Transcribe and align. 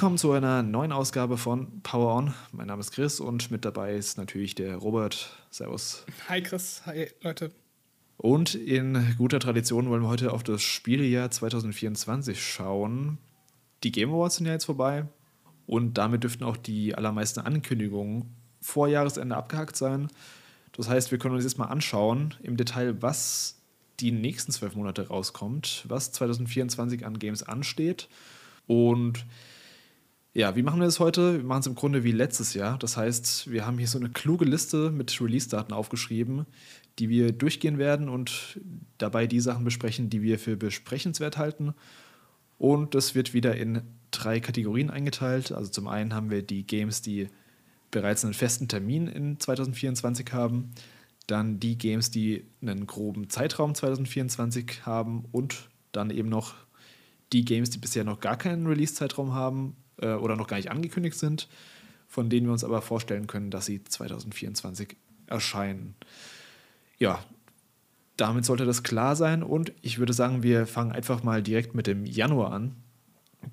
Willkommen 0.00 0.16
zu 0.16 0.32
einer 0.32 0.62
neuen 0.62 0.92
Ausgabe 0.92 1.36
von 1.36 1.82
Power 1.82 2.16
On. 2.16 2.34
Mein 2.52 2.68
Name 2.68 2.80
ist 2.80 2.92
Chris 2.92 3.20
und 3.20 3.50
mit 3.50 3.66
dabei 3.66 3.96
ist 3.96 4.16
natürlich 4.16 4.54
der 4.54 4.76
Robert. 4.76 5.28
Servus. 5.50 6.06
Hi 6.26 6.42
Chris, 6.42 6.80
hi 6.86 7.08
Leute. 7.20 7.52
Und 8.16 8.54
in 8.54 9.14
guter 9.18 9.40
Tradition 9.40 9.90
wollen 9.90 10.00
wir 10.00 10.08
heute 10.08 10.32
auf 10.32 10.42
das 10.42 10.62
Spielejahr 10.62 11.30
2024 11.30 12.42
schauen. 12.42 13.18
Die 13.84 13.92
Game 13.92 14.08
Awards 14.08 14.36
sind 14.36 14.46
ja 14.46 14.54
jetzt 14.54 14.64
vorbei 14.64 15.04
und 15.66 15.98
damit 15.98 16.22
dürften 16.22 16.44
auch 16.44 16.56
die 16.56 16.94
allermeisten 16.94 17.40
Ankündigungen 17.40 18.34
vor 18.62 18.88
Jahresende 18.88 19.36
abgehakt 19.36 19.76
sein. 19.76 20.08
Das 20.72 20.88
heißt, 20.88 21.10
wir 21.10 21.18
können 21.18 21.34
uns 21.34 21.44
jetzt 21.44 21.58
mal 21.58 21.66
anschauen 21.66 22.32
im 22.42 22.56
Detail, 22.56 23.02
was 23.02 23.60
die 24.00 24.12
nächsten 24.12 24.50
zwölf 24.50 24.74
Monate 24.76 25.08
rauskommt, 25.08 25.84
was 25.88 26.10
2024 26.12 27.04
an 27.04 27.18
Games 27.18 27.42
ansteht. 27.42 28.08
Und 28.66 29.26
ja, 30.32 30.54
wie 30.54 30.62
machen 30.62 30.78
wir 30.78 30.86
das 30.86 31.00
heute? 31.00 31.38
Wir 31.38 31.44
machen 31.44 31.60
es 31.60 31.66
im 31.66 31.74
Grunde 31.74 32.04
wie 32.04 32.12
letztes 32.12 32.54
Jahr. 32.54 32.78
Das 32.78 32.96
heißt, 32.96 33.50
wir 33.50 33.66
haben 33.66 33.78
hier 33.78 33.88
so 33.88 33.98
eine 33.98 34.10
kluge 34.10 34.44
Liste 34.44 34.90
mit 34.90 35.20
Release-Daten 35.20 35.72
aufgeschrieben, 35.72 36.46
die 37.00 37.08
wir 37.08 37.32
durchgehen 37.32 37.78
werden 37.78 38.08
und 38.08 38.60
dabei 38.98 39.26
die 39.26 39.40
Sachen 39.40 39.64
besprechen, 39.64 40.08
die 40.08 40.22
wir 40.22 40.38
für 40.38 40.56
besprechenswert 40.56 41.36
halten. 41.36 41.74
Und 42.58 42.94
das 42.94 43.16
wird 43.16 43.34
wieder 43.34 43.56
in 43.56 43.82
drei 44.12 44.38
Kategorien 44.38 44.90
eingeteilt. 44.90 45.50
Also 45.50 45.70
zum 45.70 45.88
einen 45.88 46.14
haben 46.14 46.30
wir 46.30 46.42
die 46.42 46.64
Games, 46.64 47.02
die 47.02 47.28
bereits 47.90 48.24
einen 48.24 48.34
festen 48.34 48.68
Termin 48.68 49.08
in 49.08 49.40
2024 49.40 50.32
haben. 50.32 50.70
Dann 51.26 51.58
die 51.58 51.76
Games, 51.76 52.12
die 52.12 52.44
einen 52.62 52.86
groben 52.86 53.30
Zeitraum 53.30 53.74
2024 53.74 54.86
haben. 54.86 55.24
Und 55.32 55.70
dann 55.90 56.10
eben 56.10 56.28
noch 56.28 56.54
die 57.32 57.44
Games, 57.44 57.70
die 57.70 57.78
bisher 57.78 58.04
noch 58.04 58.20
gar 58.20 58.36
keinen 58.36 58.68
Release-Zeitraum 58.68 59.34
haben 59.34 59.74
äh, 60.00 60.14
oder 60.14 60.36
noch 60.36 60.46
gar 60.46 60.56
nicht 60.56 60.70
angekündigt 60.70 61.18
sind, 61.18 61.48
von 62.08 62.28
denen 62.28 62.46
wir 62.46 62.52
uns 62.52 62.64
aber 62.64 62.82
vorstellen 62.82 63.26
können, 63.26 63.50
dass 63.50 63.66
sie 63.66 63.82
2024 63.82 64.96
erscheinen. 65.26 65.94
Ja, 66.98 67.24
damit 68.16 68.44
sollte 68.44 68.66
das 68.66 68.82
klar 68.82 69.16
sein 69.16 69.42
und 69.42 69.72
ich 69.80 69.98
würde 69.98 70.12
sagen, 70.12 70.42
wir 70.42 70.66
fangen 70.66 70.92
einfach 70.92 71.22
mal 71.22 71.42
direkt 71.42 71.74
mit 71.74 71.86
dem 71.86 72.04
Januar 72.04 72.52
an. 72.52 72.76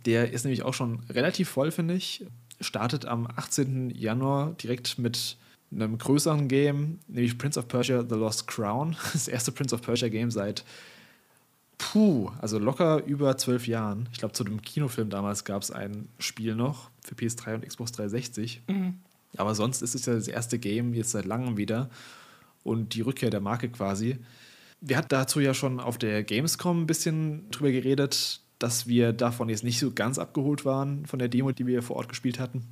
Der 0.05 0.31
ist 0.33 0.43
nämlich 0.43 0.63
auch 0.63 0.73
schon 0.73 0.99
relativ 1.09 1.49
voll, 1.49 1.71
finde 1.71 1.93
ich. 1.93 2.25
Startet 2.59 3.05
am 3.05 3.27
18. 3.27 3.91
Januar 3.91 4.53
direkt 4.53 4.99
mit 4.99 5.37
einem 5.71 5.97
größeren 5.97 6.47
Game, 6.47 6.99
nämlich 7.07 7.37
Prince 7.37 7.59
of 7.59 7.67
Persia 7.67 8.03
The 8.07 8.15
Lost 8.15 8.47
Crown. 8.47 8.95
Das 9.13 9.27
erste 9.27 9.51
Prince 9.51 9.75
of 9.75 9.81
Persia 9.81 10.09
Game 10.09 10.31
seit 10.31 10.65
puh, 11.77 12.31
also 12.39 12.59
locker 12.59 13.03
über 13.05 13.37
zwölf 13.37 13.67
Jahren. 13.67 14.09
Ich 14.11 14.19
glaube, 14.19 14.33
zu 14.33 14.43
dem 14.43 14.61
Kinofilm 14.61 15.09
damals 15.09 15.43
gab 15.43 15.61
es 15.61 15.71
ein 15.71 16.07
Spiel 16.19 16.55
noch 16.55 16.89
für 17.03 17.15
PS3 17.15 17.55
und 17.55 17.67
Xbox 17.67 17.91
360. 17.93 18.61
Mhm. 18.67 18.95
Aber 19.35 19.55
sonst 19.55 19.81
ist 19.81 19.95
es 19.95 20.05
ja 20.05 20.13
das 20.13 20.27
erste 20.27 20.59
Game 20.59 20.93
jetzt 20.93 21.11
seit 21.11 21.25
langem 21.25 21.57
wieder 21.57 21.89
und 22.63 22.95
die 22.95 23.01
Rückkehr 23.01 23.29
der 23.29 23.41
Marke 23.41 23.69
quasi. 23.69 24.17
Wir 24.81 24.97
hatten 24.97 25.09
dazu 25.09 25.39
ja 25.39 25.53
schon 25.53 25.79
auf 25.79 25.97
der 25.97 26.23
Gamescom 26.23 26.83
ein 26.83 26.87
bisschen 26.87 27.49
drüber 27.51 27.71
geredet, 27.71 28.41
dass 28.59 28.87
wir 28.87 29.13
davon 29.13 29.49
jetzt 29.49 29.63
nicht 29.63 29.79
so 29.79 29.91
ganz 29.91 30.17
abgeholt 30.17 30.65
waren 30.65 31.05
von 31.05 31.19
der 31.19 31.27
Demo, 31.27 31.51
die 31.51 31.67
wir 31.67 31.83
vor 31.83 31.97
Ort 31.97 32.09
gespielt 32.09 32.39
hatten. 32.39 32.65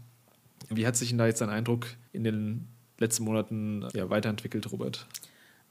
Wie 0.70 0.88
hat 0.88 0.96
sich 0.96 1.10
denn 1.10 1.18
da 1.18 1.28
jetzt 1.28 1.42
dein 1.42 1.50
Eindruck 1.50 1.88
in 2.12 2.24
den 2.24 2.68
letzten 2.98 3.24
Monaten 3.24 3.88
ja, 3.94 4.10
weiterentwickelt, 4.10 4.72
Robert? 4.72 5.08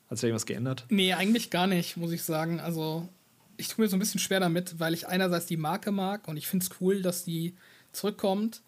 Hat 0.08 0.18
sich 0.18 0.22
da 0.22 0.26
irgendwas 0.28 0.46
geändert? 0.46 0.86
Nee, 0.88 1.14
eigentlich 1.14 1.50
gar 1.50 1.66
nicht, 1.66 1.96
muss 1.96 2.12
ich 2.12 2.22
sagen. 2.22 2.60
Also 2.60 3.08
ich 3.56 3.68
tue 3.68 3.84
mir 3.84 3.88
so 3.88 3.96
ein 3.96 4.00
bisschen 4.00 4.20
schwer 4.20 4.40
damit, 4.40 4.80
weil 4.80 4.94
ich 4.94 5.08
einerseits 5.08 5.46
die 5.46 5.56
Marke 5.56 5.92
mag 5.92 6.28
und 6.28 6.36
ich 6.36 6.46
finde 6.46 6.64
es 6.64 6.80
cool, 6.80 7.02
dass 7.02 7.24
die 7.24 7.54
zurückkommt. 7.92 8.62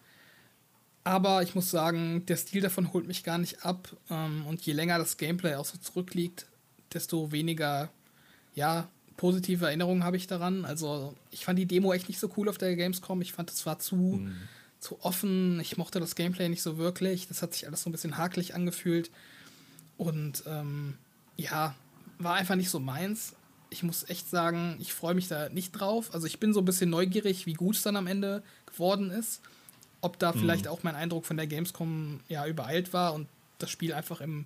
Aber 1.03 1.41
ich 1.41 1.55
muss 1.55 1.71
sagen, 1.71 2.25
der 2.25 2.35
Stil 2.35 2.61
davon 2.61 2.91
holt 2.91 3.07
mich 3.07 3.23
gar 3.23 3.37
nicht 3.37 3.63
ab. 3.63 3.95
Ähm, 4.09 4.45
und 4.45 4.61
je 4.61 4.73
länger 4.73 4.97
das 4.97 5.17
Gameplay 5.17 5.55
auch 5.55 5.65
so 5.65 5.77
zurückliegt, 5.77 6.47
desto 6.93 7.31
weniger, 7.31 7.89
ja, 8.55 8.89
positive 9.15 9.65
Erinnerungen 9.65 10.03
habe 10.03 10.17
ich 10.17 10.27
daran. 10.27 10.65
Also, 10.65 11.15
ich 11.31 11.45
fand 11.45 11.57
die 11.59 11.65
Demo 11.65 11.93
echt 11.93 12.09
nicht 12.09 12.19
so 12.19 12.29
cool 12.35 12.49
auf 12.49 12.57
der 12.57 12.75
Gamescom. 12.75 13.21
Ich 13.21 13.33
fand, 13.33 13.49
es 13.51 13.65
war 13.65 13.79
zu, 13.79 13.95
mhm. 13.95 14.35
zu 14.79 15.01
offen. 15.01 15.59
Ich 15.61 15.77
mochte 15.77 15.99
das 15.99 16.15
Gameplay 16.15 16.49
nicht 16.49 16.61
so 16.61 16.77
wirklich. 16.77 17.27
Das 17.27 17.41
hat 17.41 17.53
sich 17.53 17.67
alles 17.67 17.83
so 17.83 17.89
ein 17.89 17.93
bisschen 17.93 18.17
hakelig 18.17 18.53
angefühlt. 18.53 19.09
Und 19.97 20.43
ähm, 20.45 20.95
ja, 21.37 21.73
war 22.19 22.35
einfach 22.35 22.55
nicht 22.55 22.69
so 22.69 22.79
meins 22.79 23.33
ich 23.69 23.83
muss 23.83 24.09
echt 24.09 24.29
sagen, 24.29 24.77
ich 24.79 24.93
freue 24.93 25.13
mich 25.13 25.27
da 25.27 25.49
nicht 25.49 25.71
drauf. 25.71 26.13
Also 26.13 26.27
ich 26.27 26.39
bin 26.39 26.53
so 26.53 26.61
ein 26.61 26.65
bisschen 26.65 26.89
neugierig, 26.89 27.45
wie 27.45 27.53
gut 27.53 27.75
es 27.75 27.81
dann 27.81 27.95
am 27.95 28.07
Ende 28.07 28.43
geworden 28.65 29.09
ist. 29.11 29.41
Ob 30.01 30.19
da 30.19 30.31
mhm. 30.31 30.39
vielleicht 30.39 30.67
auch 30.67 30.83
mein 30.83 30.95
Eindruck 30.95 31.25
von 31.25 31.37
der 31.37 31.47
Gamescom 31.47 32.21
ja 32.27 32.45
übereilt 32.47 32.93
war 32.93 33.13
und 33.13 33.27
das 33.59 33.69
Spiel 33.69 33.93
einfach 33.93 34.21
im, 34.21 34.45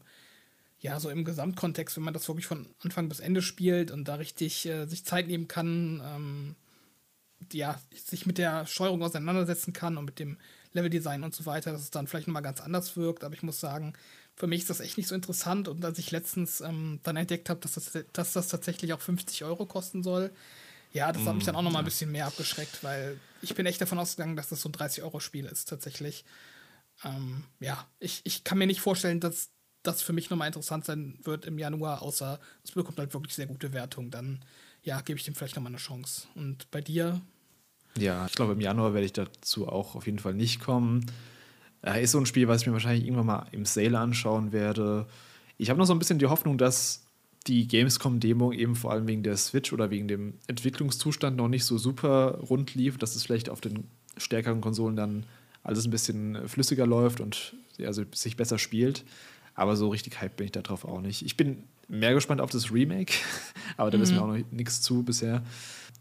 ja, 0.80 1.00
so 1.00 1.10
im 1.10 1.26
Gesamtkontext, 1.26 1.98
wenn 1.98 2.04
man 2.04 2.14
das 2.14 2.28
wirklich 2.28 2.48
von 2.48 2.68
Anfang 2.84 3.10
bis 3.10 3.20
Ende 3.20 3.42
spielt 3.42 3.92
und 3.92 4.08
da 4.08 4.16
richtig 4.16 4.66
äh, 4.66 4.86
sich 4.86 5.06
Zeit 5.06 5.28
nehmen 5.28 5.48
kann, 5.48 6.02
ähm, 6.04 6.56
ja, 7.52 7.80
sich 7.94 8.26
mit 8.26 8.38
der 8.38 8.66
Steuerung 8.66 9.04
auseinandersetzen 9.04 9.74
kann 9.74 9.98
und 9.98 10.06
mit 10.06 10.20
dem 10.20 10.38
Leveldesign 10.74 11.24
und 11.24 11.36
so 11.36 11.46
weiter, 11.46 11.72
dass 11.72 11.82
es 11.82 11.92
dann 11.92 12.08
vielleicht 12.08 12.28
nochmal 12.28 12.42
ganz 12.42 12.62
anders 12.62 12.96
wirkt. 12.96 13.24
Aber 13.24 13.34
ich 13.34 13.44
muss 13.44 13.60
sagen, 13.60 13.94
für 14.42 14.48
mich 14.48 14.62
ist 14.62 14.72
das 14.72 14.80
echt 14.80 14.98
nicht 14.98 15.08
so 15.08 15.14
interessant. 15.14 15.68
Und 15.68 15.86
als 15.86 16.00
ich 16.00 16.10
letztens 16.10 16.62
ähm, 16.62 17.00
dann 17.04 17.16
entdeckt 17.16 17.48
habe, 17.48 17.60
dass 17.60 17.74
das, 17.74 17.92
dass 18.12 18.34
das 18.34 18.48
tatsächlich 18.48 18.92
auch 18.92 19.00
50 19.00 19.44
Euro 19.44 19.68
kosten 19.68 20.02
soll, 20.02 20.32
ja, 20.94 21.12
das 21.12 21.28
hat 21.28 21.36
mich 21.36 21.46
dann 21.46 21.56
auch 21.56 21.62
noch 21.62 21.72
mal 21.72 21.80
ein 21.80 21.84
mm, 21.84 21.86
bisschen 21.86 22.12
mehr 22.12 22.26
abgeschreckt, 22.26 22.84
weil 22.84 23.20
ich 23.44 23.54
bin 23.54 23.68
echt 23.68 23.80
davon 23.80 24.00
ausgegangen, 24.00 24.36
dass 24.36 24.50
das 24.50 24.62
so 24.62 24.70
ein 24.70 24.72
30-Euro-Spiel 24.72 25.46
ist, 25.46 25.70
tatsächlich. 25.70 26.26
Ähm, 27.04 27.44
ja, 27.60 27.86
ich, 28.00 28.22
ich 28.24 28.44
kann 28.44 28.58
mir 28.58 28.66
nicht 28.66 28.82
vorstellen, 28.82 29.20
dass 29.20 29.52
das 29.84 30.02
für 30.02 30.12
mich 30.12 30.32
nochmal 30.32 30.48
interessant 30.48 30.86
sein 30.86 31.20
wird 31.22 31.46
im 31.46 31.60
Januar, 31.60 32.02
außer 32.02 32.40
es 32.64 32.72
bekommt 32.72 32.98
halt 32.98 33.14
wirklich 33.14 33.36
sehr 33.36 33.46
gute 33.46 33.74
Wertung. 33.74 34.10
Dann, 34.10 34.44
ja, 34.82 35.02
gebe 35.02 35.20
ich 35.20 35.24
dem 35.26 35.36
vielleicht 35.36 35.56
nochmal 35.56 35.72
eine 35.72 35.78
Chance. 35.78 36.24
Und 36.34 36.72
bei 36.72 36.82
dir? 36.82 37.22
Ja, 37.96 38.26
ich 38.26 38.34
glaube, 38.34 38.54
im 38.54 38.62
Januar 38.62 38.96
werde 38.96 39.06
ich 39.06 39.14
dazu 39.14 39.68
auch 39.68 39.94
auf 39.94 40.08
jeden 40.08 40.20
Fall 40.20 40.34
nicht 40.34 40.62
kommen. 40.62 41.06
Äh, 41.84 42.04
ist 42.04 42.12
so 42.12 42.20
ein 42.20 42.26
Spiel, 42.26 42.48
was 42.48 42.62
ich 42.62 42.68
mir 42.68 42.74
wahrscheinlich 42.74 43.06
irgendwann 43.06 43.26
mal 43.26 43.46
im 43.52 43.66
Sale 43.66 43.98
anschauen 43.98 44.52
werde. 44.52 45.08
Ich 45.58 45.70
habe 45.70 45.80
noch 45.80 45.86
so 45.86 45.94
ein 45.94 46.00
bisschen 46.00 46.20
die 46.20 46.28
Hoffnung, 46.28 46.58
dass 46.58 47.06
die 47.48 47.68
Gamescom-Demo 47.68 48.52
eben 48.52 48.76
vor 48.76 48.92
allem 48.92 49.08
wegen 49.08 49.24
der 49.24 49.38
Switch 49.38 49.74
oder 49.74 49.90
wegen 49.90 50.08
dem 50.08 50.36
Entwicklungszustand 50.48 51.38
noch 51.38 51.48
nicht 51.48 51.66
so 51.66 51.78
super 51.78 52.40
rund 52.50 52.76
lief, 52.76 52.98
dass 52.98 53.16
es 53.16 53.24
vielleicht 53.24 53.50
auf 53.50 53.62
den 53.62 53.86
stärkeren 54.18 54.62
Konsolen 54.62 54.96
dann 54.96 55.26
alles 55.64 55.86
ein 55.86 55.92
bisschen 55.92 56.48
flüssiger 56.48 56.86
läuft 56.86 57.20
und 57.20 57.56
also 57.80 58.04
sich 58.14 58.38
besser 58.38 58.60
spielt. 58.60 59.04
Aber 59.56 59.76
so 59.76 59.90
richtig 59.90 60.22
hyped 60.22 60.38
bin 60.38 60.46
ich 60.46 60.52
darauf 60.52 60.86
auch 60.86 61.02
nicht. 61.02 61.24
Ich 61.26 61.36
bin 61.36 61.64
mehr 61.88 62.14
gespannt 62.14 62.42
auf 62.42 62.52
das 62.52 62.72
Remake, 62.72 63.14
aber 63.78 63.90
da 63.90 63.98
mhm. 63.98 64.02
wissen 64.02 64.16
wir 64.16 64.24
auch 64.24 64.28
noch 64.28 64.52
nichts 64.52 64.82
zu 64.82 65.04
bisher, 65.04 65.44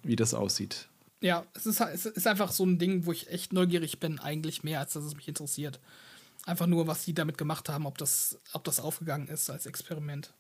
wie 0.03 0.17
das 0.17 0.35
aussieht 0.35 0.89
ja, 1.21 1.45
es 1.55 1.67
ist, 1.67 1.81
es 1.81 2.07
ist 2.07 2.27
einfach 2.27 2.51
so 2.51 2.65
ein 2.65 2.79
Ding, 2.79 3.07
wo 3.07 3.13
ich 3.13 3.31
echt 3.31 3.53
neugierig 3.53 4.01
bin, 4.01 4.19
eigentlich 4.19 4.63
mehr, 4.63 4.81
als 4.81 4.95
dass 4.95 5.05
es 5.05 5.17
mich 5.17 5.29
interessiert. 5.29 5.79
Einfach 6.47 6.67
nur, 6.67 6.87
was 6.87 7.05
sie 7.05 7.13
damit 7.13 7.37
gemacht 7.37 7.69
haben, 7.69 7.87
ob 7.87 7.99
das, 7.99 8.39
ob 8.53 8.65
das 8.65 8.81
aufgegangen 8.81 9.29
ist 9.29 9.51
als 9.51 9.67
Experiment. 9.67 10.33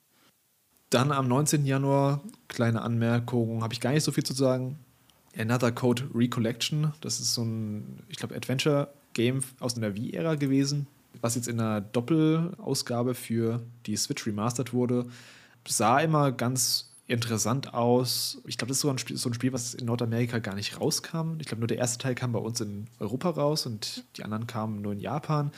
Dann 0.88 1.12
am 1.12 1.28
19. 1.28 1.66
Januar, 1.66 2.20
kleine 2.48 2.82
Anmerkung, 2.82 3.62
habe 3.62 3.74
ich 3.74 3.80
gar 3.80 3.92
nicht 3.92 4.02
so 4.02 4.10
viel 4.10 4.24
zu 4.24 4.32
sagen. 4.32 4.78
Another 5.36 5.70
Code 5.70 6.08
Recollection, 6.14 6.92
das 7.00 7.20
ist 7.20 7.34
so 7.34 7.44
ein, 7.44 8.02
ich 8.08 8.16
glaube, 8.16 8.34
Adventure-Game 8.34 9.42
aus 9.60 9.74
der 9.74 9.94
Wii-Ära 9.94 10.34
gewesen, 10.34 10.88
was 11.20 11.36
jetzt 11.36 11.46
in 11.46 11.60
einer 11.60 11.80
Doppelausgabe 11.80 13.14
für 13.14 13.62
die 13.86 13.96
Switch 13.96 14.26
remastered 14.26 14.72
wurde. 14.72 15.06
Sah 15.68 16.00
immer 16.00 16.32
ganz 16.32 16.89
interessant 17.10 17.74
aus. 17.74 18.40
Ich 18.46 18.56
glaube, 18.56 18.68
das 18.68 18.78
ist 18.78 18.82
so 18.82 18.90
ein, 18.90 18.98
Spiel, 18.98 19.16
so 19.16 19.28
ein 19.28 19.34
Spiel, 19.34 19.52
was 19.52 19.74
in 19.74 19.86
Nordamerika 19.86 20.38
gar 20.38 20.54
nicht 20.54 20.80
rauskam. 20.80 21.38
Ich 21.40 21.46
glaube, 21.46 21.60
nur 21.60 21.66
der 21.66 21.78
erste 21.78 21.98
Teil 21.98 22.14
kam 22.14 22.32
bei 22.32 22.38
uns 22.38 22.60
in 22.60 22.86
Europa 22.98 23.30
raus 23.30 23.66
und 23.66 24.04
die 24.16 24.24
anderen 24.24 24.46
kamen 24.46 24.80
nur 24.80 24.92
in 24.92 25.00
Japan. 25.00 25.52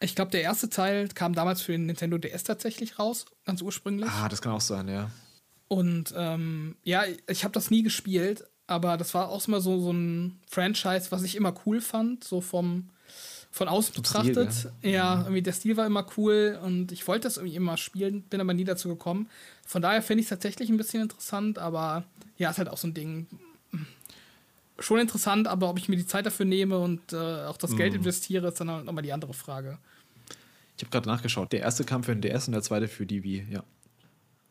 Ich 0.00 0.14
glaube, 0.14 0.30
der 0.30 0.42
erste 0.42 0.68
Teil 0.68 1.08
kam 1.08 1.34
damals 1.34 1.62
für 1.62 1.72
den 1.72 1.86
Nintendo 1.86 2.18
DS 2.18 2.44
tatsächlich 2.44 2.98
raus, 2.98 3.26
ganz 3.44 3.62
ursprünglich. 3.62 4.10
Ah, 4.10 4.28
das 4.28 4.42
kann 4.42 4.52
auch 4.52 4.60
sein, 4.60 4.88
ja. 4.88 5.10
Und 5.68 6.12
ähm, 6.16 6.76
ja, 6.82 7.04
ich 7.28 7.44
habe 7.44 7.52
das 7.52 7.70
nie 7.70 7.82
gespielt, 7.82 8.44
aber 8.66 8.96
das 8.96 9.14
war 9.14 9.28
auch 9.28 9.46
immer 9.46 9.60
so, 9.60 9.78
so 9.78 9.92
ein 9.92 10.40
Franchise, 10.48 11.08
was 11.10 11.22
ich 11.22 11.36
immer 11.36 11.54
cool 11.66 11.80
fand, 11.80 12.24
so 12.24 12.40
vom 12.40 12.90
von 13.52 13.68
außen 13.68 13.94
betrachtet. 13.94 14.52
Stil, 14.52 14.72
ja. 14.82 14.90
ja, 14.90 15.16
mhm. 15.16 15.22
irgendwie 15.22 15.42
der 15.42 15.52
Stil 15.52 15.76
war 15.76 15.86
immer 15.86 16.06
cool 16.16 16.58
und 16.62 16.92
ich 16.92 17.06
wollte 17.08 17.24
das 17.24 17.36
irgendwie 17.36 17.56
immer 17.56 17.76
spielen, 17.76 18.22
bin 18.22 18.40
aber 18.40 18.54
nie 18.54 18.64
dazu 18.64 18.88
gekommen. 18.88 19.28
Von 19.70 19.82
daher 19.82 20.02
finde 20.02 20.22
ich 20.22 20.24
es 20.24 20.30
tatsächlich 20.30 20.68
ein 20.68 20.76
bisschen 20.76 21.00
interessant, 21.00 21.60
aber 21.60 22.02
ja, 22.38 22.50
ist 22.50 22.58
halt 22.58 22.68
auch 22.68 22.76
so 22.76 22.88
ein 22.88 22.94
Ding. 22.94 23.28
Schon 24.80 24.98
interessant, 24.98 25.46
aber 25.46 25.70
ob 25.70 25.78
ich 25.78 25.88
mir 25.88 25.94
die 25.94 26.08
Zeit 26.08 26.26
dafür 26.26 26.44
nehme 26.44 26.76
und 26.80 27.12
äh, 27.12 27.44
auch 27.44 27.56
das 27.56 27.76
Geld 27.76 27.92
mhm. 27.92 28.00
investiere, 28.00 28.48
ist 28.48 28.60
dann 28.60 28.68
halt 28.68 28.84
nochmal 28.84 29.04
die 29.04 29.12
andere 29.12 29.32
Frage. 29.32 29.78
Ich 30.76 30.82
habe 30.82 30.90
gerade 30.90 31.08
nachgeschaut. 31.08 31.52
Der 31.52 31.60
erste 31.60 31.84
kam 31.84 32.02
für 32.02 32.12
den 32.12 32.20
DS 32.20 32.48
und 32.48 32.54
der 32.54 32.62
zweite 32.62 32.88
für 32.88 33.06
die 33.06 33.22
Wii, 33.22 33.46
ja. 33.48 33.62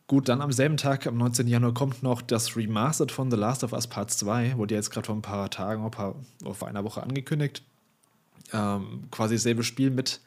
Gut, 0.07 0.30
dann 0.30 0.39
am 0.39 0.54
selben 0.54 0.77
Tag, 0.77 1.06
am 1.06 1.18
19. 1.18 1.50
Januar, 1.50 1.74
kommt 1.74 2.01
noch 2.01 2.21
das 2.21 2.56
Remastered 2.56 3.12
von 3.12 3.30
The 3.30 3.36
Last 3.36 3.66
of 3.66 3.74
Us 3.74 3.88
Part 3.88 4.12
2. 4.12 4.56
Wurde 4.56 4.74
jetzt 4.74 4.89
gerade 4.89 5.06
vor 5.06 5.16
ein 5.16 5.21
paar 5.21 5.50
Tagen, 5.50 5.92
vor 5.92 6.68
einer 6.69 6.86
Woche 6.86 7.04
angekündigt. 7.04 7.62
Ähm, 8.54 9.10
quasi 9.12 9.36
dasselbe 9.36 9.66
Spiel 9.66 9.92
mit 9.92 10.21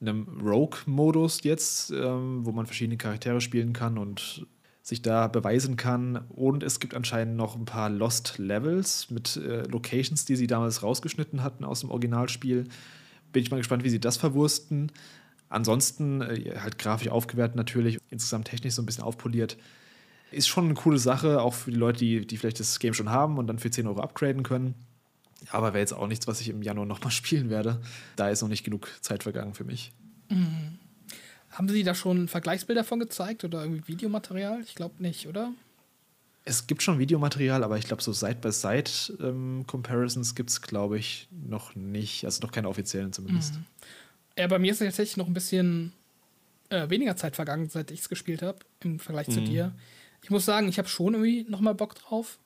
einem 0.00 0.40
Rogue-Modus 0.42 1.42
jetzt, 1.42 1.90
ähm, 1.90 2.44
wo 2.44 2.52
man 2.52 2.66
verschiedene 2.66 2.96
Charaktere 2.96 3.40
spielen 3.40 3.72
kann 3.72 3.98
und 3.98 4.46
sich 4.82 5.02
da 5.02 5.26
beweisen 5.26 5.76
kann. 5.76 6.16
Und 6.28 6.62
es 6.62 6.78
gibt 6.78 6.94
anscheinend 6.94 7.36
noch 7.36 7.56
ein 7.56 7.64
paar 7.64 7.90
Lost 7.90 8.38
Levels 8.38 9.10
mit 9.10 9.36
äh, 9.36 9.62
Locations, 9.62 10.24
die 10.24 10.36
sie 10.36 10.46
damals 10.46 10.82
rausgeschnitten 10.82 11.42
hatten 11.42 11.64
aus 11.64 11.80
dem 11.80 11.90
Originalspiel. 11.90 12.64
Bin 13.32 13.42
ich 13.42 13.50
mal 13.50 13.56
gespannt, 13.56 13.82
wie 13.84 13.90
sie 13.90 14.00
das 14.00 14.16
verwursten. 14.16 14.92
Ansonsten 15.48 16.22
äh, 16.22 16.58
halt 16.60 16.78
grafisch 16.78 17.08
aufgewertet 17.08 17.56
natürlich, 17.56 17.98
insgesamt 18.10 18.48
technisch 18.48 18.74
so 18.74 18.82
ein 18.82 18.86
bisschen 18.86 19.04
aufpoliert. 19.04 19.56
Ist 20.30 20.48
schon 20.48 20.66
eine 20.66 20.74
coole 20.74 20.98
Sache, 20.98 21.40
auch 21.40 21.54
für 21.54 21.70
die 21.70 21.76
Leute, 21.76 21.98
die, 21.98 22.26
die 22.26 22.36
vielleicht 22.36 22.60
das 22.60 22.78
Game 22.78 22.94
schon 22.94 23.10
haben 23.10 23.38
und 23.38 23.46
dann 23.46 23.58
für 23.58 23.70
10 23.70 23.86
Euro 23.86 24.00
upgraden 24.00 24.42
können. 24.42 24.74
Aber 25.50 25.74
wäre 25.74 25.80
jetzt 25.80 25.92
auch 25.92 26.06
nichts, 26.06 26.26
was 26.26 26.40
ich 26.40 26.48
im 26.48 26.62
Januar 26.62 26.86
nochmal 26.86 27.10
spielen 27.12 27.50
werde. 27.50 27.82
Da 28.16 28.30
ist 28.30 28.40
noch 28.42 28.48
nicht 28.48 28.64
genug 28.64 28.88
Zeit 29.00 29.22
vergangen 29.22 29.54
für 29.54 29.62
mich. 29.64 29.92
Mhm. 30.28 30.80
Haben 31.50 31.68
Sie 31.68 31.84
da 31.84 31.94
schon 31.94 32.26
Vergleichsbilder 32.28 32.84
von 32.84 33.00
gezeigt 33.00 33.44
oder 33.44 33.62
irgendwie 33.62 33.88
Videomaterial? 33.88 34.60
Ich 34.60 34.74
glaube 34.74 35.02
nicht, 35.02 35.26
oder? 35.26 35.52
Es 36.44 36.66
gibt 36.66 36.82
schon 36.82 36.98
Videomaterial, 36.98 37.64
aber 37.64 37.78
ich 37.78 37.86
glaube, 37.86 38.02
so 38.02 38.12
Side-by-Side-Comparisons 38.12 40.28
ähm, 40.30 40.34
gibt 40.34 40.50
es, 40.50 40.60
glaube 40.62 40.98
ich, 40.98 41.28
noch 41.30 41.74
nicht. 41.74 42.24
Also 42.24 42.42
noch 42.42 42.52
keine 42.52 42.68
offiziellen 42.68 43.12
zumindest. 43.12 43.54
Mhm. 43.54 43.64
Ja, 44.38 44.46
bei 44.48 44.58
mir 44.58 44.72
ist 44.72 44.78
tatsächlich 44.78 45.16
noch 45.16 45.28
ein 45.28 45.34
bisschen 45.34 45.92
äh, 46.68 46.90
weniger 46.90 47.16
Zeit 47.16 47.36
vergangen, 47.36 47.68
seit 47.68 47.90
ich 47.90 48.00
es 48.00 48.08
gespielt 48.08 48.42
habe, 48.42 48.58
im 48.84 48.98
Vergleich 48.98 49.28
mhm. 49.28 49.32
zu 49.32 49.40
dir. 49.40 49.72
Ich 50.22 50.30
muss 50.30 50.44
sagen, 50.44 50.68
ich 50.68 50.78
habe 50.78 50.88
schon 50.88 51.14
irgendwie 51.14 51.46
noch 51.48 51.60
mal 51.60 51.74
Bock 51.74 51.94
drauf. 51.94 52.38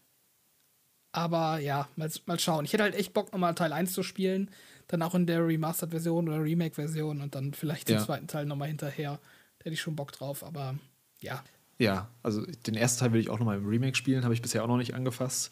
Aber 1.12 1.59
ja, 1.59 1.89
mal, 1.97 2.11
mal 2.27 2.39
schauen. 2.39 2.65
Ich 2.65 2.73
hätte 2.73 2.85
halt 2.85 2.95
echt 2.95 3.12
Bock, 3.12 3.33
nochmal 3.33 3.55
Teil 3.55 3.73
1 3.73 3.93
zu 3.93 4.03
spielen. 4.03 4.51
Dann 4.87 5.03
auch 5.03 5.15
in 5.15 5.27
der 5.27 5.47
Remastered-Version 5.47 6.29
oder 6.29 6.43
Remake-Version 6.43 7.21
und 7.21 7.35
dann 7.35 7.55
vielleicht 7.55 7.89
den 7.89 7.97
ja. 7.97 8.05
zweiten 8.05 8.27
Teil 8.27 8.47
nochmal 8.47 8.69
hinterher. 8.69 9.21
Da 9.59 9.65
hätte 9.65 9.75
ich 9.75 9.81
schon 9.81 9.97
Bock 9.97 10.12
drauf, 10.12 10.43
aber 10.45 10.75
ja. 11.21 11.45
Ja, 11.79 12.09
also 12.23 12.45
den 12.67 12.75
ersten 12.75 13.01
Teil 13.01 13.12
will 13.12 13.21
ich 13.21 13.31
auch 13.31 13.39
nochmal 13.39 13.59
im 13.59 13.67
Remake 13.67 13.97
spielen, 13.97 14.25
habe 14.25 14.35
ich 14.35 14.43
bisher 14.43 14.62
auch 14.62 14.69
noch 14.69 14.77
nicht 14.77 14.95
angefasst. 14.95 15.51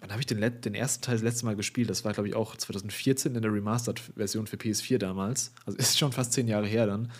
Wann 0.00 0.10
habe 0.10 0.20
ich 0.20 0.26
den, 0.26 0.40
den, 0.40 0.74
ersten 0.74 1.02
Teil 1.02 1.14
das 1.14 1.22
letzte 1.22 1.44
Mal 1.44 1.54
gespielt? 1.54 1.88
Das 1.88 2.04
war, 2.04 2.12
glaube 2.12 2.28
ich, 2.28 2.34
auch 2.34 2.56
2014 2.56 3.36
in 3.36 3.42
der 3.42 3.52
Remastered-Version 3.52 4.46
für 4.46 4.56
PS4 4.56 4.98
damals. 4.98 5.52
Also 5.64 5.78
ist 5.78 5.98
schon 5.98 6.12
fast 6.12 6.32
zehn 6.32 6.48
Jahre 6.48 6.66
her 6.66 6.86
dann. 6.86 7.12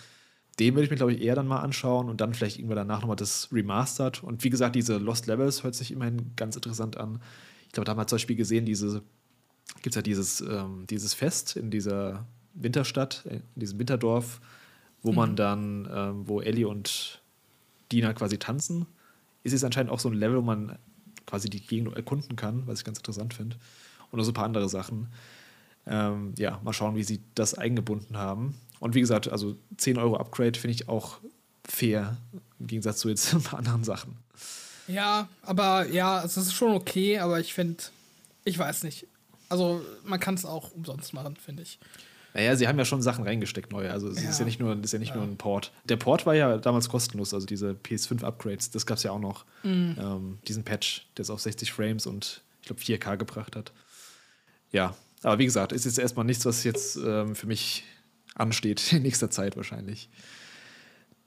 Den 0.59 0.75
würde 0.75 0.85
ich 0.85 0.91
mir, 0.91 0.97
glaube 0.97 1.13
ich, 1.13 1.21
eher 1.21 1.35
dann 1.35 1.47
mal 1.47 1.61
anschauen 1.61 2.09
und 2.09 2.21
dann 2.21 2.33
vielleicht 2.33 2.57
irgendwann 2.57 2.77
danach 2.77 3.01
nochmal 3.01 3.15
das 3.15 3.49
Remastered. 3.51 4.23
Und 4.23 4.43
wie 4.43 4.49
gesagt, 4.49 4.75
diese 4.75 4.97
Lost 4.97 5.27
Levels 5.27 5.63
hört 5.63 5.75
sich 5.75 5.91
immerhin 5.91 6.33
ganz 6.35 6.55
interessant 6.55 6.97
an. 6.97 7.21
Ich 7.73 7.75
glaube, 7.75 7.85
da 7.85 7.91
haben 7.91 7.97
wir 7.97 8.05
zum 8.05 8.17
Beispiel 8.17 8.35
gesehen, 8.35 8.67
diese 8.67 9.01
gibt 9.81 9.87
es 9.87 9.95
ja 9.95 10.03
dieses, 10.03 10.41
ähm, 10.41 10.85
dieses 10.87 11.15
Fest 11.15 11.55
in 11.55 11.71
dieser 11.71 12.27
Winterstadt, 12.53 13.25
in 13.25 13.41
diesem 13.55 13.79
Winterdorf, 13.79 14.39
wo 15.01 15.09
mhm. 15.09 15.15
man 15.15 15.35
dann, 15.35 15.89
ähm, 15.91 16.27
wo 16.27 16.39
Ellie 16.39 16.67
und 16.67 17.19
Dina 17.91 18.13
quasi 18.13 18.37
tanzen. 18.37 18.85
Ist 19.41 19.53
es 19.53 19.63
anscheinend 19.63 19.91
auch 19.91 19.99
so 19.99 20.07
ein 20.07 20.13
Level, 20.13 20.37
wo 20.37 20.41
man 20.41 20.77
quasi 21.25 21.49
die 21.49 21.61
Gegend 21.61 21.95
erkunden 21.95 22.35
kann, 22.35 22.67
was 22.67 22.79
ich 22.79 22.85
ganz 22.85 22.99
interessant 22.99 23.33
finde. 23.33 23.57
Und 24.11 24.19
noch 24.19 24.23
so 24.23 24.29
ein 24.29 24.35
paar 24.35 24.45
andere 24.45 24.69
Sachen. 24.69 25.07
Ähm, 25.87 26.35
ja, 26.37 26.61
mal 26.63 26.73
schauen, 26.73 26.95
wie 26.95 27.03
sie 27.03 27.21
das 27.33 27.55
eingebunden 27.55 28.17
haben. 28.17 28.53
Und 28.81 28.93
wie 28.93 29.01
gesagt, 29.01 29.29
also 29.29 29.57
10 29.77 29.97
Euro 29.97 30.17
Upgrade 30.17 30.59
finde 30.59 30.75
ich 30.75 30.87
auch 30.87 31.17
fair, 31.65 32.17
im 32.59 32.67
Gegensatz 32.67 32.99
zu 32.99 33.09
jetzt 33.09 33.33
ein 33.33 33.41
paar 33.41 33.57
anderen 33.57 33.83
Sachen. 33.83 34.17
Ja, 34.87 35.29
aber 35.41 35.87
ja, 35.87 36.23
es 36.23 36.37
ist 36.37 36.53
schon 36.53 36.73
okay, 36.73 37.19
aber 37.19 37.39
ich 37.39 37.53
finde, 37.53 37.83
ich 38.43 38.57
weiß 38.57 38.83
nicht. 38.83 39.07
Also 39.49 39.85
man 40.03 40.19
kann 40.19 40.35
es 40.35 40.45
auch 40.45 40.71
umsonst 40.71 41.13
machen, 41.13 41.35
finde 41.35 41.63
ich. 41.63 41.79
Naja, 42.33 42.55
sie 42.55 42.67
haben 42.67 42.79
ja 42.79 42.85
schon 42.85 43.01
Sachen 43.01 43.23
reingesteckt, 43.23 43.71
neue. 43.71 43.91
Also 43.91 44.09
es 44.09 44.23
ja. 44.23 44.29
ist 44.29 44.39
ja 44.39 44.45
nicht, 44.45 44.59
nur, 44.59 44.81
ist 44.83 44.91
ja 44.91 44.99
nicht 44.99 45.09
ja. 45.09 45.17
nur 45.17 45.25
ein 45.25 45.37
Port. 45.37 45.71
Der 45.85 45.97
Port 45.97 46.25
war 46.25 46.33
ja 46.33 46.57
damals 46.57 46.89
kostenlos, 46.89 47.33
also 47.33 47.45
diese 47.45 47.71
PS5-Upgrades, 47.71 48.71
das 48.71 48.85
gab 48.85 48.97
es 48.97 49.03
ja 49.03 49.11
auch 49.11 49.19
noch. 49.19 49.45
Mhm. 49.61 49.95
Ähm, 49.99 50.39
diesen 50.47 50.63
Patch, 50.63 51.05
der 51.15 51.23
es 51.23 51.29
auf 51.29 51.41
60 51.41 51.71
Frames 51.71 52.07
und 52.07 52.41
ich 52.61 52.67
glaube 52.67 52.81
4K 52.81 53.17
gebracht 53.17 53.55
hat. 53.55 53.71
Ja, 54.71 54.95
aber 55.21 55.37
wie 55.37 55.45
gesagt, 55.45 55.71
ist 55.71 55.85
jetzt 55.85 55.99
erstmal 55.99 56.25
nichts, 56.25 56.45
was 56.45 56.63
jetzt 56.63 56.97
ähm, 56.97 57.35
für 57.35 57.45
mich 57.45 57.83
ansteht 58.33 58.91
in 58.93 59.03
nächster 59.03 59.29
Zeit 59.29 59.55
wahrscheinlich. 59.55 60.09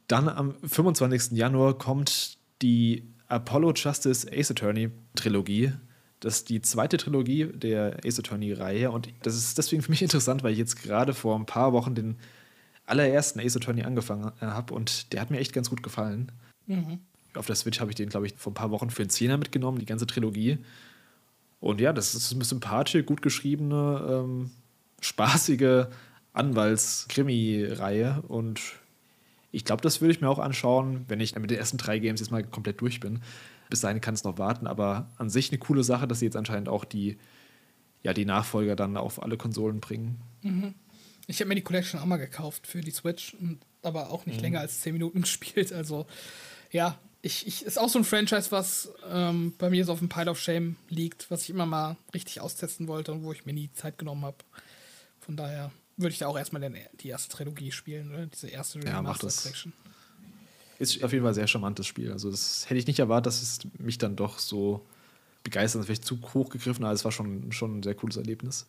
Dann 0.09 0.29
am 0.29 0.55
25. 0.63 1.33
Januar 1.33 1.79
kommt 1.79 2.39
die 2.63 3.05
Apollo 3.29 3.73
Justice 3.75 4.27
Ace 4.33 4.51
Attorney 4.51 4.91
Trilogie 5.15 5.73
das 6.21 6.39
ist 6.39 6.49
die 6.49 6.63
zweite 6.63 6.97
Trilogie 6.97 7.47
der 7.47 7.99
Ace 8.05 8.19
Attorney-Reihe 8.19 8.91
und 8.91 9.09
das 9.23 9.37
ist 9.37 9.59
deswegen 9.59 9.83
für 9.83 9.91
mich 9.91 10.03
interessant, 10.07 10.43
weil 10.43 10.53
ich 10.53 10.59
jetzt 10.59 10.83
gerade 10.83 11.15
vor 11.15 11.37
ein 11.37 11.47
paar 11.47 11.73
Wochen 11.73 11.95
den 11.95 12.17
allerersten 12.87 13.41
Ace 13.41 13.57
Attorney 13.57 13.83
angefangen 13.83 14.33
äh, 14.41 14.47
habe 14.47 14.75
und 14.75 15.13
der 15.13 15.21
hat 15.21 15.31
mir 15.31 15.39
echt 15.39 15.53
ganz 15.53 15.71
gut 15.71 15.83
gefallen. 15.83 16.33
Mhm. 16.67 17.01
Auf 17.35 17.47
der 17.47 17.57
Switch 17.57 17.81
habe 17.81 17.91
ich 17.91 17.97
den, 17.97 18.09
glaube 18.09 18.27
ich, 18.27 18.35
vor 18.35 18.53
ein 18.53 18.55
paar 18.55 18.71
Wochen 18.71 18.91
für 18.91 19.03
einen 19.03 19.11
Zehner 19.11 19.37
mitgenommen, 19.37 19.79
die 19.79 19.87
ganze 19.87 20.07
Trilogie. 20.07 20.59
Und 21.61 21.81
ja, 21.81 21.93
das 21.93 22.15
ist 22.15 22.33
eine 22.33 22.45
sympathische, 22.45 23.05
gut 23.05 23.21
geschriebene, 23.21 24.07
ähm, 24.09 24.51
spaßige 25.01 25.87
Anwalts-Krimi-Reihe 26.33 28.23
und 28.29 28.61
ich 29.57 29.65
glaube, 29.65 29.81
das 29.81 30.03
würde 30.03 30.13
ich 30.13 30.21
mir 30.21 30.29
auch 30.29 30.39
anschauen, 30.39 31.07
wenn 31.09 31.19
ich 31.19 31.35
mit 31.35 31.51
den 31.51 31.57
ersten 31.57 31.79
drei 31.79 31.99
Games 31.99 32.21
jetzt 32.21 32.31
mal 32.31 32.45
komplett 32.45 32.79
durch 32.83 33.01
bin. 33.01 33.23
Bis 33.71 33.81
dahin 33.81 34.03
kann 34.03 34.13
es 34.13 34.23
noch 34.23 34.37
warten, 34.37 34.67
aber 34.67 35.11
an 35.17 35.31
sich 35.31 35.51
eine 35.51 35.59
coole 35.59 35.83
Sache, 35.83 36.07
dass 36.07 36.19
sie 36.19 36.27
jetzt 36.27 36.37
anscheinend 36.37 36.69
auch 36.69 36.85
die, 36.85 37.17
ja, 38.03 38.13
die 38.13 38.27
Nachfolger 38.27 38.77
dann 38.77 38.99
auf 38.99 39.23
alle 39.23 39.39
Konsolen 39.39 39.81
bringen. 39.81 40.21
Mhm. 40.43 40.75
Ich 41.27 41.41
habe 41.41 41.49
mir 41.49 41.55
die 41.55 41.63
Collection 41.63 41.99
auch 41.99 42.05
mal 42.05 42.19
gekauft 42.19 42.67
für 42.67 42.83
die 42.83 42.91
Switch, 42.91 43.35
aber 43.81 44.11
auch 44.11 44.27
nicht 44.27 44.37
mhm. 44.37 44.43
länger 44.43 44.61
als 44.61 44.83
10 44.83 44.93
Minuten 44.93 45.21
gespielt. 45.23 45.73
Also 45.73 46.07
ja, 46.71 46.99
ich, 47.23 47.47
ich, 47.47 47.65
ist 47.65 47.79
auch 47.79 47.89
so 47.89 47.99
ein 47.99 48.05
Franchise, 48.05 48.53
was 48.53 48.93
ähm, 49.11 49.55
bei 49.57 49.71
mir 49.71 49.87
so 49.87 49.93
auf 49.95 50.01
dem 50.01 50.11
Pile 50.11 50.31
of 50.31 50.39
Shame 50.39 50.77
liegt, 50.91 51.31
was 51.31 51.45
ich 51.45 51.51
immer 51.51 51.65
mal 51.65 51.97
richtig 52.13 52.43
austesten 52.43 52.89
wollte 52.89 53.11
und 53.11 53.23
wo 53.23 53.33
ich 53.33 53.47
mir 53.47 53.55
nie 53.55 53.73
Zeit 53.73 53.97
genommen 53.97 54.27
habe. 54.27 54.37
Von 55.21 55.35
daher 55.35 55.73
würde 55.97 56.13
ich 56.13 56.19
da 56.19 56.27
auch 56.27 56.37
erstmal 56.37 56.73
die 57.01 57.09
erste 57.09 57.35
Trilogie 57.35 57.73
spielen, 57.73 58.13
oder? 58.13 58.27
Diese 58.27 58.49
erste 58.49 58.79
Remastered 58.83 59.23
ja, 59.23 59.27
das. 59.27 59.43
Collection. 59.43 59.73
Ist 60.79 61.03
auf 61.03 61.13
jeden 61.13 61.25
Fall 61.25 61.33
ein 61.33 61.35
sehr 61.35 61.47
charmantes 61.47 61.87
Spiel. 61.87 62.13
Also, 62.13 62.31
das 62.31 62.67
hätte 62.69 62.79
ich 62.79 62.87
nicht 62.87 62.99
erwartet, 62.99 63.27
dass 63.27 63.43
es 63.43 63.61
mich 63.79 63.97
dann 63.97 64.15
doch 64.15 64.39
so 64.39 64.85
begeistert, 65.43 65.85
vielleicht 65.87 66.05
zu 66.05 66.19
hoch 66.35 66.51
gegriffen, 66.51 66.85
aber 66.85 66.93
es 66.93 67.05
war 67.05 67.13
schon, 67.13 67.53
schon 67.53 67.79
ein 67.79 67.83
sehr 67.83 67.95
cooles 67.95 68.17
Erlebnis. 68.17 68.67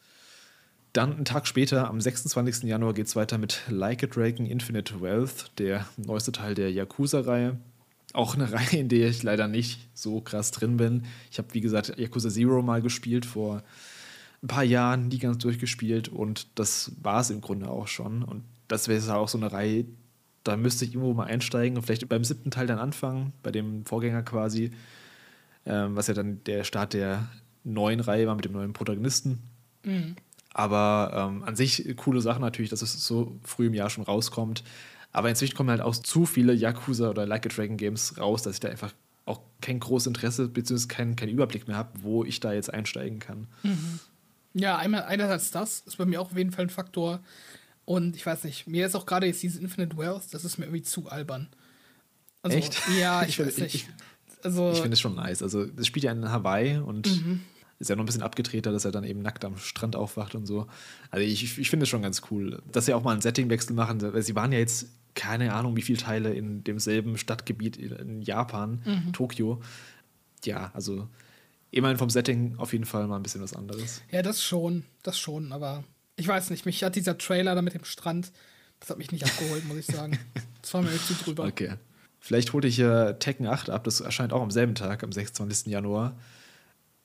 Dann 0.94 1.14
einen 1.14 1.26
Tag 1.26 1.48
später, 1.48 1.90
am 1.90 2.00
26. 2.00 2.64
Januar, 2.64 2.94
geht 2.94 3.08
es 3.08 3.16
weiter 3.16 3.38
mit 3.38 3.62
Like 3.68 4.04
a 4.04 4.08
Dragon 4.08 4.46
Infinite 4.46 5.02
Wealth, 5.02 5.52
der 5.58 5.86
neueste 5.98 6.32
Teil 6.32 6.56
der 6.56 6.72
Yakuza-Reihe. 6.72 7.58
Auch 8.14 8.36
eine 8.36 8.52
Reihe, 8.54 8.80
in 8.80 8.90
der 8.90 9.10
ich 9.10 9.22
leider 9.22 9.48
nicht 9.48 9.80
so 9.94 10.22
krass 10.22 10.52
drin 10.52 10.78
bin. 10.78 11.04
Ich 11.30 11.40
habe, 11.40 11.54
wie 11.54 11.62
gesagt, 11.62 11.98
Yakuza 11.98 12.30
Zero 12.30 12.62
mal 12.62 12.82
gespielt 12.82 13.26
vor 13.26 13.64
ein 14.48 14.56
paar 14.56 14.64
Jahren, 14.64 15.10
nie 15.10 15.20
ganz 15.20 15.40
durchgespielt 15.40 16.08
und 16.08 16.48
das 16.56 16.94
war 17.02 17.20
es 17.20 17.30
im 17.30 17.42
Grunde 17.42 17.70
auch 17.70 17.88
schon. 17.88 18.24
Und 18.24 18.44
das 18.70 18.88
wäre 18.88 19.16
auch 19.16 19.28
so 19.28 19.38
eine 19.38 19.52
Reihe, 19.52 19.86
da 20.44 20.56
müsste 20.56 20.86
ich 20.86 20.94
irgendwo 20.94 21.14
mal 21.14 21.26
einsteigen 21.26 21.78
und 21.78 21.84
vielleicht 21.84 22.08
beim 22.08 22.24
siebten 22.24 22.50
Teil 22.50 22.66
dann 22.66 22.80
anfangen, 22.80 23.34
bei 23.44 23.52
dem 23.52 23.86
Vorgänger 23.86 24.24
quasi, 24.24 24.72
ähm, 25.66 25.98
was 25.98 26.08
ja 26.08 26.14
dann 26.14 26.42
der 26.46 26.64
Start 26.64 26.94
der 26.94 27.28
neuen 27.66 28.00
Reihe 28.00 28.26
war 28.26 28.36
mit 28.36 28.46
dem 28.46 28.54
neuen 28.54 28.72
Protagonisten. 28.72 29.40
Mhm. 29.84 30.16
Aber 30.54 31.12
ähm, 31.14 31.44
an 31.44 31.58
sich 31.58 31.94
coole 31.98 32.22
Sache 32.22 32.40
natürlich, 32.40 32.70
dass 32.70 32.82
es 32.82 33.06
so 33.06 33.38
früh 33.44 33.68
im 33.68 33.74
Jahr 33.74 33.90
schon 33.90 34.06
rauskommt. 34.06 34.64
Aber 35.12 35.30
inzwischen 35.30 35.56
kommen 35.56 35.70
halt 35.70 35.82
auch 35.82 35.96
zu 35.96 36.26
viele 36.26 36.54
Yakuza 36.54 37.10
oder 37.10 37.26
Like 37.26 37.46
a 37.46 37.50
Dragon 37.50 37.76
Games 37.76 38.18
raus, 38.18 38.44
dass 38.44 38.56
ich 38.56 38.60
da 38.62 38.70
einfach 38.70 38.94
auch 39.26 39.42
kein 39.60 39.80
großes 39.80 40.08
Interesse 40.08 40.48
bzw. 40.48 40.88
keinen 40.88 41.16
kein 41.18 41.30
Überblick 41.30 41.68
mehr 41.68 41.76
habe, 41.76 41.90
wo 42.02 42.24
ich 42.24 42.40
da 42.40 42.54
jetzt 42.54 42.74
einsteigen 42.74 43.20
kann. 43.20 43.48
Mhm. 43.64 44.00
Ja, 44.60 44.78
einmal, 44.78 45.04
einerseits 45.04 45.52
das 45.52 45.82
ist 45.82 45.98
bei 45.98 46.06
mir 46.06 46.22
auch 46.22 46.32
auf 46.32 46.38
jeden 46.38 46.52
Fall 46.52 46.66
ein 46.66 46.70
Faktor. 46.70 47.20
Und 47.86 48.16
ich 48.16 48.26
weiß 48.26 48.44
nicht, 48.44 48.68
mir 48.68 48.86
ist 48.86 48.96
auch 48.96 49.06
gerade 49.06 49.28
jetzt 49.28 49.42
dieses 49.44 49.60
Infinite 49.60 49.98
Wealth, 49.98 50.34
das 50.34 50.44
ist 50.44 50.58
mir 50.58 50.66
irgendwie 50.66 50.82
zu 50.82 51.08
albern. 51.08 51.48
Also, 52.42 52.58
Echt? 52.58 52.82
Ja, 53.00 53.22
ich, 53.28 53.40
ich 53.40 53.46
weiß 53.46 53.58
nicht. 53.60 53.76
Ich, 53.76 53.88
also, 54.44 54.72
ich 54.72 54.80
finde 54.80 54.94
es 54.94 55.00
schon 55.00 55.16
nice. 55.16 55.42
Also, 55.42 55.66
das 55.66 55.88
spielt 55.88 56.04
ja 56.04 56.12
in 56.12 56.30
Hawaii 56.30 56.78
und 56.78 57.08
mhm. 57.08 57.42
ist 57.80 57.90
ja 57.90 57.96
noch 57.96 58.04
ein 58.04 58.06
bisschen 58.06 58.24
abgedrehter, 58.24 58.72
dass 58.72 58.84
er 58.84 58.92
dann 58.92 59.04
eben 59.04 59.22
nackt 59.22 59.46
am 59.46 59.58
Strand 59.58 59.96
aufwacht 59.96 60.36
und 60.36 60.46
so. 60.46 60.68
Also, 61.12 61.26
ich, 61.26 61.58
ich 61.58 61.70
finde 61.70 61.84
es 61.84 61.90
schon 61.90 62.02
ganz 62.02 62.24
cool, 62.32 62.62
dass 62.72 62.86
sie 62.86 62.94
auch 62.94 63.04
mal 63.04 63.12
einen 63.12 63.22
Settingwechsel 63.22 63.76
machen. 63.76 64.02
Weil 64.02 64.24
sie 64.24 64.36
waren 64.36 64.52
ja 64.52 64.60
jetzt 64.60 64.88
keine 65.16 65.54
Ahnung, 65.54 65.76
wie 65.76 65.82
viele 65.82 65.98
Teile 65.98 66.34
in 66.34 66.64
demselben 66.64 67.18
Stadtgebiet 67.18 67.78
in 67.78 68.22
Japan, 68.22 68.82
mhm. 68.86 69.14
Tokio. 69.14 69.62
Ja, 70.44 70.72
also 70.74 71.08
immerhin 71.72 71.98
vom 71.98 72.10
Setting 72.10 72.56
auf 72.58 72.74
jeden 72.74 72.86
Fall 72.86 73.08
mal 73.08 73.18
ein 73.18 73.24
bisschen 73.24 73.42
was 73.42 73.54
anderes. 73.54 74.02
Ja, 74.12 74.22
das 74.22 74.44
schon, 74.44 74.84
das 75.04 75.18
schon, 75.20 75.52
aber 75.52 75.84
ich 76.16 76.28
weiß 76.28 76.50
nicht, 76.50 76.66
mich 76.66 76.84
hat 76.84 76.96
dieser 76.96 77.18
Trailer 77.18 77.56
da 77.56 77.62
mit 77.62 77.74
dem 77.74 77.84
Strand, 77.84 78.32
das 78.80 78.90
hat 78.90 78.98
mich 78.98 79.12
nicht 79.12 79.26
abgeholt, 79.26 79.66
muss 79.66 79.78
ich 79.78 79.86
sagen. 79.86 80.18
Das 80.62 80.74
war 80.74 80.82
mir 80.82 80.92
zu 80.98 81.14
drüber. 81.14 81.46
Okay. 81.46 81.76
Vielleicht 82.20 82.52
holte 82.52 82.68
ich 82.68 82.76
ja 82.76 83.14
Tekken 83.14 83.48
8 83.48 83.70
ab, 83.70 83.86
das 83.86 84.02
erscheint 84.02 84.34
auch 84.34 84.42
am 84.42 84.52
selben 84.52 84.76
Tag, 84.76 85.02
am 85.02 85.14
26. 85.14 85.68
Januar. 85.68 86.18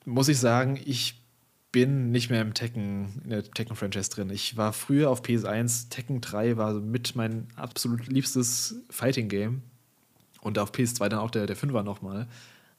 Muss 0.04 0.26
ich 0.26 0.38
sagen, 0.38 0.80
ich 0.84 1.22
bin 1.70 2.10
nicht 2.10 2.28
mehr 2.28 2.42
im 2.42 2.54
Tekken, 2.54 3.20
in 3.22 3.30
der 3.30 3.44
Tekken-Franchise 3.44 4.10
drin. 4.10 4.30
Ich 4.30 4.56
war 4.56 4.72
früher 4.72 5.10
auf 5.10 5.22
PS1, 5.22 5.90
Tekken 5.90 6.20
3 6.20 6.56
war 6.56 6.74
mit 6.74 7.14
mein 7.14 7.46
absolut 7.56 8.08
liebstes 8.08 8.74
Fighting-Game. 8.90 9.62
Und 10.40 10.58
auf 10.58 10.72
PS2 10.72 11.08
dann 11.08 11.20
auch 11.20 11.30
der, 11.30 11.46
der 11.46 11.56
5er 11.56 11.82
nochmal. 11.82 12.26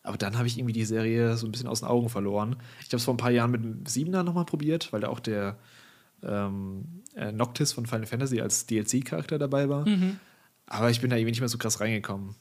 Aber 0.03 0.17
dann 0.17 0.37
habe 0.37 0.47
ich 0.47 0.57
irgendwie 0.57 0.73
die 0.73 0.85
Serie 0.85 1.37
so 1.37 1.47
ein 1.47 1.51
bisschen 1.51 1.67
aus 1.67 1.79
den 1.79 1.87
Augen 1.89 2.09
verloren. 2.09 2.57
Ich 2.81 2.87
habe 2.87 2.97
es 2.97 3.05
vor 3.05 3.13
ein 3.13 3.17
paar 3.17 3.31
Jahren 3.31 3.51
mit 3.51 3.63
dem 3.63 3.83
7er 3.85 4.23
nochmal 4.23 4.45
probiert, 4.45 4.91
weil 4.91 5.01
da 5.01 5.07
auch 5.07 5.21
der 5.21 5.57
ähm, 6.21 7.03
äh, 7.15 7.31
Noctis 7.31 7.71
von 7.71 7.85
Final 7.85 8.05
Fantasy 8.05 8.41
als 8.41 8.65
DLC-Charakter 8.65 9.39
dabei 9.39 9.69
war. 9.69 9.87
Mhm. 9.87 10.19
Aber 10.65 10.89
ich 10.89 10.99
bin 10.99 11.09
da 11.09 11.15
irgendwie 11.15 11.31
nicht 11.31 11.39
mehr 11.39 11.49
so 11.49 11.57
krass 11.57 11.79
reingekommen. 11.79 12.35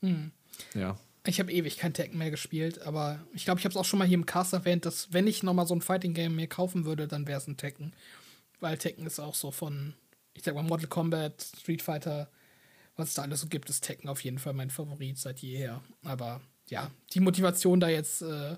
Mhm. 0.00 0.32
Ja. 0.74 0.96
Ich 1.24 1.40
habe 1.40 1.52
ewig 1.52 1.76
kein 1.78 1.92
Tekken 1.92 2.18
mehr 2.18 2.30
gespielt, 2.30 2.82
aber 2.82 3.24
ich 3.32 3.44
glaube, 3.44 3.58
ich 3.58 3.64
habe 3.64 3.72
es 3.72 3.76
auch 3.76 3.84
schon 3.84 3.98
mal 3.98 4.06
hier 4.06 4.16
im 4.16 4.26
Cast 4.26 4.52
erwähnt, 4.52 4.84
dass 4.84 5.12
wenn 5.12 5.26
ich 5.26 5.42
nochmal 5.42 5.66
so 5.66 5.74
ein 5.74 5.80
Fighting-Game 5.80 6.34
mir 6.34 6.46
kaufen 6.46 6.84
würde, 6.84 7.08
dann 7.08 7.26
wäre 7.26 7.38
es 7.38 7.48
ein 7.48 7.56
Tekken. 7.56 7.92
Weil 8.60 8.78
Tekken 8.78 9.06
ist 9.06 9.20
auch 9.20 9.34
so 9.34 9.50
von, 9.50 9.94
ich 10.34 10.44
sag 10.44 10.54
mal, 10.54 10.62
Mortal 10.62 10.86
Kombat, 10.86 11.42
Street 11.60 11.82
Fighter, 11.82 12.30
was 12.96 13.08
es 13.08 13.14
da 13.14 13.22
alles 13.22 13.40
so 13.40 13.48
gibt, 13.48 13.68
ist 13.70 13.82
Tekken 13.84 14.08
auf 14.08 14.22
jeden 14.22 14.38
Fall 14.38 14.54
mein 14.54 14.70
Favorit 14.70 15.18
seit 15.18 15.40
jeher. 15.40 15.82
Aber 16.04 16.40
ja, 16.68 16.90
die 17.12 17.20
Motivation 17.20 17.80
da 17.80 17.88
jetzt, 17.88 18.22
äh, 18.22 18.56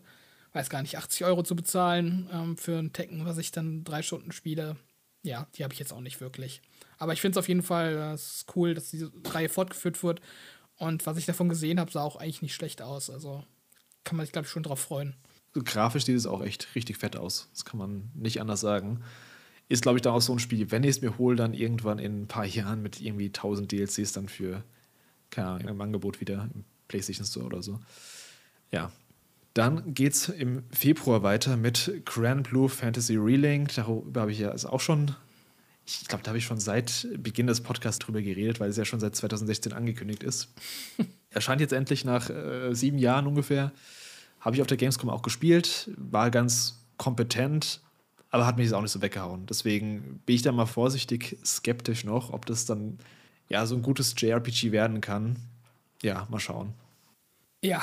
weiß 0.52 0.70
gar 0.70 0.82
nicht, 0.82 0.96
80 0.96 1.24
Euro 1.24 1.42
zu 1.42 1.54
bezahlen 1.54 2.28
ähm, 2.32 2.56
für 2.56 2.78
ein 2.78 2.92
Tekken, 2.92 3.24
was 3.24 3.38
ich 3.38 3.52
dann 3.52 3.84
drei 3.84 4.02
Stunden 4.02 4.32
spiele, 4.32 4.76
ja, 5.22 5.46
die 5.54 5.64
habe 5.64 5.74
ich 5.74 5.80
jetzt 5.80 5.92
auch 5.92 6.00
nicht 6.00 6.20
wirklich. 6.20 6.62
Aber 6.98 7.12
ich 7.12 7.20
finde 7.20 7.38
es 7.38 7.44
auf 7.44 7.48
jeden 7.48 7.62
Fall 7.62 8.14
äh, 8.16 8.52
cool, 8.56 8.74
dass 8.74 8.90
diese 8.90 9.12
Reihe 9.26 9.48
fortgeführt 9.48 10.02
wird 10.02 10.20
und 10.78 11.06
was 11.06 11.18
ich 11.18 11.26
davon 11.26 11.48
gesehen 11.48 11.80
habe, 11.80 11.90
sah 11.90 12.02
auch 12.02 12.16
eigentlich 12.16 12.42
nicht 12.42 12.54
schlecht 12.54 12.82
aus. 12.82 13.10
Also 13.10 13.44
kann 14.04 14.16
man 14.16 14.24
sich, 14.24 14.32
glaube 14.32 14.46
ich, 14.46 14.52
schon 14.52 14.62
drauf 14.62 14.80
freuen. 14.80 15.14
Grafisch 15.52 16.04
sieht 16.04 16.16
es 16.16 16.26
auch 16.26 16.40
echt 16.40 16.74
richtig 16.76 16.98
fett 16.98 17.16
aus. 17.16 17.48
Das 17.52 17.64
kann 17.64 17.78
man 17.78 18.10
nicht 18.14 18.40
anders 18.40 18.60
sagen. 18.60 19.02
Ist, 19.68 19.82
glaube 19.82 19.98
ich, 19.98 20.02
dann 20.02 20.14
auch 20.14 20.22
so 20.22 20.32
ein 20.32 20.38
Spiel, 20.38 20.70
wenn 20.70 20.84
ich 20.84 20.90
es 20.90 21.00
mir 21.00 21.18
hole, 21.18 21.36
dann 21.36 21.52
irgendwann 21.52 21.98
in 21.98 22.22
ein 22.22 22.28
paar 22.28 22.46
Jahren 22.46 22.80
mit 22.80 23.00
irgendwie 23.00 23.26
1000 23.26 23.70
DLCs 23.70 24.12
dann 24.12 24.28
für, 24.28 24.62
keine 25.30 25.48
Ahnung, 25.48 25.68
im 25.68 25.80
Angebot 25.80 26.20
wieder 26.20 26.48
im 26.54 26.64
PlayStation 26.88 27.26
Store 27.26 27.46
oder 27.46 27.62
so. 27.62 27.80
Ja. 28.70 28.90
Dann 29.54 29.94
geht 29.94 30.12
es 30.12 30.28
im 30.28 30.62
Februar 30.70 31.22
weiter 31.22 31.56
mit 31.56 32.02
Grand 32.04 32.48
Blue 32.48 32.68
Fantasy 32.68 33.16
Relink. 33.16 33.74
Darüber 33.74 34.20
habe 34.20 34.32
ich 34.32 34.38
ja 34.38 34.52
auch 34.52 34.80
schon 34.80 35.16
ich 35.88 36.06
glaube, 36.06 36.22
da 36.22 36.28
habe 36.28 36.38
ich 36.38 36.44
schon 36.44 36.60
seit 36.60 37.08
Beginn 37.16 37.46
des 37.46 37.62
Podcasts 37.62 37.98
drüber 37.98 38.20
geredet, 38.20 38.60
weil 38.60 38.68
es 38.68 38.76
ja 38.76 38.84
schon 38.84 39.00
seit 39.00 39.16
2016 39.16 39.72
angekündigt 39.72 40.22
ist. 40.22 40.48
Erscheint 41.30 41.60
jetzt 41.62 41.72
endlich 41.72 42.04
nach 42.04 42.28
äh, 42.28 42.74
sieben 42.74 42.98
Jahren 42.98 43.26
ungefähr. 43.26 43.72
Habe 44.40 44.56
ich 44.56 44.60
auf 44.60 44.68
der 44.68 44.76
Gamescom 44.76 45.08
auch 45.08 45.22
gespielt, 45.22 45.90
war 45.96 46.30
ganz 46.30 46.84
kompetent, 46.98 47.80
aber 48.30 48.46
hat 48.46 48.58
mich 48.58 48.66
jetzt 48.66 48.74
auch 48.74 48.82
nicht 48.82 48.92
so 48.92 49.00
weggehauen. 49.00 49.46
Deswegen 49.46 50.20
bin 50.26 50.36
ich 50.36 50.42
da 50.42 50.52
mal 50.52 50.66
vorsichtig 50.66 51.38
skeptisch 51.44 52.04
noch, 52.04 52.32
ob 52.32 52.44
das 52.44 52.66
dann 52.66 52.98
ja 53.48 53.64
so 53.64 53.74
ein 53.74 53.82
gutes 53.82 54.14
JRPG 54.16 54.72
werden 54.72 55.00
kann. 55.00 55.36
Ja, 56.02 56.26
mal 56.30 56.40
schauen. 56.40 56.74
Ja, 57.62 57.82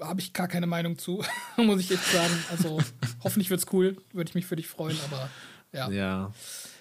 habe 0.00 0.20
ich 0.20 0.32
gar 0.32 0.48
keine 0.48 0.66
Meinung 0.66 0.98
zu, 0.98 1.24
muss 1.56 1.80
ich 1.80 1.90
jetzt 1.90 2.12
sagen. 2.12 2.34
Also 2.50 2.80
hoffentlich 3.24 3.50
wird 3.50 3.60
es 3.60 3.72
cool, 3.72 3.96
würde 4.12 4.28
ich 4.28 4.34
mich 4.34 4.46
für 4.46 4.56
dich 4.56 4.68
freuen, 4.68 4.98
aber 5.10 5.30
ja. 5.72 5.90
Ja. 5.90 6.32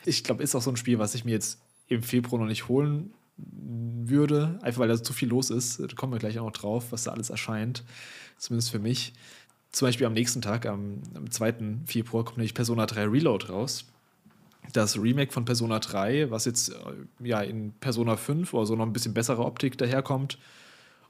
Ich 0.06 0.24
glaube, 0.24 0.44
ist 0.44 0.56
auch 0.56 0.62
so 0.62 0.70
ein 0.70 0.78
Spiel, 0.78 1.00
was 1.00 1.16
ich 1.16 1.26
mir 1.26 1.32
jetzt 1.32 1.60
im 1.88 2.04
Februar 2.04 2.40
noch 2.42 2.48
nicht 2.48 2.68
holen 2.68 3.14
würde, 3.38 4.60
einfach 4.62 4.80
weil 4.80 4.88
da 4.88 5.02
zu 5.02 5.14
viel 5.14 5.30
los 5.30 5.50
ist. 5.50 5.80
Da 5.80 5.88
kommen 5.88 6.14
wir 6.14 6.20
gleich 6.20 6.40
auch 6.40 6.46
noch 6.46 6.52
drauf, 6.52 6.92
was 6.92 7.04
da 7.04 7.12
alles 7.12 7.30
erscheint. 7.30 7.84
Zumindest 8.38 8.72
für 8.72 8.80
mich. 8.80 9.14
Zum 9.72 9.88
Beispiel 9.88 10.08
am 10.08 10.14
nächsten 10.14 10.42
Tag, 10.42 10.66
am, 10.66 11.02
am 11.16 11.30
2. 11.30 11.56
Februar, 11.86 12.24
kommt 12.24 12.38
nämlich 12.38 12.54
Persona 12.54 12.86
3 12.86 13.06
Reload 13.06 13.48
raus. 13.48 13.86
Das 14.74 14.98
Remake 15.02 15.32
von 15.32 15.46
Persona 15.46 15.80
3, 15.80 16.32
was 16.32 16.46
jetzt 16.46 16.70
äh, 16.70 16.76
ja 17.24 17.42
in 17.42 17.74
Persona 17.80 18.18
5 18.18 18.54
oder 18.54 18.66
so 18.66 18.76
noch 18.76 18.86
ein 18.86 18.94
bisschen 18.94 19.14
bessere 19.14 19.46
Optik 19.46 19.78
daherkommt. 19.78 20.38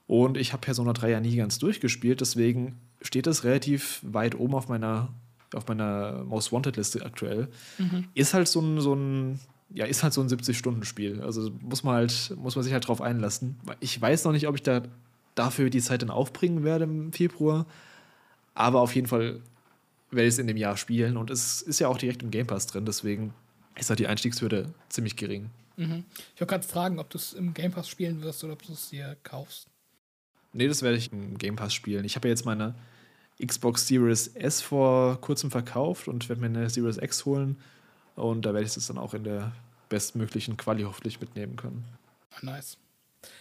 Und 0.07 0.37
ich 0.37 0.53
habe 0.53 0.61
Persona 0.61 0.93
3 0.93 1.09
ja 1.09 1.19
nie 1.19 1.35
ganz 1.35 1.57
durchgespielt, 1.57 2.21
deswegen 2.21 2.79
steht 3.01 3.27
es 3.27 3.43
relativ 3.43 4.01
weit 4.03 4.35
oben 4.35 4.53
auf 4.53 4.67
meiner 4.67 5.09
auf 5.53 5.67
meiner 5.67 6.23
Most 6.25 6.51
Wanted 6.51 6.77
Liste 6.77 7.05
aktuell. 7.05 7.47
Mhm. 7.77 8.05
Ist 8.13 8.33
halt 8.33 8.47
so 8.47 8.59
ein, 8.59 8.81
so 8.81 8.93
ein, 8.93 9.39
ja, 9.69 9.85
ist 9.85 10.03
halt 10.03 10.13
so 10.13 10.21
ein 10.21 10.27
70-Stunden-Spiel. 10.27 11.21
Also 11.21 11.51
muss 11.61 11.83
man 11.83 11.95
halt, 11.95 12.33
muss 12.37 12.55
man 12.55 12.63
sich 12.63 12.73
halt 12.73 12.87
drauf 12.87 13.01
einlassen. 13.01 13.57
Ich 13.79 13.99
weiß 13.99 14.25
noch 14.25 14.31
nicht, 14.31 14.47
ob 14.47 14.55
ich 14.55 14.63
da 14.63 14.81
dafür 15.35 15.69
die 15.69 15.81
Zeit 15.81 16.01
dann 16.01 16.09
aufbringen 16.09 16.63
werde 16.63 16.85
im 16.85 17.13
Februar. 17.13 17.65
Aber 18.53 18.81
auf 18.81 18.95
jeden 18.95 19.07
Fall 19.07 19.41
werde 20.11 20.27
ich 20.27 20.33
es 20.33 20.39
in 20.39 20.47
dem 20.47 20.57
Jahr 20.57 20.77
spielen. 20.77 21.17
Und 21.17 21.29
es 21.29 21.61
ist 21.61 21.79
ja 21.79 21.87
auch 21.87 21.97
direkt 21.97 22.23
im 22.23 22.31
Game 22.31 22.47
Pass 22.47 22.67
drin, 22.67 22.85
deswegen 22.85 23.33
ist 23.77 23.89
halt 23.89 23.99
die 23.99 24.07
Einstiegshürde 24.07 24.73
ziemlich 24.89 25.15
gering. 25.15 25.49
Mhm. 25.77 26.05
Ich 26.33 26.41
wollte 26.41 26.51
gerade 26.51 26.67
fragen, 26.67 26.99
ob 26.99 27.09
du 27.09 27.17
es 27.17 27.33
im 27.33 27.53
Game 27.53 27.71
Pass 27.71 27.89
spielen 27.89 28.21
wirst 28.21 28.43
oder 28.43 28.53
ob 28.53 28.63
du 28.65 28.73
es 28.73 28.89
dir 28.89 29.17
kaufst. 29.23 29.67
Nee, 30.53 30.67
das 30.67 30.81
werde 30.81 30.97
ich 30.97 31.11
im 31.11 31.37
Game 31.37 31.55
Pass 31.55 31.73
spielen. 31.73 32.05
Ich 32.05 32.15
habe 32.15 32.27
ja 32.27 32.31
jetzt 32.31 32.45
meine 32.45 32.75
Xbox 33.45 33.87
Series 33.87 34.27
S 34.27 34.61
vor 34.61 35.19
kurzem 35.19 35.51
verkauft 35.51 36.07
und 36.07 36.29
werde 36.29 36.41
mir 36.41 36.47
eine 36.47 36.69
Series 36.69 36.97
X 36.97 37.25
holen. 37.25 37.57
Und 38.15 38.45
da 38.45 38.53
werde 38.53 38.65
ich 38.65 38.73
das 38.73 38.87
dann 38.87 38.97
auch 38.97 39.13
in 39.13 39.25
der 39.25 39.51
bestmöglichen 39.89 40.55
Quali 40.55 40.83
hoffentlich 40.83 41.19
mitnehmen 41.19 41.57
können. 41.57 41.83
Nice. 42.41 42.77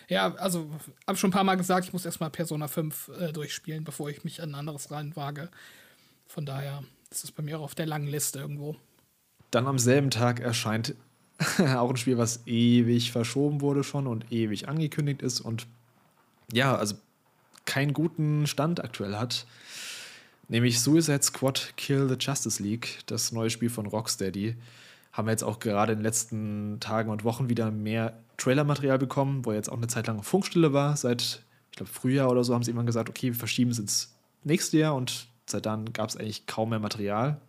Ja, 0.09 0.35
also 0.35 0.69
habe 1.07 1.19
schon 1.19 1.31
ein 1.31 1.33
paar 1.33 1.45
Mal 1.45 1.57
gesagt, 1.57 1.87
ich 1.87 1.93
muss 1.93 2.05
erstmal 2.05 2.31
Persona 2.31 2.69
5 2.69 3.11
äh, 3.21 3.33
durchspielen, 3.33 3.85
bevor 3.85 4.11
ich 4.11 4.25
mich 4.25 4.43
an 4.43 4.51
ein 4.51 4.55
anderes 4.55 4.91
reinwage. 4.91 5.51
Von 6.27 6.47
daher 6.47 6.83
ist 7.11 7.25
es 7.25 7.33
bei 7.33 7.43
mir 7.43 7.59
auch 7.59 7.65
auf 7.65 7.75
der 7.75 7.87
langen 7.87 8.09
Liste 8.09 8.41
irgendwo. 8.41 8.77
Dann 9.55 9.67
am 9.69 9.79
selben 9.79 10.11
Tag 10.11 10.41
erscheint 10.41 10.95
auch 11.59 11.91
ein 11.91 11.97
Spiel, 11.97 12.19
was 12.19 12.47
ewig 12.47 13.13
verschoben 13.13 13.61
wurde 13.61 13.85
schon 13.85 14.07
und 14.07 14.33
ewig 14.33 14.69
angekündigt 14.69 15.23
ist 15.23 15.41
und 15.41 15.67
ja, 16.53 16.77
also 16.77 16.97
keinen 17.65 17.93
guten 17.93 18.47
Stand 18.47 18.83
aktuell 18.83 19.17
hat. 19.17 19.47
Nämlich 20.49 20.81
Suicide 20.81 21.23
Squad 21.23 21.73
Kill 21.77 22.09
the 22.09 22.17
Justice 22.19 22.63
League, 22.63 22.99
das 23.07 23.33
neue 23.33 23.49
Spiel 23.49 23.71
von 23.71 23.87
Rocksteady. 23.87 24.57
Haben 25.13 25.29
wir 25.29 25.33
jetzt 25.33 25.45
auch 25.45 25.61
gerade 25.61 25.93
in 25.93 26.01
den 26.01 26.05
letzten 26.05 26.79
Tagen 26.81 27.11
und 27.11 27.25
Wochen 27.25 27.49
wieder 27.49 27.71
mehr 27.71 28.19
Trailermaterial 28.37 28.99
bekommen, 28.99 29.45
wo 29.45 29.53
jetzt 29.53 29.71
auch 29.71 29.77
eine 29.77 29.87
Zeit 29.87 30.09
lang 30.09 30.23
Funkstille 30.23 30.73
war. 30.73 30.97
Seit, 30.97 31.43
ich 31.71 31.77
glaube, 31.77 31.93
Frühjahr 31.93 32.29
oder 32.29 32.45
so 32.45 32.53
haben 32.53 32.65
sie 32.65 32.73
immer 32.73 32.85
gesagt, 32.85 33.09
okay, 33.09 33.29
wir 33.29 33.35
verschieben 33.35 33.71
es 33.71 33.79
ins 33.79 34.15
nächste 34.43 34.79
Jahr 34.79 34.95
und 34.97 35.29
seit 35.47 35.65
dann 35.65 35.93
gab 35.93 36.09
es 36.09 36.17
eigentlich 36.17 36.47
kaum 36.47 36.71
mehr 36.71 36.81
Material. 36.81 37.41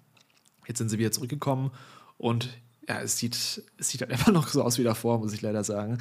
Jetzt 0.67 0.77
sind 0.79 0.89
sie 0.89 0.97
wieder 0.97 1.11
zurückgekommen 1.11 1.71
und 2.17 2.49
ja, 2.87 3.01
es 3.01 3.17
sieht, 3.17 3.35
es 3.35 3.89
sieht 3.89 4.01
halt 4.01 4.11
immer 4.27 4.31
noch 4.31 4.47
so 4.47 4.63
aus 4.63 4.77
wie 4.77 4.83
davor, 4.83 5.19
muss 5.19 5.33
ich 5.33 5.41
leider 5.41 5.63
sagen. 5.63 5.97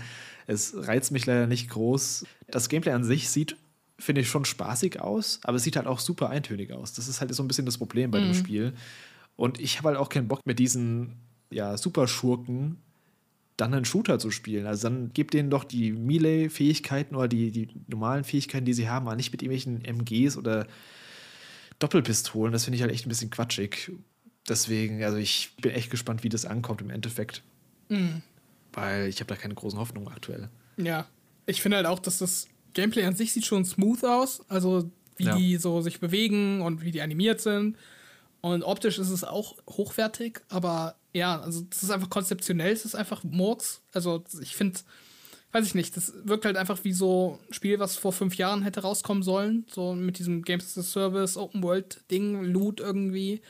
Es 0.47 0.75
reizt 0.77 1.13
mich 1.13 1.27
leider 1.27 1.47
nicht 1.47 1.71
groß. 1.71 2.27
Das 2.49 2.69
Gameplay 2.69 2.93
an 2.93 3.05
sich 3.05 3.31
sieht 3.31 3.57
finde 3.99 4.21
ich, 4.23 4.29
schon 4.29 4.45
spaßig 4.45 5.01
aus, 5.01 5.41
aber 5.45 5.57
es 5.57 5.63
sieht 5.63 5.77
halt 5.77 5.87
auch 5.87 5.99
super 5.99 6.31
eintönig 6.31 6.73
aus. 6.73 6.93
Das 6.93 7.09
ist 7.09 7.21
halt 7.21 7.35
so 7.35 7.43
ein 7.43 7.49
bisschen 7.49 7.67
das 7.67 7.79
Problem 7.79 8.11
bei 8.11 8.21
mhm. 8.21 8.25
dem 8.25 8.35
Spiel. 8.35 8.75
Und 9.37 9.61
ich 9.61 9.79
habe 9.79 9.89
halt 9.89 9.99
auch 9.99 10.09
keinen 10.09 10.29
Bock 10.29 10.41
mit 10.45 10.59
diesen 10.59 11.17
ja, 11.51 11.77
Superschurken 11.77 12.79
dann 13.57 13.73
einen 13.73 13.85
Shooter 13.85 14.19
zu 14.19 14.31
spielen. 14.31 14.67
Also 14.67 14.89
dann 14.89 15.13
gebt 15.13 15.33
denen 15.33 15.49
doch 15.49 15.65
die 15.65 15.93
Melee-Fähigkeiten 15.93 17.15
oder 17.15 17.29
die, 17.29 17.53
die 17.53 17.69
normalen 17.87 18.25
Fähigkeiten, 18.25 18.65
die 18.65 18.75
sie 18.75 18.89
haben, 18.89 19.07
aber 19.07 19.17
nicht 19.17 19.31
mit 19.31 19.43
irgendwelchen 19.43 19.85
MGs 19.85 20.37
oder 20.37 20.67
Doppelpistolen. 21.79 22.53
Das 22.53 22.65
finde 22.65 22.77
ich 22.77 22.83
halt 22.83 22.93
echt 22.93 23.07
ein 23.07 23.11
bisschen 23.11 23.31
quatschig. 23.31 23.93
Deswegen, 24.49 25.03
also 25.03 25.17
ich 25.17 25.53
bin 25.61 25.73
echt 25.73 25.91
gespannt, 25.91 26.23
wie 26.23 26.29
das 26.29 26.45
ankommt 26.45 26.81
im 26.81 26.91
Endeffekt. 26.91 27.43
Mhm. 27.89 28.23
Weil 28.73 29.09
ich 29.09 29.21
habe 29.21 29.29
da 29.29 29.37
keine 29.37 29.55
großen 29.55 29.79
Hoffnungen 29.79 30.09
aktuell. 30.09 30.49
Ja, 30.77 31.07
ich 31.47 31.63
finde 31.63 31.77
halt 31.79 31.87
auch, 31.87 31.99
dass 31.99 32.19
das 32.19 32.49
Gameplay 32.75 33.05
an 33.05 33.15
sich 33.15 33.33
sieht 33.33 33.47
schon 33.47 33.65
smooth 33.65 34.05
aus. 34.05 34.43
Also 34.49 34.91
wie 35.17 35.25
ja. 35.25 35.37
die 35.37 35.57
so 35.57 35.81
sich 35.81 36.01
bewegen 36.01 36.61
und 36.63 36.83
wie 36.83 36.91
die 36.91 37.03
animiert 37.03 37.41
sind. 37.41 37.77
Und 38.41 38.63
optisch 38.63 38.99
ist 38.99 39.11
es 39.11 39.25
auch 39.25 39.57
hochwertig, 39.71 40.43
aber 40.51 40.97
ja, 41.15 41.41
also 41.41 41.65
es 41.71 41.83
ist 41.83 41.91
einfach 41.91 42.11
konzeptionell, 42.11 42.73
es 42.73 42.85
ist 42.85 42.95
einfach 42.95 43.25
Murks. 43.25 43.81
Also 43.93 44.23
ich 44.43 44.55
finde, 44.55 44.81
weiß 45.53 45.65
ich 45.65 45.75
nicht, 45.75 45.97
das 45.97 46.13
wirkt 46.25 46.45
halt 46.45 46.59
einfach 46.59 46.85
wie 46.85 46.93
so 46.93 47.39
ein 47.49 47.55
Spiel, 47.55 47.79
was 47.79 47.97
vor 47.97 48.13
fünf 48.13 48.37
Jahren 48.37 48.63
hätte 48.63 48.83
rauskommen 48.83 49.23
sollen. 49.23 49.65
So 49.73 49.95
mit 49.95 50.19
diesem 50.19 50.43
Games 50.43 50.67
as 50.67 50.79
a 50.79 50.83
Service, 50.83 51.39
Open 51.39 51.63
World-Ding, 51.63 52.45
Loot 52.45 52.81
irgendwie. 52.81 53.41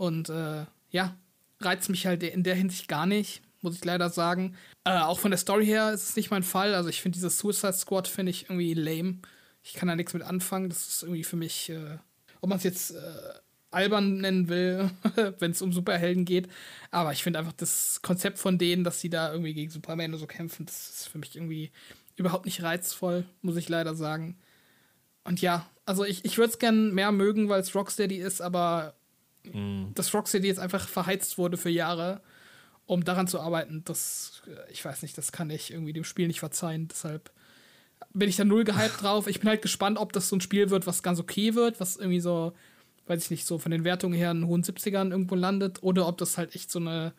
Und 0.00 0.30
äh, 0.30 0.64
ja, 0.90 1.14
reizt 1.60 1.90
mich 1.90 2.06
halt 2.06 2.22
in 2.22 2.42
der 2.42 2.54
Hinsicht 2.54 2.88
gar 2.88 3.06
nicht 3.06 3.42
muss 3.62 3.76
ich 3.76 3.84
leider 3.84 4.10
sagen. 4.10 4.56
Äh, 4.84 4.98
auch 4.98 5.18
von 5.18 5.30
der 5.30 5.38
Story 5.38 5.66
her 5.66 5.92
ist 5.92 6.08
es 6.08 6.16
nicht 6.16 6.30
mein 6.30 6.42
Fall. 6.42 6.74
Also 6.74 6.88
ich 6.88 7.02
finde 7.02 7.16
dieses 7.16 7.38
Suicide 7.38 7.72
Squad 7.72 8.08
finde 8.08 8.30
ich 8.30 8.44
irgendwie 8.44 8.74
lame. 8.74 9.18
Ich 9.62 9.74
kann 9.74 9.88
da 9.88 9.96
nichts 9.96 10.14
mit 10.14 10.22
anfangen. 10.22 10.68
Das 10.68 10.88
ist 10.88 11.02
irgendwie 11.02 11.24
für 11.24 11.36
mich, 11.36 11.70
äh, 11.70 11.98
ob 12.40 12.48
man 12.48 12.58
es 12.58 12.64
jetzt 12.64 12.92
äh, 12.92 13.32
albern 13.70 14.18
nennen 14.18 14.48
will, 14.48 14.90
wenn 15.38 15.50
es 15.50 15.62
um 15.62 15.72
Superhelden 15.72 16.24
geht. 16.24 16.48
Aber 16.90 17.12
ich 17.12 17.22
finde 17.22 17.38
einfach 17.38 17.52
das 17.52 18.00
Konzept 18.02 18.38
von 18.38 18.58
denen, 18.58 18.84
dass 18.84 19.00
sie 19.00 19.10
da 19.10 19.30
irgendwie 19.32 19.54
gegen 19.54 19.70
Superman 19.70 20.10
oder 20.10 20.18
so 20.18 20.26
kämpfen, 20.26 20.66
das 20.66 20.90
ist 20.90 21.08
für 21.08 21.18
mich 21.18 21.36
irgendwie 21.36 21.70
überhaupt 22.16 22.46
nicht 22.46 22.62
reizvoll, 22.62 23.24
muss 23.42 23.56
ich 23.56 23.68
leider 23.68 23.94
sagen. 23.94 24.38
Und 25.24 25.40
ja, 25.40 25.68
also 25.84 26.04
ich, 26.04 26.24
ich 26.24 26.38
würde 26.38 26.50
es 26.50 26.58
gern 26.58 26.94
mehr 26.94 27.12
mögen, 27.12 27.48
weil 27.48 27.60
es 27.60 27.74
Rocksteady 27.74 28.16
ist, 28.16 28.40
aber 28.40 28.94
mhm. 29.44 29.92
dass 29.94 30.12
Rocksteady 30.14 30.46
jetzt 30.46 30.60
einfach 30.60 30.88
verheizt 30.88 31.38
wurde 31.38 31.56
für 31.56 31.70
Jahre, 31.70 32.20
um 32.86 33.04
daran 33.04 33.28
zu 33.28 33.40
arbeiten, 33.40 33.82
das, 33.84 34.42
äh, 34.46 34.72
ich 34.72 34.84
weiß 34.84 35.02
nicht, 35.02 35.16
das 35.16 35.32
kann 35.32 35.50
ich 35.50 35.70
irgendwie 35.70 35.92
dem 35.92 36.04
Spiel 36.04 36.26
nicht 36.26 36.40
verzeihen. 36.40 36.88
Deshalb 36.88 37.30
bin 38.12 38.28
ich 38.28 38.36
da 38.36 38.44
null 38.44 38.64
gehypt 38.64 39.02
drauf. 39.02 39.26
Ich 39.26 39.40
bin 39.40 39.48
halt 39.48 39.62
gespannt, 39.62 39.98
ob 39.98 40.12
das 40.12 40.28
so 40.28 40.36
ein 40.36 40.40
Spiel 40.40 40.70
wird, 40.70 40.86
was 40.86 41.02
ganz 41.02 41.20
okay 41.20 41.54
wird, 41.54 41.80
was 41.80 41.96
irgendwie 41.96 42.20
so, 42.20 42.52
weiß 43.06 43.24
ich 43.24 43.30
nicht, 43.30 43.46
so 43.46 43.58
von 43.58 43.70
den 43.70 43.84
Wertungen 43.84 44.18
her 44.18 44.32
in 44.32 44.46
hohen 44.46 44.64
70ern 44.64 45.10
irgendwo 45.10 45.34
landet, 45.34 45.82
oder 45.82 46.08
ob 46.08 46.18
das 46.18 46.36
halt 46.36 46.54
echt 46.54 46.70
so 46.70 46.80
eine, 46.80 47.12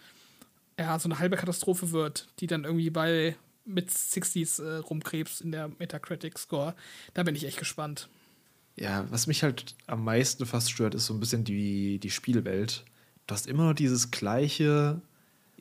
ja, 0.78 1.00
so 1.00 1.08
eine 1.08 1.20
halbe 1.20 1.38
Katastrophe 1.38 1.92
wird, 1.92 2.28
die 2.40 2.48
dann 2.48 2.66
irgendwie 2.66 2.90
bei 2.90 3.36
mit 3.64 3.90
60s 3.90 4.62
äh, 4.62 4.78
rumkrebst 4.78 5.42
in 5.42 5.52
der 5.52 5.70
Metacritic-Score. 5.80 6.76
Da 7.14 7.24
bin 7.24 7.36
ich 7.36 7.46
echt 7.46 7.60
gespannt. 7.60 8.10
Ja, 8.76 9.06
was 9.12 9.28
mich 9.28 9.44
halt 9.44 9.76
am 9.88 10.04
meisten 10.04 10.46
fast 10.46 10.72
stört, 10.72 10.96
ist 10.96 11.06
so 11.06 11.14
ein 11.14 11.20
bisschen 11.20 11.44
die, 11.44 12.00
die 12.00 12.10
Spielwelt. 12.10 12.86
Du 13.28 13.36
hast 13.36 13.48
immer 13.48 13.68
noch 13.68 13.74
dieses 13.74 14.12
gleiche. 14.12 15.02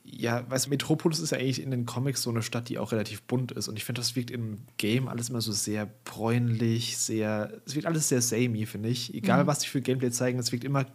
Ja, 0.03 0.49
weißt 0.49 0.65
du, 0.65 0.69
Metropolis 0.71 1.19
ist 1.19 1.31
ja 1.31 1.37
eigentlich 1.37 1.61
in 1.61 1.71
den 1.71 1.85
Comics 1.85 2.23
so 2.23 2.31
eine 2.31 2.41
Stadt, 2.41 2.69
die 2.69 2.79
auch 2.79 2.91
relativ 2.91 3.21
bunt 3.23 3.51
ist. 3.51 3.67
Und 3.67 3.77
ich 3.77 3.83
finde, 3.83 4.01
das 4.01 4.15
wirkt 4.15 4.31
im 4.31 4.59
Game 4.77 5.07
alles 5.07 5.29
immer 5.29 5.41
so 5.41 5.51
sehr 5.51 5.85
bräunlich, 6.05 6.97
sehr. 6.97 7.61
Es 7.65 7.75
wirkt 7.75 7.85
alles 7.85 8.09
sehr 8.09 8.21
samey, 8.21 8.65
finde 8.65 8.89
ich. 8.89 9.13
Egal, 9.13 9.43
mhm. 9.43 9.47
was 9.47 9.61
sie 9.61 9.67
für 9.67 9.81
Gameplay 9.81 10.11
zeigen, 10.11 10.39
es 10.39 10.51
wirkt 10.51 10.63
immer, 10.63 10.85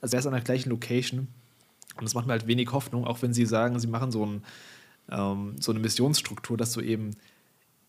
als 0.00 0.12
wäre 0.12 0.20
es 0.20 0.26
an 0.26 0.32
der 0.32 0.42
gleichen 0.42 0.70
Location. 0.70 1.28
Und 1.96 2.04
das 2.04 2.14
macht 2.14 2.26
mir 2.26 2.32
halt 2.32 2.46
wenig 2.46 2.72
Hoffnung, 2.72 3.04
auch 3.04 3.22
wenn 3.22 3.32
sie 3.32 3.46
sagen, 3.46 3.78
sie 3.78 3.86
machen 3.86 4.10
so, 4.10 4.26
ein, 4.26 4.44
ähm, 5.10 5.56
so 5.60 5.72
eine 5.72 5.80
Missionsstruktur, 5.80 6.56
dass 6.56 6.72
du 6.72 6.80
eben, 6.80 7.12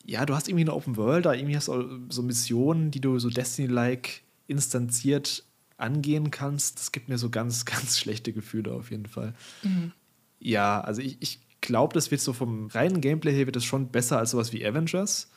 ja, 0.05 0.25
du 0.25 0.35
hast 0.35 0.47
irgendwie 0.47 0.63
eine 0.63 0.73
Open 0.73 0.97
World, 0.97 1.25
da 1.25 1.33
irgendwie 1.33 1.55
hast 1.55 1.67
du 1.67 2.05
so 2.09 2.21
Missionen, 2.23 2.91
die 2.91 3.01
du 3.01 3.19
so 3.19 3.29
Destiny-like 3.29 4.21
instanziert 4.47 5.43
angehen 5.77 6.31
kannst. 6.31 6.79
Das 6.79 6.91
gibt 6.91 7.09
mir 7.09 7.17
so 7.17 7.29
ganz, 7.29 7.65
ganz 7.65 7.97
schlechte 7.97 8.33
Gefühle 8.33 8.71
auf 8.73 8.91
jeden 8.91 9.07
Fall. 9.07 9.33
Mhm. 9.63 9.91
Ja, 10.39 10.81
also 10.81 11.01
ich, 11.01 11.17
ich 11.21 11.39
glaube, 11.61 11.93
das 11.93 12.11
wird 12.11 12.21
so 12.21 12.33
vom 12.33 12.67
reinen 12.67 13.01
Gameplay 13.01 13.33
her 13.33 13.47
wird 13.47 13.55
das 13.55 13.65
schon 13.65 13.89
besser 13.89 14.19
als 14.19 14.31
sowas 14.31 14.53
wie 14.53 14.65
Avengers. 14.65 15.29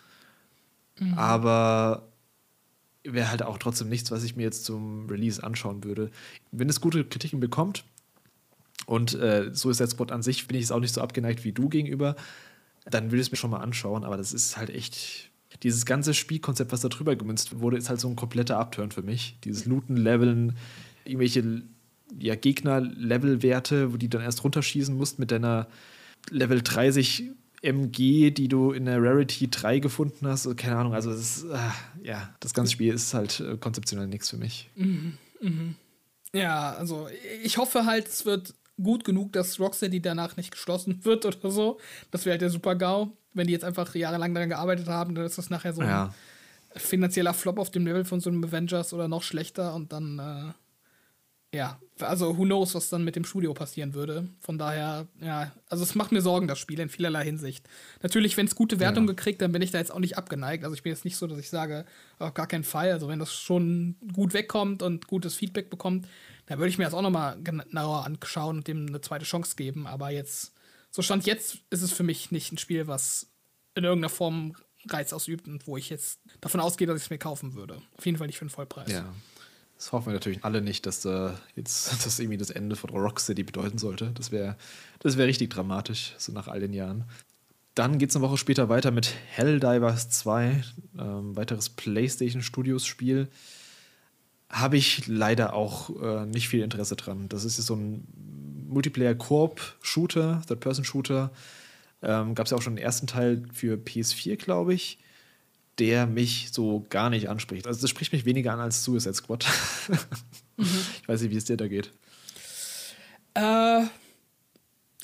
Mhm. 0.98 1.14
Aber 1.14 2.08
wäre 3.04 3.30
halt 3.30 3.42
auch 3.42 3.56
trotzdem 3.58 3.88
nichts, 3.88 4.10
was 4.10 4.22
ich 4.22 4.36
mir 4.36 4.42
jetzt 4.42 4.64
zum 4.64 5.08
Release 5.08 5.42
anschauen 5.42 5.82
würde. 5.84 6.10
Wenn 6.52 6.68
es 6.68 6.80
gute 6.80 7.04
Kritiken 7.04 7.40
bekommt, 7.40 7.84
und 8.86 9.14
äh, 9.14 9.50
so 9.52 9.68
ist 9.68 9.80
der 9.80 9.88
Spot 9.88 10.04
an 10.04 10.22
sich, 10.22 10.46
bin 10.46 10.56
ich 10.56 10.64
es 10.64 10.72
auch 10.72 10.80
nicht 10.80 10.94
so 10.94 11.02
abgeneigt 11.02 11.44
wie 11.44 11.52
du 11.52 11.68
gegenüber. 11.68 12.16
Dann 12.90 13.10
will 13.10 13.20
ich 13.20 13.26
es 13.26 13.30
mir 13.30 13.36
schon 13.36 13.50
mal 13.50 13.58
anschauen, 13.58 14.04
aber 14.04 14.16
das 14.16 14.32
ist 14.32 14.56
halt 14.56 14.70
echt. 14.70 15.30
Dieses 15.62 15.86
ganze 15.86 16.14
Spielkonzept, 16.14 16.72
was 16.72 16.82
da 16.82 16.88
drüber 16.88 17.16
gemünzt 17.16 17.58
wurde, 17.58 17.78
ist 17.78 17.88
halt 17.88 17.98
so 17.98 18.08
ein 18.08 18.16
kompletter 18.16 18.58
Upturn 18.58 18.92
für 18.92 19.02
mich. 19.02 19.38
Dieses 19.42 19.64
Looten, 19.64 19.96
Leveln, 19.96 20.56
irgendwelche 21.04 21.62
ja, 22.18 22.34
Gegner-Level-Werte, 22.34 23.92
wo 23.92 23.96
die 23.96 24.08
dann 24.08 24.22
erst 24.22 24.44
runterschießen 24.44 24.96
musst 24.96 25.18
mit 25.18 25.30
deiner 25.30 25.66
Level 26.30 26.62
30 26.62 27.30
MG, 27.62 28.30
die 28.30 28.48
du 28.48 28.72
in 28.72 28.84
der 28.84 29.02
Rarity 29.02 29.50
3 29.50 29.80
gefunden 29.80 30.26
hast. 30.26 30.54
Keine 30.56 30.76
Ahnung, 30.76 30.94
also 30.94 31.10
das 31.10 31.20
ist, 31.20 31.44
äh, 31.44 31.58
ja, 32.02 32.34
das 32.40 32.54
ganze 32.54 32.72
Spiel 32.72 32.94
ist 32.94 33.14
halt 33.14 33.40
äh, 33.40 33.56
konzeptionell 33.56 34.06
nichts 34.06 34.30
für 34.30 34.36
mich. 34.36 34.70
Mhm, 34.76 35.18
mhm. 35.40 35.74
Ja, 36.32 36.72
also 36.74 37.08
ich 37.42 37.58
hoffe 37.58 37.86
halt, 37.86 38.06
es 38.06 38.26
wird 38.26 38.54
gut 38.82 39.04
genug, 39.04 39.32
dass 39.32 39.58
Rocksteady 39.60 40.00
danach 40.00 40.36
nicht 40.36 40.50
geschlossen 40.50 41.00
wird 41.04 41.24
oder 41.26 41.50
so. 41.50 41.78
Das 42.10 42.24
wäre 42.24 42.32
halt 42.32 42.42
der 42.42 42.50
Super-GAU. 42.50 43.12
Wenn 43.34 43.46
die 43.46 43.52
jetzt 43.52 43.64
einfach 43.64 43.94
jahrelang 43.94 44.34
daran 44.34 44.48
gearbeitet 44.48 44.88
haben, 44.88 45.14
dann 45.14 45.26
ist 45.26 45.38
das 45.38 45.50
nachher 45.50 45.72
so 45.72 45.82
ja. 45.82 46.14
ein 46.74 46.80
finanzieller 46.80 47.34
Flop 47.34 47.58
auf 47.58 47.70
dem 47.70 47.86
Level 47.86 48.04
von 48.04 48.20
so 48.20 48.30
einem 48.30 48.42
Avengers 48.42 48.92
oder 48.92 49.06
noch 49.06 49.22
schlechter 49.22 49.74
und 49.74 49.92
dann, 49.92 50.18
äh, 50.18 51.56
ja, 51.56 51.78
also 52.00 52.36
who 52.36 52.44
knows, 52.44 52.74
was 52.74 52.90
dann 52.90 53.04
mit 53.04 53.16
dem 53.16 53.24
Studio 53.24 53.54
passieren 53.54 53.94
würde. 53.94 54.28
Von 54.40 54.58
daher, 54.58 55.06
ja, 55.20 55.52
also 55.68 55.84
es 55.84 55.94
macht 55.94 56.10
mir 56.10 56.20
Sorgen, 56.20 56.48
das 56.48 56.58
Spiel 56.58 56.80
in 56.80 56.88
vielerlei 56.88 57.24
Hinsicht. 57.24 57.68
Natürlich, 58.02 58.36
wenn 58.36 58.46
es 58.46 58.54
gute 58.54 58.80
Wertung 58.80 59.04
ja. 59.04 59.12
gekriegt, 59.12 59.40
dann 59.40 59.52
bin 59.52 59.62
ich 59.62 59.70
da 59.70 59.78
jetzt 59.78 59.92
auch 59.92 60.00
nicht 60.00 60.18
abgeneigt. 60.18 60.64
Also 60.64 60.74
ich 60.74 60.82
bin 60.82 60.92
jetzt 60.92 61.04
nicht 61.04 61.16
so, 61.16 61.26
dass 61.26 61.38
ich 61.38 61.48
sage, 61.48 61.84
auf 62.18 62.34
gar 62.34 62.46
keinen 62.46 62.64
Fall. 62.64 62.92
Also 62.92 63.08
wenn 63.08 63.18
das 63.18 63.32
schon 63.32 63.96
gut 64.12 64.34
wegkommt 64.34 64.82
und 64.82 65.06
gutes 65.06 65.34
Feedback 65.34 65.70
bekommt, 65.70 66.06
da 66.48 66.56
würde 66.56 66.70
ich 66.70 66.78
mir 66.78 66.84
das 66.84 66.94
auch 66.94 67.02
nochmal 67.02 67.40
genauer 67.42 68.06
anschauen 68.06 68.58
und 68.58 68.68
dem 68.68 68.86
eine 68.86 69.02
zweite 69.02 69.26
Chance 69.26 69.54
geben. 69.54 69.86
Aber 69.86 70.10
jetzt, 70.10 70.54
so 70.90 71.02
stand 71.02 71.26
jetzt, 71.26 71.58
ist 71.68 71.82
es 71.82 71.92
für 71.92 72.02
mich 72.04 72.30
nicht 72.30 72.52
ein 72.52 72.58
Spiel, 72.58 72.86
was 72.86 73.30
in 73.74 73.84
irgendeiner 73.84 74.08
Form 74.08 74.54
Reiz 74.88 75.12
ausübt 75.12 75.46
und 75.46 75.66
wo 75.66 75.76
ich 75.76 75.90
jetzt 75.90 76.20
davon 76.40 76.60
ausgehe, 76.60 76.86
dass 76.86 76.96
ich 76.96 77.04
es 77.04 77.10
mir 77.10 77.18
kaufen 77.18 77.54
würde. 77.54 77.82
Auf 77.98 78.06
jeden 78.06 78.16
Fall 78.16 78.28
nicht 78.28 78.38
für 78.38 78.46
den 78.46 78.50
Vollpreis. 78.50 78.90
Ja. 78.90 79.12
Das 79.76 79.92
hoffen 79.92 80.06
wir 80.06 80.14
natürlich 80.14 80.42
alle 80.42 80.62
nicht, 80.62 80.86
dass 80.86 81.04
äh, 81.04 81.30
jetzt 81.54 81.92
das 82.04 82.18
irgendwie 82.18 82.38
das 82.38 82.50
Ende 82.50 82.76
von 82.76 82.90
Rocksteady 82.90 83.42
bedeuten 83.42 83.76
sollte. 83.76 84.10
Das 84.14 84.32
wäre 84.32 84.56
das 85.00 85.18
wär 85.18 85.26
richtig 85.26 85.50
dramatisch, 85.50 86.14
so 86.16 86.32
nach 86.32 86.48
all 86.48 86.60
den 86.60 86.72
Jahren. 86.72 87.04
Dann 87.74 87.98
geht 87.98 88.10
es 88.10 88.16
eine 88.16 88.24
Woche 88.24 88.38
später 88.38 88.70
weiter 88.70 88.90
mit 88.90 89.12
Helldivers 89.28 90.08
2, 90.08 90.64
ähm, 90.98 91.36
weiteres 91.36 91.68
PlayStation 91.68 92.42
Studios 92.42 92.86
Spiel 92.86 93.28
habe 94.50 94.76
ich 94.76 95.06
leider 95.06 95.52
auch 95.52 95.90
äh, 96.00 96.26
nicht 96.26 96.48
viel 96.48 96.62
Interesse 96.62 96.96
dran. 96.96 97.28
Das 97.28 97.44
ist 97.44 97.56
so 97.56 97.74
ein 97.74 98.06
Multiplayer-Koop-Shooter, 98.68 100.42
Third-Person-Shooter. 100.46 101.30
Ähm, 102.02 102.34
Gab 102.34 102.46
es 102.46 102.50
ja 102.50 102.56
auch 102.56 102.62
schon 102.62 102.76
den 102.76 102.84
ersten 102.84 103.06
Teil 103.06 103.42
für 103.52 103.76
PS4, 103.76 104.36
glaube 104.36 104.74
ich, 104.74 104.98
der 105.78 106.06
mich 106.06 106.48
so 106.52 106.86
gar 106.88 107.10
nicht 107.10 107.28
anspricht. 107.28 107.66
Also 107.66 107.80
das 107.80 107.90
spricht 107.90 108.12
mich 108.12 108.24
weniger 108.24 108.52
an 108.52 108.60
als 108.60 108.84
Suicide 108.84 109.14
Squad. 109.14 109.46
mhm. 110.56 110.66
Ich 111.02 111.08
weiß 111.08 111.22
nicht, 111.22 111.30
wie 111.30 111.36
es 111.36 111.44
dir 111.44 111.56
da 111.56 111.68
geht. 111.68 111.92
Äh, 113.34 113.84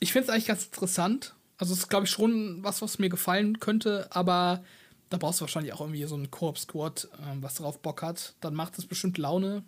ich 0.00 0.12
finde 0.12 0.24
es 0.24 0.30
eigentlich 0.30 0.46
ganz 0.46 0.64
interessant. 0.64 1.34
Also 1.58 1.72
es 1.72 1.80
ist, 1.80 1.88
glaube 1.88 2.06
ich, 2.06 2.10
schon 2.10 2.62
was, 2.62 2.82
was 2.82 2.98
mir 2.98 3.08
gefallen 3.08 3.60
könnte, 3.60 4.08
aber 4.10 4.64
da 5.14 5.18
brauchst 5.18 5.40
du 5.40 5.42
wahrscheinlich 5.42 5.72
auch 5.72 5.80
irgendwie 5.80 6.02
so 6.04 6.16
einen 6.16 6.30
Koop-Squad, 6.30 7.08
ähm, 7.22 7.40
was 7.40 7.54
darauf 7.54 7.78
Bock 7.78 8.02
hat. 8.02 8.34
Dann 8.40 8.52
macht 8.52 8.76
es 8.78 8.86
bestimmt 8.86 9.16
Laune. 9.16 9.62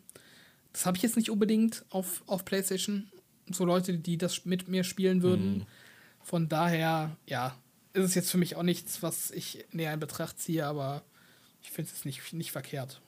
Das 0.72 0.86
habe 0.86 0.96
ich 0.96 1.04
jetzt 1.04 1.16
nicht 1.16 1.30
unbedingt 1.30 1.84
auf, 1.90 2.24
auf 2.26 2.44
PlayStation. 2.44 3.08
So 3.50 3.64
Leute, 3.64 3.96
die 3.96 4.18
das 4.18 4.44
mit 4.44 4.66
mir 4.66 4.82
spielen 4.82 5.22
würden. 5.22 5.58
Mhm. 5.58 5.66
Von 6.24 6.48
daher, 6.48 7.16
ja, 7.26 7.56
ist 7.92 8.04
es 8.04 8.14
jetzt 8.16 8.30
für 8.30 8.38
mich 8.38 8.56
auch 8.56 8.64
nichts, 8.64 9.04
was 9.04 9.30
ich 9.30 9.64
näher 9.70 9.94
in 9.94 10.00
Betracht 10.00 10.40
ziehe, 10.40 10.66
aber 10.66 11.04
ich 11.62 11.70
finde 11.70 11.92
es 11.94 12.04
nicht, 12.04 12.32
nicht 12.32 12.50
verkehrt. 12.50 13.00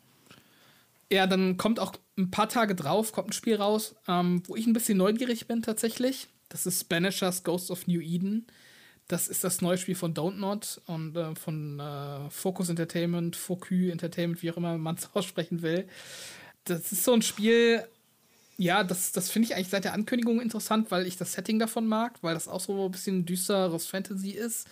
Ja, 1.10 1.26
dann 1.26 1.56
kommt 1.56 1.80
auch 1.80 1.92
ein 2.16 2.30
paar 2.30 2.48
Tage 2.48 2.76
drauf, 2.76 3.10
kommt 3.10 3.30
ein 3.30 3.32
Spiel 3.32 3.56
raus, 3.56 3.96
ähm, 4.06 4.44
wo 4.46 4.54
ich 4.54 4.66
ein 4.68 4.72
bisschen 4.74 4.98
neugierig 4.98 5.48
bin 5.48 5.62
tatsächlich. 5.62 6.28
Das 6.50 6.66
ist 6.66 6.88
Banishers 6.88 7.42
Ghost 7.42 7.72
of 7.72 7.88
New 7.88 8.00
Eden. 8.00 8.46
Das 9.08 9.26
ist 9.26 9.42
das 9.42 9.62
neue 9.62 9.78
Spiel 9.78 9.94
von 9.94 10.12
Don't 10.14 10.36
Not 10.36 10.82
und 10.86 11.16
äh, 11.16 11.34
von 11.34 11.80
äh, 11.80 12.30
Focus 12.30 12.68
Entertainment, 12.68 13.36
Focus 13.36 13.90
Entertainment, 13.90 14.42
wie 14.42 14.50
auch 14.50 14.58
immer 14.58 14.76
man 14.76 14.96
es 14.96 15.08
aussprechen 15.14 15.62
will. 15.62 15.88
Das 16.64 16.92
ist 16.92 17.04
so 17.04 17.14
ein 17.14 17.22
Spiel, 17.22 17.82
ja, 18.58 18.84
das, 18.84 19.12
das 19.12 19.30
finde 19.30 19.46
ich 19.46 19.54
eigentlich 19.54 19.70
seit 19.70 19.84
der 19.84 19.94
Ankündigung 19.94 20.40
interessant, 20.40 20.90
weil 20.90 21.06
ich 21.06 21.16
das 21.16 21.32
Setting 21.32 21.58
davon 21.58 21.86
mag, 21.86 22.18
weil 22.22 22.34
das 22.34 22.48
auch 22.48 22.60
so 22.60 22.84
ein 22.84 22.90
bisschen 22.90 23.24
düsteres 23.24 23.86
Fantasy 23.86 24.30
ist. 24.30 24.68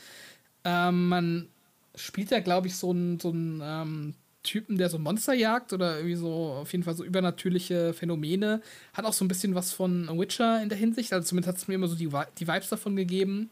Ähm, 0.65 1.09
man 1.09 1.49
spielt 1.95 2.31
ja, 2.31 2.41
glaube 2.41 2.67
ich, 2.67 2.77
so 2.77 2.91
einen 2.91 3.19
so 3.19 3.31
ähm, 3.33 4.15
Typen, 4.43 4.77
der 4.77 4.91
so 4.91 4.99
Monster 4.99 5.35
jagt 5.35 5.73
oder 5.73 5.97
irgendwie 5.97 6.17
so 6.17 6.59
auf 6.61 6.73
jeden 6.73 6.85
Fall 6.85 6.95
so 6.95 7.05
übernatürliche 7.05 7.95
Phänomene. 7.95 8.61
Hat 8.93 9.05
auch 9.05 9.13
so 9.13 9.25
ein 9.25 9.29
bisschen 9.29 9.55
was 9.55 9.73
von 9.73 10.09
Witcher 10.19 10.63
in 10.63 10.69
der 10.69 10.79
Hinsicht. 10.79 11.13
Also 11.13 11.29
zumindest 11.29 11.49
hat 11.49 11.57
es 11.57 11.69
mir 11.69 11.75
immer 11.75 11.89
so 11.89 11.97
die, 11.97 12.11
die 12.39 12.49
Vibes 12.49 12.69
davon 12.69 12.97
gegeben. 12.97 13.51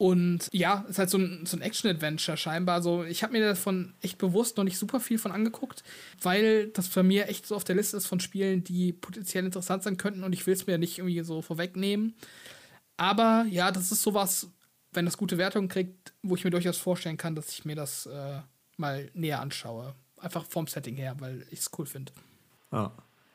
Und 0.00 0.48
ja, 0.50 0.86
ist 0.88 0.98
halt 0.98 1.10
so 1.10 1.18
ein, 1.18 1.44
so 1.44 1.58
ein 1.58 1.60
Action-Adventure 1.60 2.38
scheinbar. 2.38 2.76
Also 2.76 3.04
ich 3.04 3.22
habe 3.22 3.34
mir 3.34 3.46
davon 3.46 3.92
echt 4.00 4.16
bewusst 4.16 4.56
noch 4.56 4.64
nicht 4.64 4.78
super 4.78 4.98
viel 4.98 5.18
von 5.18 5.30
angeguckt, 5.30 5.84
weil 6.22 6.68
das 6.68 6.88
bei 6.88 7.02
mir 7.02 7.28
echt 7.28 7.46
so 7.46 7.54
auf 7.54 7.64
der 7.64 7.76
Liste 7.76 7.98
ist 7.98 8.06
von 8.06 8.18
Spielen, 8.18 8.64
die 8.64 8.94
potenziell 8.94 9.44
interessant 9.44 9.82
sein 9.82 9.98
könnten 9.98 10.24
und 10.24 10.32
ich 10.32 10.46
will 10.46 10.54
es 10.54 10.66
mir 10.66 10.78
nicht 10.78 10.96
irgendwie 10.96 11.20
so 11.20 11.42
vorwegnehmen. 11.42 12.14
Aber 12.96 13.44
ja, 13.50 13.70
das 13.70 13.92
ist 13.92 14.00
sowas, 14.00 14.48
wenn 14.90 15.04
das 15.04 15.18
gute 15.18 15.36
Wertungen 15.36 15.68
kriegt, 15.68 16.14
wo 16.22 16.34
ich 16.34 16.44
mir 16.44 16.50
durchaus 16.50 16.78
vorstellen 16.78 17.18
kann, 17.18 17.34
dass 17.34 17.50
ich 17.50 17.66
mir 17.66 17.76
das 17.76 18.06
äh, 18.06 18.40
mal 18.78 19.10
näher 19.12 19.42
anschaue. 19.42 19.94
Einfach 20.16 20.46
vom 20.46 20.66
Setting 20.66 20.96
her, 20.96 21.16
weil 21.18 21.46
ich 21.50 21.58
es 21.58 21.70
cool 21.78 21.84
finde. 21.84 22.12
Ja. 22.72 22.90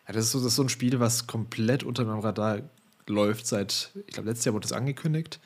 ja. 0.07 0.13
das 0.13 0.25
ist, 0.25 0.31
so, 0.31 0.39
das 0.39 0.47
ist 0.47 0.55
so 0.55 0.63
ein 0.63 0.69
Spiel, 0.69 0.99
was 0.99 1.27
komplett 1.27 1.83
unter 1.83 2.05
meinem 2.05 2.21
Radar 2.21 2.63
läuft 3.05 3.45
seit, 3.45 3.91
ich 4.07 4.15
glaube, 4.15 4.29
letztes 4.29 4.45
Jahr 4.45 4.55
wurde 4.55 4.65
es 4.65 4.73
angekündigt 4.73 5.39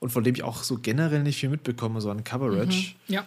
und 0.00 0.10
von 0.10 0.24
dem 0.24 0.34
ich 0.34 0.42
auch 0.42 0.62
so 0.62 0.78
generell 0.78 1.22
nicht 1.22 1.38
viel 1.38 1.50
mitbekomme, 1.50 2.00
so 2.00 2.10
an 2.10 2.24
Coverage. 2.24 2.94
Mhm. 3.06 3.14
Ja. 3.14 3.26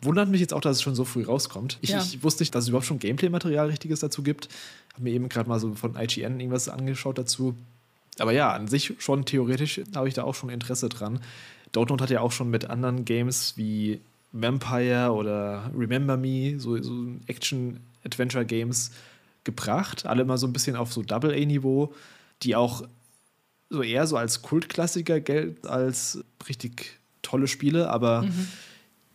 Wundert 0.00 0.30
mich 0.30 0.40
jetzt 0.40 0.54
auch, 0.54 0.60
dass 0.60 0.78
es 0.78 0.82
schon 0.82 0.94
so 0.94 1.04
früh 1.04 1.24
rauskommt. 1.24 1.78
Ich, 1.82 1.90
ja. 1.90 1.98
ich 1.98 2.22
wusste 2.22 2.42
nicht, 2.42 2.54
dass 2.54 2.64
es 2.64 2.68
überhaupt 2.68 2.86
schon 2.86 2.98
Gameplay-Material 2.98 3.66
richtiges 3.66 4.00
dazu 4.00 4.22
gibt. 4.22 4.48
Habe 4.94 5.04
mir 5.04 5.10
eben 5.10 5.28
gerade 5.28 5.48
mal 5.48 5.60
so 5.60 5.74
von 5.74 5.96
IGN 5.96 6.40
irgendwas 6.40 6.68
angeschaut 6.68 7.18
dazu. 7.18 7.54
Aber 8.18 8.32
ja, 8.32 8.52
an 8.52 8.68
sich 8.68 8.94
schon 8.98 9.24
theoretisch 9.24 9.80
habe 9.94 10.08
ich 10.08 10.14
da 10.14 10.22
auch 10.22 10.34
schon 10.34 10.48
Interesse 10.48 10.88
dran. 10.88 11.20
Dortmund 11.72 12.00
hat 12.00 12.10
ja 12.10 12.20
auch 12.20 12.32
schon 12.32 12.50
mit 12.50 12.70
anderen 12.70 13.04
Games 13.04 13.54
wie 13.56 14.00
Vampire 14.32 15.12
oder 15.12 15.70
Remember 15.76 16.16
Me, 16.16 16.58
so, 16.58 16.80
so 16.82 17.06
Action-Adventure-Games 17.26 18.92
gebracht. 19.44 20.06
Alle 20.06 20.24
mal 20.24 20.38
so 20.38 20.46
ein 20.46 20.52
bisschen 20.52 20.76
auf 20.76 20.92
so 20.92 21.02
Double-A-Niveau, 21.02 21.92
die 22.42 22.56
auch 22.56 22.84
so 23.72 23.82
eher 23.82 24.06
so 24.06 24.16
als 24.16 24.42
Kultklassiker 24.42 25.20
gelten 25.20 25.66
als 25.66 26.24
richtig 26.48 26.98
tolle 27.22 27.48
Spiele, 27.48 27.88
aber 27.90 28.22
mhm. 28.22 28.48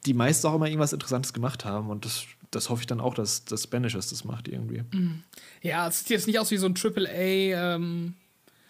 die 0.05 0.13
meisten 0.13 0.47
auch 0.47 0.55
immer 0.55 0.67
irgendwas 0.67 0.93
Interessantes 0.93 1.33
gemacht 1.33 1.65
haben 1.65 1.89
und 1.89 2.05
das, 2.05 2.25
das 2.51 2.69
hoffe 2.69 2.81
ich 2.81 2.87
dann 2.87 2.99
auch, 2.99 3.13
dass 3.13 3.45
das 3.45 3.63
Spanishes 3.63 4.09
das 4.09 4.23
macht 4.23 4.47
irgendwie. 4.47 4.83
Mhm. 4.91 5.23
Ja, 5.61 5.87
es 5.87 5.99
sieht 5.99 6.09
jetzt 6.09 6.27
nicht 6.27 6.39
aus 6.39 6.51
wie 6.51 6.57
so 6.57 6.65
ein 6.65 6.75
Triple 6.75 7.09
A 7.09 7.75
ähm, 7.75 8.15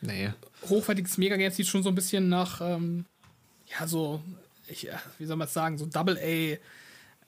nee. 0.02 0.32
hochwertiges 0.69 1.17
Megagame, 1.17 1.50
es 1.50 1.56
sieht 1.56 1.67
schon 1.67 1.84
so 1.84 1.89
ein 1.89 1.95
bisschen 1.95 2.30
nach 2.30 2.62
ähm, 2.62 3.06
ja, 3.67 3.88
so 3.88 4.21
ich, 4.67 4.88
wie 5.17 5.26
soll 5.26 5.38
man 5.38 5.47
es 5.47 5.54
sagen, 5.54 5.78
so 5.78 5.86
Double 5.86 6.17
A. 6.17 6.58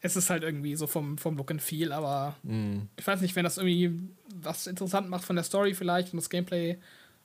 Es 0.02 0.16
ist 0.16 0.30
halt 0.30 0.44
irgendwie 0.44 0.76
so 0.76 0.88
vom, 0.88 1.18
vom 1.18 1.36
Look 1.36 1.52
and 1.52 1.62
Feel, 1.62 1.92
aber 1.92 2.36
mm. 2.44 2.80
ich 2.98 3.06
weiß 3.06 3.20
nicht, 3.22 3.36
wenn 3.36 3.44
das 3.44 3.58
irgendwie 3.58 3.92
was 4.34 4.68
interessant 4.68 5.10
macht 5.10 5.26
von 5.26 5.36
der 5.36 5.44
Story 5.44 5.74
vielleicht 5.74 6.14
und 6.14 6.18
das 6.18 6.30
Gameplay 6.30 6.78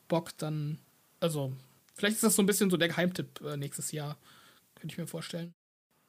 bockt, 0.09 0.43
dann, 0.43 0.79
also, 1.25 1.55
vielleicht 1.95 2.17
ist 2.17 2.23
das 2.23 2.37
so 2.37 2.43
ein 2.43 2.47
bisschen 2.47 2.69
so 2.69 2.77
der 2.77 2.89
Geheimtipp 2.89 3.41
äh, 3.41 3.57
nächstes 3.57 3.93
Jahr. 3.93 4.19
Könnte 4.75 4.93
ich 4.93 4.99
mir 4.99 5.07
vorstellen. 5.07 5.55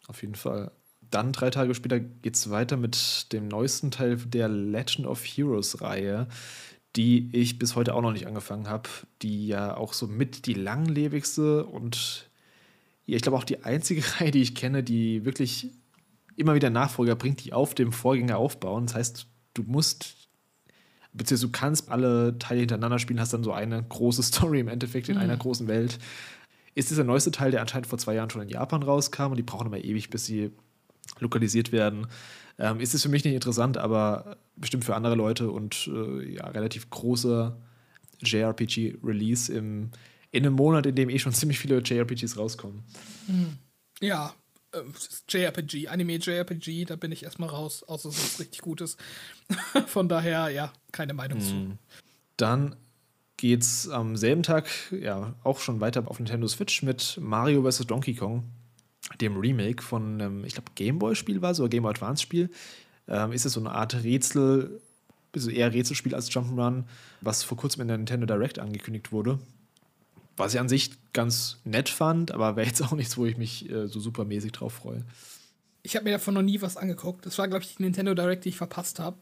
Auf 0.07 0.21
jeden 0.21 0.35
Fall. 0.35 0.71
Dann 1.09 1.31
drei 1.31 1.49
Tage 1.51 1.73
später 1.73 2.01
geht 2.01 2.35
es 2.35 2.49
weiter 2.49 2.75
mit 2.75 3.31
dem 3.31 3.47
neuesten 3.47 3.91
Teil 3.91 4.17
der 4.17 4.49
Legend 4.49 5.07
of 5.07 5.23
Heroes 5.23 5.79
Reihe, 5.79 6.27
die 6.97 7.29
ich 7.31 7.57
bis 7.57 7.77
heute 7.77 7.93
auch 7.93 8.01
noch 8.01 8.11
nicht 8.11 8.27
angefangen 8.27 8.67
habe, 8.67 8.89
die 9.21 9.47
ja 9.47 9.77
auch 9.77 9.93
so 9.93 10.07
mit 10.07 10.47
die 10.47 10.53
langlebigste 10.53 11.65
und 11.65 12.29
ja, 13.05 13.15
ich 13.15 13.21
glaube 13.21 13.37
auch 13.37 13.45
die 13.45 13.63
einzige 13.63 14.03
Reihe, 14.19 14.31
die 14.31 14.41
ich 14.41 14.53
kenne, 14.53 14.83
die 14.83 15.23
wirklich 15.23 15.69
immer 16.35 16.55
wieder 16.55 16.69
Nachfolger 16.69 17.15
bringt, 17.15 17.45
die 17.45 17.53
auf 17.53 17.73
dem 17.73 17.93
Vorgänger 17.93 18.37
aufbauen. 18.37 18.87
Das 18.87 18.95
heißt, 18.95 19.27
du 19.53 19.63
musst, 19.63 20.24
beziehungsweise 21.15 21.47
du 21.47 21.51
kannst 21.51 21.89
alle 21.89 22.37
Teile 22.39 22.61
hintereinander 22.61 22.99
spielen, 22.99 23.19
hast 23.19 23.33
dann 23.33 23.43
so 23.43 23.53
eine 23.53 23.83
große 23.83 24.23
Story 24.23 24.59
im 24.59 24.67
Endeffekt 24.67 25.09
in 25.09 25.15
mhm. 25.15 25.21
einer 25.21 25.37
großen 25.37 25.67
Welt. 25.67 25.99
Ist 26.75 26.89
dieser 26.89 27.03
neueste 27.03 27.31
Teil, 27.31 27.51
der 27.51 27.61
anscheinend 27.61 27.87
vor 27.87 27.97
zwei 27.97 28.15
Jahren 28.15 28.29
schon 28.29 28.41
in 28.41 28.49
Japan 28.49 28.83
rauskam 28.83 29.31
und 29.31 29.37
die 29.37 29.43
brauchen 29.43 29.67
immer 29.67 29.77
ewig, 29.77 30.09
bis 30.09 30.25
sie 30.25 30.51
lokalisiert 31.19 31.71
werden. 31.71 32.07
Ähm, 32.57 32.79
ist 32.79 32.93
es 32.93 33.03
für 33.03 33.09
mich 33.09 33.23
nicht 33.23 33.33
interessant, 33.33 33.77
aber 33.77 34.37
bestimmt 34.55 34.83
für 34.83 34.95
andere 34.95 35.15
Leute 35.15 35.51
und 35.51 35.89
äh, 35.93 36.35
ja, 36.35 36.47
relativ 36.47 36.89
großer 36.89 37.57
JRPG-Release 38.21 39.53
im 39.53 39.91
in 40.35 40.45
einem 40.45 40.55
Monat, 40.55 40.85
in 40.85 40.95
dem 40.95 41.09
eh 41.09 41.17
schon 41.17 41.33
ziemlich 41.33 41.59
viele 41.59 41.79
JRPGs 41.79 42.37
rauskommen. 42.37 42.83
Mhm. 43.27 43.57
Ja, 44.01 44.33
äh, 44.75 44.83
JRPG, 45.29 45.87
Anime 45.87 46.15
JRPG, 46.15 46.85
da 46.85 46.95
bin 46.95 47.11
ich 47.11 47.23
erstmal 47.23 47.49
raus, 47.49 47.83
außer 47.83 48.09
es 48.09 48.17
ist 48.17 48.39
richtig 48.39 48.61
Gutes. 48.61 48.97
Von 49.87 50.09
daher, 50.09 50.49
ja, 50.49 50.71
keine 50.91 51.13
Meinung 51.13 51.39
mhm. 51.39 51.43
zu. 51.43 51.77
Dann 52.37 52.75
geht's 53.37 53.89
am 53.89 54.15
selben 54.15 54.43
Tag 54.43 54.69
ja 54.91 55.33
auch 55.43 55.59
schon 55.59 55.81
weiter 55.81 56.03
auf 56.07 56.19
Nintendo 56.19 56.47
Switch 56.47 56.83
mit 56.83 57.17
Mario 57.21 57.69
vs. 57.69 57.87
Donkey 57.87 58.15
Kong, 58.15 58.43
dem 59.21 59.37
Remake 59.37 59.83
von 59.83 60.21
einem, 60.21 60.45
ich 60.45 60.53
glaube, 60.53 60.71
Gameboy-Spiel 60.75 61.41
war, 61.41 61.53
so 61.53 61.63
ein 61.63 61.69
Game 61.69 61.85
Advance-Spiel. 61.85 62.49
Ähm, 63.07 63.31
ist 63.31 63.45
es 63.45 63.53
so 63.53 63.59
eine 63.59 63.71
Art 63.71 64.03
Rätsel, 64.03 64.81
also 65.33 65.49
eher 65.49 65.73
Rätselspiel 65.73 66.15
als 66.15 66.31
Jump'n'Run, 66.31 66.85
was 67.21 67.43
vor 67.43 67.57
kurzem 67.57 67.81
in 67.81 67.87
der 67.87 67.97
Nintendo 67.97 68.25
Direct 68.25 68.59
angekündigt 68.59 69.11
wurde 69.11 69.39
was 70.37 70.53
ich 70.53 70.59
an 70.59 70.69
sich 70.69 70.91
ganz 71.13 71.57
nett 71.63 71.89
fand, 71.89 72.31
aber 72.31 72.55
wäre 72.55 72.67
jetzt 72.67 72.81
auch 72.83 72.91
nichts, 72.91 73.17
wo 73.17 73.25
ich 73.25 73.37
mich 73.37 73.69
äh, 73.69 73.87
so 73.87 73.99
supermäßig 73.99 74.51
drauf 74.51 74.73
freue. 74.73 75.03
Ich 75.83 75.95
habe 75.95 76.05
mir 76.05 76.11
davon 76.11 76.33
noch 76.33 76.41
nie 76.41 76.61
was 76.61 76.77
angeguckt. 76.77 77.25
Das 77.25 77.37
war, 77.37 77.47
glaube 77.47 77.63
ich, 77.63 77.75
die 77.75 77.83
Nintendo 77.83 78.13
Direct, 78.15 78.45
die 78.45 78.49
ich 78.49 78.57
verpasst 78.57 78.99
habe. 78.99 79.17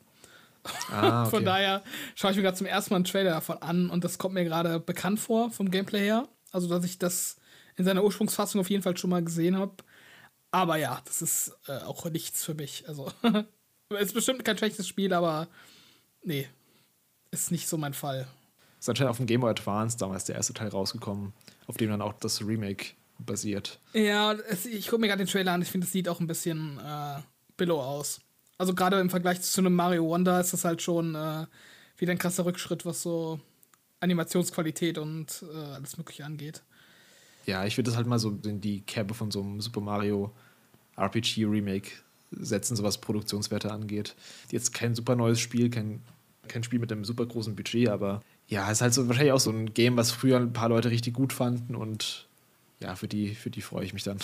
Ah, 0.89 1.21
okay. 1.23 1.31
Von 1.31 1.45
daher 1.45 1.83
schaue 2.15 2.31
ich 2.31 2.37
mir 2.37 2.43
gerade 2.43 2.57
zum 2.57 2.67
ersten 2.67 2.93
Mal 2.93 2.97
einen 2.97 3.05
Trailer 3.05 3.31
davon 3.31 3.57
an 3.57 3.89
und 3.89 4.03
das 4.03 4.17
kommt 4.17 4.33
mir 4.33 4.45
gerade 4.45 4.79
bekannt 4.79 5.19
vor 5.19 5.51
vom 5.51 5.69
Gameplay 5.69 6.05
her. 6.05 6.27
Also, 6.51 6.69
dass 6.69 6.85
ich 6.85 6.97
das 6.99 7.37
in 7.75 7.85
seiner 7.85 8.03
Ursprungsfassung 8.03 8.61
auf 8.61 8.69
jeden 8.69 8.83
Fall 8.83 8.95
schon 8.95 9.09
mal 9.09 9.23
gesehen 9.23 9.57
habe. 9.57 9.75
Aber 10.51 10.77
ja, 10.77 11.01
das 11.05 11.21
ist 11.21 11.57
äh, 11.67 11.79
auch 11.79 12.05
nichts 12.09 12.45
für 12.45 12.53
mich. 12.53 12.87
Also, 12.87 13.11
es 13.89 14.01
ist 14.01 14.13
bestimmt 14.13 14.45
kein 14.45 14.57
schlechtes 14.57 14.87
Spiel, 14.87 15.11
aber 15.11 15.47
nee, 16.23 16.47
ist 17.31 17.51
nicht 17.51 17.67
so 17.67 17.77
mein 17.77 17.93
Fall. 17.93 18.27
Ist 18.83 18.89
anscheinend 18.89 19.11
auf 19.11 19.15
dem 19.17 19.27
Game 19.27 19.39
Boy 19.39 19.49
Advance 19.49 19.97
damals 19.97 20.25
der 20.25 20.35
erste 20.35 20.53
Teil 20.53 20.67
rausgekommen, 20.67 21.31
auf 21.67 21.77
dem 21.77 21.89
dann 21.89 22.01
auch 22.01 22.11
das 22.19 22.45
Remake 22.45 22.87
basiert. 23.17 23.79
Ja, 23.93 24.33
es, 24.33 24.65
ich 24.65 24.87
gucke 24.87 24.99
mir 24.99 25.07
gerade 25.07 25.23
den 25.23 25.31
Trailer 25.31 25.53
an. 25.53 25.61
Ich 25.61 25.69
finde, 25.69 25.87
es 25.87 25.93
sieht 25.93 26.09
auch 26.09 26.19
ein 26.19 26.27
bisschen 26.27 26.79
äh, 26.79 27.21
billow 27.55 27.81
aus. 27.81 28.19
Also 28.57 28.75
gerade 28.75 28.99
im 28.99 29.09
Vergleich 29.09 29.41
zu 29.41 29.61
einem 29.61 29.73
Mario 29.73 30.03
Wonder 30.03 30.37
ist 30.41 30.51
das 30.51 30.65
halt 30.65 30.81
schon 30.81 31.15
äh, 31.15 31.45
wieder 31.97 32.11
ein 32.11 32.17
krasser 32.17 32.43
Rückschritt, 32.43 32.85
was 32.85 33.01
so 33.01 33.39
Animationsqualität 34.01 34.97
und 34.97 35.45
äh, 35.49 35.75
alles 35.75 35.97
Mögliche 35.97 36.25
angeht. 36.25 36.61
Ja, 37.45 37.65
ich 37.65 37.77
würde 37.77 37.89
das 37.89 37.95
halt 37.95 38.07
mal 38.07 38.19
so 38.19 38.37
in 38.43 38.59
die 38.59 38.81
Kerbe 38.81 39.13
von 39.13 39.31
so 39.31 39.39
einem 39.39 39.61
Super 39.61 39.79
Mario 39.79 40.33
RPG 40.97 41.45
Remake 41.45 41.89
setzen, 42.31 42.75
so 42.75 42.83
was 42.83 42.97
Produktionswerte 42.97 43.71
angeht. 43.71 44.13
Jetzt 44.51 44.73
kein 44.73 44.93
super 44.93 45.15
neues 45.15 45.39
Spiel, 45.39 45.69
kein, 45.69 46.01
kein 46.49 46.65
Spiel 46.65 46.79
mit 46.79 46.91
einem 46.91 47.05
super 47.05 47.25
großen 47.25 47.55
Budget, 47.55 47.87
aber 47.87 48.21
ja, 48.47 48.69
ist 48.69 48.81
halt 48.81 48.93
so 48.93 49.07
wahrscheinlich 49.07 49.33
auch 49.33 49.39
so 49.39 49.51
ein 49.51 49.73
Game, 49.73 49.97
was 49.97 50.11
früher 50.11 50.37
ein 50.37 50.53
paar 50.53 50.69
Leute 50.69 50.89
richtig 50.89 51.13
gut 51.13 51.33
fanden 51.33 51.75
und 51.75 52.27
ja, 52.79 52.95
für 52.95 53.07
die, 53.07 53.33
für 53.35 53.49
die 53.49 53.61
freue 53.61 53.85
ich 53.85 53.93
mich 53.93 54.03
dann. 54.03 54.17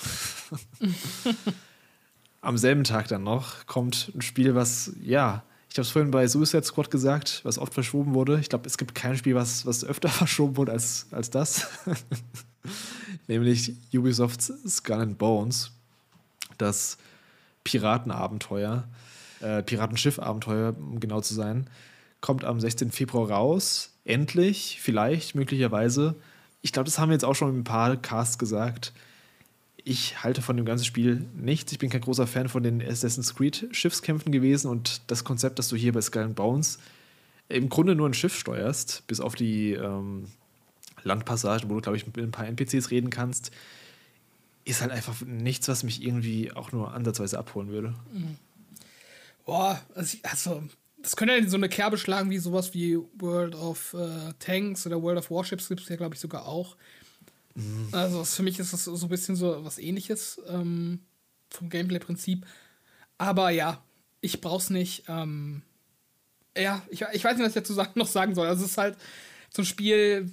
Am 2.42 2.58
selben 2.58 2.84
Tag 2.84 3.08
dann 3.08 3.24
noch 3.24 3.66
kommt 3.68 4.12
ein 4.16 4.22
Spiel, 4.22 4.56
was, 4.56 4.94
ja, 5.02 5.44
ich 5.70 5.78
habe 5.78 5.84
es 5.84 5.92
vorhin 5.92 6.12
bei 6.12 6.28
Suicide 6.28 6.64
Squad 6.64 6.90
gesagt, 6.90 7.42
was 7.44 7.60
oft 7.60 7.74
verschoben 7.74 8.16
wurde. 8.16 8.40
Ich 8.40 8.50
glaube, 8.50 8.66
es 8.68 8.78
gibt 8.78 8.96
kein 8.96 9.16
Spiel, 9.16 9.36
was, 9.36 9.66
was 9.66 9.84
öfter 9.84 10.10
verschoben 10.10 10.58
wurde 10.58 10.72
als, 10.72 11.08
als 11.12 11.30
das. 11.30 11.68
Nämlich 13.28 13.76
Ubisofts 13.94 14.52
Skull 14.68 15.02
and 15.02 15.18
Bones. 15.18 15.72
Das 16.58 16.98
Piratenabenteuer, 17.64 18.88
äh, 19.42 19.62
Piratenschiff-Abenteuer, 19.62 20.76
um 20.78 21.00
genau 21.00 21.22
zu 21.22 21.36
sein, 21.36 21.70
kommt 22.20 22.44
am 22.44 22.60
16. 22.60 22.92
Februar 22.92 23.30
raus 23.30 23.94
endlich, 24.10 24.80
vielleicht, 24.82 25.36
möglicherweise. 25.36 26.16
Ich 26.62 26.74
glaube, 26.74 26.86
das 26.86 27.00
haben 27.00 27.10
wir 27.10 27.14
jetzt 27.14 27.26
auch 27.26 27.36
schon 27.36 27.52
in 27.52 27.60
ein 27.62 27.64
paar 27.64 27.96
Casts 27.96 28.38
gesagt. 28.38 28.92
Ich 29.84 30.24
halte 30.24 30.42
von 30.42 30.58
dem 30.58 30.66
ganzen 30.66 30.86
Spiel 30.86 31.26
nichts. 31.36 31.72
Ich 31.72 31.80
bin 31.80 31.90
kein 31.90 32.02
großer 32.02 32.28
Fan 32.28 32.50
von 32.50 32.64
den 32.64 32.82
Assassin's 32.82 33.36
Creed 33.36 33.70
Schiffskämpfen 33.72 34.32
gewesen 34.32 34.70
und 34.70 35.02
das 35.08 35.24
Konzept, 35.24 35.60
dass 35.60 35.70
du 35.70 35.76
hier 35.76 35.94
bei 35.94 36.02
Skull 36.02 36.28
Bones 36.30 36.80
im 37.48 37.70
Grunde 37.70 37.96
nur 37.96 38.08
ein 38.08 38.14
Schiff 38.14 38.38
steuerst, 38.38 39.08
bis 39.08 39.20
auf 39.20 39.36
die 39.36 39.74
ähm, 39.74 40.26
Landpassagen, 41.04 41.70
wo 41.70 41.76
du, 41.76 41.82
glaube 41.82 41.98
ich, 41.98 42.06
mit 42.06 42.18
ein 42.18 42.32
paar 42.32 42.46
NPCs 42.46 42.92
reden 42.92 43.10
kannst, 43.10 43.52
ist 44.66 44.82
halt 44.82 44.92
einfach 44.92 45.22
nichts, 45.22 45.68
was 45.68 45.84
mich 45.84 46.04
irgendwie 46.04 46.52
auch 46.52 46.72
nur 46.72 46.94
ansatzweise 46.94 47.40
abholen 47.40 47.70
würde. 47.70 47.96
Mhm. 48.14 48.38
Boah, 49.46 49.82
also, 49.96 50.18
also 50.24 50.64
das 51.02 51.16
könnte 51.16 51.36
ja 51.36 51.48
so 51.48 51.58
eine 51.58 51.70
Kerbe 51.70 51.98
schlagen 51.98 52.30
wie 52.30 52.40
sowas 52.40 52.74
wie 52.74 52.98
World 53.18 53.56
of 53.56 53.94
äh, 53.94 54.34
Tanks 54.40 54.86
oder 54.86 55.02
World 55.02 55.20
of 55.20 55.32
Warships 55.32 55.70
gibt 55.70 55.82
es 55.82 55.90
ja, 55.90 55.96
glaube 55.96 56.16
ich, 56.16 56.22
sogar 56.22 56.46
auch. 56.46 56.76
Mhm. 57.56 57.90
Also 57.92 58.24
für 58.24 58.44
mich 58.44 58.60
ist 58.60 58.74
das 58.74 58.86
so 58.86 59.06
ein 59.06 59.10
bisschen 59.10 59.36
so 59.36 59.64
was 59.64 59.78
ähnliches 59.78 60.42
ähm, 60.48 61.00
vom 61.50 61.70
Gameplay-Prinzip. 61.70 62.46
Aber 63.18 63.50
ja, 63.50 63.84
ich 64.22 64.42
brauch's 64.42 64.70
nicht. 64.70 65.04
Ähm, 65.08 65.62
ja, 66.58 66.82
ich, 66.90 67.02
ich 67.14 67.24
weiß 67.24 67.38
nicht, 67.38 67.46
was 67.46 67.56
ich 67.56 67.64
dazu 67.64 67.74
noch 67.96 68.08
sagen 68.08 68.36
soll. 68.36 68.48
Also 68.48 68.66
es 68.66 68.72
ist 68.72 68.78
halt 68.78 68.98
so 69.50 69.62
ein 69.62 69.66
Spiel, 69.66 70.32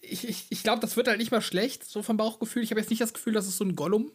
ich, 0.00 0.28
ich, 0.28 0.46
ich 0.50 0.62
glaube, 0.62 0.80
das 0.80 0.96
wird 0.96 1.08
halt 1.08 1.18
nicht 1.18 1.30
mal 1.30 1.42
schlecht, 1.42 1.84
so 1.84 2.02
vom 2.02 2.16
Bauchgefühl. 2.16 2.62
Ich 2.62 2.70
habe 2.70 2.80
jetzt 2.80 2.90
nicht 2.90 3.02
das 3.02 3.14
Gefühl, 3.14 3.32
dass 3.32 3.46
es 3.46 3.56
so 3.56 3.64
ein 3.64 3.76
Gollum 3.76 4.10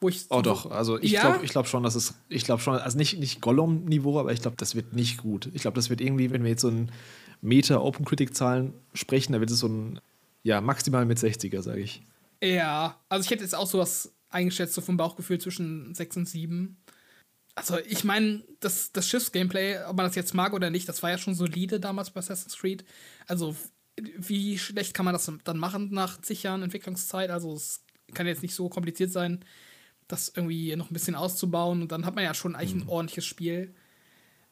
wo 0.00 0.08
ich 0.08 0.26
oh 0.30 0.42
doch, 0.42 0.70
also 0.70 0.98
ich 0.98 1.12
ja? 1.12 1.22
glaube 1.22 1.44
ich 1.44 1.50
glaub 1.50 1.66
schon, 1.66 1.82
dass 1.82 1.94
es, 1.94 2.14
ich 2.28 2.44
glaube 2.44 2.60
schon, 2.62 2.76
also 2.76 2.98
nicht, 2.98 3.18
nicht 3.18 3.40
Gollum-Niveau, 3.40 4.18
aber 4.18 4.32
ich 4.32 4.42
glaube, 4.42 4.56
das 4.58 4.74
wird 4.74 4.92
nicht 4.92 5.18
gut. 5.18 5.50
Ich 5.54 5.62
glaube, 5.62 5.76
das 5.76 5.90
wird 5.90 6.00
irgendwie, 6.00 6.30
wenn 6.30 6.42
wir 6.42 6.50
jetzt 6.50 6.62
so 6.62 6.68
ein 6.68 6.92
Meter 7.40 7.82
Open 7.82 8.04
Critic-Zahlen 8.04 8.74
sprechen, 8.94 9.32
da 9.32 9.40
wird 9.40 9.50
es 9.50 9.58
so 9.58 9.68
ein, 9.68 10.00
ja, 10.42 10.60
maximal 10.60 11.06
mit 11.06 11.18
60er, 11.18 11.62
sage 11.62 11.80
ich. 11.80 12.02
Ja, 12.42 13.00
also 13.08 13.24
ich 13.24 13.30
hätte 13.30 13.42
jetzt 13.42 13.54
auch 13.54 13.66
sowas 13.66 14.12
eingeschätzt, 14.28 14.74
so 14.74 14.80
vom 14.80 14.96
Bauchgefühl 14.96 15.40
zwischen 15.40 15.94
6 15.94 16.18
und 16.18 16.28
7. 16.28 16.76
Also 17.54 17.78
ich 17.88 18.04
meine, 18.04 18.44
das, 18.60 18.92
das 18.92 19.08
Schiffs-Gameplay, 19.08 19.84
ob 19.84 19.96
man 19.96 20.06
das 20.06 20.14
jetzt 20.14 20.34
mag 20.34 20.52
oder 20.52 20.68
nicht, 20.68 20.88
das 20.88 21.02
war 21.02 21.10
ja 21.10 21.18
schon 21.18 21.34
solide 21.34 21.80
damals 21.80 22.10
bei 22.10 22.18
Assassin's 22.18 22.58
Creed. 22.58 22.84
Also 23.26 23.56
wie 23.98 24.58
schlecht 24.58 24.92
kann 24.92 25.06
man 25.06 25.14
das 25.14 25.30
dann 25.44 25.58
machen 25.58 25.88
nach 25.90 26.20
zig 26.20 26.42
Jahren 26.42 26.62
Entwicklungszeit? 26.62 27.30
Also 27.30 27.54
es 27.54 27.82
kann 28.12 28.26
jetzt 28.26 28.42
nicht 28.42 28.54
so 28.54 28.68
kompliziert 28.68 29.10
sein, 29.10 29.42
das 30.08 30.32
irgendwie 30.34 30.74
noch 30.76 30.90
ein 30.90 30.94
bisschen 30.94 31.14
auszubauen. 31.14 31.82
Und 31.82 31.92
dann 31.92 32.06
hat 32.06 32.14
man 32.14 32.24
ja 32.24 32.34
schon 32.34 32.54
eigentlich 32.54 32.74
mhm. 32.74 32.82
ein 32.82 32.88
ordentliches 32.88 33.26
Spiel. 33.26 33.74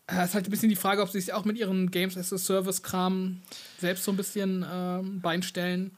Es 0.07 0.17
äh, 0.17 0.25
ist 0.25 0.35
halt 0.35 0.47
ein 0.47 0.51
bisschen 0.51 0.69
die 0.69 0.77
Frage, 0.77 1.03
ob 1.03 1.09
sie 1.09 1.21
sich 1.21 1.33
auch 1.33 1.45
mit 1.45 1.57
ihren 1.57 1.91
Games 1.91 2.17
as 2.17 2.33
a 2.33 2.39
Service-Kram 2.39 3.43
selbst 3.81 4.05
so 4.05 4.13
ein 4.13 4.17
bisschen 4.17 4.65
ähm, 4.71 5.21
beinstellen. 5.21 5.93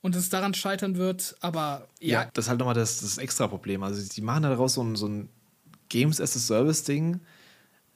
und 0.00 0.16
es 0.16 0.30
daran 0.30 0.54
scheitern 0.54 0.96
wird, 0.96 1.36
aber 1.40 1.88
ja. 2.00 2.22
ja 2.22 2.30
das 2.32 2.46
ist 2.46 2.48
halt 2.48 2.58
nochmal 2.60 2.74
das, 2.74 3.00
das 3.00 3.18
extra 3.18 3.48
Problem. 3.48 3.82
Also, 3.82 4.00
sie 4.00 4.22
machen 4.22 4.44
daraus 4.44 4.74
so 4.74 4.82
ein, 4.82 4.96
so 4.96 5.06
ein 5.06 5.28
Games 5.88 6.20
as 6.20 6.36
a 6.36 6.38
Service-Ding, 6.38 7.20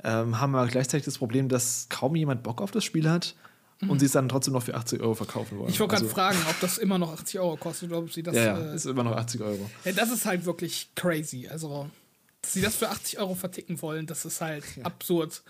ähm, 0.04 0.40
haben 0.40 0.54
aber 0.54 0.66
gleichzeitig 0.66 1.04
das 1.04 1.18
Problem, 1.18 1.48
dass 1.48 1.86
kaum 1.88 2.16
jemand 2.16 2.42
Bock 2.42 2.60
auf 2.60 2.70
das 2.70 2.84
Spiel 2.84 3.08
hat 3.08 3.36
und 3.82 3.90
mhm. 3.90 3.98
sie 3.98 4.06
es 4.06 4.12
dann 4.12 4.28
trotzdem 4.28 4.54
noch 4.54 4.62
für 4.62 4.74
80 4.74 5.00
Euro 5.00 5.14
verkaufen 5.14 5.58
wollen. 5.58 5.70
Ich 5.70 5.80
wollte 5.80 5.94
gerade 5.94 6.04
also, 6.04 6.14
fragen, 6.14 6.38
ob 6.48 6.60
das 6.60 6.78
immer 6.78 6.98
noch 6.98 7.12
80 7.12 7.40
Euro 7.40 7.56
kostet 7.56 7.90
oder 7.90 7.98
ob 7.98 8.12
sie 8.12 8.22
das. 8.22 8.36
Ja, 8.36 8.58
ja 8.58 8.72
äh, 8.72 8.76
ist 8.76 8.86
immer 8.86 9.02
noch 9.02 9.16
80 9.16 9.40
Euro. 9.40 9.68
Ja, 9.84 9.92
das 9.92 10.12
ist 10.12 10.24
halt 10.24 10.44
wirklich 10.44 10.88
crazy. 10.94 11.48
Also, 11.48 11.90
dass 12.42 12.52
sie 12.52 12.60
das 12.60 12.76
für 12.76 12.88
80 12.88 13.18
Euro 13.18 13.34
verticken 13.34 13.82
wollen, 13.82 14.06
das 14.06 14.24
ist 14.24 14.40
halt 14.40 14.64
ja. 14.76 14.84
absurd. 14.84 15.42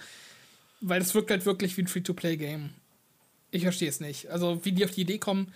Weil 0.80 1.00
das 1.00 1.14
wirkt 1.14 1.30
halt 1.30 1.44
wirklich 1.44 1.76
wie 1.76 1.82
ein 1.82 1.88
Free-to-Play-Game. 1.88 2.70
Ich 3.50 3.62
verstehe 3.62 3.90
es 3.90 4.00
nicht. 4.00 4.30
Also, 4.30 4.64
wie 4.64 4.72
die 4.72 4.84
auf 4.84 4.92
die 4.92 5.02
Idee 5.02 5.18
kommen. 5.18 5.52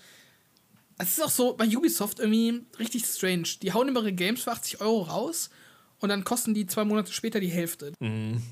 Es 0.98 1.12
ist 1.12 1.24
auch 1.24 1.30
so 1.30 1.54
bei 1.54 1.66
Ubisoft 1.66 2.20
irgendwie 2.20 2.62
richtig 2.78 3.06
strange. 3.06 3.48
Die 3.62 3.72
hauen 3.72 3.88
immer 3.88 4.00
ihre 4.00 4.12
Games 4.12 4.42
für 4.42 4.52
80 4.52 4.80
Euro 4.82 5.02
raus 5.02 5.50
und 6.00 6.10
dann 6.10 6.24
kosten 6.24 6.52
die 6.52 6.66
zwei 6.66 6.84
Monate 6.84 7.12
später 7.12 7.40
die 7.40 7.48
Hälfte. 7.48 7.92
Mhm. 8.00 8.42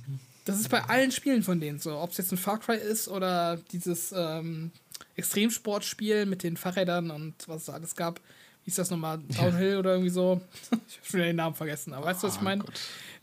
Das 0.44 0.60
ist 0.60 0.68
bei 0.68 0.82
allen 0.84 1.10
Spielen 1.10 1.42
von 1.42 1.60
denen 1.60 1.78
so. 1.78 1.98
Ob 1.98 2.10
es 2.10 2.18
jetzt 2.18 2.32
ein 2.32 2.38
Far 2.38 2.58
Cry 2.60 2.76
ist 2.76 3.08
oder 3.08 3.56
dieses 3.72 4.12
ähm, 4.16 4.72
Extremsportspiel 5.16 6.26
mit 6.26 6.42
den 6.42 6.56
Fahrrädern 6.56 7.10
und 7.10 7.34
was 7.48 7.62
es 7.62 7.70
alles 7.70 7.96
gab. 7.96 8.20
Wie 8.64 8.70
ist 8.70 8.78
das 8.78 8.90
nochmal? 8.90 9.18
Downhill 9.18 9.76
oder 9.76 9.92
irgendwie 9.92 10.10
so? 10.10 10.40
ich 10.88 10.96
habe 10.98 11.06
schon 11.08 11.20
den 11.20 11.36
Namen 11.36 11.54
vergessen, 11.54 11.92
aber 11.92 12.06
weißt 12.06 12.22
du, 12.22 12.26
was 12.26 12.34
ich 12.34 12.40
oh 12.40 12.44
meine? 12.44 12.64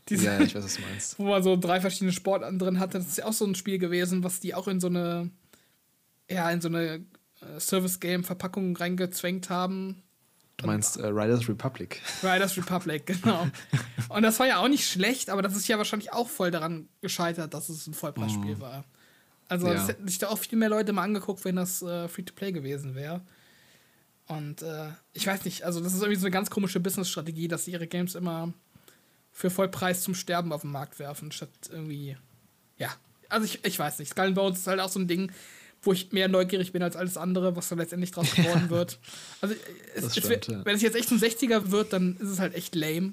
ja, 0.08 0.40
ich 0.40 0.54
weiß, 0.54 0.64
was 0.64 0.76
du 0.76 0.82
meinst. 0.82 1.18
Wo 1.18 1.24
man 1.24 1.42
so 1.42 1.56
drei 1.56 1.80
verschiedene 1.80 2.12
Sportarten 2.12 2.58
drin 2.58 2.78
hatte. 2.78 2.98
Das 2.98 3.08
ist 3.08 3.18
ja 3.18 3.24
auch 3.26 3.32
so 3.32 3.44
ein 3.44 3.54
Spiel 3.54 3.78
gewesen, 3.78 4.24
was 4.24 4.40
die 4.40 4.54
auch 4.54 4.68
in 4.68 4.80
so 4.80 4.88
eine, 4.88 5.30
ja, 6.30 6.50
in 6.50 6.60
so 6.60 6.68
eine 6.68 7.04
äh, 7.40 7.60
Service-Game-Verpackung 7.60 8.76
reingezwängt 8.76 9.50
haben. 9.50 10.02
Du 10.56 10.66
meinst 10.66 10.96
äh, 10.96 11.06
Riders 11.06 11.48
Republic. 11.48 12.00
Riders 12.22 12.56
Republic, 12.56 13.06
genau. 13.06 13.46
Und 14.08 14.22
das 14.22 14.38
war 14.38 14.46
ja 14.46 14.58
auch 14.58 14.68
nicht 14.68 14.86
schlecht, 14.86 15.30
aber 15.30 15.42
das 15.42 15.56
ist 15.56 15.66
ja 15.68 15.78
wahrscheinlich 15.78 16.12
auch 16.12 16.28
voll 16.28 16.50
daran 16.50 16.88
gescheitert, 17.00 17.54
dass 17.54 17.68
es 17.68 17.86
ein 17.86 17.94
Vollpreisspiel 17.94 18.56
mm. 18.56 18.60
war. 18.60 18.84
Also 19.48 19.66
ja. 19.66 19.74
das 19.74 19.88
hätten 19.88 20.06
sich 20.06 20.18
da 20.18 20.28
auch 20.28 20.38
viel 20.38 20.58
mehr 20.58 20.68
Leute 20.68 20.92
mal 20.92 21.02
angeguckt, 21.02 21.44
wenn 21.44 21.56
das 21.56 21.82
äh, 21.82 22.08
Free-to-Play 22.08 22.52
gewesen 22.52 22.94
wäre. 22.94 23.22
Und 24.26 24.62
äh, 24.62 24.90
ich 25.12 25.26
weiß 25.26 25.44
nicht, 25.44 25.64
also 25.64 25.80
das 25.80 25.94
ist 25.94 26.00
irgendwie 26.00 26.20
so 26.20 26.26
eine 26.26 26.32
ganz 26.32 26.48
komische 26.48 26.80
Business-Strategie, 26.80 27.48
dass 27.48 27.64
sie 27.64 27.72
ihre 27.72 27.86
Games 27.86 28.14
immer 28.14 28.52
für 29.30 29.50
Vollpreis 29.50 30.02
zum 30.02 30.14
Sterben 30.14 30.52
auf 30.52 30.62
den 30.62 30.70
Markt 30.70 30.98
werfen, 30.98 31.32
statt 31.32 31.50
irgendwie, 31.70 32.16
ja. 32.76 32.90
Also 33.28 33.46
ich, 33.46 33.64
ich 33.64 33.78
weiß 33.78 33.98
nicht, 33.98 34.10
Skull 34.10 34.32
Bones 34.32 34.60
ist 34.60 34.66
halt 34.66 34.80
auch 34.80 34.90
so 34.90 35.00
ein 35.00 35.08
Ding, 35.08 35.32
wo 35.82 35.92
ich 35.92 36.12
mehr 36.12 36.28
neugierig 36.28 36.72
bin 36.72 36.82
als 36.82 36.96
alles 36.96 37.16
andere, 37.16 37.56
was 37.56 37.68
da 37.68 37.76
letztendlich 37.76 38.10
draus 38.12 38.30
geworden 38.34 38.70
wird. 38.70 38.98
Also, 39.40 39.54
es, 39.94 40.12
stimmt, 40.16 40.42
es, 40.42 40.46
ja. 40.48 40.64
wenn 40.64 40.76
es 40.76 40.82
jetzt 40.82 40.96
echt 40.96 41.10
ein 41.10 41.18
60er 41.18 41.70
wird, 41.70 41.92
dann 41.92 42.16
ist 42.16 42.28
es 42.28 42.38
halt 42.38 42.54
echt 42.54 42.74
lame. 42.74 43.12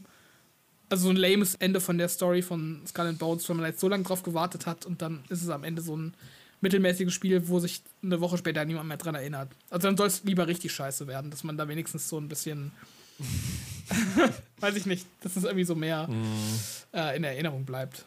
Also 0.90 1.04
so 1.04 1.10
ein 1.12 1.18
lames 1.18 1.56
Ende 1.56 1.82
von 1.82 1.98
der 2.00 2.10
Story 2.10 2.42
von 2.42 2.82
Skull 2.88 3.08
and 3.08 3.20
Bones, 3.20 3.48
wenn 3.48 3.58
man 3.58 3.68
jetzt 3.68 3.80
so 3.80 3.88
lange 3.88 4.04
drauf 4.04 4.24
gewartet 4.24 4.66
hat 4.66 4.88
und 4.88 5.04
dann 5.04 5.24
ist 5.30 5.44
es 5.44 5.50
am 5.50 5.64
Ende 5.64 5.84
so 5.84 5.96
ein 5.96 6.16
mittelmäßiges 6.62 7.14
Spiel, 7.14 7.48
wo 7.48 7.60
sich 7.60 7.84
eine 8.02 8.20
Woche 8.22 8.40
später 8.40 8.66
niemand 8.66 8.88
mehr 8.88 8.98
dran 8.98 9.14
erinnert. 9.14 9.50
Also 9.70 9.88
dann 9.88 9.98
soll 9.98 10.08
es 10.08 10.24
lieber 10.24 10.48
richtig 10.48 10.72
scheiße 10.72 11.06
werden, 11.06 11.30
dass 11.30 11.44
man 11.44 11.58
da 11.58 11.68
wenigstens 11.68 12.10
so 12.10 12.18
ein 12.18 12.28
bisschen 12.28 12.72
weiß 14.60 14.76
ich 14.76 14.86
nicht, 14.86 15.06
dass 15.22 15.36
es 15.36 15.44
irgendwie 15.44 15.66
so 15.66 15.76
mehr 15.76 16.08
mm. 16.08 16.96
äh, 16.96 17.18
in 17.18 17.24
Erinnerung 17.24 17.66
bleibt. 17.66 18.06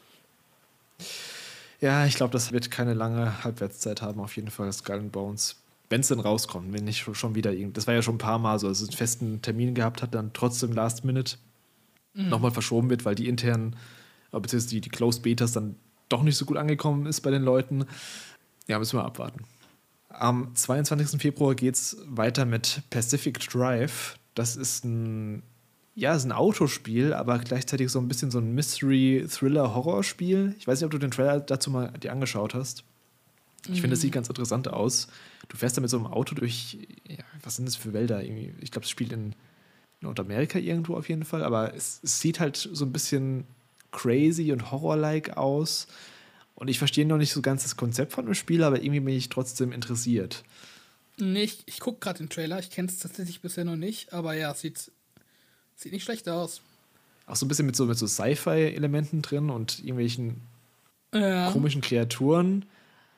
Ja, 1.82 2.06
ich 2.06 2.14
glaube, 2.14 2.32
das 2.32 2.52
wird 2.52 2.70
keine 2.70 2.94
lange 2.94 3.42
Halbwertszeit 3.42 4.02
haben, 4.02 4.20
auf 4.20 4.36
jeden 4.36 4.50
Fall, 4.50 4.72
Skull 4.72 5.00
and 5.00 5.12
Bones. 5.12 5.56
Wenn 5.90 6.00
es 6.00 6.08
denn 6.08 6.20
rauskommt, 6.20 6.72
wenn 6.72 6.84
nicht 6.84 7.04
schon 7.12 7.34
wieder 7.34 7.52
irgend. 7.52 7.76
Das 7.76 7.88
war 7.88 7.92
ja 7.92 8.02
schon 8.02 8.14
ein 8.14 8.18
paar 8.18 8.38
Mal 8.38 8.60
so, 8.60 8.68
dass 8.68 8.80
es 8.80 8.88
einen 8.88 8.96
festen 8.96 9.42
Termin 9.42 9.74
gehabt 9.74 10.00
hat, 10.00 10.14
dann 10.14 10.32
trotzdem 10.32 10.72
Last 10.72 11.04
Minute 11.04 11.36
mhm. 12.14 12.28
nochmal 12.28 12.52
verschoben 12.52 12.88
wird, 12.88 13.04
weil 13.04 13.16
die 13.16 13.28
internen, 13.28 13.74
äh, 14.30 14.38
beziehungsweise 14.38 14.76
die, 14.76 14.80
die 14.80 14.90
Closed 14.90 15.24
Betas 15.24 15.52
dann 15.52 15.74
doch 16.08 16.22
nicht 16.22 16.36
so 16.36 16.44
gut 16.44 16.56
angekommen 16.56 17.06
ist 17.06 17.20
bei 17.20 17.32
den 17.32 17.42
Leuten. 17.42 17.84
Ja, 18.68 18.78
müssen 18.78 18.96
wir 18.96 19.04
abwarten. 19.04 19.42
Am 20.08 20.54
22. 20.54 21.20
Februar 21.20 21.56
geht 21.56 21.74
es 21.74 21.96
weiter 22.06 22.44
mit 22.44 22.82
Pacific 22.90 23.40
Drive. 23.40 24.18
Das 24.34 24.54
ist 24.54 24.84
ein 24.84 25.42
ja, 25.94 26.12
es 26.12 26.18
ist 26.18 26.24
ein 26.24 26.32
Autospiel, 26.32 27.12
aber 27.12 27.38
gleichzeitig 27.38 27.90
so 27.90 27.98
ein 27.98 28.08
bisschen 28.08 28.30
so 28.30 28.38
ein 28.38 28.54
Mystery-Thriller-Horrorspiel. 28.54 30.54
Ich 30.58 30.66
weiß 30.66 30.80
nicht, 30.80 30.86
ob 30.86 30.90
du 30.90 30.98
den 30.98 31.10
Trailer 31.10 31.40
dazu 31.40 31.70
mal 31.70 31.92
dir 31.92 32.12
angeschaut 32.12 32.54
hast. 32.54 32.84
Ich 33.64 33.70
mhm. 33.70 33.76
finde, 33.76 33.94
es 33.94 34.00
sieht 34.00 34.12
ganz 34.12 34.28
interessant 34.28 34.68
aus. 34.68 35.08
Du 35.48 35.56
fährst 35.56 35.76
da 35.76 35.80
mit 35.80 35.90
so 35.90 35.98
einem 35.98 36.06
Auto 36.06 36.34
durch, 36.34 36.78
ja, 37.08 37.24
was 37.42 37.56
sind 37.56 37.66
das 37.66 37.76
für 37.76 37.92
Wälder? 37.92 38.24
Irgendwie? 38.24 38.52
Ich 38.60 38.70
glaube, 38.70 38.84
es 38.84 38.90
spielt 38.90 39.12
in 39.12 39.34
Nordamerika 40.00 40.58
irgendwo 40.58 40.96
auf 40.96 41.08
jeden 41.08 41.24
Fall, 41.24 41.44
aber 41.44 41.74
es, 41.74 42.00
es 42.02 42.20
sieht 42.20 42.40
halt 42.40 42.56
so 42.56 42.84
ein 42.84 42.92
bisschen 42.92 43.44
crazy 43.92 44.50
und 44.50 44.72
horror-like 44.72 45.36
aus. 45.36 45.86
Und 46.54 46.68
ich 46.68 46.78
verstehe 46.78 47.06
noch 47.06 47.18
nicht 47.18 47.32
so 47.32 47.42
ganz 47.42 47.64
das 47.64 47.76
Konzept 47.76 48.12
von 48.12 48.24
dem 48.24 48.34
Spiel, 48.34 48.64
aber 48.64 48.82
irgendwie 48.82 49.00
bin 49.00 49.14
ich 49.14 49.28
trotzdem 49.28 49.72
interessiert. 49.72 50.42
Nee, 51.18 51.42
ich, 51.42 51.62
ich 51.66 51.80
gucke 51.80 52.00
gerade 52.00 52.18
den 52.18 52.30
Trailer. 52.30 52.58
Ich 52.58 52.70
kenne 52.70 52.88
es 52.88 52.98
tatsächlich 52.98 53.42
bisher 53.42 53.64
noch 53.64 53.76
nicht, 53.76 54.12
aber 54.12 54.34
ja, 54.34 54.54
sieht 54.54 54.90
Sieht 55.82 55.92
nicht 55.92 56.04
schlecht 56.04 56.28
aus. 56.28 56.60
Auch 57.26 57.34
so 57.34 57.44
ein 57.44 57.48
bisschen 57.48 57.66
mit 57.66 57.74
so, 57.74 57.86
mit 57.86 57.98
so 57.98 58.06
Sci-Fi-Elementen 58.06 59.20
drin 59.20 59.50
und 59.50 59.80
irgendwelchen 59.80 60.40
ja. 61.12 61.50
komischen 61.50 61.80
Kreaturen. 61.80 62.64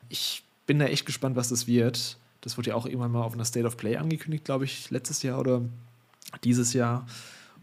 Ich 0.09 0.45
bin 0.65 0.79
da 0.79 0.87
echt 0.87 1.05
gespannt, 1.05 1.37
was 1.37 1.51
das 1.51 1.67
wird. 1.67 2.17
Das 2.41 2.57
wurde 2.57 2.71
ja 2.71 2.75
auch 2.75 2.87
irgendwann 2.87 3.13
mal 3.13 3.23
auf 3.23 3.35
einer 3.35 3.45
State 3.45 3.67
of 3.67 3.77
Play 3.77 3.97
angekündigt, 3.97 4.47
glaube 4.47 4.65
ich, 4.65 4.91
letztes 4.91 5.23
Jahr 5.23 5.39
oder 5.41 5.61
dieses 6.43 6.73
Jahr. 6.73 7.07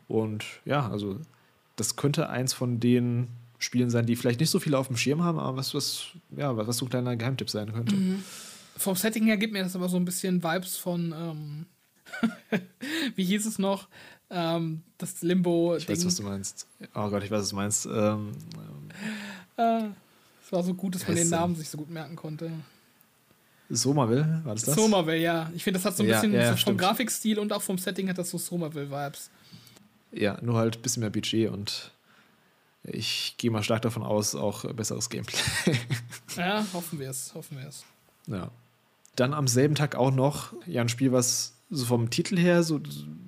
Und 0.07 0.45
ja, 0.65 0.87
also 0.87 1.17
das 1.77 1.95
könnte 1.95 2.29
eins 2.29 2.53
von 2.53 2.79
den 2.79 3.27
Spielen 3.57 3.89
sein, 3.89 4.05
die 4.05 4.15
vielleicht 4.15 4.39
nicht 4.39 4.51
so 4.51 4.59
viele 4.59 4.77
auf 4.77 4.85
dem 4.85 4.97
Schirm 4.97 5.23
haben, 5.23 5.39
aber 5.39 5.57
was, 5.57 5.73
was, 5.73 6.09
ja, 6.37 6.55
was 6.55 6.77
so 6.77 6.85
ein 6.85 6.89
kleiner 6.89 7.15
Geheimtipp 7.15 7.49
sein 7.49 7.73
könnte. 7.73 7.95
Mhm. 7.95 8.23
Vom 8.77 8.95
Setting 8.95 9.25
her 9.25 9.37
gibt 9.37 9.53
mir 9.53 9.63
das 9.63 9.75
aber 9.75 9.89
so 9.89 9.97
ein 9.97 10.05
bisschen 10.05 10.43
Vibes 10.43 10.77
von, 10.77 11.11
ähm, 11.11 11.65
wie 13.15 13.23
hieß 13.23 13.47
es 13.47 13.57
noch? 13.57 13.87
Ähm, 14.31 14.81
das 14.97 15.21
Limbo. 15.21 15.75
Ich 15.75 15.87
weiß, 15.87 16.05
was 16.05 16.15
du 16.15 16.23
meinst. 16.23 16.65
Oh 16.95 17.09
Gott, 17.09 17.23
ich 17.23 17.29
weiß, 17.29 17.41
was 17.41 17.49
du 17.49 17.55
meinst. 17.57 17.85
Ähm. 17.85 18.31
Äh, 19.57 19.89
es 20.43 20.51
war 20.51 20.63
so 20.63 20.73
gut, 20.73 20.95
dass 20.95 21.05
man 21.05 21.17
den 21.17 21.29
Namen 21.29 21.55
sich 21.55 21.69
so 21.69 21.77
gut 21.77 21.89
merken 21.89 22.15
konnte. 22.15 22.51
Somerville, 23.69 24.41
war 24.43 24.53
das 24.53 24.63
das? 24.63 24.75
Somerville, 24.75 25.21
ja. 25.21 25.51
Ich 25.53 25.63
finde, 25.63 25.79
das 25.79 25.85
hat 25.85 25.97
so 25.97 26.03
ein 26.03 26.09
bisschen 26.09 26.33
ja, 26.33 26.55
so 26.55 26.65
vom. 26.65 26.77
Grafikstil 26.77 27.39
und 27.39 27.53
auch 27.53 27.61
vom 27.61 27.77
Setting 27.77 28.09
hat 28.09 28.17
das 28.17 28.29
so 28.29 28.37
Somerville-Vibes. 28.37 29.29
Ja, 30.13 30.39
nur 30.41 30.57
halt 30.57 30.77
ein 30.77 30.81
bisschen 30.81 31.01
mehr 31.01 31.09
Budget 31.09 31.49
und 31.49 31.91
ich 32.83 33.35
gehe 33.37 33.51
mal 33.51 33.63
stark 33.63 33.81
davon 33.81 34.03
aus, 34.03 34.35
auch 34.35 34.65
besseres 34.73 35.09
Gameplay. 35.09 35.39
ja, 36.37 36.65
hoffen 36.73 36.99
wir 36.99 37.09
es, 37.09 37.33
hoffen 37.33 37.57
wir 37.57 37.67
es. 37.67 37.85
Ja. 38.27 38.49
Dann 39.15 39.33
am 39.33 39.47
selben 39.47 39.75
Tag 39.75 39.95
auch 39.95 40.11
noch, 40.11 40.53
ja, 40.65 40.81
ein 40.81 40.89
Spiel, 40.89 41.11
was 41.11 41.53
so 41.71 41.85
vom 41.85 42.09
Titel 42.09 42.37
her 42.37 42.61
so 42.63 42.81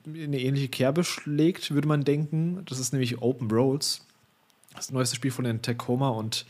eine 0.06 0.39
ähnliche 0.39 0.67
Kerbe 0.67 1.03
schlägt, 1.03 1.71
würde 1.71 1.88
man 1.88 2.03
denken. 2.03 2.62
Das 2.65 2.77
ist 2.77 2.91
nämlich 2.91 3.21
Open 3.21 3.49
Roads. 3.49 4.06
Das 4.75 4.91
neueste 4.91 5.15
Spiel 5.15 5.32
von 5.32 5.45
den 5.45 5.62
Tacoma 5.62 6.10
und 6.10 6.45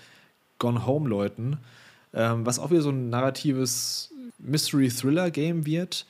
Gone 0.58 0.86
Home 0.86 1.08
Leuten, 1.08 1.58
ähm, 2.14 2.46
was 2.46 2.58
auch 2.58 2.72
wieder 2.72 2.82
so 2.82 2.90
ein 2.90 3.10
narratives 3.10 4.12
Mystery-Thriller-Game 4.40 5.66
wird. 5.66 6.06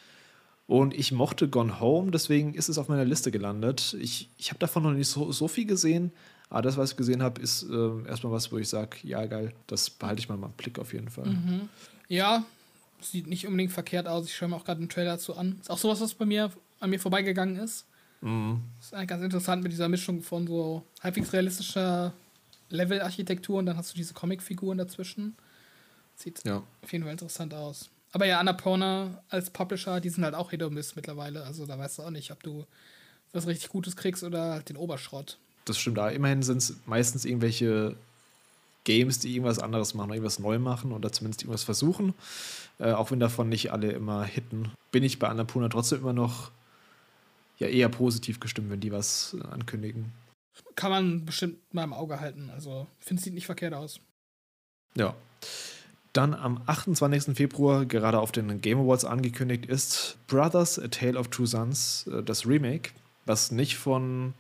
Und 0.68 0.94
ich 0.94 1.12
mochte 1.12 1.50
Gone 1.50 1.80
Home, 1.80 2.12
deswegen 2.12 2.54
ist 2.54 2.70
es 2.70 2.78
auf 2.78 2.88
meiner 2.88 3.04
Liste 3.04 3.32
gelandet. 3.32 3.98
Ich, 4.00 4.30
ich 4.38 4.50
habe 4.50 4.60
davon 4.60 4.84
noch 4.84 4.94
nicht 4.94 5.10
so, 5.10 5.32
so 5.32 5.48
viel 5.48 5.66
gesehen, 5.66 6.12
aber 6.50 6.62
das, 6.62 6.78
was 6.78 6.92
ich 6.92 6.98
gesehen 6.98 7.22
habe, 7.22 7.42
ist 7.42 7.64
äh, 7.64 8.08
erstmal 8.08 8.32
was, 8.32 8.52
wo 8.52 8.58
ich 8.58 8.70
sage, 8.70 8.98
ja 9.04 9.26
geil, 9.26 9.52
das 9.68 9.90
behalte 9.90 10.22
ich 10.22 10.30
mal 10.30 10.36
im 10.36 10.52
Blick 10.52 10.80
auf 10.80 10.94
jeden 10.94 11.10
Fall. 11.10 11.26
Mhm. 11.26 11.68
Ja, 12.08 12.46
Sieht 13.04 13.28
nicht 13.28 13.46
unbedingt 13.46 13.72
verkehrt 13.72 14.08
aus. 14.08 14.26
Ich 14.26 14.36
schaue 14.36 14.50
mir 14.50 14.56
auch 14.56 14.66
gerade 14.66 14.80
einen 14.80 14.90
Trailer 14.90 15.14
dazu 15.14 15.36
an. 15.36 15.58
Ist 15.60 15.70
auch 15.70 15.78
sowas, 15.78 16.02
was 16.02 16.14
bei 16.14 16.26
mir 16.26 16.52
an 16.80 16.90
mir 16.90 17.00
vorbeigegangen 17.00 17.58
ist. 17.58 17.86
Mhm. 18.22 18.62
Ist 18.80 18.94
eigentlich 18.94 19.10
ganz 19.10 19.24
interessant 19.24 19.64
mit 19.64 19.72
dieser 19.72 19.90
Mischung 19.90 20.22
von 20.22 20.48
so 20.48 20.84
halbwegs 21.02 21.34
realistischer 21.34 22.14
Level-Architektur 22.70 23.60
und 23.60 23.66
dann 23.66 23.78
hast 23.78 23.92
du 23.92 23.96
diese 23.96 24.14
Comic-Figuren 24.14 24.78
dazwischen. 24.78 25.36
Sieht 26.16 26.44
ja. 26.46 26.64
auf 26.82 26.92
jeden 26.92 27.04
Fall 27.04 27.12
interessant 27.12 27.54
aus. 27.54 27.90
Aber 28.12 28.26
ja, 28.26 28.40
Annapurna 28.40 29.24
als 29.30 29.50
Publisher, 29.50 30.00
die 30.00 30.10
sind 30.10 30.24
halt 30.24 30.36
auch 30.36 30.52
Miss 30.52 30.96
mittlerweile. 30.96 31.44
Also 31.44 31.66
da 31.66 31.78
weißt 31.78 31.98
du 31.98 32.04
auch 32.04 32.12
nicht, 32.12 32.32
ob 32.32 32.44
du 32.44 32.66
was 33.32 33.48
richtig 33.48 33.70
Gutes 33.70 33.96
kriegst 33.96 34.24
oder 34.24 34.62
den 34.62 34.78
Oberschrott. 34.78 35.38
Das 35.66 35.78
stimmt, 35.78 35.98
da 35.98 36.10
immerhin 36.10 36.44
sind 36.44 36.58
es 36.58 36.76
meistens 36.86 37.26
irgendwelche 37.26 37.96
Games, 38.84 39.20
die 39.20 39.32
irgendwas 39.34 39.60
anderes 39.60 39.94
machen, 39.94 40.12
irgendwas 40.12 40.40
neu 40.40 40.60
machen 40.60 40.92
oder 40.92 41.12
zumindest 41.12 41.42
irgendwas 41.44 41.64
versuchen. 41.64 42.14
Äh, 42.80 42.92
auch 42.92 43.12
wenn 43.12 43.20
davon 43.20 43.50
nicht 43.50 43.72
alle 43.72 43.92
immer 43.92 44.24
hitten, 44.24 44.72
bin 44.92 45.04
ich 45.04 45.20
bei 45.20 45.28
Annapurna 45.30 45.70
trotzdem 45.70 46.00
immer 46.00 46.14
noch 46.14 46.52
ja, 47.60 47.68
eher 47.68 47.90
positiv 47.90 48.40
gestimmt, 48.40 48.70
wenn 48.70 48.80
die 48.80 48.92
was 48.92 49.38
ankündigen. 49.52 50.12
Kann 50.76 50.92
man 50.92 51.26
bestimmt 51.26 51.58
mal 51.74 51.84
im 51.84 51.94
Auge 51.94 52.20
halten. 52.20 52.50
Also, 52.54 52.88
finde 53.00 53.20
es 53.20 53.26
sieht 53.26 53.34
nicht 53.34 53.46
verkehrt 53.46 53.74
aus. 53.74 54.00
Ja. 54.96 55.16
Dann 56.14 56.36
am 56.36 56.62
28. 56.68 57.36
Februar, 57.36 57.86
gerade 57.86 58.20
auf 58.20 58.32
den 58.32 58.62
Game 58.62 58.80
Awards 58.80 59.04
angekündigt, 59.04 59.66
ist 59.66 60.18
Brothers, 60.28 60.78
A 60.78 60.88
Tale 60.88 61.18
of 61.18 61.30
Two 61.30 61.48
Sons, 61.48 62.08
äh, 62.08 62.22
das 62.22 62.46
Remake, 62.46 62.92
was 63.26 63.52
nicht 63.52 63.78
von, 63.78 64.34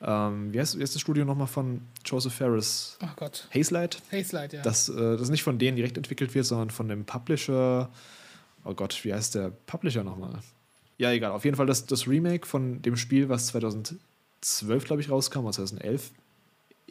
ähm, 0.00 0.52
wie, 0.52 0.60
heißt, 0.60 0.78
wie 0.78 0.82
heißt 0.82 0.94
das 0.94 1.02
Studio 1.02 1.24
nochmal 1.24 1.48
von 1.48 1.82
Joseph 2.04 2.34
Ferris? 2.34 2.96
Ach 3.00 3.16
Gott. 3.16 3.48
Hazelight? 3.52 4.00
Hazelight, 4.12 4.52
ja. 4.52 4.62
Das, 4.62 4.88
äh, 4.88 5.16
das 5.16 5.28
nicht 5.28 5.42
von 5.42 5.58
denen 5.58 5.76
direkt 5.76 5.96
entwickelt 5.96 6.34
wird, 6.34 6.46
sondern 6.46 6.70
von 6.70 6.88
dem 6.88 7.04
Publisher. 7.04 7.90
Oh 8.64 8.74
Gott, 8.74 9.04
wie 9.04 9.12
heißt 9.12 9.34
der 9.34 9.50
Publisher 9.66 10.04
nochmal? 10.04 10.38
Ja, 10.98 11.10
egal. 11.12 11.32
Auf 11.32 11.44
jeden 11.44 11.56
Fall 11.56 11.66
das, 11.66 11.86
das 11.86 12.06
Remake 12.06 12.46
von 12.46 12.80
dem 12.82 12.96
Spiel, 12.96 13.28
was 13.28 13.48
2012, 13.48 14.84
glaube 14.84 15.00
ich, 15.02 15.10
rauskam, 15.10 15.40
oder 15.40 15.52
2011. 15.52 16.12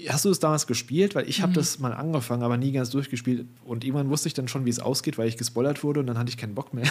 Hast 0.09 0.25
du 0.25 0.29
es 0.29 0.39
damals 0.39 0.67
gespielt? 0.67 1.15
Weil 1.15 1.27
ich 1.27 1.41
habe 1.41 1.53
das 1.53 1.79
mal 1.79 1.93
angefangen, 1.93 2.43
aber 2.43 2.57
nie 2.57 2.71
ganz 2.71 2.89
durchgespielt. 2.89 3.47
Und 3.65 3.83
irgendwann 3.83 4.09
wusste 4.09 4.27
ich 4.27 4.33
dann 4.33 4.47
schon, 4.47 4.65
wie 4.65 4.69
es 4.69 4.79
ausgeht, 4.79 5.17
weil 5.17 5.27
ich 5.27 5.37
gespoilert 5.37 5.83
wurde 5.83 6.01
und 6.01 6.07
dann 6.07 6.17
hatte 6.17 6.29
ich 6.29 6.37
keinen 6.37 6.55
Bock 6.55 6.73
mehr. 6.73 6.87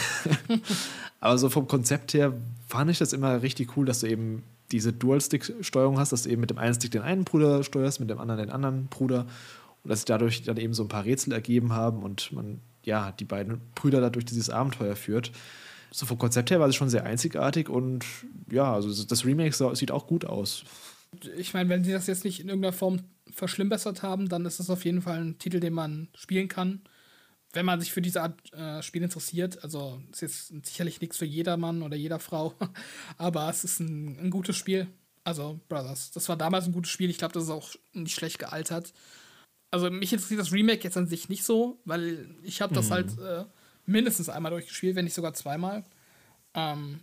aber 1.20 1.38
so 1.38 1.48
vom 1.48 1.68
Konzept 1.68 2.14
her 2.14 2.32
fand 2.66 2.90
ich 2.90 2.98
das 2.98 3.12
immer 3.12 3.42
richtig 3.42 3.76
cool, 3.76 3.86
dass 3.86 4.00
du 4.00 4.08
eben 4.08 4.42
diese 4.72 4.92
Dual-Stick-Steuerung 4.92 5.98
hast, 5.98 6.12
dass 6.12 6.24
du 6.24 6.30
eben 6.30 6.40
mit 6.40 6.50
dem 6.50 6.58
einen 6.58 6.74
Stick 6.74 6.90
den 6.90 7.02
einen 7.02 7.24
Bruder 7.24 7.62
steuerst, 7.62 8.00
mit 8.00 8.10
dem 8.10 8.18
anderen 8.18 8.40
den 8.40 8.50
anderen 8.50 8.86
Bruder. 8.86 9.26
Und 9.82 9.90
dass 9.90 10.00
sich 10.00 10.06
dadurch 10.06 10.42
dann 10.42 10.56
eben 10.56 10.74
so 10.74 10.82
ein 10.82 10.88
paar 10.88 11.04
Rätsel 11.04 11.32
ergeben 11.32 11.72
haben 11.72 12.02
und 12.02 12.32
man 12.32 12.60
ja 12.84 13.12
die 13.12 13.24
beiden 13.24 13.60
Brüder 13.74 14.00
dadurch 14.00 14.24
dieses 14.24 14.50
Abenteuer 14.50 14.96
führt. 14.96 15.32
So 15.92 16.06
vom 16.06 16.18
Konzept 16.18 16.50
her 16.50 16.60
war 16.60 16.68
es 16.68 16.74
schon 16.74 16.88
sehr 16.88 17.04
einzigartig 17.04 17.68
und 17.68 18.04
ja, 18.50 18.72
also 18.72 19.04
das 19.04 19.24
Remake 19.24 19.54
sieht 19.74 19.90
auch 19.90 20.06
gut 20.06 20.24
aus 20.24 20.64
ich 21.36 21.54
meine, 21.54 21.68
wenn 21.68 21.84
sie 21.84 21.92
das 21.92 22.06
jetzt 22.06 22.24
nicht 22.24 22.40
in 22.40 22.48
irgendeiner 22.48 22.72
Form 22.72 23.00
verschlimmbessert 23.30 24.02
haben, 24.02 24.28
dann 24.28 24.46
ist 24.46 24.60
das 24.60 24.70
auf 24.70 24.84
jeden 24.84 25.02
Fall 25.02 25.20
ein 25.20 25.38
Titel, 25.38 25.60
den 25.60 25.72
man 25.72 26.08
spielen 26.14 26.48
kann, 26.48 26.80
wenn 27.56 27.66
man 27.66 27.80
sich 27.80 27.92
für 27.92 28.02
diese 28.02 28.22
Art 28.22 28.52
äh, 28.52 28.82
Spiel 28.82 29.02
interessiert. 29.02 29.64
Also 29.64 30.00
ist 30.12 30.22
jetzt 30.22 30.66
sicherlich 30.66 31.00
nichts 31.00 31.16
für 31.16 31.24
jedermann 31.24 31.82
oder 31.82 31.96
jeder 31.96 32.20
Frau, 32.20 32.54
aber 33.18 33.48
es 33.50 33.64
ist 33.64 33.80
ein, 33.80 34.18
ein 34.20 34.30
gutes 34.30 34.56
Spiel. 34.56 34.86
Also 35.24 35.58
Brothers, 35.68 36.12
das 36.12 36.28
war 36.28 36.36
damals 36.36 36.66
ein 36.66 36.72
gutes 36.72 36.92
Spiel. 36.92 37.10
Ich 37.10 37.18
glaube, 37.18 37.34
das 37.34 37.44
ist 37.44 37.50
auch 37.50 37.74
nicht 37.92 38.14
schlecht 38.14 38.38
gealtert. 38.38 38.92
Also 39.72 39.90
mich 39.90 40.12
interessiert 40.12 40.38
das 40.38 40.52
Remake 40.52 40.84
jetzt 40.84 40.96
an 40.96 41.08
sich 41.08 41.28
nicht 41.28 41.44
so, 41.44 41.80
weil 41.84 42.28
ich 42.44 42.60
habe 42.60 42.74
das 42.74 42.90
mhm. 42.90 42.92
halt 42.92 43.18
äh, 43.18 43.44
mindestens 43.86 44.28
einmal 44.28 44.52
durchgespielt, 44.52 44.94
wenn 44.94 45.04
nicht 45.04 45.14
sogar 45.14 45.34
zweimal. 45.34 45.84
Ähm, 46.54 47.00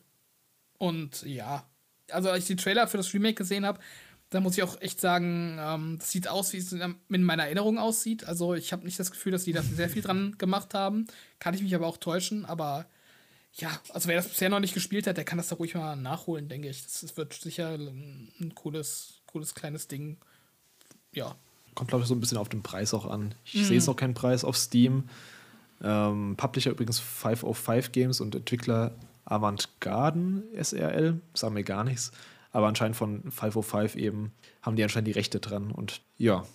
und 0.77 1.23
ja, 1.23 1.67
also 2.11 2.29
als 2.29 2.43
ich 2.43 2.55
die 2.55 2.63
Trailer 2.63 2.87
für 2.87 2.97
das 2.97 3.13
Remake 3.13 3.35
gesehen 3.35 3.65
habe, 3.65 3.79
da 4.34 4.39
muss 4.39 4.58
ich 4.58 4.63
auch 4.63 4.82
echt 4.82 5.00
sagen, 5.00 5.58
ähm, 5.60 5.98
das 6.00 6.12
sieht 6.12 6.28
aus, 6.28 6.54
wie 6.54 6.58
es 6.58 6.72
in 6.72 6.98
meiner 7.08 7.43
Erinnerung 7.43 7.78
aussieht. 7.78 8.26
Also 8.26 8.56
ich 8.56 8.74
habe 8.74 8.84
nicht 8.84 9.00
das 9.00 9.12
Gefühl, 9.12 9.32
dass 9.32 9.43
die 9.43 9.54
da 9.54 9.62
sehr 9.62 9.89
viel 9.89 10.02
dran 10.02 10.36
gemacht 10.38 10.74
haben. 10.74 11.06
Kann 11.39 11.54
ich 11.54 11.62
mich 11.62 11.76
aber 11.76 11.88
auch 11.88 11.98
täuschen. 11.98 12.46
Aber 12.46 12.88
ja, 13.54 13.69
also 13.93 14.10
wer 14.10 14.15
das 14.15 14.28
bisher 14.28 14.50
noch 14.50 14.60
nicht 14.60 14.74
gespielt 14.74 15.06
hat, 15.06 15.17
der 15.17 15.24
kann 15.24 15.38
das 15.38 15.50
da 15.50 15.56
ruhig 15.56 15.76
mal 15.76 15.96
nachholen, 15.96 16.50
denke 16.50 16.69
ich. 16.69 16.84
Das, 16.84 17.02
das 17.02 17.15
wird 17.15 17.34
sicher 17.34 17.76
ein 17.76 18.54
cooles, 18.56 19.22
cooles 19.28 19.54
kleines 19.54 19.88
Ding. 19.88 20.17
Ja. 21.12 21.36
Kommt, 21.76 21.89
glaube 21.89 22.04
ich, 22.04 22.08
so 22.08 22.15
ein 22.15 22.19
bisschen 22.19 22.38
auf 22.38 22.50
den 22.50 22.63
Preis 22.63 22.93
auch 22.93 23.06
an. 23.06 23.36
Ich 23.46 23.56
mhm. 23.56 23.65
sehe 23.65 23.78
es 23.78 23.88
auch 23.88 23.96
keinen 23.96 24.15
Preis 24.15 24.43
auf 24.43 24.58
Steam. 24.58 25.10
Ähm, 25.84 26.36
Publisher 26.38 26.72
übrigens 26.72 27.00
505 27.00 27.91
Games 27.91 28.19
und 28.19 28.34
Entwickler 28.34 28.96
Avantgarden 29.26 30.43
SRL, 30.60 31.22
sagen 31.34 31.54
mir 31.54 31.63
gar 31.63 31.84
nichts. 31.84 32.12
Aber 32.53 32.67
anscheinend 32.67 32.95
von 32.95 33.23
505 33.29 33.95
eben 33.95 34.31
haben 34.61 34.77
die 34.77 34.83
anscheinend 34.83 35.07
die 35.07 35.13
Rechte 35.13 35.39
dran. 35.39 35.71
Und 35.71 36.01
ja. 36.17 36.45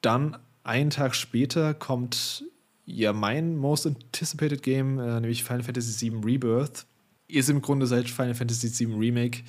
Dann 0.00 0.38
einen 0.62 0.90
Tag 0.90 1.14
später 1.14 1.74
kommt 1.74 2.44
ja 2.86 3.12
mein 3.12 3.56
most 3.56 3.86
anticipated 3.86 4.62
Game, 4.62 4.98
äh, 4.98 5.20
nämlich 5.20 5.44
Final 5.44 5.64
Fantasy 5.64 6.10
VII 6.10 6.20
Rebirth. 6.24 6.86
Ist 7.28 7.50
im 7.50 7.60
Grunde 7.60 7.86
seit 7.86 8.08
Final 8.08 8.34
Fantasy 8.34 8.86
VII 8.86 8.94
Remake 8.94 9.42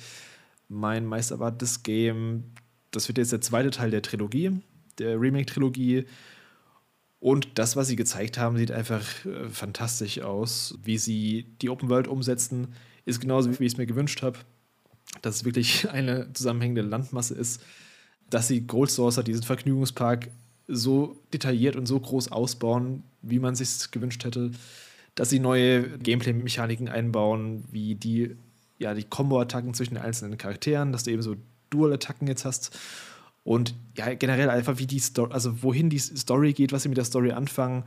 mein 0.68 1.06
meist 1.06 1.30
erwartetes 1.30 1.84
Game. 1.84 2.52
Das 2.90 3.06
wird 3.06 3.18
jetzt 3.18 3.32
der 3.32 3.40
zweite 3.40 3.70
Teil 3.70 3.90
der 3.90 4.02
Trilogie, 4.02 4.60
der 4.98 5.20
Remake-Trilogie. 5.20 6.06
Und 7.20 7.58
das, 7.58 7.76
was 7.76 7.86
sie 7.86 7.96
gezeigt 7.96 8.36
haben, 8.36 8.56
sieht 8.56 8.72
einfach 8.72 9.02
äh, 9.24 9.48
fantastisch 9.48 10.20
aus. 10.20 10.78
Wie 10.82 10.98
sie 10.98 11.46
die 11.62 11.70
Open 11.70 11.88
World 11.88 12.08
umsetzen, 12.08 12.74
ist 13.04 13.20
genauso, 13.20 13.50
wie 13.58 13.64
ich 13.64 13.72
es 13.72 13.78
mir 13.78 13.86
gewünscht 13.86 14.22
habe. 14.22 14.38
Dass 15.22 15.36
es 15.36 15.44
wirklich 15.44 15.88
eine 15.90 16.32
zusammenhängende 16.32 16.82
Landmasse 16.82 17.34
ist. 17.34 17.62
Dass 18.30 18.48
sie 18.48 18.62
Gold 18.62 18.90
Saucer, 18.90 19.22
diesen 19.22 19.42
Vergnügungspark, 19.42 20.28
so 20.66 21.16
detailliert 21.32 21.76
und 21.76 21.86
so 21.86 21.98
groß 21.98 22.30
ausbauen, 22.30 23.02
wie 23.22 23.38
man 23.38 23.54
sich 23.54 23.90
gewünscht 23.90 24.24
hätte. 24.24 24.50
Dass 25.14 25.30
sie 25.30 25.40
neue 25.40 25.98
Gameplay-Mechaniken 25.98 26.88
einbauen, 26.88 27.64
wie 27.72 27.94
die, 27.94 28.36
ja, 28.78 28.94
die 28.94 29.04
Combo-Attacken 29.04 29.74
zwischen 29.74 29.94
den 29.94 30.02
einzelnen 30.02 30.38
Charakteren, 30.38 30.92
dass 30.92 31.04
du 31.04 31.10
eben 31.10 31.22
so 31.22 31.36
Dual-Attacken 31.70 32.28
jetzt 32.28 32.44
hast 32.44 32.78
und 33.48 33.74
ja, 33.96 34.12
generell 34.12 34.50
einfach, 34.50 34.76
wie 34.76 34.86
die 34.86 34.98
Story, 34.98 35.32
also 35.32 35.62
wohin 35.62 35.88
die 35.88 35.98
Story 35.98 36.52
geht, 36.52 36.70
was 36.70 36.82
sie 36.82 36.90
mit 36.90 36.98
der 36.98 37.06
Story 37.06 37.32
anfangen. 37.32 37.84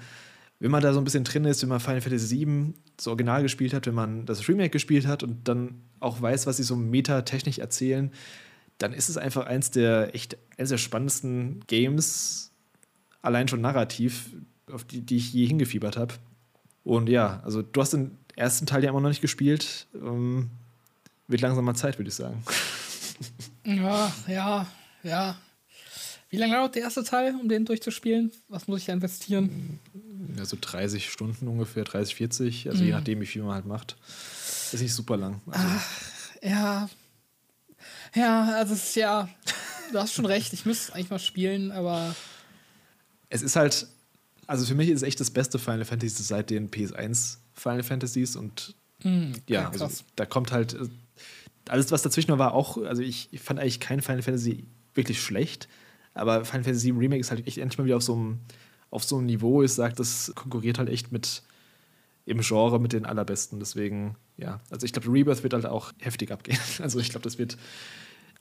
Wenn 0.61 0.69
man 0.69 0.83
da 0.83 0.93
so 0.93 1.01
ein 1.01 1.03
bisschen 1.03 1.23
drin 1.23 1.45
ist, 1.45 1.63
wenn 1.63 1.69
man 1.69 1.79
Final 1.79 2.01
Fantasy 2.01 2.45
VII 2.45 2.75
das 2.95 3.07
Original 3.07 3.41
gespielt 3.41 3.73
hat, 3.73 3.87
wenn 3.87 3.95
man 3.95 4.27
das 4.27 4.47
Remake 4.47 4.69
gespielt 4.69 5.07
hat 5.07 5.23
und 5.23 5.47
dann 5.47 5.81
auch 5.99 6.21
weiß, 6.21 6.45
was 6.45 6.57
sie 6.57 6.63
so 6.63 6.75
metatechnisch 6.75 7.57
erzählen, 7.57 8.11
dann 8.77 8.93
ist 8.93 9.09
es 9.09 9.17
einfach 9.17 9.47
eins 9.47 9.71
der 9.71 10.13
echt 10.13 10.37
eines 10.59 10.69
der 10.69 10.77
spannendsten 10.77 11.61
Games, 11.65 12.51
allein 13.23 13.47
schon 13.47 13.61
narrativ, 13.61 14.29
auf 14.71 14.83
die, 14.83 15.01
die 15.01 15.17
ich 15.17 15.33
je 15.33 15.47
hingefiebert 15.47 15.97
habe. 15.97 16.13
Und 16.83 17.09
ja, 17.09 17.41
also 17.43 17.63
du 17.63 17.81
hast 17.81 17.93
den 17.93 18.19
ersten 18.35 18.67
Teil 18.67 18.83
ja 18.83 18.91
immer 18.91 19.01
noch 19.01 19.09
nicht 19.09 19.21
gespielt. 19.21 19.87
Ähm, 19.95 20.51
wird 21.27 21.41
langsam 21.41 21.65
mal 21.65 21.73
Zeit, 21.73 21.97
würde 21.97 22.09
ich 22.09 22.15
sagen. 22.15 22.43
Ja, 23.63 24.11
ja, 24.25 24.65
ja. 25.03 25.35
Wie 26.31 26.37
lange 26.37 26.55
dauert 26.55 26.75
der 26.75 26.83
erste 26.83 27.03
Teil, 27.03 27.35
um 27.35 27.49
den 27.49 27.65
durchzuspielen? 27.65 28.31
Was 28.47 28.67
muss 28.67 28.79
ich 28.79 28.85
da 28.85 28.93
investieren? 28.93 29.79
Ja, 30.37 30.45
so 30.45 30.57
30 30.59 31.11
Stunden 31.11 31.47
ungefähr, 31.49 31.83
30, 31.83 32.15
40, 32.15 32.69
also 32.69 32.79
mhm. 32.79 32.85
je 32.85 32.91
nachdem, 32.93 33.19
wie 33.19 33.25
viel 33.25 33.43
man 33.43 33.53
halt 33.53 33.65
macht. 33.65 33.97
Ist 34.71 34.81
nicht 34.81 34.93
super 34.93 35.17
lang. 35.17 35.41
Also. 35.47 35.67
Ach, 35.67 35.89
ja. 36.41 36.89
Ja, 38.15 38.53
also 38.55 38.73
es 38.73 38.89
ist 38.89 38.95
ja, 38.95 39.27
du 39.91 39.99
hast 39.99 40.13
schon 40.13 40.25
recht, 40.25 40.53
ich 40.53 40.65
müsste 40.65 40.93
eigentlich 40.93 41.09
mal 41.09 41.19
spielen, 41.19 41.71
aber. 41.71 42.15
Es 43.29 43.41
ist 43.41 43.57
halt, 43.57 43.87
also 44.47 44.65
für 44.65 44.75
mich 44.75 44.87
ist 44.87 45.01
es 45.01 45.03
echt 45.03 45.19
das 45.19 45.31
beste 45.31 45.59
Final 45.59 45.83
Fantasy 45.83 46.23
seit 46.23 46.49
den 46.49 46.71
PS1 46.71 47.37
Final 47.53 47.83
Fantasies 47.83 48.37
und 48.37 48.73
mhm, 49.03 49.33
ja, 49.49 49.69
also 49.69 49.89
da 50.15 50.25
kommt 50.25 50.53
halt 50.53 50.77
alles, 51.67 51.91
was 51.91 52.01
dazwischen 52.01 52.37
war, 52.37 52.53
auch, 52.53 52.77
also 52.77 53.01
ich, 53.01 53.27
ich 53.31 53.41
fand 53.41 53.59
eigentlich 53.59 53.81
kein 53.81 54.01
Final 54.01 54.21
Fantasy 54.21 54.65
wirklich 54.93 55.21
schlecht. 55.21 55.67
Aber 56.13 56.45
Final 56.45 56.63
Fantasy 56.63 56.87
VII 56.87 56.99
Remake 56.99 57.21
ist 57.21 57.31
halt 57.31 57.47
echt 57.47 57.57
endlich 57.57 57.77
mal 57.77 57.85
wieder 57.85 57.97
auf 57.97 58.03
so 58.03 58.13
einem, 58.13 58.39
auf 58.89 59.03
so 59.03 59.17
einem 59.17 59.27
Niveau. 59.27 59.63
Ich 59.63 59.73
sage, 59.73 59.95
das 59.95 60.31
konkurriert 60.35 60.77
halt 60.77 60.89
echt 60.89 61.11
mit 61.11 61.43
im 62.25 62.41
Genre 62.41 62.79
mit 62.79 62.93
den 62.93 63.05
allerbesten. 63.05 63.59
Deswegen, 63.59 64.15
ja. 64.37 64.59
Also 64.69 64.85
ich 64.85 64.93
glaube, 64.93 65.11
Rebirth 65.11 65.43
wird 65.43 65.53
halt 65.53 65.65
auch 65.65 65.91
heftig 65.99 66.31
abgehen. 66.31 66.59
Also 66.79 66.99
ich 66.99 67.09
glaube, 67.09 67.23
das 67.23 67.37
wird 67.37 67.57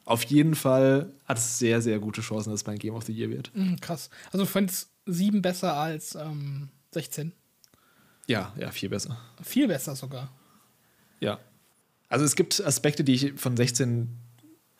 auf 0.04 0.24
jeden 0.24 0.54
Fall 0.54 1.12
hat 1.26 1.38
es 1.38 1.58
sehr, 1.58 1.80
sehr 1.80 1.98
gute 1.98 2.20
Chancen, 2.20 2.50
dass 2.50 2.62
es 2.62 2.66
mein 2.66 2.78
Game 2.78 2.94
of 2.94 3.04
the 3.04 3.12
Year 3.12 3.30
wird. 3.30 3.54
Mhm, 3.54 3.80
krass. 3.80 4.10
Also 4.32 4.44
du 4.44 4.50
findest 4.50 4.90
7 5.06 5.42
besser 5.42 5.74
als 5.74 6.14
ähm, 6.14 6.68
16? 6.92 7.32
Ja, 8.26 8.52
ja, 8.58 8.70
viel 8.70 8.88
besser. 8.88 9.18
Viel 9.42 9.68
besser 9.68 9.94
sogar. 9.94 10.30
Ja. 11.20 11.38
Also 12.08 12.24
es 12.24 12.34
gibt 12.34 12.60
Aspekte, 12.64 13.04
die 13.04 13.14
ich 13.14 13.32
von 13.36 13.56
16 13.56 14.08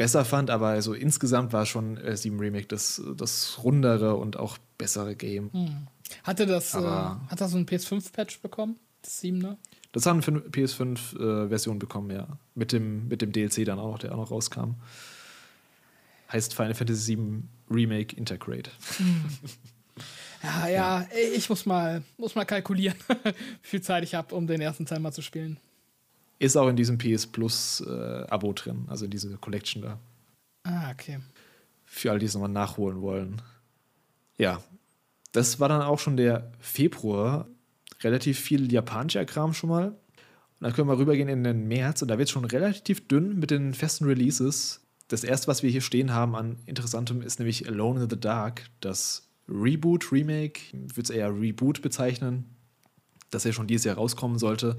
besser 0.01 0.25
fand, 0.25 0.49
aber 0.49 0.81
so 0.81 0.95
insgesamt 0.95 1.53
war 1.53 1.67
schon 1.67 1.99
äh, 1.99 2.17
7 2.17 2.39
Remake 2.41 2.67
das, 2.67 3.03
das 3.19 3.63
rundere 3.63 4.17
und 4.17 4.39
auch 4.39 4.57
bessere 4.79 5.15
Game. 5.15 5.53
Hm. 5.53 5.89
Hatte 6.25 6.47
das, 6.47 6.75
äh, 6.75 6.79
hat 6.79 7.39
das 7.39 7.51
so 7.51 7.59
ein 7.59 7.67
PS5-Patch 7.67 8.41
bekommen? 8.41 8.77
Das 9.03 9.23
7er? 9.23 9.59
Das 9.93 10.07
hat 10.07 10.15
eine 10.15 10.23
PS5-Version 10.23 11.77
äh, 11.77 11.79
bekommen, 11.79 12.11
ja. 12.13 12.29
Mit 12.55 12.73
dem, 12.73 13.09
mit 13.09 13.21
dem 13.21 13.33
DLC 13.33 13.67
dann 13.67 13.79
auch, 13.79 13.99
der 13.99 14.13
auch 14.13 14.17
noch 14.17 14.31
rauskam. 14.31 14.77
Heißt 16.33 16.55
Final 16.55 16.75
Fantasy 16.75 17.03
7 17.03 17.51
Remake 17.71 18.17
Integrate. 18.17 18.71
Hm. 18.97 19.25
Ja, 20.43 20.69
ja, 20.69 21.01
ja, 21.01 21.07
ich 21.37 21.51
muss 21.51 21.67
mal, 21.67 22.03
muss 22.17 22.35
mal 22.35 22.47
kalkulieren, 22.47 22.97
wie 23.25 23.33
viel 23.61 23.83
Zeit 23.83 24.03
ich 24.03 24.15
habe, 24.15 24.35
um 24.35 24.47
den 24.47 24.63
ersten 24.63 24.87
Teil 24.87 25.01
mal 25.01 25.13
zu 25.13 25.21
spielen. 25.21 25.59
Ist 26.41 26.57
auch 26.57 26.69
in 26.69 26.77
diesem 26.77 26.97
PS 26.97 27.27
Plus 27.27 27.85
äh, 27.87 28.25
Abo 28.29 28.53
drin, 28.55 28.87
also 28.89 29.05
in 29.05 29.11
dieser 29.11 29.37
Collection 29.37 29.83
da. 29.83 30.01
Ah, 30.65 30.91
okay. 30.91 31.21
Für 31.85 32.11
all 32.11 32.19
die 32.19 32.27
es 32.27 32.35
nochmal 32.35 32.51
nachholen 32.51 33.03
wollen. 33.03 33.43
Ja, 34.39 34.63
das 35.33 35.61
war 35.61 35.69
dann 35.69 35.83
auch 35.83 35.99
schon 35.99 36.17
der 36.17 36.51
Februar. 36.59 37.47
Relativ 38.03 38.41
viel 38.41 38.73
japanischer 38.73 39.27
Kram 39.27 39.53
schon 39.53 39.69
mal. 39.69 39.89
Und 39.89 39.99
dann 40.61 40.73
können 40.73 40.89
wir 40.89 40.97
rübergehen 40.97 41.29
in 41.29 41.45
den 41.45 41.69
März 41.69 42.01
und 42.01 42.09
da 42.09 42.17
wird 42.17 42.29
es 42.29 42.33
schon 42.33 42.47
relativ 42.47 43.07
dünn 43.07 43.39
mit 43.39 43.51
den 43.51 43.75
festen 43.75 44.07
Releases. 44.07 44.81
Das 45.09 45.25
erste, 45.25 45.49
was 45.49 45.63
wir 45.63 45.71
hier 45.71 45.83
stehen 45.83 46.15
haben 46.15 46.35
an 46.35 46.57
Interessantem, 46.65 47.21
ist 47.21 47.39
nämlich 47.39 47.69
Alone 47.69 48.05
in 48.05 48.11
the 48.11 48.19
Dark, 48.19 48.63
das 48.81 49.29
Reboot, 49.47 50.11
Remake, 50.11 50.61
ich 50.73 50.97
würde 50.97 51.03
es 51.03 51.11
eher 51.11 51.39
Reboot 51.39 51.83
bezeichnen, 51.83 52.45
das 53.31 53.45
ja 53.45 53.53
schon 53.53 53.67
dieses 53.67 53.85
Jahr 53.85 53.97
rauskommen 53.97 54.39
sollte. 54.39 54.79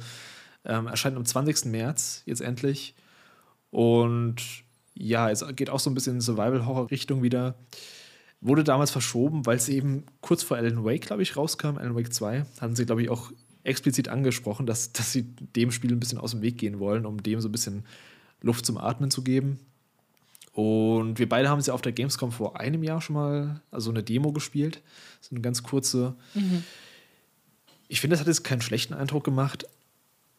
Ähm, 0.66 0.88
erscheint 0.88 1.18
am 1.18 1.26
20. 1.26 1.66
März 1.66 2.24
jetzt 2.26 2.42
endlich. 2.42 2.96
Und 3.72 4.36
ja, 4.94 5.30
es 5.30 5.44
geht 5.56 5.70
auch 5.70 5.80
so 5.80 5.90
ein 5.90 5.94
bisschen 5.94 6.16
in 6.16 6.22
Survival-Horror-Richtung 6.22 7.24
wieder. 7.24 7.56
Wurde 8.42 8.64
damals 8.64 8.92
verschoben, 8.92 9.46
weil 9.46 9.58
es 9.58 9.70
eben 9.70 10.04
kurz 10.20 10.44
vor 10.44 10.58
Alan 10.58 10.84
Wake, 10.84 11.02
glaube 11.02 11.24
ich, 11.24 11.38
rauskam. 11.38 11.78
Alan 11.78 11.96
Wake 11.96 12.14
2 12.14 12.46
hatten 12.60 12.76
sie, 12.76 12.86
glaube 12.86 13.02
ich, 13.02 13.10
auch 13.10 13.32
explizit 13.64 14.10
angesprochen, 14.10 14.66
dass, 14.66 14.92
dass 14.92 15.12
sie 15.12 15.24
dem 15.24 15.72
Spiel 15.72 15.92
ein 15.92 16.00
bisschen 16.00 16.18
aus 16.18 16.32
dem 16.32 16.42
Weg 16.42 16.58
gehen 16.58 16.80
wollen, 16.80 17.06
um 17.06 17.22
dem 17.22 17.40
so 17.42 17.50
ein 17.50 17.52
bisschen 17.52 17.86
Luft 18.42 18.66
zum 18.66 18.78
Atmen 18.78 19.12
zu 19.12 19.24
geben. 19.24 19.60
Und 20.54 21.18
wir 21.20 21.30
beide 21.30 21.50
haben 21.50 21.60
es 21.60 21.68
ja 21.68 21.74
auf 21.74 21.82
der 21.82 21.94
Gamescom 21.94 22.32
vor 22.32 22.60
einem 22.60 22.84
Jahr 22.84 23.02
schon 23.02 23.14
mal, 23.14 23.62
also 23.72 23.90
eine 23.90 24.04
Demo 24.04 24.32
gespielt. 24.32 24.82
So 25.22 25.32
eine 25.32 25.42
ganz 25.42 25.64
kurze. 25.64 26.16
Mhm. 26.34 26.64
Ich 27.88 28.02
finde, 28.02 28.16
das 28.16 28.22
hat 28.22 28.28
jetzt 28.28 28.44
keinen 28.44 28.62
schlechten 28.62 28.94
Eindruck 28.94 29.24
gemacht, 29.24 29.66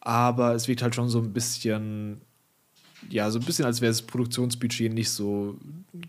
aber 0.05 0.53
es 0.53 0.67
wirkt 0.67 0.81
halt 0.81 0.95
schon 0.95 1.07
so 1.07 1.19
ein 1.19 1.31
bisschen, 1.31 2.19
ja, 3.09 3.31
so 3.31 3.39
ein 3.39 3.45
bisschen, 3.45 3.63
als 3.63 3.79
wäre 3.79 3.89
das 3.89 4.01
Produktionsbudget 4.01 4.93
nicht 4.93 5.09
so 5.09 5.57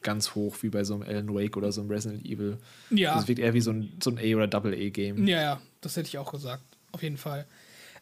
ganz 0.02 0.34
hoch 0.34 0.56
wie 0.62 0.68
bei 0.68 0.82
so 0.82 0.94
einem 0.94 1.04
Alan 1.04 1.32
Wake 1.32 1.56
oder 1.56 1.70
so 1.70 1.80
einem 1.80 1.90
Resident 1.90 2.26
Evil. 2.26 2.58
Ja. 2.90 3.18
Es 3.18 3.28
wirkt 3.28 3.38
eher 3.38 3.54
wie 3.54 3.60
so 3.60 3.70
ein, 3.70 3.92
so 4.02 4.10
ein 4.10 4.18
A- 4.18 4.36
oder 4.36 4.48
Double-A-Game. 4.48 5.28
Ja, 5.28 5.40
ja, 5.40 5.60
das 5.80 5.96
hätte 5.96 6.08
ich 6.08 6.18
auch 6.18 6.32
gesagt. 6.32 6.64
Auf 6.90 7.04
jeden 7.04 7.16
Fall. 7.16 7.46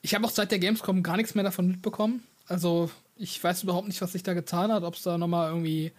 Ich 0.01 0.15
habe 0.15 0.27
auch 0.27 0.31
seit 0.31 0.51
der 0.51 0.59
Gamescom 0.59 1.03
gar 1.03 1.19
nichts 1.19 1.35
mehr 1.35 1.45
davon 1.45 1.69
mitbekommen. 1.69 2.23
Also 2.47 2.91
ich 3.17 3.43
weiß 3.43 3.63
überhaupt 3.63 3.87
nicht, 3.87 4.01
was 4.01 4.13
sich 4.13 4.23
da 4.23 4.33
getan 4.33 4.73
hat, 4.73 4.85
ob 4.85 4.95
es 4.95 5.03
da 5.03 5.19
nochmal 5.19 5.51
irgendwie. 5.51 5.93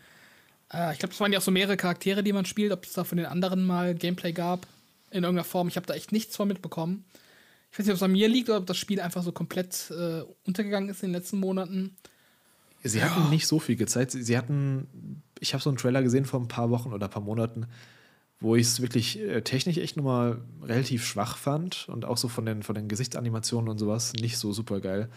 Äh, 0.74 0.94
ich 0.94 1.00
glaube, 1.00 1.14
es 1.14 1.20
waren 1.20 1.32
ja 1.32 1.38
auch 1.38 1.44
so 1.44 1.52
mehrere 1.52 1.78
Charaktere, 1.78 2.24
die 2.24 2.34
man 2.34 2.46
spielt, 2.46 2.72
ob 2.72 2.84
es 2.84 2.94
da 2.94 3.04
von 3.04 3.18
den 3.18 3.28
anderen 3.28 3.64
mal 3.64 3.94
Gameplay 3.94 4.32
gab. 4.32 4.66
In 5.12 5.24
irgendeiner 5.24 5.46
Form. 5.46 5.68
Ich 5.68 5.76
habe 5.76 5.86
da 5.86 5.94
echt 5.94 6.12
nichts 6.12 6.36
von 6.36 6.48
mitbekommen. 6.48 7.06
Ich 7.74 7.80
weiß 7.80 7.88
nicht, 7.88 7.94
ob 7.94 7.98
es 7.98 8.04
an 8.04 8.12
mir 8.12 8.30
liegt 8.30 8.50
oder 8.50 8.60
ob 8.60 8.68
das 8.68 8.78
Spiel 8.78 9.02
einfach 9.02 9.24
so 9.24 9.32
komplett 9.32 9.90
äh, 9.90 10.22
untergegangen 10.46 10.90
ist 10.90 11.02
in 11.02 11.10
den 11.10 11.16
letzten 11.16 11.40
Monaten. 11.40 11.98
Sie 12.84 13.00
ja. 13.00 13.10
hatten 13.10 13.32
nicht 13.32 13.48
so 13.48 13.58
viel 13.60 13.76
gezeigt. 13.76 14.12
Sie 14.12 14.38
hatten, 14.38 15.24
ich 15.40 15.56
habe 15.56 15.64
so 15.64 15.72
einen 15.72 15.78
Trailer 15.78 16.04
gesehen 16.04 16.26
vor 16.26 16.40
ein 16.40 16.48
paar 16.48 16.70
Wochen 16.70 16.94
oder 16.94 17.08
ein 17.08 17.12
paar 17.12 17.24
Monaten, 17.24 17.66
wo 18.40 18.56
ich 18.56 18.68
es 18.68 18.82
wirklich 18.84 19.20
äh, 19.20 19.42
technisch 19.42 19.78
echt 19.78 19.98
nochmal 19.98 20.42
relativ 20.62 21.04
schwach 21.04 21.36
fand 21.36 21.90
und 21.90 22.06
auch 22.06 22.18
so 22.18 22.28
von 22.28 22.46
den, 22.46 22.62
von 22.62 22.76
den 22.76 22.90
Gesichtsanimationen 22.90 23.68
und 23.68 23.80
sowas 23.80 24.14
nicht 24.14 24.38
so 24.38 24.54
super 24.54 24.80
geil. 24.80 25.10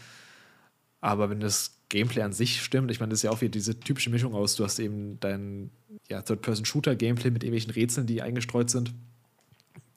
Aber 1.03 1.29
wenn 1.29 1.41
das 1.41 1.83
Gameplay 1.91 2.23
an 2.23 2.33
sich 2.33 2.63
stimmt, 2.63 2.91
ich 2.91 3.01
meine, 3.01 3.11
das 3.11 3.19
ist 3.19 3.25
ja 3.25 3.33
auch 3.33 3.43
wieder 3.43 3.51
diese 3.51 3.79
typische 3.79 4.09
Mischung 4.09 4.35
aus, 4.35 4.57
du 4.57 4.65
hast 4.65 4.79
eben 4.79 5.21
dein 5.21 5.71
ja, 6.09 6.23
Third-Person-Shooter-Gameplay 6.23 7.31
mit 7.31 7.45
irgendwelchen 7.45 7.73
Rätseln, 7.73 8.07
die 8.07 8.23
eingestreut 8.23 8.71
sind, 8.71 8.95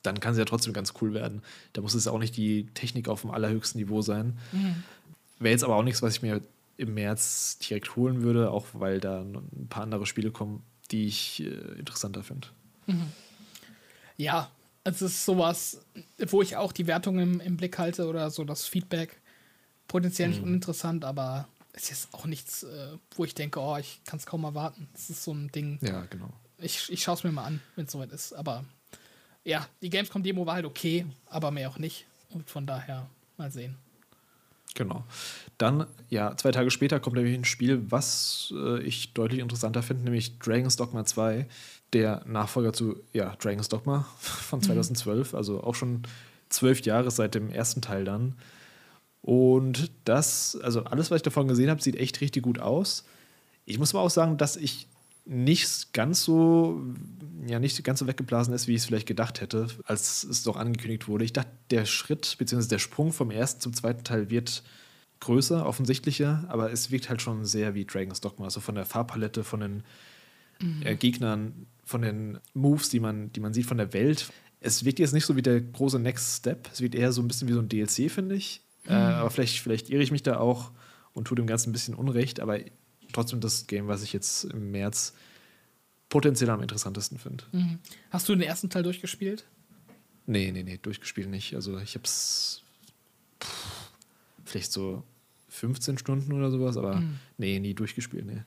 dann 0.03 0.19
kann 0.19 0.33
es 0.33 0.37
ja 0.37 0.45
trotzdem 0.45 0.73
ganz 0.73 0.93
cool 1.01 1.13
werden. 1.13 1.41
Da 1.73 1.81
muss 1.81 1.93
es 1.93 2.07
auch 2.07 2.19
nicht 2.19 2.37
die 2.37 2.67
Technik 2.73 3.07
auf 3.07 3.21
dem 3.21 3.31
allerhöchsten 3.31 3.79
Niveau 3.79 4.01
sein. 4.01 4.37
Mhm. 4.51 4.83
Wäre 5.39 5.51
jetzt 5.51 5.63
aber 5.63 5.75
auch 5.75 5.83
nichts, 5.83 6.01
was 6.01 6.15
ich 6.15 6.21
mir 6.21 6.41
im 6.77 6.93
März 6.93 7.59
direkt 7.59 7.95
holen 7.95 8.21
würde, 8.21 8.51
auch 8.51 8.67
weil 8.73 8.99
da 8.99 9.21
ein 9.21 9.67
paar 9.69 9.83
andere 9.83 10.05
Spiele 10.05 10.31
kommen, 10.31 10.63
die 10.91 11.07
ich 11.07 11.41
äh, 11.41 11.77
interessanter 11.77 12.23
finde. 12.23 12.47
Mhm. 12.87 13.11
Ja, 14.17 14.49
es 14.83 15.01
ist 15.01 15.25
sowas, 15.25 15.81
wo 16.27 16.41
ich 16.41 16.55
auch 16.55 16.71
die 16.71 16.87
Wertung 16.87 17.19
im, 17.19 17.39
im 17.39 17.57
Blick 17.57 17.77
halte 17.77 18.07
oder 18.07 18.29
so 18.31 18.43
das 18.43 18.65
Feedback 18.65 19.21
potenziell 19.87 20.29
nicht 20.29 20.41
mhm. 20.41 20.47
uninteressant, 20.47 21.03
aber 21.03 21.47
es 21.73 21.91
ist 21.91 22.13
auch 22.13 22.25
nichts, 22.25 22.63
äh, 22.63 22.97
wo 23.15 23.25
ich 23.25 23.35
denke, 23.35 23.59
oh, 23.59 23.77
ich 23.77 24.01
kann 24.05 24.19
es 24.19 24.25
kaum 24.25 24.43
erwarten. 24.43 24.87
Es 24.93 25.09
ist 25.09 25.23
so 25.23 25.33
ein 25.33 25.49
Ding. 25.51 25.79
Ja, 25.81 26.05
genau. 26.05 26.29
Ich, 26.57 26.89
ich 26.89 27.03
schaue 27.03 27.15
es 27.15 27.23
mir 27.23 27.31
mal 27.31 27.45
an, 27.45 27.61
wenn 27.75 27.85
es 27.85 27.91
soweit 27.91 28.11
ist. 28.11 28.33
Aber 28.33 28.65
ja, 29.43 29.67
die 29.81 29.89
Gamescom-Demo 29.89 30.45
war 30.45 30.55
halt 30.55 30.65
okay, 30.65 31.05
aber 31.27 31.51
mehr 31.51 31.69
auch 31.69 31.77
nicht. 31.77 32.05
Und 32.29 32.49
von 32.49 32.65
daher 32.67 33.07
mal 33.37 33.51
sehen. 33.51 33.75
Genau. 34.75 35.03
Dann, 35.57 35.87
ja, 36.09 36.35
zwei 36.37 36.51
Tage 36.51 36.69
später 36.71 36.99
kommt 36.99 37.15
nämlich 37.15 37.35
ein 37.35 37.45
Spiel, 37.45 37.81
was 37.89 38.53
äh, 38.55 38.81
ich 38.83 39.13
deutlich 39.13 39.39
interessanter 39.39 39.81
finde, 39.81 40.03
nämlich 40.03 40.37
Dragon's 40.39 40.75
Dogma 40.75 41.05
2, 41.05 41.47
der 41.93 42.21
Nachfolger 42.25 42.71
zu, 42.71 42.97
ja, 43.13 43.35
Dragon's 43.37 43.69
Dogma 43.69 44.07
von 44.19 44.61
2012, 44.61 45.31
mhm. 45.31 45.37
also 45.37 45.63
auch 45.63 45.75
schon 45.75 46.03
zwölf 46.49 46.81
Jahre 46.81 47.09
seit 47.11 47.35
dem 47.35 47.49
ersten 47.49 47.81
Teil 47.81 48.05
dann. 48.05 48.35
Und 49.21 49.91
das, 50.05 50.57
also 50.63 50.83
alles, 50.83 51.11
was 51.11 51.17
ich 51.17 51.23
davon 51.23 51.47
gesehen 51.47 51.69
habe, 51.69 51.81
sieht 51.81 51.95
echt 51.95 52.21
richtig 52.21 52.43
gut 52.43 52.59
aus. 52.59 53.05
Ich 53.65 53.77
muss 53.77 53.93
aber 53.93 54.03
auch 54.03 54.09
sagen, 54.09 54.37
dass 54.37 54.55
ich 54.55 54.87
nicht 55.29 55.93
ganz 55.93 56.23
so, 56.23 56.81
ja, 57.45 57.59
nicht 57.59 57.83
ganz 57.83 57.99
so 57.99 58.07
weggeblasen 58.07 58.51
ist, 58.51 58.67
wie 58.67 58.73
ich 58.73 58.81
es 58.81 58.85
vielleicht 58.87 59.07
gedacht 59.07 59.41
hätte, 59.41 59.67
als 59.85 60.23
es 60.23 60.41
doch 60.41 60.55
angekündigt 60.55 61.07
wurde. 61.07 61.23
Ich 61.23 61.33
dachte, 61.33 61.51
der 61.69 61.85
Schritt 61.85 62.35
bzw. 62.39 62.67
der 62.67 62.79
Sprung 62.79 63.13
vom 63.13 63.29
ersten 63.29 63.61
zum 63.61 63.73
zweiten 63.73 64.03
Teil 64.03 64.31
wird 64.31 64.63
größer, 65.19 65.67
offensichtlicher, 65.67 66.45
aber 66.47 66.71
es 66.71 66.89
wirkt 66.89 67.09
halt 67.09 67.21
schon 67.21 67.45
sehr 67.45 67.75
wie 67.75 67.85
Dragon's 67.85 68.21
Dogma, 68.21 68.45
also 68.45 68.59
von 68.59 68.73
der 68.73 68.85
Farbpalette, 68.85 69.43
von 69.43 69.59
den 69.59 69.83
mhm. 70.61 70.81
äh, 70.83 70.95
Gegnern, 70.95 71.67
von 71.85 72.01
den 72.01 72.39
Moves, 72.55 72.89
die 72.89 72.99
man, 72.99 73.31
die 73.31 73.39
man 73.39 73.53
sieht, 73.53 73.67
von 73.67 73.77
der 73.77 73.93
Welt. 73.93 74.31
Es 74.61 74.83
wirkt 74.83 74.97
jetzt 74.97 75.13
nicht 75.13 75.25
so 75.25 75.35
wie 75.35 75.43
der 75.43 75.61
große 75.61 75.99
Next 75.99 76.39
Step, 76.39 76.69
es 76.73 76.81
wirkt 76.81 76.95
eher 76.95 77.11
so 77.11 77.21
ein 77.21 77.27
bisschen 77.27 77.47
wie 77.47 77.53
so 77.53 77.59
ein 77.59 77.69
DLC, 77.69 78.09
finde 78.09 78.33
ich. 78.33 78.61
Äh, 78.87 78.93
mhm. 78.93 78.97
Äh, 78.97 79.13
aber 79.13 79.29
vielleicht, 79.29 79.59
vielleicht 79.59 79.91
irre 79.91 80.01
ich 80.01 80.11
mich 80.11 80.23
da 80.23 80.39
auch 80.39 80.71
und 81.13 81.25
tue 81.25 81.35
dem 81.35 81.45
Ganzen 81.45 81.69
ein 81.69 81.73
bisschen 81.73 81.93
Unrecht, 81.93 82.39
aber 82.39 82.57
trotzdem 83.13 83.39
das 83.39 83.67
Game, 83.67 83.87
was 83.87 84.03
ich 84.03 84.13
jetzt 84.13 84.45
im 84.45 84.71
März 84.71 85.13
potenziell 86.09 86.49
am 86.49 86.61
interessantesten 86.61 87.19
finde. 87.19 87.43
Mhm. 87.51 87.79
Hast 88.09 88.27
du 88.27 88.33
den 88.33 88.41
ersten 88.41 88.69
Teil 88.69 88.83
durchgespielt? 88.83 89.45
Nee, 90.25 90.51
nee, 90.51 90.63
nee, 90.63 90.79
durchgespielt 90.81 91.29
nicht. 91.29 91.55
Also 91.55 91.77
ich 91.79 91.95
habe 91.95 92.05
es 92.05 92.61
vielleicht 94.45 94.71
so 94.71 95.03
15 95.49 95.97
Stunden 95.97 96.33
oder 96.33 96.51
sowas, 96.51 96.77
aber 96.77 96.97
mhm. 96.97 97.19
nee, 97.37 97.59
nie 97.59 97.73
durchgespielt, 97.73 98.25
nee. 98.25 98.41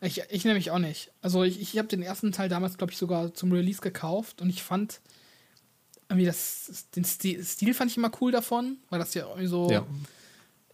Ich, 0.00 0.22
ich 0.30 0.44
nämlich 0.44 0.70
auch 0.70 0.78
nicht. 0.78 1.10
Also 1.22 1.42
ich, 1.42 1.60
ich 1.60 1.76
habe 1.76 1.88
den 1.88 2.02
ersten 2.02 2.30
Teil 2.30 2.48
damals, 2.48 2.78
glaube 2.78 2.92
ich, 2.92 2.98
sogar 2.98 3.34
zum 3.34 3.50
Release 3.52 3.80
gekauft 3.80 4.40
und 4.40 4.48
ich 4.48 4.62
fand 4.62 5.00
irgendwie 6.08 6.26
das, 6.26 6.86
den 6.94 7.04
Stil, 7.04 7.44
Stil 7.44 7.74
fand 7.74 7.90
ich 7.90 7.96
immer 7.96 8.12
cool 8.20 8.30
davon, 8.30 8.78
weil 8.90 8.98
das 8.98 9.14
ja 9.14 9.26
irgendwie 9.26 9.48
so 9.48 9.70
ja 9.70 9.84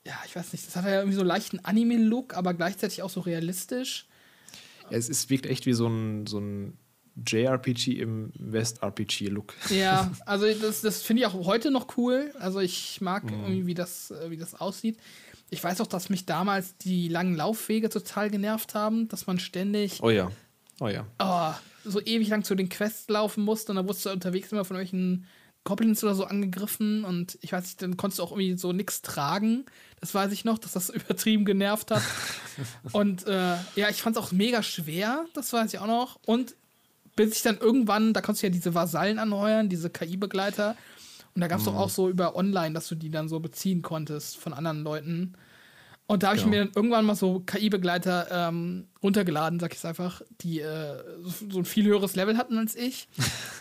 ja, 0.06 0.14
ich 0.26 0.36
weiß 0.36 0.52
nicht, 0.52 0.66
das 0.66 0.76
hat 0.76 0.84
ja 0.84 0.98
irgendwie 0.98 1.16
so 1.16 1.22
leichten 1.22 1.60
Anime-Look, 1.64 2.34
aber 2.34 2.54
gleichzeitig 2.54 3.02
auch 3.02 3.10
so 3.10 3.20
realistisch. 3.20 4.06
Ja, 4.90 4.98
es, 4.98 5.08
es 5.08 5.30
wirkt 5.30 5.46
echt 5.46 5.66
wie 5.66 5.72
so 5.72 5.86
ein, 5.86 6.26
so 6.26 6.38
ein 6.38 6.76
JRPG 7.26 7.92
im 8.00 8.32
West-RPG-Look. 8.38 9.54
Ja, 9.70 10.10
also 10.26 10.46
das, 10.52 10.82
das 10.82 11.02
finde 11.02 11.22
ich 11.22 11.26
auch 11.26 11.46
heute 11.46 11.70
noch 11.70 11.96
cool. 11.96 12.32
Also 12.38 12.60
ich 12.60 13.00
mag 13.00 13.24
mhm. 13.24 13.30
irgendwie, 13.30 13.66
wie 13.66 13.74
das, 13.74 14.10
äh, 14.10 14.30
wie 14.30 14.36
das 14.36 14.54
aussieht. 14.54 14.98
Ich 15.50 15.62
weiß 15.62 15.80
auch, 15.80 15.86
dass 15.86 16.10
mich 16.10 16.26
damals 16.26 16.76
die 16.78 17.08
langen 17.08 17.36
Laufwege 17.36 17.88
total 17.88 18.30
genervt 18.30 18.74
haben, 18.74 19.08
dass 19.08 19.26
man 19.26 19.38
ständig. 19.38 20.02
Oh 20.02 20.10
ja. 20.10 20.30
Oh 20.80 20.88
ja. 20.88 21.06
Oh, 21.18 21.52
so 21.88 22.00
ewig 22.00 22.28
lang 22.28 22.42
zu 22.44 22.54
den 22.54 22.68
Quests 22.68 23.08
laufen 23.08 23.44
musste 23.44 23.72
und 23.72 23.76
dann 23.76 23.86
wurdest 23.86 24.06
du 24.06 24.10
unterwegs 24.10 24.50
immer 24.50 24.64
von 24.64 24.76
irgendwelchen 24.76 25.26
Goblins 25.64 26.04
oder 26.04 26.14
so 26.14 26.24
angegriffen 26.24 27.04
und 27.04 27.38
ich 27.40 27.52
weiß 27.52 27.64
nicht, 27.64 27.82
dann 27.82 27.96
konntest 27.96 28.18
du 28.18 28.22
auch 28.22 28.32
irgendwie 28.32 28.56
so 28.58 28.72
nichts 28.72 29.00
tragen. 29.00 29.64
Das 30.00 30.14
weiß 30.14 30.30
ich 30.32 30.44
noch, 30.44 30.58
dass 30.58 30.72
das 30.72 30.90
übertrieben 30.90 31.44
genervt 31.44 31.90
hat. 31.90 32.02
und 32.92 33.26
äh, 33.26 33.56
ja, 33.74 33.88
ich 33.88 34.02
fand 34.02 34.16
es 34.16 34.22
auch 34.22 34.30
mega 34.30 34.62
schwer, 34.62 35.24
das 35.32 35.52
weiß 35.52 35.72
ich 35.72 35.80
auch 35.80 35.86
noch. 35.86 36.18
Und 36.26 36.54
bis 37.16 37.36
ich 37.36 37.42
dann 37.42 37.58
irgendwann, 37.58 38.12
da 38.12 38.20
konntest 38.20 38.42
du 38.42 38.48
ja 38.48 38.52
diese 38.52 38.74
Vasallen 38.74 39.18
anheuern, 39.18 39.68
diese 39.68 39.88
KI-Begleiter. 39.88 40.76
Und 41.34 41.40
da 41.40 41.48
gab 41.48 41.60
es 41.60 41.66
mhm. 41.66 41.70
doch 41.70 41.76
auch 41.76 41.90
so 41.90 42.08
über 42.08 42.36
online, 42.36 42.74
dass 42.74 42.88
du 42.88 42.94
die 42.94 43.10
dann 43.10 43.28
so 43.28 43.40
beziehen 43.40 43.82
konntest 43.82 44.36
von 44.36 44.52
anderen 44.52 44.82
Leuten. 44.82 45.34
Und 46.06 46.22
da 46.22 46.28
habe 46.28 46.36
ich 46.36 46.44
genau. 46.44 46.56
mir 46.56 46.64
dann 46.64 46.74
irgendwann 46.74 47.06
mal 47.06 47.14
so 47.14 47.40
KI-Begleiter 47.40 48.26
ähm, 48.30 48.88
runtergeladen, 49.02 49.58
sag 49.58 49.72
ich 49.72 49.78
es 49.78 49.86
einfach, 49.86 50.20
die 50.42 50.60
äh, 50.60 51.02
so 51.22 51.58
ein 51.58 51.64
viel 51.64 51.86
höheres 51.86 52.14
Level 52.14 52.36
hatten 52.36 52.58
als 52.58 52.76
ich. 52.76 53.08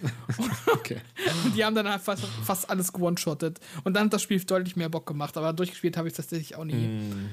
okay. 0.74 0.98
Und 1.46 1.56
die 1.56 1.64
haben 1.64 1.74
dann 1.74 1.88
halt 1.88 2.02
fast, 2.02 2.26
fast 2.26 2.70
alles 2.70 2.92
gewone-shottet. 2.92 3.62
Und 3.86 3.94
dann 3.94 4.06
hat 4.06 4.14
das 4.14 4.22
Spiel 4.22 4.44
deutlich 4.44 4.76
mehr 4.76 4.90
Bock 4.90 5.06
gemacht, 5.06 5.38
aber 5.38 5.54
durchgespielt 5.54 5.96
habe 5.96 6.10
ich 6.10 6.16
das 6.16 6.26
tatsächlich 6.28 6.58
auch 6.58 6.66
nie. 6.66 6.88
Mm. 6.88 7.30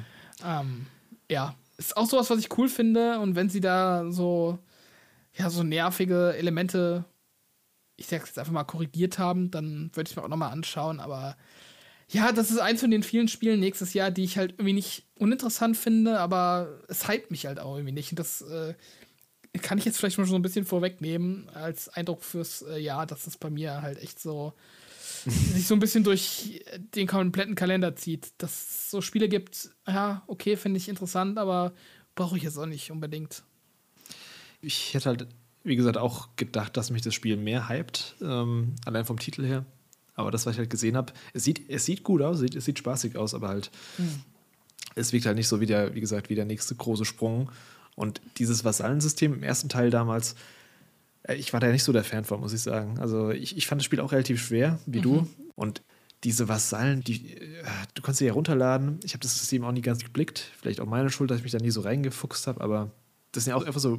Ähm, 0.46 0.86
ja, 1.28 1.56
ist 1.76 1.96
auch 1.96 2.06
sowas, 2.06 2.30
was 2.30 2.38
ich 2.38 2.56
cool 2.56 2.68
finde. 2.68 3.18
Und 3.18 3.34
wenn 3.34 3.48
sie 3.48 3.61
da 3.61 4.12
so, 4.12 4.61
ja, 5.34 5.50
so 5.50 5.64
nervige 5.64 6.36
Elemente, 6.36 7.04
ich 7.96 8.06
sag's 8.06 8.28
jetzt 8.28 8.38
einfach 8.38 8.52
mal, 8.52 8.62
korrigiert 8.62 9.18
haben, 9.18 9.50
dann 9.50 9.90
würde 9.94 10.08
ich 10.08 10.11
es 10.11 10.16
mir 10.16 10.22
auch 10.22 10.28
nochmal 10.28 10.52
anschauen, 10.52 11.00
aber 11.00 11.36
ja, 12.11 12.32
das 12.32 12.50
ist 12.50 12.58
eins 12.58 12.80
von 12.80 12.90
den 12.90 13.02
vielen 13.02 13.28
Spielen 13.28 13.61
nächstes 13.61 13.94
Jahr, 13.94 14.11
die 14.11 14.24
ich 14.24 14.36
halt 14.36 14.52
irgendwie 14.52 14.72
nicht 14.72 15.04
uninteressant 15.18 15.76
finde, 15.76 16.18
aber 16.18 16.80
es 16.88 17.08
hypt 17.08 17.30
mich 17.30 17.46
halt 17.46 17.61
auch 17.61 17.76
irgendwie 17.76 17.92
nicht. 17.92 18.11
Und 18.11 18.18
das 18.18 18.42
äh, 18.42 18.74
kann 19.62 19.78
ich 19.78 19.84
jetzt 19.84 19.98
vielleicht 19.98 20.18
mal 20.18 20.26
so 20.26 20.34
ein 20.34 20.42
bisschen 20.42 20.64
vorwegnehmen 20.64 21.48
als 21.50 21.88
Eindruck 21.88 22.24
fürs 22.24 22.62
äh, 22.62 22.78
Jahr, 22.78 23.06
dass 23.06 23.24
das 23.24 23.36
bei 23.36 23.50
mir 23.50 23.82
halt 23.82 23.98
echt 24.02 24.18
so 24.18 24.54
sich 25.26 25.66
so 25.66 25.74
ein 25.74 25.80
bisschen 25.80 26.02
durch 26.02 26.64
den 26.94 27.06
kompletten 27.06 27.54
Kalender 27.54 27.94
zieht. 27.94 28.32
Dass 28.38 28.52
es 28.52 28.90
so 28.90 29.00
Spiele 29.00 29.28
gibt, 29.28 29.70
ja, 29.86 30.22
okay, 30.26 30.56
finde 30.56 30.78
ich 30.78 30.88
interessant, 30.88 31.38
aber 31.38 31.72
brauche 32.14 32.36
ich 32.36 32.42
jetzt 32.42 32.58
auch 32.58 32.66
nicht 32.66 32.90
unbedingt. 32.90 33.44
Ich 34.62 34.94
hätte 34.94 35.06
halt 35.11 35.26
wie 35.62 35.76
gesagt, 35.76 35.98
auch 35.98 36.28
gedacht, 36.36 36.76
dass 36.76 36.90
mich 36.90 37.02
das 37.02 37.14
Spiel 37.14 37.36
mehr 37.36 37.68
hypt, 37.68 38.16
ähm, 38.22 38.74
allein 38.84 39.04
vom 39.04 39.18
Titel 39.18 39.44
her. 39.44 39.64
Aber 40.14 40.30
das, 40.30 40.46
was 40.46 40.54
ich 40.54 40.58
halt 40.58 40.70
gesehen 40.70 40.96
habe, 40.96 41.12
es 41.32 41.44
sieht, 41.44 41.68
es 41.68 41.84
sieht 41.84 42.02
gut 42.02 42.22
aus, 42.22 42.40
es 42.40 42.64
sieht 42.64 42.78
spaßig 42.78 43.16
aus, 43.16 43.34
aber 43.34 43.48
halt, 43.48 43.70
mhm. 43.98 44.20
es 44.94 45.12
wirkt 45.12 45.26
halt 45.26 45.36
nicht 45.36 45.48
so 45.48 45.61
wie 45.61 45.66
der, 45.66 45.94
wie 45.94 46.00
gesagt, 46.00 46.30
wie 46.30 46.34
der 46.34 46.44
nächste 46.44 46.74
große 46.74 47.04
Sprung. 47.04 47.50
Und 47.96 48.20
dieses 48.38 48.64
Vasallensystem 48.64 49.34
im 49.34 49.42
ersten 49.42 49.68
Teil 49.68 49.90
damals, 49.90 50.34
äh, 51.24 51.34
ich 51.34 51.52
war 51.52 51.61
da 51.61 51.68
nicht 51.68 51.84
so 51.84 51.92
der 51.92 52.04
Fan 52.04 52.24
von, 52.24 52.40
muss 52.40 52.52
ich 52.52 52.62
sagen. 52.62 52.98
Also 52.98 53.30
ich, 53.30 53.56
ich 53.56 53.66
fand 53.66 53.80
das 53.80 53.86
Spiel 53.86 54.00
auch 54.00 54.12
relativ 54.12 54.42
schwer, 54.42 54.78
wie 54.86 54.98
mhm. 54.98 55.02
du. 55.02 55.28
Und 55.54 55.82
diese 56.24 56.48
Vasallen, 56.48 57.02
die, 57.02 57.36
äh, 57.36 57.64
du 57.94 58.02
kannst 58.02 58.18
sie 58.18 58.26
ja 58.26 58.32
runterladen. 58.32 59.00
Ich 59.04 59.12
habe 59.12 59.22
das 59.22 59.38
System 59.38 59.64
auch 59.64 59.72
nie 59.72 59.82
ganz 59.82 60.04
geblickt. 60.04 60.50
Vielleicht 60.61 60.80
auch 60.80 60.86
meine 60.86 61.11
Schuld, 61.11 61.30
dass 61.30 61.38
ich 61.38 61.44
mich 61.44 61.52
da 61.52 61.58
nie 61.58 61.70
so 61.70 61.80
reingefuchst 61.80 62.46
habe, 62.46 62.61
aber 62.61 62.90
das 63.32 63.44
sind 63.44 63.52
ja 63.52 63.56
auch 63.56 63.64
einfach 63.64 63.80
so 63.80 63.96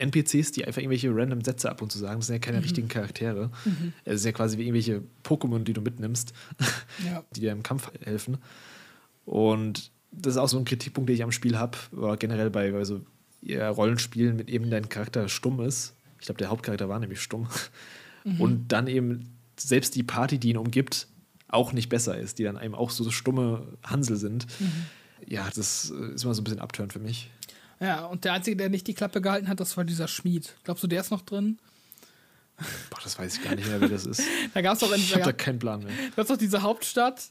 Billo-NPCs, 0.00 0.52
die 0.52 0.64
einfach 0.64 0.80
irgendwelche 0.80 1.14
random 1.14 1.42
Sätze 1.42 1.70
ab 1.70 1.82
und 1.82 1.92
zu 1.92 1.98
sagen. 1.98 2.20
Das 2.20 2.26
sind 2.26 2.36
ja 2.36 2.40
keine 2.40 2.58
mhm. 2.58 2.64
richtigen 2.64 2.88
Charaktere. 2.88 3.50
Mhm. 3.64 3.92
Es 4.04 4.16
ist 4.16 4.24
ja 4.24 4.32
quasi 4.32 4.58
wie 4.58 4.62
irgendwelche 4.62 5.02
Pokémon, 5.24 5.64
die 5.64 5.72
du 5.72 5.80
mitnimmst, 5.80 6.32
ja. 7.04 7.24
die 7.34 7.40
dir 7.40 7.52
im 7.52 7.62
Kampf 7.62 7.90
helfen. 8.02 8.38
Und 9.24 9.90
das 10.12 10.34
ist 10.34 10.38
auch 10.38 10.48
so 10.48 10.58
ein 10.58 10.64
Kritikpunkt, 10.64 11.08
den 11.08 11.16
ich 11.16 11.22
am 11.22 11.32
Spiel 11.32 11.58
habe, 11.58 11.78
oder 11.92 12.16
generell 12.16 12.50
bei, 12.50 12.72
bei 12.72 12.84
so 12.84 13.00
ja, 13.42 13.68
Rollenspielen 13.68 14.36
mit 14.36 14.48
eben 14.48 14.70
dein 14.70 14.88
Charakter 14.88 15.28
stumm 15.28 15.60
ist. 15.60 15.94
Ich 16.18 16.26
glaube, 16.26 16.38
der 16.38 16.48
Hauptcharakter 16.50 16.88
war 16.88 16.98
nämlich 16.98 17.20
stumm. 17.20 17.48
Mhm. 18.24 18.40
Und 18.40 18.68
dann 18.68 18.86
eben 18.86 19.30
selbst 19.58 19.94
die 19.94 20.02
Party, 20.02 20.38
die 20.38 20.50
ihn 20.50 20.56
umgibt, 20.56 21.06
auch 21.48 21.72
nicht 21.72 21.88
besser 21.88 22.16
ist, 22.16 22.38
die 22.38 22.44
dann 22.44 22.60
eben 22.62 22.74
auch 22.74 22.90
so 22.90 23.10
stumme 23.10 23.66
Hansel 23.82 24.16
sind. 24.16 24.46
Mhm. 24.60 24.72
Ja, 25.26 25.48
das 25.54 25.90
ist 25.90 26.24
immer 26.24 26.34
so 26.34 26.40
ein 26.40 26.44
bisschen 26.44 26.60
abtörend 26.60 26.92
für 26.92 26.98
mich. 26.98 27.30
Ja, 27.80 28.04
und 28.04 28.24
der 28.24 28.34
Einzige, 28.34 28.56
der 28.56 28.68
nicht 28.68 28.86
die 28.86 28.94
Klappe 28.94 29.20
gehalten 29.20 29.48
hat, 29.48 29.58
das 29.58 29.76
war 29.76 29.84
dieser 29.84 30.06
Schmied. 30.06 30.54
Glaubst 30.64 30.84
du, 30.84 30.86
der 30.86 31.00
ist 31.00 31.10
noch 31.10 31.22
drin? 31.22 31.58
Boah, 32.90 33.00
das 33.02 33.18
weiß 33.18 33.36
ich 33.36 33.42
gar 33.42 33.54
nicht 33.54 33.66
mehr, 33.66 33.80
wer 33.80 33.88
das 33.88 34.04
ist. 34.04 34.22
da 34.54 34.60
gab's 34.60 34.80
doch 34.80 34.94
ich 34.94 35.14
habe 35.14 35.24
da 35.24 35.32
keinen 35.32 35.58
Plan 35.58 35.82
mehr. 35.82 35.92
Du 36.14 36.16
hast 36.18 36.28
doch 36.28 36.36
diese 36.36 36.62
Hauptstadt. 36.62 37.30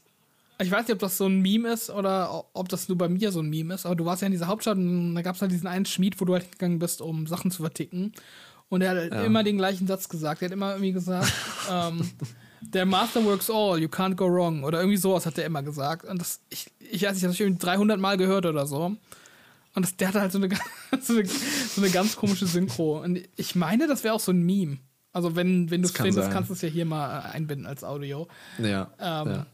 Ich 0.60 0.70
weiß 0.70 0.88
nicht, 0.88 0.92
ob 0.92 0.98
das 0.98 1.16
so 1.16 1.26
ein 1.26 1.40
Meme 1.40 1.72
ist 1.72 1.88
oder 1.88 2.44
ob 2.52 2.68
das 2.68 2.88
nur 2.88 2.98
bei 2.98 3.08
mir 3.08 3.32
so 3.32 3.40
ein 3.40 3.48
Meme 3.48 3.74
ist, 3.74 3.86
aber 3.86 3.96
du 3.96 4.04
warst 4.04 4.22
ja 4.22 4.26
in 4.26 4.32
dieser 4.32 4.48
Hauptstadt 4.48 4.76
und 4.76 5.14
da 5.14 5.22
gab 5.22 5.36
es 5.36 5.40
halt 5.40 5.52
diesen 5.52 5.68
einen 5.68 5.86
Schmied, 5.86 6.20
wo 6.20 6.24
du 6.24 6.34
halt 6.34 6.52
gegangen 6.52 6.78
bist, 6.78 7.00
um 7.00 7.26
Sachen 7.26 7.50
zu 7.50 7.62
verticken. 7.62 8.12
Und 8.68 8.82
er 8.82 8.90
hat 8.90 9.12
ja. 9.12 9.24
immer 9.24 9.42
den 9.42 9.56
gleichen 9.56 9.86
Satz 9.86 10.08
gesagt. 10.08 10.42
Er 10.42 10.46
hat 10.46 10.52
immer 10.52 10.72
irgendwie 10.72 10.92
gesagt, 10.92 11.32
ähm, 11.70 12.10
der 12.60 12.84
Master 12.84 13.24
works 13.24 13.48
all, 13.48 13.80
you 13.80 13.88
can't 13.88 14.16
go 14.16 14.26
wrong. 14.26 14.64
Oder 14.64 14.80
irgendwie 14.80 14.98
sowas 14.98 15.24
hat 15.24 15.38
er 15.38 15.46
immer 15.46 15.62
gesagt. 15.62 16.04
Und 16.04 16.20
das, 16.20 16.40
ich, 16.50 16.70
ich 16.78 17.02
weiß 17.02 17.12
nicht, 17.12 17.22
das 17.22 17.22
habe 17.22 17.32
ich 17.32 17.40
irgendwie 17.40 17.64
300 17.64 17.98
Mal 17.98 18.16
gehört 18.16 18.44
oder 18.44 18.66
so. 18.66 18.96
Und 19.74 19.82
das, 19.82 19.96
der 19.96 20.08
hatte 20.08 20.20
halt 20.20 20.32
so 20.32 20.38
eine, 20.38 20.48
so 21.00 21.14
eine, 21.14 21.26
so 21.26 21.80
eine 21.80 21.90
ganz 21.90 22.16
komische 22.16 22.46
Synchro. 22.46 23.00
Und 23.02 23.20
ich 23.36 23.54
meine, 23.54 23.86
das 23.86 24.04
wäre 24.04 24.14
auch 24.14 24.20
so 24.20 24.32
ein 24.32 24.42
Meme. 24.42 24.78
Also, 25.12 25.34
wenn, 25.36 25.70
wenn 25.70 25.82
du 25.82 25.88
es 25.88 25.94
kann 25.94 26.06
findest, 26.06 26.26
sein. 26.26 26.32
kannst 26.32 26.50
du 26.50 26.54
es 26.54 26.62
ja 26.62 26.68
hier 26.68 26.84
mal 26.84 27.20
äh, 27.20 27.32
einbinden 27.32 27.66
als 27.66 27.82
Audio. 27.82 28.28
Ja, 28.58 28.90
ähm, 28.98 29.28
ja. 29.28 29.46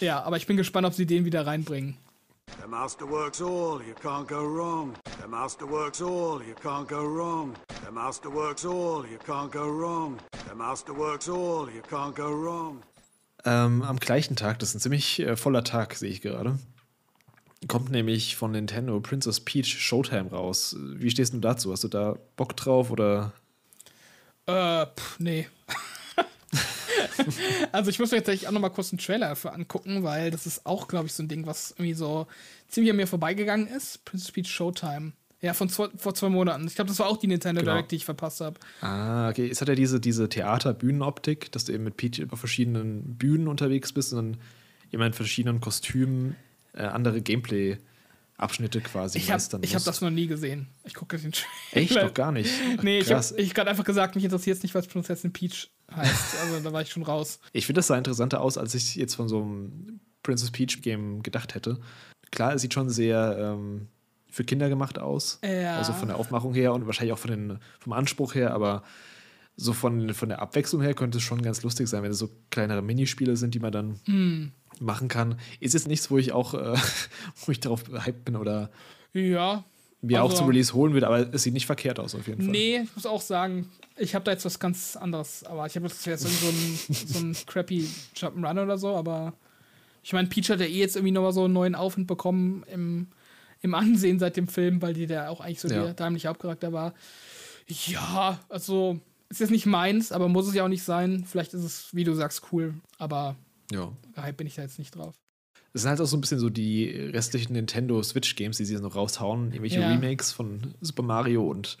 Ja, 0.00 0.22
aber 0.22 0.36
ich 0.36 0.46
bin 0.46 0.56
gespannt, 0.56 0.86
ob 0.86 0.94
sie 0.94 1.06
den 1.06 1.24
wieder 1.24 1.46
reinbringen. 1.46 1.96
The 2.60 2.68
master 2.68 3.08
works 3.08 3.40
all, 3.40 3.80
you 3.86 3.94
can't 4.02 4.26
go 4.26 4.42
wrong. 4.44 4.94
The 5.20 5.28
master 5.28 5.68
works 5.68 6.02
all, 6.02 6.40
you 6.46 6.54
can't 6.54 6.86
go 6.88 7.02
wrong. 7.02 7.54
The 7.84 7.92
master 7.92 8.32
works 8.32 8.64
all, 8.64 9.04
you 9.10 9.18
can't 9.18 9.50
go 9.50 9.66
wrong. 9.66 10.18
The 10.48 10.54
master 10.54 10.96
works 10.96 11.28
all, 11.28 11.68
you 11.70 11.82
can't 11.88 12.14
go 12.14 12.28
wrong. 12.28 12.82
Ähm, 13.44 13.82
am 13.82 13.98
gleichen 13.98 14.36
Tag, 14.36 14.58
das 14.58 14.70
ist 14.70 14.76
ein 14.76 14.80
ziemlich 14.80 15.20
äh, 15.20 15.36
voller 15.36 15.64
Tag, 15.64 15.94
sehe 15.94 16.10
ich 16.10 16.20
gerade, 16.20 16.58
kommt 17.68 17.90
nämlich 17.90 18.36
von 18.36 18.52
Nintendo 18.52 18.98
Princess 19.00 19.40
Peach 19.40 19.78
Showtime 19.78 20.30
raus. 20.30 20.76
Wie 20.78 21.10
stehst 21.10 21.34
du 21.34 21.38
dazu? 21.38 21.72
Hast 21.72 21.84
du 21.84 21.88
da 21.88 22.16
Bock 22.36 22.56
drauf 22.56 22.90
oder? 22.90 23.32
Äh, 24.46 24.86
pff, 24.86 25.18
nee. 25.20 25.48
also 27.72 27.90
ich 27.90 27.98
muss 27.98 28.10
mir 28.10 28.18
jetzt 28.18 28.46
auch 28.46 28.50
noch 28.50 28.60
mal 28.60 28.70
kurz 28.70 28.92
einen 28.92 28.98
Trailer 28.98 29.28
dafür 29.28 29.54
angucken, 29.54 30.02
weil 30.02 30.30
das 30.30 30.46
ist 30.46 30.66
auch, 30.66 30.88
glaube 30.88 31.06
ich, 31.06 31.12
so 31.12 31.22
ein 31.22 31.28
Ding, 31.28 31.46
was 31.46 31.72
irgendwie 31.72 31.94
so 31.94 32.26
ziemlich 32.68 32.90
an 32.90 32.96
mir 32.96 33.06
vorbeigegangen 33.06 33.66
ist. 33.66 34.04
Princess 34.04 34.32
Peach 34.32 34.48
Showtime. 34.48 35.12
Ja, 35.40 35.52
von 35.52 35.68
zwei, 35.68 35.88
vor 35.96 36.14
zwei 36.14 36.30
Monaten. 36.30 36.66
Ich 36.66 36.74
glaube, 36.74 36.88
das 36.88 36.98
war 36.98 37.06
auch 37.06 37.18
die 37.18 37.26
Nintendo 37.26 37.60
genau. 37.60 37.72
Direct, 37.72 37.90
die 37.90 37.96
ich 37.96 38.04
verpasst 38.06 38.40
habe. 38.40 38.58
Ah, 38.80 39.28
okay. 39.28 39.46
Es 39.46 39.60
hat 39.60 39.68
ja 39.68 39.74
diese, 39.74 40.00
diese 40.00 40.28
Theater-Bühnenoptik, 40.28 41.52
dass 41.52 41.66
du 41.66 41.72
eben 41.72 41.84
mit 41.84 41.98
Peach 41.98 42.22
auf 42.30 42.38
verschiedenen 42.38 43.16
Bühnen 43.16 43.48
unterwegs 43.48 43.92
bist 43.92 44.14
und 44.14 44.16
dann 44.16 44.40
immer 44.90 45.06
in 45.06 45.12
verschiedenen 45.12 45.60
Kostümen 45.60 46.36
äh, 46.74 46.82
andere 46.82 47.20
Gameplay- 47.20 47.78
Abschnitte 48.36 48.80
quasi 48.80 49.18
ich 49.18 49.28
meistern 49.28 49.62
Ich 49.62 49.74
habe 49.76 49.84
das 49.84 50.00
noch 50.00 50.10
nie 50.10 50.26
gesehen. 50.26 50.66
Ich 50.82 50.94
gucke 50.94 51.18
den 51.18 51.30
Trailer. 51.30 51.46
Echt? 51.72 51.96
Doch 51.96 52.12
gar 52.14 52.32
nicht? 52.32 52.50
Ach, 52.76 52.82
nee, 52.82 52.98
ich 52.98 53.12
habe 53.12 53.24
ich 53.36 53.54
gerade 53.54 53.70
einfach 53.70 53.84
gesagt, 53.84 54.16
mich 54.16 54.24
interessiert 54.24 54.56
es 54.56 54.62
nicht, 54.64 54.74
was 54.74 54.88
Prinzessin 54.88 55.32
Peach 55.32 55.70
heißt. 55.94 56.36
Also 56.42 56.60
da 56.60 56.72
war 56.72 56.82
ich 56.82 56.90
schon 56.90 57.04
raus. 57.04 57.38
Ich 57.52 57.66
finde, 57.66 57.78
das 57.78 57.86
sah 57.86 57.96
interessanter 57.96 58.40
aus, 58.40 58.58
als 58.58 58.74
ich 58.74 58.96
jetzt 58.96 59.14
von 59.14 59.28
so 59.28 59.40
einem 59.40 60.00
Princess 60.24 60.50
Peach 60.50 60.82
Game 60.82 61.22
gedacht 61.22 61.54
hätte. 61.54 61.78
Klar, 62.32 62.54
es 62.54 62.62
sieht 62.62 62.74
schon 62.74 62.90
sehr 62.90 63.36
ähm, 63.38 63.86
für 64.28 64.42
Kinder 64.42 64.68
gemacht 64.68 64.98
aus. 64.98 65.38
Ja. 65.44 65.76
Also 65.78 65.92
von 65.92 66.08
der 66.08 66.16
Aufmachung 66.16 66.54
her 66.54 66.72
und 66.72 66.86
wahrscheinlich 66.86 67.12
auch 67.12 67.18
von 67.18 67.30
den, 67.30 67.58
vom 67.78 67.92
Anspruch 67.92 68.34
her, 68.34 68.52
aber 68.52 68.82
so 69.56 69.72
von, 69.72 70.12
von 70.14 70.28
der 70.28 70.42
Abwechslung 70.42 70.82
her 70.82 70.94
könnte 70.94 71.18
es 71.18 71.24
schon 71.24 71.42
ganz 71.42 71.62
lustig 71.62 71.88
sein, 71.88 72.02
wenn 72.02 72.10
es 72.10 72.18
so 72.18 72.30
kleinere 72.50 72.82
Minispiele 72.82 73.36
sind, 73.36 73.54
die 73.54 73.60
man 73.60 73.72
dann 73.72 74.00
mm 74.06 74.52
machen 74.80 75.08
kann. 75.08 75.38
Ist 75.60 75.74
jetzt 75.74 75.88
nichts, 75.88 76.10
wo 76.10 76.18
ich 76.18 76.32
auch, 76.32 76.54
äh, 76.54 76.76
wo 77.46 77.52
ich 77.52 77.60
darauf 77.60 77.84
hyped 77.88 78.24
bin 78.24 78.36
oder 78.36 78.70
ja, 79.12 79.64
mir 80.00 80.22
also, 80.22 80.34
auch 80.34 80.38
zum 80.38 80.48
Release 80.48 80.74
holen 80.74 80.92
würde, 80.92 81.06
aber 81.06 81.32
es 81.32 81.42
sieht 81.42 81.54
nicht 81.54 81.66
verkehrt 81.66 81.98
aus 81.98 82.14
auf 82.14 82.26
jeden 82.26 82.42
Fall. 82.42 82.50
Nee, 82.50 82.80
ich 82.84 82.94
muss 82.94 83.06
auch 83.06 83.20
sagen, 83.20 83.70
ich 83.96 84.14
habe 84.14 84.24
da 84.24 84.32
jetzt 84.32 84.44
was 84.44 84.58
ganz 84.58 84.96
anderes, 84.96 85.44
aber 85.44 85.66
ich 85.66 85.76
habe 85.76 85.86
jetzt 85.86 86.04
jetzt 86.06 86.22
so 86.22 86.48
ein, 86.48 86.78
so 87.06 87.18
ein 87.20 87.36
crappy 87.46 87.88
Jump'n'Run 88.16 88.62
oder 88.62 88.78
so, 88.78 88.94
aber 88.94 89.34
ich 90.02 90.12
meine, 90.12 90.28
Peach 90.28 90.50
hat 90.50 90.60
ja 90.60 90.66
eh 90.66 90.78
jetzt 90.78 90.96
irgendwie 90.96 91.12
nochmal 91.12 91.32
so 91.32 91.44
einen 91.44 91.54
neuen 91.54 91.74
Aufwind 91.74 92.06
bekommen 92.06 92.64
im, 92.70 93.08
im 93.62 93.74
Ansehen 93.74 94.18
seit 94.18 94.36
dem 94.36 94.48
Film, 94.48 94.82
weil 94.82 94.92
die 94.92 95.06
da 95.06 95.28
auch 95.28 95.40
eigentlich 95.40 95.60
so 95.60 95.68
ja. 95.68 95.84
der 95.84 95.94
dämliche 95.94 96.28
Hauptcharakter 96.28 96.72
war. 96.72 96.92
Ja, 97.66 98.40
also 98.50 99.00
ist 99.28 99.40
jetzt 99.40 99.50
nicht 99.50 99.66
meins, 99.66 100.12
aber 100.12 100.28
muss 100.28 100.48
es 100.48 100.54
ja 100.54 100.64
auch 100.64 100.68
nicht 100.68 100.82
sein. 100.82 101.24
Vielleicht 101.24 101.54
ist 101.54 101.64
es, 101.64 101.94
wie 101.94 102.04
du 102.04 102.14
sagst, 102.14 102.42
cool, 102.52 102.74
aber 102.98 103.36
ja. 103.70 103.92
Hype 104.16 104.36
bin 104.36 104.46
ich 104.46 104.54
da 104.54 104.62
jetzt 104.62 104.78
nicht 104.78 104.94
drauf. 104.94 105.14
Es 105.72 105.82
sind 105.82 105.90
halt 105.90 106.00
auch 106.00 106.06
so 106.06 106.16
ein 106.16 106.20
bisschen 106.20 106.38
so 106.38 106.50
die 106.50 106.88
restlichen 106.88 107.54
Nintendo 107.54 108.00
Switch-Games, 108.00 108.56
die 108.58 108.64
sie 108.64 108.74
jetzt 108.74 108.82
noch 108.82 108.94
raushauen. 108.94 109.46
Irgendwelche 109.46 109.80
ja. 109.80 109.88
Remakes 109.88 110.30
von 110.30 110.74
Super 110.80 111.02
Mario 111.02 111.48
und 111.50 111.78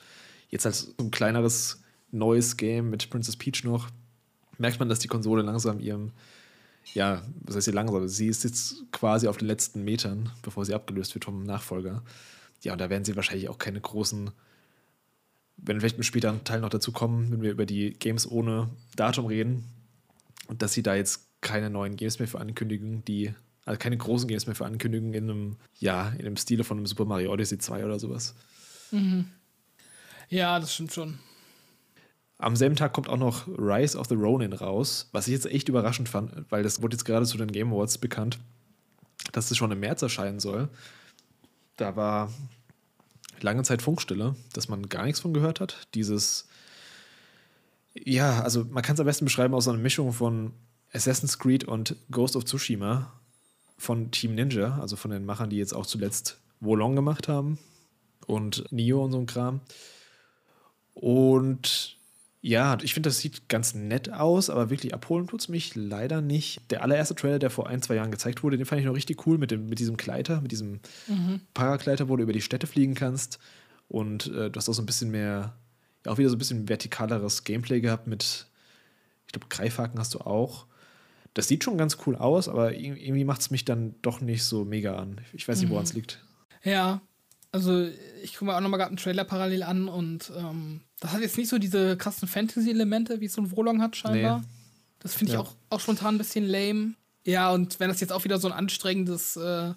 jetzt 0.48 0.64
halt 0.64 0.74
so 0.74 0.92
ein 0.98 1.12
kleineres 1.12 1.80
neues 2.10 2.56
Game 2.56 2.90
mit 2.90 3.08
Princess 3.10 3.36
Peach 3.36 3.62
noch. 3.62 3.88
Merkt 4.58 4.80
man, 4.80 4.88
dass 4.88 4.98
die 4.98 5.08
Konsole 5.08 5.42
langsam 5.42 5.78
ihrem, 5.78 6.12
ja, 6.92 7.22
was 7.42 7.56
heißt 7.56 7.66
sie 7.66 7.70
langsam? 7.70 8.08
Sie 8.08 8.26
ist 8.26 8.42
jetzt 8.42 8.82
quasi 8.90 9.28
auf 9.28 9.36
den 9.36 9.46
letzten 9.46 9.84
Metern, 9.84 10.30
bevor 10.42 10.64
sie 10.64 10.74
abgelöst 10.74 11.14
wird 11.14 11.24
vom 11.24 11.44
Nachfolger. 11.44 12.02
Ja, 12.62 12.72
und 12.72 12.80
da 12.80 12.90
werden 12.90 13.04
sie 13.04 13.14
wahrscheinlich 13.14 13.48
auch 13.48 13.58
keine 13.58 13.80
großen, 13.80 14.30
wenn 15.56 15.80
vielleicht 15.80 15.96
im 15.96 16.02
späteren 16.02 16.44
Teil 16.44 16.60
noch 16.60 16.68
dazu 16.68 16.92
kommen, 16.92 17.30
wenn 17.30 17.42
wir 17.42 17.50
über 17.50 17.66
die 17.66 17.92
Games 17.92 18.30
ohne 18.30 18.68
Datum 18.96 19.26
reden, 19.26 19.64
und 20.46 20.62
dass 20.62 20.72
sie 20.72 20.82
da 20.82 20.94
jetzt 20.94 21.28
keine 21.40 21.70
neuen 21.70 21.96
Games 21.96 22.18
mehr 22.18 22.28
für 22.28 22.40
ankündigen, 22.40 23.04
die, 23.04 23.34
also 23.64 23.78
keine 23.78 23.96
großen 23.96 24.28
Games 24.28 24.46
mehr 24.46 24.56
für 24.56 24.66
ankündigen 24.66 25.14
in 25.14 25.30
einem, 25.30 25.56
ja, 25.78 26.08
in 26.10 26.26
einem 26.26 26.36
Stile 26.36 26.64
von 26.64 26.78
einem 26.78 26.86
Super 26.86 27.04
Mario 27.04 27.32
Odyssey 27.32 27.58
2 27.58 27.84
oder 27.84 27.98
sowas. 27.98 28.34
Mhm. 28.90 29.26
Ja, 30.28 30.58
das 30.58 30.74
stimmt 30.74 30.92
schon. 30.92 31.18
Am 32.38 32.56
selben 32.56 32.76
Tag 32.76 32.92
kommt 32.92 33.08
auch 33.08 33.16
noch 33.16 33.46
Rise 33.46 33.96
of 33.96 34.08
the 34.08 34.14
Ronin 34.14 34.52
raus, 34.52 35.08
was 35.12 35.28
ich 35.28 35.32
jetzt 35.32 35.46
echt 35.46 35.68
überraschend 35.68 36.08
fand, 36.08 36.50
weil 36.50 36.62
das 36.62 36.82
wurde 36.82 36.96
jetzt 36.96 37.04
gerade 37.04 37.26
zu 37.26 37.38
den 37.38 37.52
Game 37.52 37.72
Awards 37.72 37.98
bekannt, 37.98 38.38
dass 39.32 39.50
es 39.50 39.56
schon 39.56 39.70
im 39.70 39.80
März 39.80 40.02
erscheinen 40.02 40.40
soll. 40.40 40.68
Da 41.76 41.96
war 41.96 42.32
lange 43.44 43.62
Zeit 43.62 43.82
Funkstille, 43.82 44.34
dass 44.52 44.68
man 44.68 44.88
gar 44.88 45.04
nichts 45.04 45.20
von 45.20 45.34
gehört 45.34 45.60
hat. 45.60 45.86
Dieses, 45.94 46.48
ja, 47.94 48.42
also 48.42 48.64
man 48.64 48.82
kann 48.82 48.94
es 48.94 49.00
am 49.00 49.06
besten 49.06 49.26
beschreiben 49.26 49.54
aus 49.54 49.68
einer 49.68 49.78
Mischung 49.78 50.12
von 50.12 50.52
Assassin's 50.92 51.38
Creed 51.38 51.64
und 51.64 51.94
Ghost 52.10 52.34
of 52.34 52.44
Tsushima 52.44 53.12
von 53.76 54.10
Team 54.10 54.34
Ninja, 54.34 54.78
also 54.80 54.96
von 54.96 55.10
den 55.10 55.26
Machern, 55.26 55.50
die 55.50 55.58
jetzt 55.58 55.74
auch 55.74 55.86
zuletzt 55.86 56.40
Wolong 56.60 56.96
gemacht 56.96 57.28
haben 57.28 57.58
und 58.26 58.64
Nio 58.72 59.04
und 59.04 59.12
so 59.12 59.18
ein 59.18 59.26
Kram. 59.26 59.60
Und 60.94 61.93
ja, 62.46 62.76
ich 62.82 62.92
finde, 62.92 63.08
das 63.08 63.20
sieht 63.20 63.48
ganz 63.48 63.72
nett 63.72 64.12
aus, 64.12 64.50
aber 64.50 64.68
wirklich 64.68 64.92
abholen 64.92 65.26
tut 65.26 65.40
es 65.40 65.48
mich 65.48 65.74
leider 65.74 66.20
nicht. 66.20 66.70
Der 66.70 66.82
allererste 66.82 67.14
Trailer, 67.14 67.38
der 67.38 67.48
vor 67.48 67.68
ein, 67.68 67.80
zwei 67.80 67.94
Jahren 67.94 68.10
gezeigt 68.10 68.42
wurde, 68.42 68.58
den 68.58 68.66
fand 68.66 68.80
ich 68.80 68.86
noch 68.86 68.94
richtig 68.94 69.26
cool 69.26 69.38
mit, 69.38 69.50
dem, 69.50 69.70
mit 69.70 69.78
diesem 69.78 69.96
Gleiter, 69.96 70.42
mit 70.42 70.52
diesem 70.52 70.80
mhm. 71.06 71.40
Paragleiter, 71.54 72.10
wo 72.10 72.16
du 72.16 72.22
über 72.22 72.34
die 72.34 72.42
Städte 72.42 72.66
fliegen 72.66 72.94
kannst. 72.94 73.38
Und 73.88 74.26
äh, 74.26 74.50
du 74.50 74.58
hast 74.58 74.68
auch 74.68 74.74
so 74.74 74.82
ein 74.82 74.86
bisschen 74.86 75.10
mehr, 75.10 75.56
ja, 76.04 76.12
auch 76.12 76.18
wieder 76.18 76.28
so 76.28 76.36
ein 76.36 76.38
bisschen 76.38 76.68
vertikaleres 76.68 77.44
Gameplay 77.44 77.80
gehabt 77.80 78.06
mit, 78.06 78.46
ich 79.26 79.32
glaube, 79.32 79.46
Greifhaken 79.48 79.98
hast 79.98 80.12
du 80.12 80.20
auch 80.20 80.66
das 81.34 81.48
sieht 81.48 81.64
schon 81.64 81.76
ganz 81.76 81.98
cool 82.06 82.14
aus, 82.14 82.48
aber 82.48 82.74
irgendwie 82.74 83.24
macht 83.24 83.40
es 83.40 83.50
mich 83.50 83.64
dann 83.64 83.96
doch 84.02 84.20
nicht 84.20 84.44
so 84.44 84.64
mega 84.64 84.94
an. 84.94 85.20
Ich 85.32 85.48
weiß 85.48 85.60
nicht, 85.60 85.68
woran 85.68 85.82
es 85.82 85.92
mhm. 85.92 86.00
liegt. 86.00 86.24
Ja, 86.62 87.02
also 87.50 87.88
ich 88.22 88.34
gucke 88.34 88.46
mir 88.46 88.56
auch 88.56 88.60
nochmal 88.60 88.78
gerade 88.78 88.90
einen 88.90 88.96
Trailer 88.96 89.24
parallel 89.24 89.64
an 89.64 89.88
und 89.88 90.32
ähm, 90.36 90.80
Das 91.04 91.12
hat 91.12 91.20
jetzt 91.20 91.36
nicht 91.36 91.50
so 91.50 91.58
diese 91.58 91.98
krassen 91.98 92.26
Fantasy-Elemente, 92.26 93.20
wie 93.20 93.26
es 93.26 93.34
so 93.34 93.42
ein 93.42 93.54
Wolong 93.54 93.82
hat, 93.82 93.94
scheinbar. 93.94 94.38
Nee. 94.38 94.46
Das 95.00 95.14
finde 95.14 95.32
ich 95.32 95.34
ja. 95.34 95.40
auch, 95.40 95.54
auch 95.68 95.78
spontan 95.78 96.14
ein 96.14 96.18
bisschen 96.18 96.46
lame. 96.46 96.94
Ja, 97.26 97.50
und 97.50 97.78
wenn 97.78 97.90
das 97.90 98.00
jetzt 98.00 98.10
auch 98.10 98.24
wieder 98.24 98.38
so 98.38 98.48
ein 98.48 98.54
anstrengendes 98.54 99.36
äh, 99.36 99.74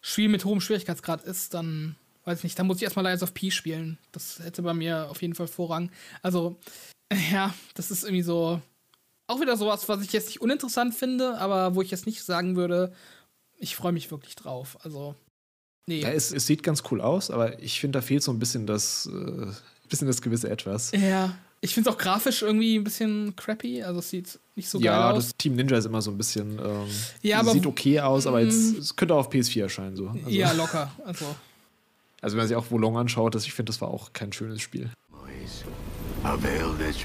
Spiel 0.00 0.28
mit 0.28 0.44
hohem 0.44 0.60
Schwierigkeitsgrad 0.60 1.24
ist, 1.24 1.54
dann 1.54 1.96
weiß 2.24 2.38
ich 2.38 2.44
nicht, 2.44 2.58
dann 2.60 2.68
muss 2.68 2.76
ich 2.76 2.84
erstmal 2.84 3.04
Lions 3.04 3.24
of 3.24 3.34
P 3.34 3.50
spielen. 3.50 3.98
Das 4.12 4.38
hätte 4.38 4.62
bei 4.62 4.72
mir 4.72 5.10
auf 5.10 5.20
jeden 5.20 5.34
Fall 5.34 5.48
Vorrang. 5.48 5.90
Also, 6.22 6.60
ja, 7.32 7.52
das 7.74 7.90
ist 7.90 8.04
irgendwie 8.04 8.22
so. 8.22 8.62
Auch 9.26 9.40
wieder 9.40 9.56
sowas, 9.56 9.88
was 9.88 10.00
ich 10.04 10.12
jetzt 10.12 10.28
nicht 10.28 10.42
uninteressant 10.42 10.94
finde, 10.94 11.38
aber 11.38 11.74
wo 11.74 11.82
ich 11.82 11.90
jetzt 11.90 12.06
nicht 12.06 12.22
sagen 12.22 12.54
würde, 12.54 12.92
ich 13.58 13.74
freue 13.74 13.90
mich 13.90 14.12
wirklich 14.12 14.36
drauf. 14.36 14.78
Also, 14.84 15.16
nee. 15.86 16.02
Ja, 16.02 16.10
es, 16.10 16.30
es, 16.30 16.46
sieht 16.46 16.62
ganz 16.62 16.84
cool 16.92 17.00
aus, 17.00 17.32
aber 17.32 17.60
ich 17.60 17.80
finde, 17.80 17.98
da 17.98 18.02
fehlt 18.02 18.22
so 18.22 18.30
ein 18.30 18.38
bisschen 18.38 18.68
das, 18.68 19.06
äh, 19.06 19.52
bisschen 19.92 20.08
das 20.08 20.20
gewisse 20.20 20.50
Etwas. 20.50 20.90
Ja. 20.92 21.34
Ich 21.60 21.74
finde 21.74 21.88
es 21.88 21.94
auch 21.94 21.98
grafisch 21.98 22.42
irgendwie 22.42 22.76
ein 22.76 22.82
bisschen 22.82 23.36
crappy. 23.36 23.84
Also 23.84 24.00
es 24.00 24.10
sieht 24.10 24.40
nicht 24.56 24.68
so 24.68 24.80
ja, 24.80 24.92
geil 24.92 25.02
aus. 25.02 25.08
Ja, 25.08 25.28
das 25.28 25.36
Team 25.36 25.54
Ninja 25.54 25.78
ist 25.78 25.84
immer 25.84 26.02
so 26.02 26.10
ein 26.10 26.18
bisschen. 26.18 26.58
Ähm, 26.58 26.88
ja, 27.22 27.38
aber, 27.38 27.52
sieht 27.52 27.66
okay 27.66 28.00
aus, 28.00 28.26
aber 28.26 28.40
jetzt 28.40 28.76
es 28.76 28.96
könnte 28.96 29.14
auch 29.14 29.20
auf 29.20 29.30
PS4 29.30 29.62
erscheinen. 29.62 29.94
So. 29.94 30.08
Also, 30.08 30.28
ja, 30.28 30.50
locker. 30.52 30.90
Also. 31.04 31.24
also 32.20 32.36
wenn 32.36 32.40
man 32.40 32.48
sich 32.48 32.56
auch 32.56 32.68
Wolong 32.72 32.96
anschaut, 32.96 33.36
das, 33.36 33.44
ich 33.46 33.52
finde, 33.52 33.70
das 33.70 33.80
war 33.80 33.88
auch 33.88 34.12
kein 34.12 34.32
schönes 34.32 34.60
Spiel. 34.60 34.90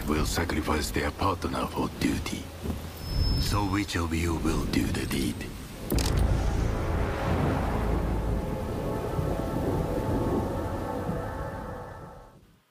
Will 0.08 0.26
sacrifice 0.26 0.92
their 0.92 1.12
partner 1.12 1.68
for 1.68 1.90
duty. 2.00 2.44
So 3.40 3.60
which 3.72 3.96
of 3.96 4.14
you 4.14 4.40
will 4.44 4.66
do 4.72 4.86
the 4.94 5.06
deed? 5.06 5.36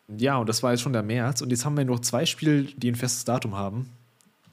Ja, 0.09 0.38
und 0.38 0.48
das 0.48 0.62
war 0.62 0.72
jetzt 0.72 0.82
schon 0.82 0.92
der 0.92 1.02
März. 1.02 1.42
Und 1.42 1.50
jetzt 1.50 1.64
haben 1.64 1.76
wir 1.76 1.84
noch 1.84 2.00
zwei 2.00 2.26
Spiele, 2.26 2.62
die 2.64 2.90
ein 2.90 2.94
festes 2.94 3.24
Datum 3.24 3.57
haben. 3.57 3.90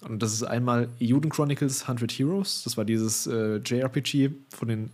Und 0.01 0.21
das 0.21 0.33
ist 0.33 0.43
einmal 0.43 0.89
Juden 0.99 1.29
Chronicles 1.29 1.83
100 1.83 2.11
Heroes. 2.11 2.63
Das 2.63 2.75
war 2.75 2.85
dieses 2.85 3.27
äh, 3.27 3.57
JRPG 3.57 4.31
von 4.49 4.67
den 4.67 4.89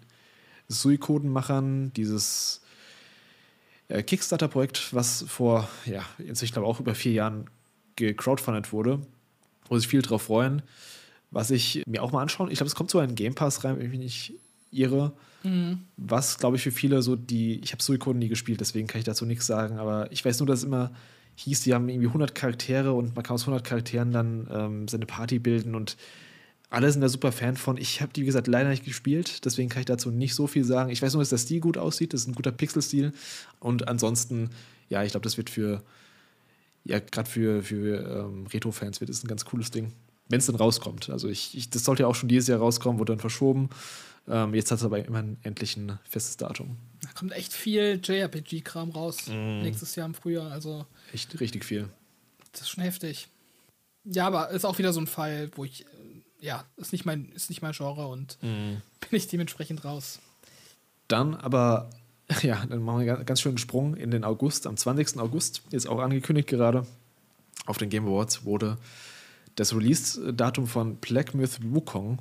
Suikoden-Machern, 0.67 1.91
dieses 1.93 2.61
äh, 3.87 4.03
Kickstarter-Projekt, 4.03 4.93
was 4.93 5.25
vor, 5.27 5.67
ja, 5.85 6.05
jetzt 6.19 6.43
ich 6.43 6.53
glaube 6.53 6.67
auch 6.67 6.79
über 6.79 6.93
vier 6.93 7.13
Jahren 7.13 7.49
gecrowdfundet 7.95 8.71
wurde, 8.71 9.01
wo 9.67 9.77
sich 9.77 9.87
viel 9.87 10.01
drauf 10.01 10.23
freuen. 10.23 10.61
Was 11.31 11.51
ich 11.51 11.83
mir 11.87 12.03
auch 12.03 12.11
mal 12.11 12.21
anschauen, 12.21 12.49
ich 12.49 12.57
glaube, 12.57 12.67
es 12.67 12.75
kommt 12.75 12.91
so 12.91 12.99
ein 12.99 13.15
Game 13.15 13.35
Pass 13.35 13.63
rein, 13.63 13.77
wenn 13.77 13.85
ich 13.85 13.91
mich 13.91 13.99
nicht 13.99 14.33
irre. 14.71 15.13
Mhm. 15.43 15.79
Was, 15.97 16.37
glaube 16.37 16.57
ich, 16.57 16.63
für 16.63 16.71
viele 16.71 17.01
so 17.01 17.15
die, 17.15 17.59
ich 17.59 17.71
habe 17.71 17.81
Suikoden 17.81 18.19
nie 18.19 18.27
gespielt, 18.27 18.59
deswegen 18.59 18.87
kann 18.87 18.99
ich 18.99 19.05
dazu 19.05 19.25
nichts 19.25 19.45
sagen, 19.45 19.79
aber 19.79 20.11
ich 20.11 20.23
weiß 20.23 20.39
nur, 20.39 20.47
dass 20.47 20.59
es 20.59 20.65
immer 20.65 20.91
hieß, 21.35 21.61
die 21.61 21.73
haben 21.73 21.87
irgendwie 21.87 22.07
100 22.07 22.35
Charaktere 22.35 22.93
und 22.93 23.15
man 23.15 23.23
kann 23.23 23.35
aus 23.35 23.43
100 23.43 23.63
Charakteren 23.63 24.11
dann 24.11 24.47
ähm, 24.51 24.87
seine 24.87 25.05
Party 25.05 25.39
bilden 25.39 25.75
und 25.75 25.95
alle 26.69 26.91
sind 26.91 27.01
da 27.01 27.09
super 27.09 27.31
Fan 27.31 27.55
von. 27.55 27.77
Ich 27.77 28.01
habe 28.01 28.13
die, 28.13 28.21
wie 28.21 28.25
gesagt, 28.25 28.47
leider 28.47 28.69
nicht 28.69 28.85
gespielt, 28.85 29.45
deswegen 29.45 29.69
kann 29.69 29.79
ich 29.79 29.85
dazu 29.85 30.11
nicht 30.11 30.35
so 30.35 30.45
viel 30.45 30.63
sagen. 30.63 30.91
Ich 30.91 31.01
weiß 31.01 31.13
nur, 31.13 31.21
dass 31.21 31.29
der 31.29 31.37
Stil 31.37 31.61
gut 31.61 31.77
aussieht, 31.77 32.13
das 32.13 32.21
ist 32.21 32.27
ein 32.27 32.35
guter 32.35 32.51
Pixel-Stil 32.51 33.13
und 33.59 33.87
ansonsten, 33.87 34.49
ja, 34.89 35.03
ich 35.03 35.11
glaube, 35.11 35.23
das 35.23 35.37
wird 35.37 35.49
für, 35.49 35.81
ja, 36.83 36.99
gerade 36.99 37.29
für, 37.29 37.63
für 37.63 38.25
ähm, 38.25 38.45
Retro-Fans 38.47 38.99
wird 38.99 39.09
es 39.09 39.23
ein 39.23 39.27
ganz 39.27 39.45
cooles 39.45 39.71
Ding. 39.71 39.93
Wenn 40.27 40.39
es 40.39 40.45
dann 40.45 40.55
rauskommt. 40.55 41.09
Also 41.09 41.27
ich, 41.27 41.57
ich, 41.57 41.71
das 41.71 41.83
sollte 41.83 42.03
ja 42.03 42.07
auch 42.07 42.13
schon 42.13 42.29
dieses 42.29 42.47
Jahr 42.47 42.59
rauskommen, 42.59 42.99
wurde 42.99 43.13
dann 43.13 43.19
verschoben. 43.19 43.69
Ähm, 44.29 44.53
jetzt 44.53 44.69
hat 44.71 44.77
es 44.77 44.85
aber 44.85 45.03
immerhin 45.03 45.37
endlich 45.41 45.75
ein 45.75 45.97
festes 46.03 46.37
Datum. 46.37 46.77
Da 47.01 47.09
kommt 47.13 47.31
echt 47.31 47.51
viel 47.51 47.99
JRPG-Kram 48.03 48.91
raus 48.91 49.27
mm. 49.27 49.63
nächstes 49.63 49.95
Jahr 49.95 50.05
im 50.05 50.13
Frühjahr. 50.13 50.51
Also 50.51 50.85
echt 51.13 51.39
richtig 51.39 51.65
viel. 51.65 51.89
Das 52.51 52.61
ist 52.61 52.69
schon 52.69 52.83
heftig. 52.83 53.27
Ja, 54.03 54.27
aber 54.27 54.49
ist 54.51 54.65
auch 54.65 54.77
wieder 54.77 54.93
so 54.93 55.01
ein 55.01 55.07
Fall, 55.07 55.49
wo 55.55 55.65
ich, 55.65 55.85
äh, 55.85 55.85
ja, 56.45 56.63
ist 56.77 56.91
nicht 56.91 57.05
mein, 57.05 57.31
ist 57.33 57.49
nicht 57.49 57.63
mein 57.63 57.73
Genre 57.73 58.07
und 58.07 58.37
mm. 58.41 58.45
bin 59.09 59.09
ich 59.11 59.27
dementsprechend 59.27 59.83
raus. 59.83 60.19
Dann 61.07 61.33
aber, 61.33 61.89
ja, 62.43 62.63
dann 62.67 62.83
machen 62.83 63.05
wir 63.05 63.15
einen 63.15 63.25
ganz 63.25 63.41
schönen 63.41 63.57
Sprung 63.57 63.95
in 63.95 64.11
den 64.11 64.23
August. 64.23 64.67
Am 64.67 64.77
20. 64.77 65.17
August, 65.17 65.63
ist 65.71 65.87
auch 65.87 65.99
angekündigt 65.99 66.47
gerade, 66.47 66.85
auf 67.65 67.79
den 67.79 67.89
Game 67.89 68.05
Awards 68.05 68.45
wurde 68.45 68.77
das 69.55 69.75
Release-Datum 69.75 70.67
von 70.67 70.97
Black 70.97 71.33
Myth 71.33 71.59
Wukong 71.63 72.19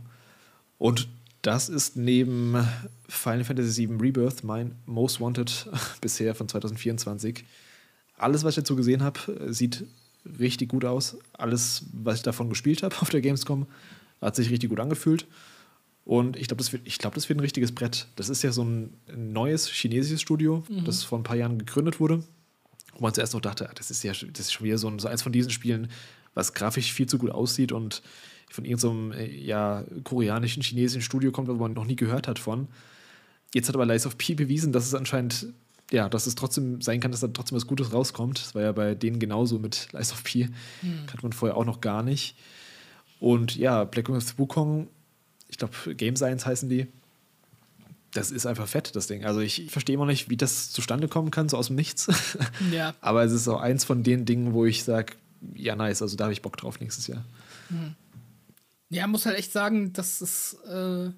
und 0.78 1.09
das 1.43 1.68
ist 1.68 1.97
neben 1.97 2.57
Final 3.09 3.45
Fantasy 3.45 3.89
VII 3.89 3.97
Rebirth 4.01 4.45
mein 4.45 4.74
Most 4.86 5.20
Wanted 5.20 5.68
bisher 6.01 6.34
von 6.34 6.49
2024. 6.49 7.45
Alles, 8.16 8.45
was 8.45 8.57
ich 8.57 8.62
dazu 8.62 8.76
gesehen 8.76 9.03
habe, 9.03 9.53
sieht 9.53 9.84
richtig 10.39 10.68
gut 10.70 10.84
aus. 10.84 11.16
Alles, 11.32 11.86
was 11.93 12.16
ich 12.16 12.22
davon 12.22 12.49
gespielt 12.49 12.82
habe 12.82 12.97
auf 13.01 13.11
der 13.11 13.20
Gamescom, 13.20 13.66
hat 14.20 14.36
sich 14.36 14.51
richtig 14.51 14.70
gut 14.70 14.80
angefühlt. 14.80 15.26
Und 16.05 16.36
ich 16.36 16.49
glaube, 16.49 16.62
das, 16.62 16.72
wird, 16.72 16.86
glaub, 16.99 17.14
das 17.14 17.28
wird 17.28 17.39
ein 17.39 17.43
richtiges 17.43 17.72
Brett. 17.72 18.09
Das 18.16 18.28
ist 18.28 18.43
ja 18.43 18.51
so 18.51 18.64
ein 18.64 18.95
neues 19.14 19.68
chinesisches 19.68 20.22
Studio, 20.22 20.64
mhm. 20.68 20.84
das 20.84 21.05
vor 21.05 21.18
ein 21.18 21.22
paar 21.22 21.36
Jahren 21.36 21.59
gegründet 21.59 22.01
wurde. 22.01 22.24
Wo 22.95 23.03
man 23.03 23.14
zuerst 23.14 23.34
noch 23.34 23.41
dachte, 23.41 23.68
ah, 23.68 23.72
das 23.74 23.91
ist 23.91 24.03
ja 24.03 24.12
das 24.12 24.47
ist 24.47 24.53
schon 24.53 24.64
wieder 24.64 24.78
so, 24.78 24.89
ein, 24.89 24.99
so 24.99 25.07
eins 25.07 25.22
von 25.22 25.32
diesen 25.32 25.51
Spielen, 25.51 25.89
was 26.34 26.55
grafisch 26.55 26.93
viel 26.93 27.07
zu 27.07 27.18
gut 27.18 27.30
aussieht 27.30 27.72
und 27.72 28.03
von 28.51 28.64
irgendeinem 28.64 29.12
äh, 29.12 29.26
ja, 29.26 29.84
koreanischen, 30.05 30.62
chinesischen 30.62 31.03
Studio 31.03 31.32
kommt, 31.32 31.49
wo 31.49 31.55
man 31.55 31.72
noch 31.72 31.84
nie 31.84 31.96
gehört 31.96 32.28
hat 32.28 32.38
von. 32.38 32.68
Jetzt 33.55 33.68
hat 33.68 33.74
aber 33.74 33.86
Lies 33.86 34.07
of 34.07 34.18
P 34.18 34.34
bewiesen, 34.34 34.72
dass 34.72 34.86
es 34.86 34.94
anscheinend, 34.94 35.46
ja, 35.90 36.09
dass 36.09 36.26
es 36.26 36.34
trotzdem 36.34 36.80
sein 36.82 37.01
kann, 37.01 37.11
dass 37.11 37.20
da 37.20 37.28
trotzdem 37.28 37.57
was 37.57 37.66
Gutes 37.66 37.92
rauskommt. 37.92 38.38
Das 38.38 38.55
war 38.55 38.62
ja 38.62 38.72
bei 38.72 38.94
denen 38.94 39.18
genauso 39.18 39.59
mit 39.59 39.88
Lies 39.92 40.12
of 40.12 40.22
P. 40.24 40.49
Hm. 40.80 41.07
Hat 41.12 41.22
man 41.22 41.32
vorher 41.32 41.57
auch 41.57 41.64
noch 41.64 41.80
gar 41.80 42.03
nicht. 42.03 42.36
Und 43.20 43.57
ja, 43.57 43.84
Black 43.84 44.09
Myth 44.09 44.38
Wukong, 44.38 44.88
ich 45.49 45.57
glaube, 45.59 45.94
Game 45.94 46.16
Science 46.16 46.46
heißen 46.46 46.68
die. 46.68 46.86
Das 48.12 48.30
ist 48.30 48.46
einfach 48.46 48.66
fett, 48.66 48.96
das 48.96 49.07
Ding. 49.07 49.24
Also 49.24 49.40
ich 49.40 49.70
verstehe 49.70 49.94
immer 49.94 50.07
nicht, 50.07 50.30
wie 50.30 50.36
das 50.36 50.70
zustande 50.70 51.09
kommen 51.09 51.30
kann, 51.30 51.49
so 51.49 51.57
aus 51.57 51.66
dem 51.66 51.76
Nichts. 51.76 52.09
Ja. 52.72 52.94
Aber 53.01 53.24
es 53.24 53.32
ist 53.32 53.49
auch 53.49 53.61
eins 53.61 53.84
von 53.84 54.03
den 54.03 54.24
Dingen, 54.24 54.53
wo 54.53 54.64
ich 54.64 54.84
sage, 54.84 55.14
ja, 55.55 55.76
nice, 55.76 56.03
also 56.03 56.16
da 56.16 56.24
habe 56.24 56.32
ich 56.32 56.42
Bock 56.42 56.57
drauf 56.57 56.80
nächstes 56.80 57.07
Jahr. 57.07 57.24
Hm. 57.68 57.94
Ja, 58.91 59.07
muss 59.07 59.26
halt 59.26 59.39
echt 59.39 59.53
sagen, 59.53 59.93
dass 59.93 60.20
es 60.20 60.55
äh, 60.66 61.11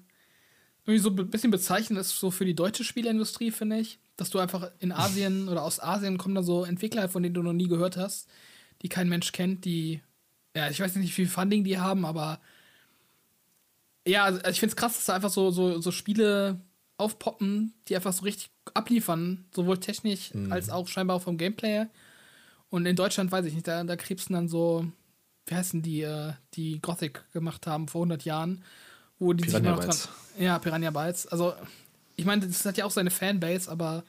irgendwie 0.85 0.99
so 0.99 1.09
ein 1.09 1.29
bisschen 1.29 1.51
bezeichnend 1.51 1.99
ist 1.99 2.19
so 2.19 2.31
für 2.31 2.45
die 2.45 2.55
deutsche 2.55 2.83
Spielindustrie, 2.83 3.51
finde 3.51 3.79
ich. 3.79 3.99
Dass 4.17 4.29
du 4.29 4.39
einfach 4.39 4.71
in 4.79 4.91
Asien 4.91 5.47
oder 5.47 5.63
aus 5.63 5.79
Asien 5.79 6.17
kommen 6.17 6.35
da 6.35 6.43
so 6.43 6.63
Entwickler, 6.65 7.09
von 7.09 7.23
denen 7.23 7.35
du 7.35 7.43
noch 7.43 7.53
nie 7.53 7.67
gehört 7.67 7.97
hast, 7.97 8.29
die 8.81 8.89
kein 8.89 9.09
Mensch 9.09 9.31
kennt, 9.31 9.65
die, 9.65 10.01
ja, 10.55 10.69
ich 10.69 10.79
weiß 10.79 10.95
nicht, 10.95 11.09
wie 11.09 11.13
viel 11.13 11.27
Funding 11.27 11.63
die 11.63 11.77
haben, 11.77 12.05
aber 12.05 12.39
ja, 14.05 14.23
also 14.23 14.39
ich 14.49 14.59
finde 14.59 14.73
es 14.73 14.75
krass, 14.75 14.95
dass 14.95 15.05
da 15.05 15.13
einfach 15.13 15.29
so, 15.29 15.51
so, 15.51 15.79
so 15.79 15.91
Spiele 15.91 16.59
aufpoppen, 16.97 17.73
die 17.87 17.95
einfach 17.95 18.13
so 18.13 18.23
richtig 18.23 18.51
abliefern, 18.73 19.45
sowohl 19.53 19.79
technisch 19.79 20.33
mhm. 20.33 20.51
als 20.51 20.69
auch 20.69 20.87
scheinbar 20.87 21.17
auch 21.17 21.21
vom 21.21 21.37
Gameplay. 21.37 21.85
Und 22.69 22.85
in 22.85 22.95
Deutschland 22.95 23.31
weiß 23.31 23.45
ich 23.45 23.53
nicht, 23.53 23.67
da, 23.67 23.83
da 23.83 23.95
krebsen 23.95 24.33
dann 24.33 24.47
so 24.47 24.85
wie 25.51 25.55
heißen 25.55 25.81
die, 25.81 26.01
äh, 26.01 26.33
die 26.53 26.79
Gothic 26.81 27.23
gemacht 27.33 27.67
haben 27.67 27.89
vor 27.89 28.01
100 28.01 28.23
Jahren, 28.23 28.63
wo 29.19 29.33
die 29.33 29.43
Piranha 29.43 29.75
sich 29.75 29.85
noch 29.85 29.95
dran, 29.95 30.15
Ja, 30.39 30.57
Piranha 30.59 30.89
Bytes. 30.91 31.27
Also, 31.27 31.53
ich 32.15 32.25
meine, 32.25 32.47
das 32.47 32.65
hat 32.65 32.77
ja 32.77 32.85
auch 32.85 32.91
seine 32.91 33.11
Fanbase, 33.11 33.69
aber 33.69 34.03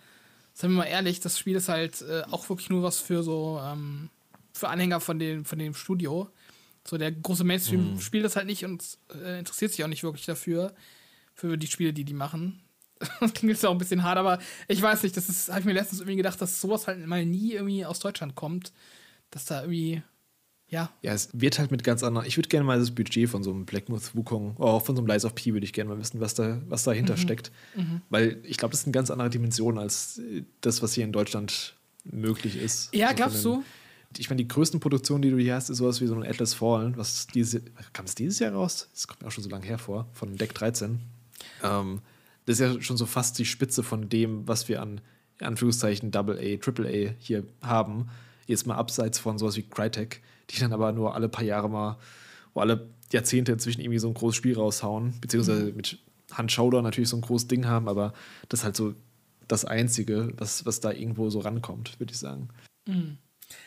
seien 0.54 0.70
wir 0.70 0.78
mal 0.78 0.84
ehrlich, 0.84 1.18
das 1.20 1.38
Spiel 1.38 1.56
ist 1.56 1.68
halt 1.68 2.00
äh, 2.02 2.22
auch 2.30 2.48
wirklich 2.48 2.70
nur 2.70 2.84
was 2.84 3.00
für 3.00 3.24
so, 3.24 3.60
ähm, 3.62 4.08
für 4.52 4.68
Anhänger 4.68 5.00
von 5.00 5.18
dem, 5.18 5.44
von 5.44 5.58
dem 5.58 5.74
Studio. 5.74 6.30
So, 6.86 6.96
der 6.96 7.10
große 7.10 7.44
Mainstream 7.44 7.94
mhm. 7.94 8.00
spielt 8.00 8.24
das 8.24 8.36
halt 8.36 8.46
nicht 8.46 8.64
und 8.64 8.98
äh, 9.12 9.38
interessiert 9.38 9.72
sich 9.72 9.84
auch 9.84 9.88
nicht 9.88 10.04
wirklich 10.04 10.26
dafür, 10.26 10.72
für 11.34 11.56
die 11.56 11.66
Spiele, 11.66 11.92
die 11.92 12.04
die 12.04 12.14
machen. 12.14 12.60
das 13.20 13.32
klingt 13.32 13.52
jetzt 13.52 13.66
auch 13.66 13.72
ein 13.72 13.78
bisschen 13.78 14.04
hart, 14.04 14.18
aber 14.18 14.38
ich 14.68 14.80
weiß 14.80 15.02
nicht, 15.02 15.16
das 15.16 15.28
ist, 15.28 15.48
habe 15.48 15.60
ich 15.60 15.66
mir 15.66 15.72
letztens 15.72 16.00
irgendwie 16.00 16.16
gedacht, 16.16 16.40
dass 16.40 16.60
sowas 16.60 16.86
halt 16.86 17.04
mal 17.04 17.26
nie 17.26 17.52
irgendwie 17.52 17.84
aus 17.84 17.98
Deutschland 17.98 18.36
kommt. 18.36 18.72
Dass 19.30 19.46
da 19.46 19.62
irgendwie 19.62 20.02
ja. 20.72 20.90
Ja, 21.02 21.12
es 21.12 21.28
wird 21.34 21.58
halt 21.58 21.70
mit 21.70 21.84
ganz 21.84 22.02
anderen. 22.02 22.26
Ich 22.26 22.38
würde 22.38 22.48
gerne 22.48 22.64
mal 22.64 22.78
das 22.78 22.90
Budget 22.92 23.28
von 23.28 23.42
so 23.42 23.50
einem 23.50 23.66
Blackmouth 23.66 24.16
Wukong, 24.16 24.56
oder 24.56 24.70
auch 24.70 24.84
von 24.84 24.96
so 24.96 25.02
einem 25.02 25.06
Lies 25.06 25.26
of 25.26 25.34
P 25.34 25.52
würde 25.52 25.66
ich 25.66 25.74
gerne 25.74 25.90
mal 25.90 25.98
wissen, 26.00 26.18
was, 26.18 26.32
da, 26.32 26.62
was 26.66 26.84
dahinter 26.84 27.14
mhm. 27.14 27.18
steckt. 27.18 27.52
Mhm. 27.76 28.00
Weil 28.08 28.38
ich 28.42 28.56
glaube, 28.56 28.72
das 28.72 28.80
ist 28.80 28.86
eine 28.86 28.92
ganz 28.92 29.10
andere 29.10 29.28
Dimension 29.28 29.78
als 29.78 30.18
das, 30.62 30.82
was 30.82 30.94
hier 30.94 31.04
in 31.04 31.12
Deutschland 31.12 31.76
möglich 32.04 32.56
ist. 32.56 32.92
Ja, 32.94 33.08
also 33.08 33.16
glaubst 33.16 33.44
den, 33.44 33.52
du? 33.52 33.64
Ich 34.16 34.30
meine, 34.30 34.42
die 34.42 34.48
größten 34.48 34.80
Produktionen, 34.80 35.20
die 35.20 35.30
du 35.30 35.36
hier 35.36 35.54
hast, 35.54 35.68
ist 35.68 35.76
sowas 35.76 36.00
wie 36.00 36.06
so 36.06 36.14
ein 36.14 36.24
Atlas 36.24 36.54
Fallen. 36.54 36.96
Was 36.96 37.26
diese, 37.26 37.60
kam 37.92 38.06
es 38.06 38.14
dieses 38.14 38.38
Jahr 38.38 38.52
raus? 38.52 38.88
Das 38.94 39.06
kommt 39.06 39.20
mir 39.20 39.28
auch 39.28 39.32
schon 39.32 39.44
so 39.44 39.50
lange 39.50 39.66
hervor, 39.66 40.08
von 40.12 40.36
Deck 40.36 40.54
13. 40.54 41.00
Ähm, 41.62 42.00
das 42.46 42.58
ist 42.58 42.60
ja 42.60 42.80
schon 42.80 42.96
so 42.96 43.04
fast 43.04 43.38
die 43.38 43.44
Spitze 43.44 43.82
von 43.82 44.08
dem, 44.08 44.48
was 44.48 44.68
wir 44.68 44.80
an 44.80 45.02
Anführungszeichen 45.38 46.10
Double 46.10 46.38
A, 46.38 46.56
Triple 46.56 46.88
A 46.88 47.14
hier 47.18 47.44
haben. 47.60 48.08
Jetzt 48.46 48.66
mal 48.66 48.76
abseits 48.76 49.18
von 49.18 49.36
sowas 49.36 49.56
wie 49.56 49.62
Crytek 49.62 50.22
die 50.52 50.60
dann 50.60 50.72
aber 50.72 50.92
nur 50.92 51.14
alle 51.14 51.28
paar 51.28 51.44
Jahre 51.44 51.68
mal, 51.68 51.98
wo 52.54 52.60
alle 52.60 52.88
Jahrzehnte 53.10 53.52
inzwischen 53.52 53.80
irgendwie 53.80 53.98
so 53.98 54.08
ein 54.08 54.14
großes 54.14 54.36
Spiel 54.36 54.56
raushauen, 54.56 55.14
beziehungsweise 55.20 55.64
mhm. 55.66 55.76
mit 55.76 55.98
Handschauder 56.32 56.82
natürlich 56.82 57.10
so 57.10 57.16
ein 57.16 57.22
großes 57.22 57.48
Ding 57.48 57.66
haben, 57.66 57.88
aber 57.88 58.12
das 58.48 58.60
ist 58.60 58.64
halt 58.64 58.76
so 58.76 58.94
das 59.48 59.64
Einzige, 59.64 60.32
was, 60.36 60.64
was 60.64 60.80
da 60.80 60.92
irgendwo 60.92 61.28
so 61.30 61.40
rankommt, 61.40 61.98
würde 62.00 62.12
ich 62.12 62.18
sagen. 62.18 62.48
Mhm. 62.86 63.18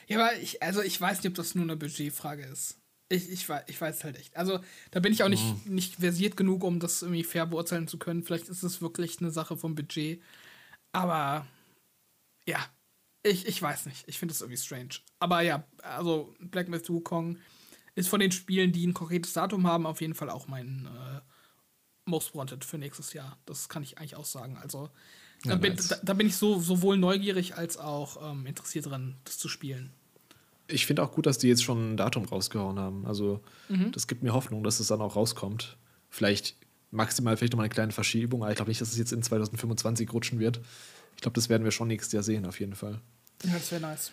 Ja, 0.07 0.19
aber 0.19 0.37
ich, 0.39 0.63
also 0.63 0.81
ich 0.81 0.99
weiß 0.99 1.19
nicht, 1.19 1.27
ob 1.27 1.35
das 1.35 1.55
nur 1.55 1.63
eine 1.63 1.75
Budgetfrage 1.75 2.43
ist. 2.43 2.79
Ich, 3.09 3.29
ich, 3.29 3.47
weiß, 3.47 3.65
ich 3.67 3.79
weiß 3.79 4.03
halt 4.03 4.17
echt. 4.17 4.35
Also 4.35 4.59
da 4.89 4.99
bin 4.99 5.13
ich 5.13 5.21
auch 5.21 5.29
nicht, 5.29 5.43
mhm. 5.43 5.75
nicht 5.75 5.95
versiert 5.97 6.37
genug, 6.37 6.63
um 6.63 6.79
das 6.79 7.03
irgendwie 7.03 7.23
fair 7.23 7.45
beurteilen 7.45 7.87
zu 7.87 7.99
können. 7.99 8.23
Vielleicht 8.23 8.49
ist 8.49 8.63
es 8.63 8.81
wirklich 8.81 9.19
eine 9.19 9.29
Sache 9.29 9.57
vom 9.57 9.75
Budget. 9.75 10.21
Aber 10.91 11.45
ja, 12.47 12.57
ich, 13.25 13.47
ich 13.47 13.61
weiß 13.61 13.87
nicht. 13.87 14.03
Ich 14.07 14.19
finde 14.19 14.33
es 14.33 14.41
irgendwie 14.41 14.61
strange. 14.61 14.95
Aber 15.19 15.41
ja, 15.41 15.63
also 15.81 16.33
Black 16.39 16.69
Myth 16.69 16.89
Wukong 16.89 17.37
ist 17.95 18.07
von 18.07 18.19
den 18.19 18.31
Spielen, 18.31 18.71
die 18.71 18.85
ein 18.85 18.93
konkretes 18.93 19.33
Datum 19.33 19.65
haben, 19.65 19.85
auf 19.85 20.01
jeden 20.01 20.13
Fall 20.13 20.29
auch 20.29 20.47
mein 20.47 20.87
äh, 20.87 21.21
Most 22.05 22.35
Wanted 22.35 22.63
für 22.63 22.77
nächstes 22.77 23.13
Jahr. 23.13 23.37
Das 23.45 23.67
kann 23.67 23.83
ich 23.83 23.97
eigentlich 23.97 24.15
auch 24.15 24.25
sagen. 24.25 24.57
Also 24.57 24.89
da, 25.43 25.51
ja, 25.51 25.55
bin, 25.55 25.75
da, 25.75 25.95
da, 26.03 26.13
bin 26.13 26.27
ich 26.27 26.37
so, 26.37 26.59
sowohl 26.59 26.97
neugierig 26.97 27.55
als 27.55 27.77
auch 27.77 28.31
ähm, 28.31 28.45
interessiert 28.45 28.85
dran, 28.85 29.15
das 29.23 29.37
zu 29.37 29.49
spielen. 29.49 29.91
Ich 30.67 30.85
finde 30.85 31.03
auch 31.03 31.11
gut, 31.11 31.25
dass 31.25 31.37
die 31.37 31.47
jetzt 31.47 31.63
schon 31.63 31.93
ein 31.93 31.97
Datum 31.97 32.25
rausgehauen 32.25 32.79
haben. 32.79 33.05
Also, 33.05 33.41
mhm. 33.69 33.91
das 33.91 34.07
gibt 34.07 34.23
mir 34.23 34.33
Hoffnung, 34.33 34.63
dass 34.63 34.79
es 34.79 34.87
dann 34.87 35.01
auch 35.01 35.15
rauskommt. 35.15 35.77
Vielleicht 36.09 36.55
maximal 36.91 37.37
vielleicht 37.37 37.53
noch 37.53 37.57
mal 37.57 37.63
eine 37.63 37.73
kleine 37.73 37.91
Verschiebung, 37.91 38.41
aber 38.43 38.51
ich 38.51 38.55
glaube 38.55 38.69
nicht, 38.69 38.81
dass 38.81 38.91
es 38.91 38.97
jetzt 38.97 39.11
in 39.11 39.21
2025 39.21 40.11
rutschen 40.13 40.39
wird. 40.39 40.61
Ich 41.15 41.21
glaube, 41.21 41.35
das 41.35 41.49
werden 41.49 41.63
wir 41.63 41.71
schon 41.71 41.87
nächstes 41.87 42.13
Jahr 42.13 42.23
sehen, 42.23 42.45
auf 42.45 42.59
jeden 42.59 42.75
Fall. 42.75 42.99
Ja, 43.43 43.53
das 43.53 43.71
wäre 43.71 43.81
nice. 43.81 44.11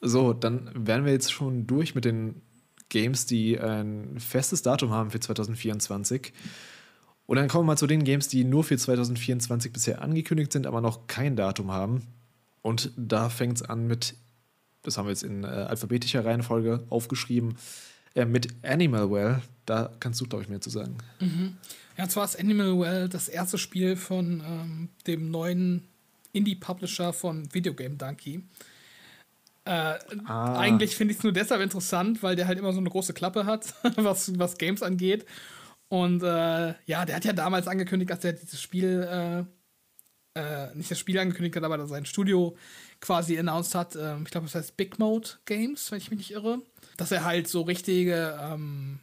So, 0.00 0.32
dann 0.32 0.70
wären 0.74 1.04
wir 1.04 1.12
jetzt 1.12 1.32
schon 1.32 1.66
durch 1.66 1.94
mit 1.94 2.04
den 2.04 2.42
Games, 2.88 3.26
die 3.26 3.58
ein 3.58 4.18
festes 4.20 4.62
Datum 4.62 4.90
haben 4.90 5.10
für 5.10 5.20
2024. 5.20 6.32
Und 7.26 7.36
dann 7.36 7.48
kommen 7.48 7.64
wir 7.64 7.72
mal 7.72 7.78
zu 7.78 7.86
den 7.86 8.04
Games, 8.04 8.28
die 8.28 8.44
nur 8.44 8.64
für 8.64 8.76
2024 8.76 9.72
bisher 9.72 10.02
angekündigt 10.02 10.52
sind, 10.52 10.66
aber 10.66 10.80
noch 10.80 11.06
kein 11.06 11.36
Datum 11.36 11.70
haben. 11.70 12.06
Und 12.60 12.92
da 12.96 13.30
fängt 13.30 13.56
es 13.56 13.62
an 13.62 13.86
mit 13.86 14.14
das 14.84 14.98
haben 14.98 15.06
wir 15.06 15.10
jetzt 15.10 15.24
in 15.24 15.44
äh, 15.44 15.46
alphabetischer 15.46 16.24
Reihenfolge 16.24 16.84
aufgeschrieben, 16.90 17.56
äh, 18.14 18.24
mit 18.24 18.48
Animal 18.62 19.10
Well. 19.10 19.42
Da 19.66 19.90
kannst 19.98 20.20
du, 20.20 20.26
glaube 20.26 20.44
ich, 20.44 20.50
mehr 20.50 20.60
zu 20.60 20.70
sagen. 20.70 20.98
Mhm. 21.20 21.56
Ja, 21.96 22.08
zwar 22.08 22.24
ist 22.24 22.38
Animal 22.38 22.78
Well 22.78 23.08
das 23.08 23.28
erste 23.28 23.58
Spiel 23.58 23.96
von 23.96 24.42
ähm, 24.46 24.88
dem 25.06 25.30
neuen 25.30 25.88
Indie-Publisher 26.34 27.12
von 27.12 27.52
Videogame 27.52 27.96
Donkey. 27.96 28.42
Äh, 29.64 29.98
ah. 30.26 30.58
Eigentlich 30.58 30.94
finde 30.94 31.12
ich 31.12 31.18
es 31.18 31.24
nur 31.24 31.32
deshalb 31.32 31.62
interessant, 31.62 32.22
weil 32.22 32.36
der 32.36 32.46
halt 32.46 32.58
immer 32.58 32.72
so 32.72 32.80
eine 32.80 32.90
große 32.90 33.14
Klappe 33.14 33.46
hat, 33.46 33.74
was, 33.96 34.38
was 34.38 34.58
Games 34.58 34.82
angeht. 34.82 35.24
Und 35.88 36.22
äh, 36.22 36.74
ja, 36.86 37.04
der 37.04 37.16
hat 37.16 37.24
ja 37.24 37.32
damals 37.32 37.66
angekündigt, 37.68 38.10
dass 38.10 38.24
er 38.24 38.34
dieses 38.34 38.60
Spiel, 38.60 39.46
äh, 40.36 40.38
äh 40.38 40.74
nicht 40.74 40.90
das 40.90 40.98
Spiel 40.98 41.18
angekündigt 41.18 41.56
hat, 41.56 41.64
aber 41.64 41.86
sein 41.86 42.04
Studio 42.04 42.56
quasi 43.00 43.38
announced 43.38 43.74
hat, 43.74 43.96
ähm, 43.96 44.22
ich 44.24 44.30
glaube, 44.30 44.46
das 44.46 44.54
heißt 44.54 44.76
Big 44.76 44.98
Mode 44.98 45.28
Games, 45.44 45.90
wenn 45.90 45.98
ich 45.98 46.10
mich 46.10 46.18
nicht 46.18 46.30
irre, 46.32 46.60
dass 46.96 47.12
er 47.12 47.24
halt 47.24 47.48
so 47.48 47.62
richtige, 47.62 48.38
ähm, 48.40 48.98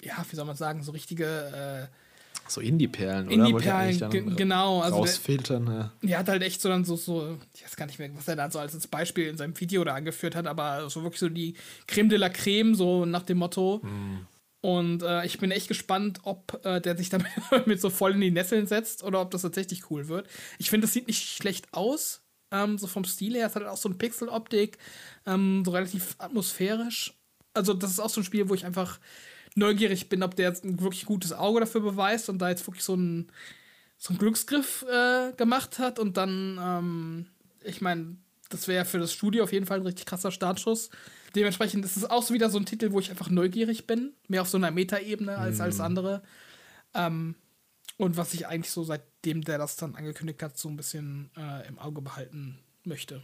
ja, 0.00 0.24
wie 0.30 0.36
soll 0.36 0.44
man 0.44 0.56
sagen, 0.56 0.82
so 0.82 0.92
richtige 0.92 1.88
äh, 1.90 1.96
so 2.54 2.60
Indie-Perlen, 2.60 3.26
oder? 3.26 3.34
Indie-Perlen, 3.34 4.36
genau. 4.36 4.80
Also 4.80 4.96
rausfiltern, 4.98 5.66
der, 5.66 5.92
ja. 6.02 6.10
Er 6.10 6.18
hat 6.18 6.28
halt 6.28 6.42
echt 6.42 6.60
so 6.60 6.68
dann 6.68 6.84
so, 6.84 6.96
so, 6.96 7.38
ich 7.54 7.64
weiß 7.64 7.76
gar 7.76 7.86
nicht 7.86 7.98
mehr, 7.98 8.10
was 8.14 8.28
er 8.28 8.36
da 8.36 8.50
so 8.50 8.58
als 8.58 8.86
Beispiel 8.86 9.28
in 9.28 9.36
seinem 9.36 9.58
Video 9.58 9.84
da 9.84 9.94
angeführt 9.94 10.34
hat, 10.34 10.46
aber 10.46 10.88
so 10.90 11.02
wirklich 11.02 11.20
so 11.20 11.28
die 11.28 11.54
Creme 11.86 12.08
de 12.08 12.18
la 12.18 12.28
Creme, 12.28 12.74
so 12.74 13.04
nach 13.04 13.22
dem 13.22 13.38
Motto. 13.38 13.80
Mm. 13.82 14.26
Und 14.62 15.02
äh, 15.02 15.26
ich 15.26 15.38
bin 15.38 15.50
echt 15.50 15.66
gespannt, 15.66 16.20
ob 16.22 16.64
äh, 16.64 16.80
der 16.80 16.96
sich 16.96 17.08
damit 17.08 17.32
mit 17.66 17.80
so 17.80 17.90
voll 17.90 18.12
in 18.12 18.20
die 18.20 18.30
Nesseln 18.30 18.66
setzt 18.66 19.02
oder 19.02 19.20
ob 19.20 19.30
das 19.32 19.42
tatsächlich 19.42 19.90
cool 19.90 20.08
wird. 20.08 20.28
Ich 20.58 20.70
finde, 20.70 20.86
das 20.86 20.94
sieht 20.94 21.08
nicht 21.08 21.28
schlecht 21.28 21.66
aus. 21.72 22.22
Ähm, 22.52 22.78
so 22.78 22.86
vom 22.86 23.04
Stil 23.04 23.34
her. 23.34 23.46
Es 23.46 23.54
hat 23.54 23.62
halt 23.62 23.72
auch 23.72 23.78
so 23.78 23.88
eine 23.88 23.98
Pixel-Optik, 23.98 24.78
ähm, 25.26 25.62
so 25.64 25.72
relativ 25.72 26.14
atmosphärisch. 26.18 27.14
Also, 27.54 27.74
das 27.74 27.90
ist 27.90 27.98
auch 27.98 28.10
so 28.10 28.20
ein 28.20 28.24
Spiel, 28.24 28.48
wo 28.48 28.54
ich 28.54 28.64
einfach 28.64 29.00
neugierig 29.54 30.08
bin, 30.08 30.22
ob 30.22 30.34
der 30.36 30.48
jetzt 30.48 30.64
ein 30.64 30.80
wirklich 30.80 31.04
gutes 31.04 31.32
Auge 31.32 31.60
dafür 31.60 31.80
beweist 31.80 32.28
und 32.28 32.38
da 32.38 32.48
jetzt 32.48 32.66
wirklich 32.66 32.84
so 32.84 32.94
ein 32.94 33.30
so 34.02 34.08
einen 34.08 34.18
Glücksgriff 34.18 34.84
äh, 34.90 35.32
gemacht 35.36 35.78
hat 35.78 36.00
und 36.00 36.16
dann, 36.16 36.58
ähm, 36.60 37.26
ich 37.62 37.80
meine, 37.80 38.16
das 38.48 38.66
wäre 38.66 38.84
für 38.84 38.98
das 38.98 39.12
Studio 39.12 39.44
auf 39.44 39.52
jeden 39.52 39.64
Fall 39.64 39.78
ein 39.78 39.86
richtig 39.86 40.06
krasser 40.06 40.32
Startschuss. 40.32 40.90
Dementsprechend 41.36 41.84
ist 41.84 41.96
es 41.96 42.10
auch 42.10 42.24
so 42.24 42.34
wieder 42.34 42.50
so 42.50 42.58
ein 42.58 42.66
Titel, 42.66 42.90
wo 42.90 42.98
ich 42.98 43.10
einfach 43.10 43.30
neugierig 43.30 43.86
bin, 43.86 44.12
mehr 44.26 44.42
auf 44.42 44.48
so 44.48 44.58
einer 44.58 44.72
Metaebene 44.72 45.38
als 45.38 45.58
mm. 45.58 45.62
alles 45.62 45.78
andere. 45.78 46.22
Ähm, 46.94 47.36
und 47.96 48.16
was 48.16 48.34
ich 48.34 48.48
eigentlich 48.48 48.72
so 48.72 48.82
seitdem 48.82 49.42
der 49.42 49.58
das 49.58 49.76
dann 49.76 49.94
angekündigt 49.94 50.42
hat, 50.42 50.58
so 50.58 50.68
ein 50.68 50.76
bisschen 50.76 51.30
äh, 51.36 51.68
im 51.68 51.78
Auge 51.78 52.02
behalten 52.02 52.58
möchte. 52.82 53.22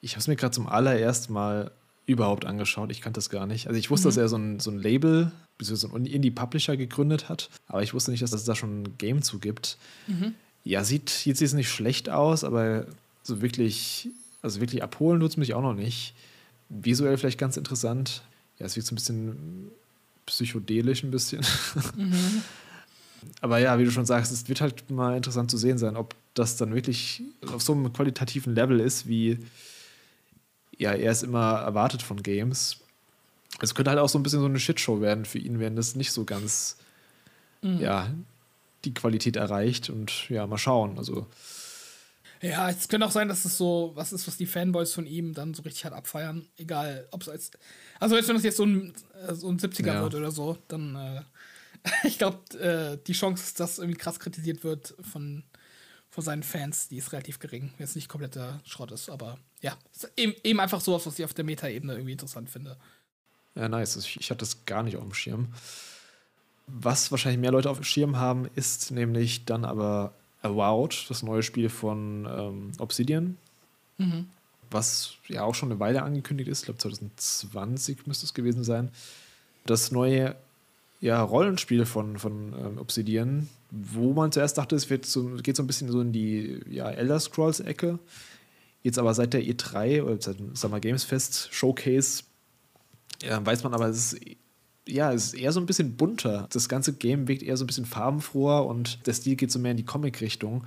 Ich 0.00 0.14
habe 0.14 0.20
es 0.20 0.26
mir 0.26 0.34
gerade 0.34 0.52
zum 0.52 0.66
allerersten 0.66 1.32
Mal 1.32 1.70
überhaupt 2.06 2.44
angeschaut. 2.44 2.90
Ich 2.90 3.00
kannte 3.00 3.18
das 3.18 3.30
gar 3.30 3.46
nicht. 3.46 3.66
Also 3.66 3.78
ich 3.78 3.90
wusste, 3.90 4.08
mhm. 4.08 4.10
dass 4.10 4.16
er 4.16 4.28
so 4.28 4.36
ein, 4.36 4.60
so 4.60 4.70
ein 4.70 4.78
Label, 4.78 5.32
so 5.60 5.94
ein 5.94 6.06
Indie-Publisher 6.06 6.76
gegründet 6.76 7.28
hat, 7.28 7.48
aber 7.66 7.82
ich 7.82 7.94
wusste 7.94 8.10
nicht, 8.10 8.22
dass 8.22 8.32
es 8.32 8.44
da 8.44 8.54
schon 8.54 8.82
ein 8.82 8.98
Game 8.98 9.22
zu 9.22 9.38
gibt. 9.38 9.78
Mhm. 10.06 10.34
Ja, 10.64 10.84
sieht 10.84 11.24
jetzt 11.26 11.40
nicht 11.54 11.70
schlecht 11.70 12.10
aus, 12.10 12.44
aber 12.44 12.86
so 13.22 13.42
wirklich, 13.42 14.08
also 14.42 14.60
wirklich 14.60 14.82
abholen 14.82 15.20
tut 15.20 15.30
es 15.30 15.36
mich 15.36 15.54
auch 15.54 15.62
noch 15.62 15.74
nicht. 15.74 16.14
Visuell 16.68 17.16
vielleicht 17.16 17.38
ganz 17.38 17.56
interessant. 17.56 18.22
Ja, 18.58 18.66
es 18.66 18.76
wirkt 18.76 18.88
so 18.88 18.94
ein 18.94 18.96
bisschen 18.96 19.70
psychedelisch 20.26 21.02
ein 21.02 21.10
bisschen. 21.10 21.44
Mhm. 21.96 22.42
Aber 23.40 23.58
ja, 23.58 23.78
wie 23.78 23.84
du 23.84 23.90
schon 23.90 24.06
sagst, 24.06 24.32
es 24.32 24.48
wird 24.48 24.60
halt 24.60 24.90
mal 24.90 25.16
interessant 25.16 25.50
zu 25.50 25.56
sehen 25.56 25.78
sein, 25.78 25.96
ob 25.96 26.14
das 26.34 26.56
dann 26.56 26.74
wirklich 26.74 27.22
auf 27.52 27.62
so 27.62 27.72
einem 27.72 27.92
qualitativen 27.92 28.54
Level 28.54 28.80
ist, 28.80 29.08
wie 29.08 29.38
ja, 30.78 30.92
er 30.92 31.12
es 31.12 31.22
immer 31.22 31.60
erwartet 31.60 32.02
von 32.02 32.22
Games. 32.22 32.78
Es 33.60 33.74
könnte 33.74 33.90
halt 33.90 34.00
auch 34.00 34.08
so 34.08 34.18
ein 34.18 34.22
bisschen 34.22 34.40
so 34.40 34.46
eine 34.46 34.58
Shitshow 34.58 35.00
werden 35.00 35.24
für 35.24 35.38
ihn, 35.38 35.60
wenn 35.60 35.76
das 35.76 35.94
nicht 35.94 36.12
so 36.12 36.24
ganz 36.24 36.76
mhm. 37.62 37.78
ja, 37.78 38.12
die 38.84 38.94
Qualität 38.94 39.36
erreicht. 39.36 39.90
Und 39.90 40.28
ja, 40.28 40.46
mal 40.46 40.58
schauen. 40.58 40.98
Also. 40.98 41.26
Ja, 42.40 42.68
es 42.68 42.88
könnte 42.88 43.06
auch 43.06 43.12
sein, 43.12 43.28
dass 43.28 43.44
es 43.44 43.56
so 43.56 43.92
was 43.94 44.12
ist, 44.12 44.26
was 44.26 44.36
die 44.36 44.46
Fanboys 44.46 44.92
von 44.92 45.06
ihm 45.06 45.34
dann 45.34 45.54
so 45.54 45.62
richtig 45.62 45.84
halt 45.84 45.94
abfeiern. 45.94 46.46
Egal, 46.56 47.08
ob 47.10 47.22
es 47.22 47.28
als. 47.28 47.50
Also, 48.00 48.16
wenn 48.16 48.34
das 48.34 48.42
jetzt 48.42 48.56
so 48.56 48.66
ein, 48.66 48.92
äh, 49.26 49.34
so 49.34 49.48
ein 49.48 49.58
70er 49.58 49.86
ja. 49.86 50.02
wird 50.02 50.14
oder 50.14 50.30
so, 50.30 50.58
dann. 50.68 50.96
Äh, 50.96 51.22
ich 52.04 52.18
glaube, 52.18 52.38
äh, 52.58 52.98
die 53.06 53.12
Chance, 53.12 53.54
dass 53.56 53.78
irgendwie 53.78 53.98
krass 53.98 54.18
kritisiert 54.18 54.64
wird 54.64 54.94
von, 55.12 55.44
von 56.10 56.24
seinen 56.24 56.42
Fans, 56.42 56.88
die 56.88 56.96
ist 56.96 57.12
relativ 57.12 57.38
gering. 57.38 57.72
Wenn 57.76 57.84
es 57.84 57.94
nicht 57.94 58.08
kompletter 58.08 58.60
Schrott 58.64 58.90
ist, 58.90 59.10
aber 59.10 59.38
ja, 59.64 59.78
eben, 60.18 60.34
eben 60.44 60.60
einfach 60.60 60.82
sowas, 60.82 61.06
was 61.06 61.18
ich 61.18 61.24
auf 61.24 61.32
der 61.32 61.44
Meta-Ebene 61.44 61.94
irgendwie 61.94 62.12
interessant 62.12 62.50
finde. 62.50 62.76
Ja, 63.54 63.66
nice. 63.66 63.96
Ich, 63.96 64.20
ich 64.20 64.30
hatte 64.30 64.40
das 64.40 64.66
gar 64.66 64.82
nicht 64.82 64.98
auf 64.98 65.02
dem 65.02 65.14
Schirm. 65.14 65.48
Was 66.66 67.10
wahrscheinlich 67.10 67.40
mehr 67.40 67.50
Leute 67.50 67.70
auf 67.70 67.78
dem 67.78 67.84
Schirm 67.84 68.18
haben, 68.18 68.46
ist 68.56 68.90
nämlich 68.90 69.46
dann 69.46 69.64
aber 69.64 70.12
Avowed, 70.42 71.06
das 71.08 71.22
neue 71.22 71.42
Spiel 71.42 71.70
von 71.70 72.28
ähm, 72.30 72.72
Obsidian. 72.78 73.38
Mhm. 73.96 74.26
Was 74.70 75.14
ja 75.28 75.44
auch 75.44 75.54
schon 75.54 75.70
eine 75.70 75.80
Weile 75.80 76.02
angekündigt 76.02 76.50
ist. 76.50 76.60
Ich 76.60 76.64
glaube, 76.66 76.80
2020 76.80 78.06
müsste 78.06 78.26
es 78.26 78.34
gewesen 78.34 78.64
sein. 78.64 78.90
Das 79.64 79.90
neue 79.90 80.36
ja, 81.00 81.22
Rollenspiel 81.22 81.86
von, 81.86 82.18
von 82.18 82.52
ähm, 82.52 82.78
Obsidian, 82.78 83.48
wo 83.70 84.12
man 84.12 84.30
zuerst 84.30 84.58
dachte, 84.58 84.76
es 84.76 84.90
wird 84.90 85.06
so, 85.06 85.24
geht 85.42 85.56
so 85.56 85.62
ein 85.62 85.66
bisschen 85.66 85.90
so 85.90 86.02
in 86.02 86.12
die 86.12 86.60
ja, 86.68 86.90
Elder 86.90 87.18
Scrolls-Ecke. 87.18 87.98
Jetzt 88.84 89.00
aber 89.00 89.12
seit 89.14 89.32
der 89.32 89.42
E3 89.42 90.02
oder 90.02 90.20
seit 90.20 90.38
dem 90.38 90.54
Summer 90.54 90.78
Games 90.78 91.02
Fest 91.02 91.48
Showcase 91.50 92.22
ja, 93.22 93.44
weiß 93.44 93.64
man 93.64 93.74
aber, 93.74 93.88
es 93.88 94.12
ist, 94.12 94.24
ja, 94.86 95.12
es 95.12 95.26
ist 95.26 95.34
eher 95.34 95.52
so 95.52 95.60
ein 95.60 95.66
bisschen 95.66 95.96
bunter. 95.96 96.46
Das 96.52 96.68
ganze 96.68 96.92
Game 96.92 97.28
wirkt 97.28 97.42
eher 97.42 97.56
so 97.56 97.64
ein 97.64 97.66
bisschen 97.66 97.86
farbenfroher 97.86 98.66
und 98.66 99.06
der 99.06 99.14
Stil 99.14 99.36
geht 99.36 99.50
so 99.50 99.58
mehr 99.58 99.70
in 99.70 99.76
die 99.76 99.84
Comic-Richtung, 99.84 100.64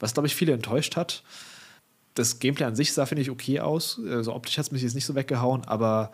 was, 0.00 0.14
glaube 0.14 0.26
ich, 0.26 0.34
viele 0.34 0.52
enttäuscht 0.52 0.96
hat. 0.96 1.22
Das 2.14 2.40
Gameplay 2.40 2.66
an 2.66 2.76
sich 2.76 2.92
sah, 2.92 3.06
finde 3.06 3.22
ich, 3.22 3.30
okay 3.30 3.60
aus. 3.60 4.00
Also 4.06 4.34
optisch 4.34 4.58
hat 4.58 4.66
es 4.66 4.72
mich 4.72 4.82
jetzt 4.82 4.94
nicht 4.94 5.06
so 5.06 5.14
weggehauen, 5.14 5.64
aber 5.64 6.12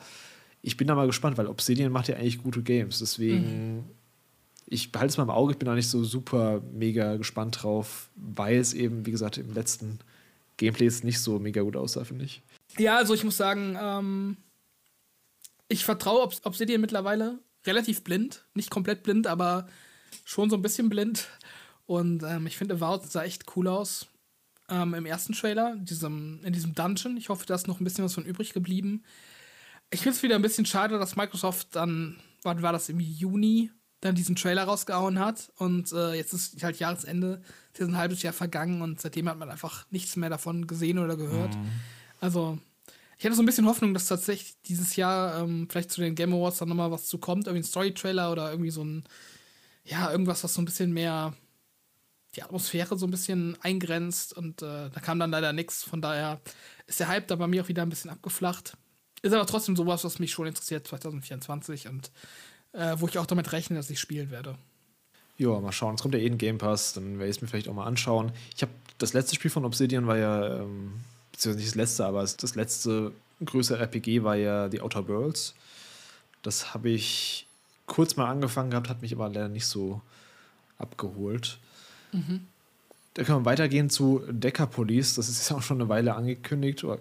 ich 0.62 0.76
bin 0.76 0.86
da 0.86 0.94
mal 0.94 1.06
gespannt, 1.06 1.38
weil 1.38 1.46
Obsidian 1.46 1.90
macht 1.90 2.08
ja 2.08 2.16
eigentlich 2.16 2.42
gute 2.42 2.62
Games. 2.62 2.98
Deswegen, 2.98 3.76
mhm. 3.76 3.84
ich 4.66 4.92
behalte 4.92 5.12
es 5.12 5.16
mal 5.16 5.24
im 5.24 5.30
Auge, 5.30 5.52
ich 5.52 5.58
bin 5.58 5.66
da 5.66 5.74
nicht 5.74 5.88
so 5.88 6.04
super 6.04 6.60
mega 6.72 7.16
gespannt 7.16 7.62
drauf, 7.62 8.10
weil 8.14 8.58
es 8.58 8.74
eben, 8.74 9.06
wie 9.06 9.10
gesagt, 9.10 9.38
im 9.38 9.52
letzten 9.54 10.00
Gameplay 10.58 10.84
jetzt 10.84 11.04
nicht 11.04 11.20
so 11.20 11.38
mega 11.38 11.62
gut 11.62 11.76
aussah, 11.76 12.04
finde 12.04 12.26
ich. 12.26 12.42
Ja, 12.76 12.96
also 12.96 13.14
ich 13.14 13.24
muss 13.24 13.38
sagen, 13.38 13.78
ähm, 13.80 14.36
ich 15.68 15.84
vertraue 15.84 16.22
Obs 16.22 16.44
Obsidian 16.44 16.80
mittlerweile 16.82 17.38
relativ 17.66 18.04
blind. 18.04 18.44
Nicht 18.54 18.70
komplett 18.70 19.02
blind, 19.02 19.26
aber 19.26 19.66
schon 20.24 20.50
so 20.50 20.56
ein 20.56 20.62
bisschen 20.62 20.90
blind. 20.90 21.28
Und 21.86 22.22
ähm, 22.22 22.46
ich 22.46 22.56
finde, 22.56 22.74
Avowed 22.74 23.10
sah 23.10 23.24
echt 23.24 23.56
cool 23.56 23.68
aus. 23.68 24.06
Ähm, 24.68 24.92
Im 24.92 25.06
ersten 25.06 25.32
Trailer, 25.32 25.76
diesem, 25.76 26.40
in 26.44 26.52
diesem 26.52 26.74
Dungeon. 26.74 27.16
Ich 27.16 27.30
hoffe, 27.30 27.46
da 27.46 27.54
ist 27.54 27.68
noch 27.68 27.80
ein 27.80 27.84
bisschen 27.84 28.04
was 28.04 28.14
von 28.14 28.26
übrig 28.26 28.52
geblieben. 28.52 29.02
Ich 29.90 30.00
finde 30.00 30.16
es 30.16 30.22
wieder 30.22 30.34
ein 30.34 30.42
bisschen 30.42 30.66
schade, 30.66 30.98
dass 30.98 31.16
Microsoft 31.16 31.68
dann, 31.74 32.18
wann 32.42 32.60
war 32.60 32.72
das, 32.72 32.90
im 32.90 33.00
Juni, 33.00 33.70
dann 34.00 34.14
diesen 34.14 34.36
Trailer 34.36 34.64
rausgehauen 34.64 35.18
hat. 35.18 35.50
Und 35.56 35.92
äh, 35.92 36.14
jetzt 36.14 36.32
ist 36.32 36.62
halt 36.62 36.78
Jahresende, 36.78 37.42
ist 37.72 37.80
jetzt 37.80 37.88
ein 37.88 37.96
halbes 37.96 38.22
Jahr 38.22 38.32
vergangen 38.32 38.82
und 38.82 39.00
seitdem 39.00 39.28
hat 39.28 39.38
man 39.38 39.50
einfach 39.50 39.86
nichts 39.90 40.16
mehr 40.16 40.30
davon 40.30 40.66
gesehen 40.66 40.98
oder 40.98 41.16
gehört. 41.16 41.54
Mhm. 41.54 41.70
Also, 42.20 42.58
Ich 43.18 43.24
hatte 43.24 43.34
so 43.34 43.42
ein 43.42 43.46
bisschen 43.46 43.66
Hoffnung, 43.66 43.94
dass 43.94 44.06
tatsächlich 44.06 44.56
dieses 44.66 44.96
Jahr 44.96 45.40
ähm, 45.42 45.66
vielleicht 45.68 45.90
zu 45.90 46.00
den 46.00 46.14
Game 46.14 46.32
Awards 46.32 46.58
dann 46.58 46.68
nochmal 46.68 46.90
was 46.90 47.06
zu 47.06 47.18
kommt, 47.18 47.46
irgendwie 47.46 47.62
ein 47.62 47.70
Story-Trailer 47.70 48.30
oder 48.30 48.50
irgendwie 48.50 48.70
so 48.70 48.84
ein, 48.84 49.04
ja, 49.84 50.10
irgendwas, 50.12 50.44
was 50.44 50.54
so 50.54 50.62
ein 50.62 50.64
bisschen 50.64 50.92
mehr 50.92 51.34
die 52.36 52.42
Atmosphäre 52.42 52.96
so 52.96 53.06
ein 53.06 53.10
bisschen 53.10 53.56
eingrenzt 53.62 54.36
und 54.36 54.62
äh, 54.62 54.90
da 54.90 55.00
kam 55.00 55.18
dann 55.18 55.30
leider 55.30 55.52
nichts. 55.52 55.82
Von 55.82 56.00
daher 56.00 56.40
ist 56.86 57.00
der 57.00 57.08
Hype 57.08 57.26
da 57.26 57.36
bei 57.36 57.46
mir 57.46 57.62
auch 57.62 57.68
wieder 57.68 57.82
ein 57.82 57.88
bisschen 57.88 58.10
abgeflacht. 58.10 58.76
Ist 59.22 59.32
aber 59.34 59.46
trotzdem 59.46 59.74
sowas, 59.74 60.04
was 60.04 60.18
mich 60.18 60.30
schon 60.30 60.46
interessiert 60.46 60.86
2024 60.86 61.88
und 61.88 62.12
äh, 62.72 62.96
wo 62.98 63.06
ich 63.08 63.18
auch 63.18 63.26
damit 63.26 63.52
rechne, 63.52 63.76
dass 63.76 63.90
ich 63.90 64.00
spielen 64.00 64.30
werde. 64.30 64.56
Ja, 65.36 65.60
mal 65.60 65.72
schauen. 65.72 65.94
Es 65.94 66.02
kommt 66.02 66.14
ja 66.14 66.20
eh 66.20 66.26
ein 66.26 66.38
Game 66.38 66.58
Pass, 66.58 66.94
dann 66.94 67.18
werde 67.18 67.30
ich 67.30 67.36
es 67.36 67.42
mir 67.42 67.48
vielleicht 67.48 67.68
auch 67.68 67.74
mal 67.74 67.86
anschauen. 67.86 68.32
Ich 68.56 68.62
habe 68.62 68.72
das 68.98 69.12
letzte 69.12 69.36
Spiel 69.36 69.50
von 69.50 69.64
Obsidian 69.64 70.06
war 70.06 70.16
ja, 70.16 70.60
ähm, 70.60 70.94
beziehungsweise 71.32 71.58
nicht 71.58 71.68
das 71.68 71.76
letzte, 71.76 72.06
aber 72.06 72.22
das 72.22 72.54
letzte 72.56 73.12
größere 73.44 73.80
RPG 73.80 74.24
war 74.24 74.34
ja 74.34 74.68
The 74.68 74.80
Outer 74.80 75.06
Worlds. 75.06 75.54
Das 76.42 76.74
habe 76.74 76.90
ich 76.90 77.46
kurz 77.86 78.16
mal 78.16 78.28
angefangen 78.28 78.70
gehabt, 78.70 78.88
hat 78.88 79.02
mich 79.02 79.12
aber 79.14 79.28
leider 79.28 79.48
nicht 79.48 79.66
so 79.66 80.00
abgeholt. 80.78 81.58
Mhm. 82.12 82.46
Da 83.14 83.24
können 83.24 83.40
wir 83.40 83.44
weitergehen 83.44 83.90
zu 83.90 84.22
Decapolis. 84.28 85.14
Das 85.14 85.28
ist 85.28 85.48
ja 85.50 85.56
auch 85.56 85.62
schon 85.62 85.80
eine 85.80 85.88
Weile 85.88 86.14
angekündigt. 86.14 86.84
Oder, 86.84 86.98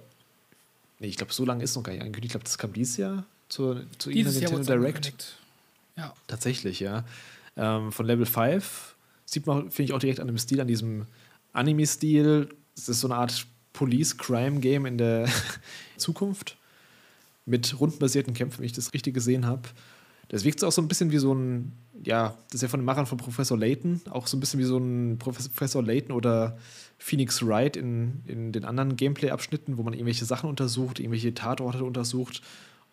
nee, 1.00 1.08
ich 1.08 1.18
glaube, 1.18 1.34
so 1.34 1.46
lange 1.46 1.64
ist 1.64 1.76
noch 1.76 1.84
gar 1.84 1.94
nicht 1.94 2.02
angekündigt. 2.02 2.30
Ich 2.30 2.32
glaube, 2.34 2.46
das 2.46 2.58
kam 2.58 2.74
dieses 2.74 2.98
Jahr 2.98 3.26
zur, 3.50 3.84
zu 3.98 4.10
dieses 4.10 4.36
Nintendo 4.36 4.64
Jahr 4.64 4.80
Direct. 4.80 5.38
Ja. 5.98 6.14
Tatsächlich, 6.28 6.80
ja. 6.80 7.04
Ähm, 7.56 7.92
von 7.92 8.06
Level 8.06 8.26
5 8.26 8.96
sieht 9.26 9.46
man, 9.48 9.72
finde 9.72 9.84
ich, 9.84 9.94
auch 9.94 10.00
direkt 10.00 10.20
an 10.20 10.28
dem 10.28 10.38
Stil, 10.38 10.62
an 10.62 10.68
diesem 10.68 11.06
Anime-Stil. 11.54 12.50
Es 12.76 12.88
ist 12.88 13.02
so 13.02 13.08
eine 13.08 13.16
Art 13.16 13.48
Police-Crime-Game 13.74 14.86
in 14.86 14.98
der 14.98 15.28
Zukunft 15.98 16.58
mit 17.46 17.80
rundenbasierten 17.80 18.34
Kämpfen, 18.34 18.60
wenn 18.60 18.66
ich 18.66 18.74
das 18.74 18.94
richtig 18.94 19.14
gesehen 19.14 19.46
habe. 19.46 19.64
Das 20.30 20.44
wirkt 20.44 20.64
auch 20.64 20.72
so 20.72 20.82
ein 20.82 20.90
bisschen 20.90 21.12
wie 21.12 21.18
so 21.18 21.34
ein, 21.34 21.72
ja, 22.04 22.36
das 22.48 22.56
ist 22.56 22.62
ja 22.64 22.68
von 22.68 22.82
den 22.82 22.86
Machern 22.86 23.06
von 23.06 23.18
Professor 23.18 23.58
Layton, 23.58 24.02
auch 24.10 24.28
so 24.28 24.36
ein 24.36 24.42
bisschen 24.42 24.60
wie 24.60 24.66
so 24.66 24.78
ein 24.78 25.18
Professor 25.18 25.82
Layton 25.82 26.12
oder 26.14 26.58
Phoenix 26.98 27.46
Wright 27.46 27.78
in, 27.78 28.24
in 28.26 28.52
den 28.52 28.66
anderen 28.66 28.98
Gameplay-Abschnitten, 28.98 29.78
wo 29.78 29.84
man 29.84 29.94
irgendwelche 29.94 30.26
Sachen 30.26 30.50
untersucht, 30.50 31.00
irgendwelche 31.00 31.34
Tatorte 31.34 31.84
untersucht. 31.86 32.42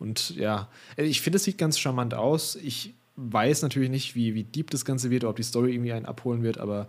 Und 0.04 0.36
ja, 0.36 0.68
ich 0.98 1.22
finde, 1.22 1.38
es 1.38 1.44
sieht 1.44 1.56
ganz 1.56 1.78
charmant 1.78 2.12
aus. 2.12 2.56
Ich 2.56 2.92
weiß 3.16 3.62
natürlich 3.62 3.88
nicht, 3.88 4.14
wie, 4.14 4.34
wie 4.34 4.44
deep 4.44 4.70
das 4.70 4.84
Ganze 4.84 5.08
wird, 5.08 5.24
ob 5.24 5.36
die 5.36 5.42
Story 5.42 5.72
irgendwie 5.72 5.94
einen 5.94 6.04
abholen 6.04 6.42
wird, 6.42 6.58
aber 6.58 6.88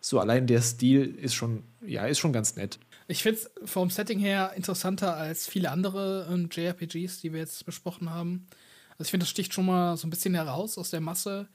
so 0.00 0.20
allein 0.20 0.46
der 0.46 0.62
Stil 0.62 1.16
ist 1.20 1.34
schon, 1.34 1.64
ja, 1.84 2.06
ist 2.06 2.20
schon 2.20 2.32
ganz 2.32 2.54
nett. 2.54 2.78
Ich 3.08 3.24
finde 3.24 3.40
es 3.40 3.70
vom 3.70 3.90
Setting 3.90 4.20
her 4.20 4.52
interessanter 4.54 5.16
als 5.16 5.48
viele 5.48 5.72
andere 5.72 6.28
ähm, 6.30 6.48
JRPGs, 6.48 7.20
die 7.20 7.32
wir 7.32 7.40
jetzt 7.40 7.66
besprochen 7.66 8.10
haben. 8.10 8.46
Also 8.92 9.08
ich 9.08 9.10
finde, 9.10 9.24
das 9.24 9.30
sticht 9.30 9.52
schon 9.52 9.66
mal 9.66 9.96
so 9.96 10.06
ein 10.06 10.10
bisschen 10.10 10.34
heraus 10.34 10.78
aus 10.78 10.90
der 10.90 11.00
Masse. 11.00 11.48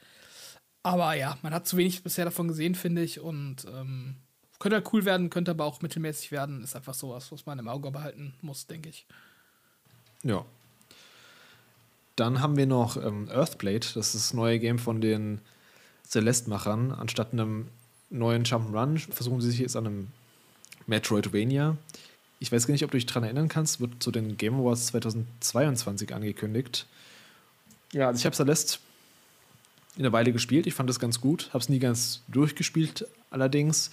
Aber 0.84 1.14
ja, 1.14 1.38
man 1.44 1.54
hat 1.54 1.66
zu 1.66 1.78
wenig 1.78 2.04
bisher 2.04 2.26
davon 2.26 2.50
gesehen, 2.50 2.76
finde 2.76 3.04
ich. 3.04 3.22
Und 3.22 3.66
ähm, 3.74 4.18
könnte 4.60 4.76
halt 4.76 4.94
cool 4.94 5.06
werden, 5.06 5.30
könnte 5.30 5.52
aber 5.52 5.64
auch 5.64 5.82
mittelmäßig 5.82 6.32
werden. 6.32 6.62
Ist 6.62 6.76
einfach 6.76 6.94
sowas, 6.94 7.32
was 7.32 7.46
man 7.46 7.58
im 7.58 7.70
Auge 7.70 7.90
behalten 7.90 8.34
muss, 8.42 8.68
denke 8.68 8.90
ich. 8.90 9.08
Ja. 10.24 10.46
Dann 12.20 12.42
haben 12.42 12.58
wir 12.58 12.66
noch 12.66 12.98
ähm, 12.98 13.30
Earthblade. 13.30 13.88
Das 13.94 14.14
ist 14.14 14.16
das 14.16 14.34
neue 14.34 14.60
Game 14.60 14.78
von 14.78 15.00
den 15.00 15.40
Celeste-Machern. 16.06 16.92
Anstatt 16.92 17.32
einem 17.32 17.68
neuen 18.10 18.44
Jump'n'Run 18.44 19.00
versuchen 19.12 19.40
sie 19.40 19.52
sich 19.52 19.60
jetzt 19.60 19.78
an 19.78 19.88
einem 19.88 20.08
Metroidvania. 20.86 21.78
Ich 22.40 22.52
weiß 22.52 22.68
gar 22.68 22.74
nicht, 22.74 22.84
ob 22.84 22.92
du 22.92 22.98
dich 22.98 23.06
daran 23.06 23.24
erinnern 23.24 23.48
kannst, 23.48 23.80
wird 23.80 24.04
zu 24.04 24.12
den 24.12 24.36
Game 24.36 24.56
Awards 24.56 24.88
2022 24.88 26.14
angekündigt. 26.14 26.88
Ja, 27.94 28.08
also 28.08 28.20
ich 28.20 28.26
habe 28.26 28.36
Celeste 28.36 28.80
in 29.96 30.04
einer 30.04 30.12
Weile 30.12 30.34
gespielt. 30.34 30.68
Ich 30.68 30.74
fand 30.74 30.90
das 30.90 31.00
ganz 31.00 31.22
gut. 31.22 31.50
Habe 31.50 31.60
es 31.60 31.70
nie 31.70 31.80
ganz 31.80 32.22
durchgespielt, 32.28 33.08
allerdings. 33.32 33.92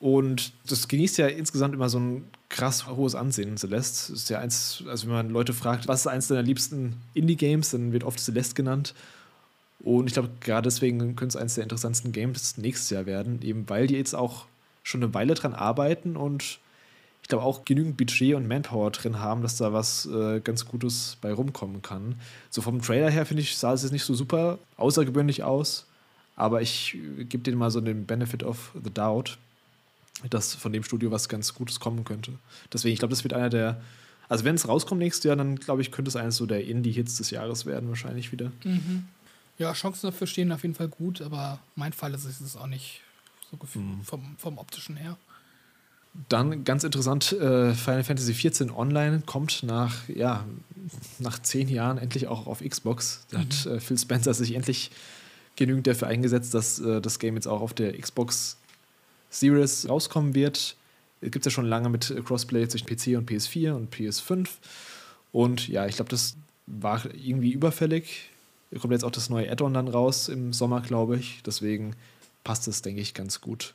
Und 0.00 0.52
das 0.68 0.88
genießt 0.88 1.18
ja 1.18 1.28
insgesamt 1.28 1.74
immer 1.74 1.88
so 1.88 1.98
ein 1.98 2.24
krass 2.48 2.86
hohes 2.86 3.14
Ansehen. 3.14 3.56
Celeste 3.56 4.12
ist 4.12 4.28
ja 4.30 4.38
eins, 4.38 4.84
also 4.86 5.06
wenn 5.06 5.14
man 5.14 5.30
Leute 5.30 5.52
fragt, 5.52 5.88
was 5.88 6.00
ist 6.00 6.06
eins 6.06 6.28
deiner 6.28 6.42
liebsten 6.42 6.96
Indie-Games, 7.14 7.70
dann 7.70 7.92
wird 7.92 8.04
oft 8.04 8.20
Celeste 8.20 8.54
genannt. 8.54 8.94
Und 9.80 10.06
ich 10.06 10.12
glaube, 10.14 10.30
gerade 10.40 10.64
deswegen 10.64 11.16
könnte 11.16 11.36
es 11.36 11.36
eines 11.36 11.54
der 11.54 11.64
interessantesten 11.64 12.12
Games 12.12 12.56
nächstes 12.56 12.90
Jahr 12.90 13.06
werden, 13.06 13.40
eben 13.42 13.68
weil 13.68 13.86
die 13.86 13.96
jetzt 13.96 14.14
auch 14.14 14.46
schon 14.82 15.02
eine 15.02 15.14
Weile 15.14 15.34
dran 15.34 15.54
arbeiten 15.54 16.16
und 16.16 16.58
ich 17.22 17.28
glaube, 17.28 17.44
auch 17.44 17.64
genügend 17.64 17.96
Budget 17.96 18.34
und 18.34 18.46
Manpower 18.46 18.90
drin 18.90 19.18
haben, 19.18 19.40
dass 19.40 19.56
da 19.56 19.72
was 19.72 20.04
äh, 20.04 20.40
ganz 20.40 20.66
Gutes 20.66 21.16
bei 21.22 21.32
rumkommen 21.32 21.80
kann. 21.80 22.16
So 22.50 22.60
vom 22.60 22.82
Trailer 22.82 23.08
her, 23.08 23.24
finde 23.24 23.42
ich, 23.42 23.56
sah 23.56 23.72
es 23.72 23.82
jetzt 23.82 23.92
nicht 23.92 24.04
so 24.04 24.12
super 24.12 24.58
außergewöhnlich 24.76 25.42
aus, 25.42 25.86
aber 26.36 26.60
ich 26.60 26.94
äh, 26.94 27.24
gebe 27.24 27.42
denen 27.42 27.56
mal 27.56 27.70
so 27.70 27.80
den 27.80 28.04
Benefit 28.04 28.42
of 28.42 28.72
the 28.74 28.92
Doubt, 28.92 29.38
dass 30.30 30.54
von 30.54 30.72
dem 30.72 30.82
Studio 30.82 31.10
was 31.10 31.28
ganz 31.28 31.54
Gutes 31.54 31.80
kommen 31.80 32.04
könnte. 32.04 32.32
Deswegen, 32.72 32.92
ich 32.92 32.98
glaube, 32.98 33.12
das 33.12 33.24
wird 33.24 33.34
einer 33.34 33.50
der, 33.50 33.80
also 34.28 34.44
wenn 34.44 34.54
es 34.54 34.68
rauskommt 34.68 35.00
nächstes 35.00 35.24
Jahr, 35.24 35.36
dann 35.36 35.56
glaube 35.56 35.82
ich, 35.82 35.90
könnte 35.90 36.08
es 36.08 36.16
eines 36.16 36.36
so 36.36 36.46
der 36.46 36.64
Indie-Hits 36.64 37.16
des 37.16 37.30
Jahres 37.30 37.66
werden, 37.66 37.88
wahrscheinlich 37.88 38.32
wieder. 38.32 38.52
Mhm. 38.64 39.06
Ja, 39.58 39.72
Chancen 39.72 40.06
dafür 40.06 40.26
stehen 40.26 40.50
auf 40.52 40.62
jeden 40.62 40.74
Fall 40.74 40.88
gut, 40.88 41.20
aber 41.20 41.60
mein 41.76 41.92
Fall 41.92 42.14
ist 42.14 42.24
es 42.24 42.56
auch 42.56 42.66
nicht 42.66 43.02
so 43.50 43.58
mhm. 43.78 44.02
vom, 44.02 44.36
vom 44.38 44.58
optischen 44.58 44.96
her. 44.96 45.16
Dann 46.28 46.62
ganz 46.62 46.84
interessant, 46.84 47.32
äh, 47.32 47.74
Final 47.74 48.04
Fantasy 48.04 48.34
XIV 48.34 48.76
Online 48.76 49.22
kommt 49.26 49.64
nach, 49.64 50.08
ja, 50.08 50.44
nach 51.18 51.40
zehn 51.40 51.68
Jahren 51.68 51.98
endlich 51.98 52.28
auch 52.28 52.46
auf 52.46 52.60
Xbox. 52.60 53.26
Da 53.30 53.38
mhm. 53.38 53.42
hat 53.42 53.66
äh, 53.66 53.80
Phil 53.80 53.98
Spencer 53.98 54.32
sich 54.32 54.54
endlich 54.54 54.92
genügend 55.56 55.86
dafür 55.86 56.08
eingesetzt, 56.08 56.54
dass 56.54 56.78
äh, 56.78 57.00
das 57.00 57.18
Game 57.18 57.34
jetzt 57.34 57.48
auch 57.48 57.60
auf 57.60 57.74
der 57.74 57.98
Xbox 57.98 58.58
Series 59.34 59.88
rauskommen 59.88 60.34
wird. 60.34 60.76
Gibt 61.20 61.38
es 61.38 61.44
ja 61.46 61.50
schon 61.50 61.66
lange 61.66 61.88
mit 61.88 62.14
Crossplay 62.24 62.68
zwischen 62.68 62.86
PC 62.86 63.18
und 63.18 63.30
PS4 63.30 63.72
und 63.72 63.94
PS5. 63.94 64.48
Und 65.32 65.68
ja, 65.68 65.86
ich 65.86 65.96
glaube, 65.96 66.10
das 66.10 66.36
war 66.66 67.02
irgendwie 67.14 67.52
überfällig. 67.52 68.30
Da 68.70 68.78
kommt 68.78 68.92
jetzt 68.92 69.04
auch 69.04 69.10
das 69.10 69.30
neue 69.30 69.50
Add-on 69.50 69.74
dann 69.74 69.88
raus 69.88 70.28
im 70.28 70.52
Sommer, 70.52 70.80
glaube 70.80 71.16
ich. 71.16 71.42
Deswegen 71.44 71.96
passt 72.44 72.68
es, 72.68 72.82
denke 72.82 73.00
ich, 73.00 73.14
ganz 73.14 73.40
gut. 73.40 73.74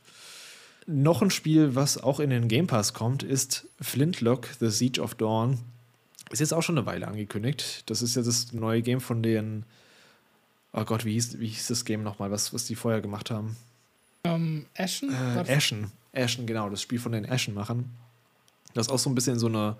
Noch 0.85 1.21
ein 1.21 1.31
Spiel, 1.31 1.75
was 1.75 1.97
auch 1.97 2.19
in 2.19 2.29
den 2.29 2.47
Game 2.47 2.67
Pass 2.67 2.93
kommt, 2.93 3.23
ist 3.23 3.67
Flintlock, 3.79 4.47
The 4.59 4.69
Siege 4.69 5.01
of 5.01 5.15
Dawn. 5.15 5.59
Ist 6.31 6.39
jetzt 6.39 6.53
auch 6.53 6.63
schon 6.63 6.77
eine 6.77 6.85
Weile 6.85 7.07
angekündigt. 7.07 7.83
Das 7.87 8.01
ist 8.01 8.15
ja 8.15 8.21
das 8.21 8.53
neue 8.53 8.81
Game 8.81 9.01
von 9.01 9.21
den. 9.21 9.65
Oh 10.73 10.83
Gott, 10.83 11.03
wie 11.05 11.13
hieß, 11.13 11.39
wie 11.39 11.47
hieß 11.47 11.67
das 11.67 11.85
Game 11.85 12.03
nochmal, 12.03 12.31
was, 12.31 12.53
was 12.53 12.65
die 12.65 12.75
vorher 12.75 13.01
gemacht 13.01 13.31
haben? 13.31 13.55
Ähm, 14.23 14.65
Ashen? 14.75 15.11
Äh, 15.11 15.51
Ashen. 15.51 15.91
Ashen, 16.13 16.45
genau, 16.45 16.69
das 16.69 16.81
Spiel 16.81 16.99
von 16.99 17.11
den 17.11 17.29
Ashen-Machern. 17.29 17.89
Das 18.73 18.89
auch 18.89 18.99
so 18.99 19.09
ein 19.09 19.15
bisschen 19.15 19.33
in 19.33 19.39
so 19.39 19.47
eine 19.47 19.77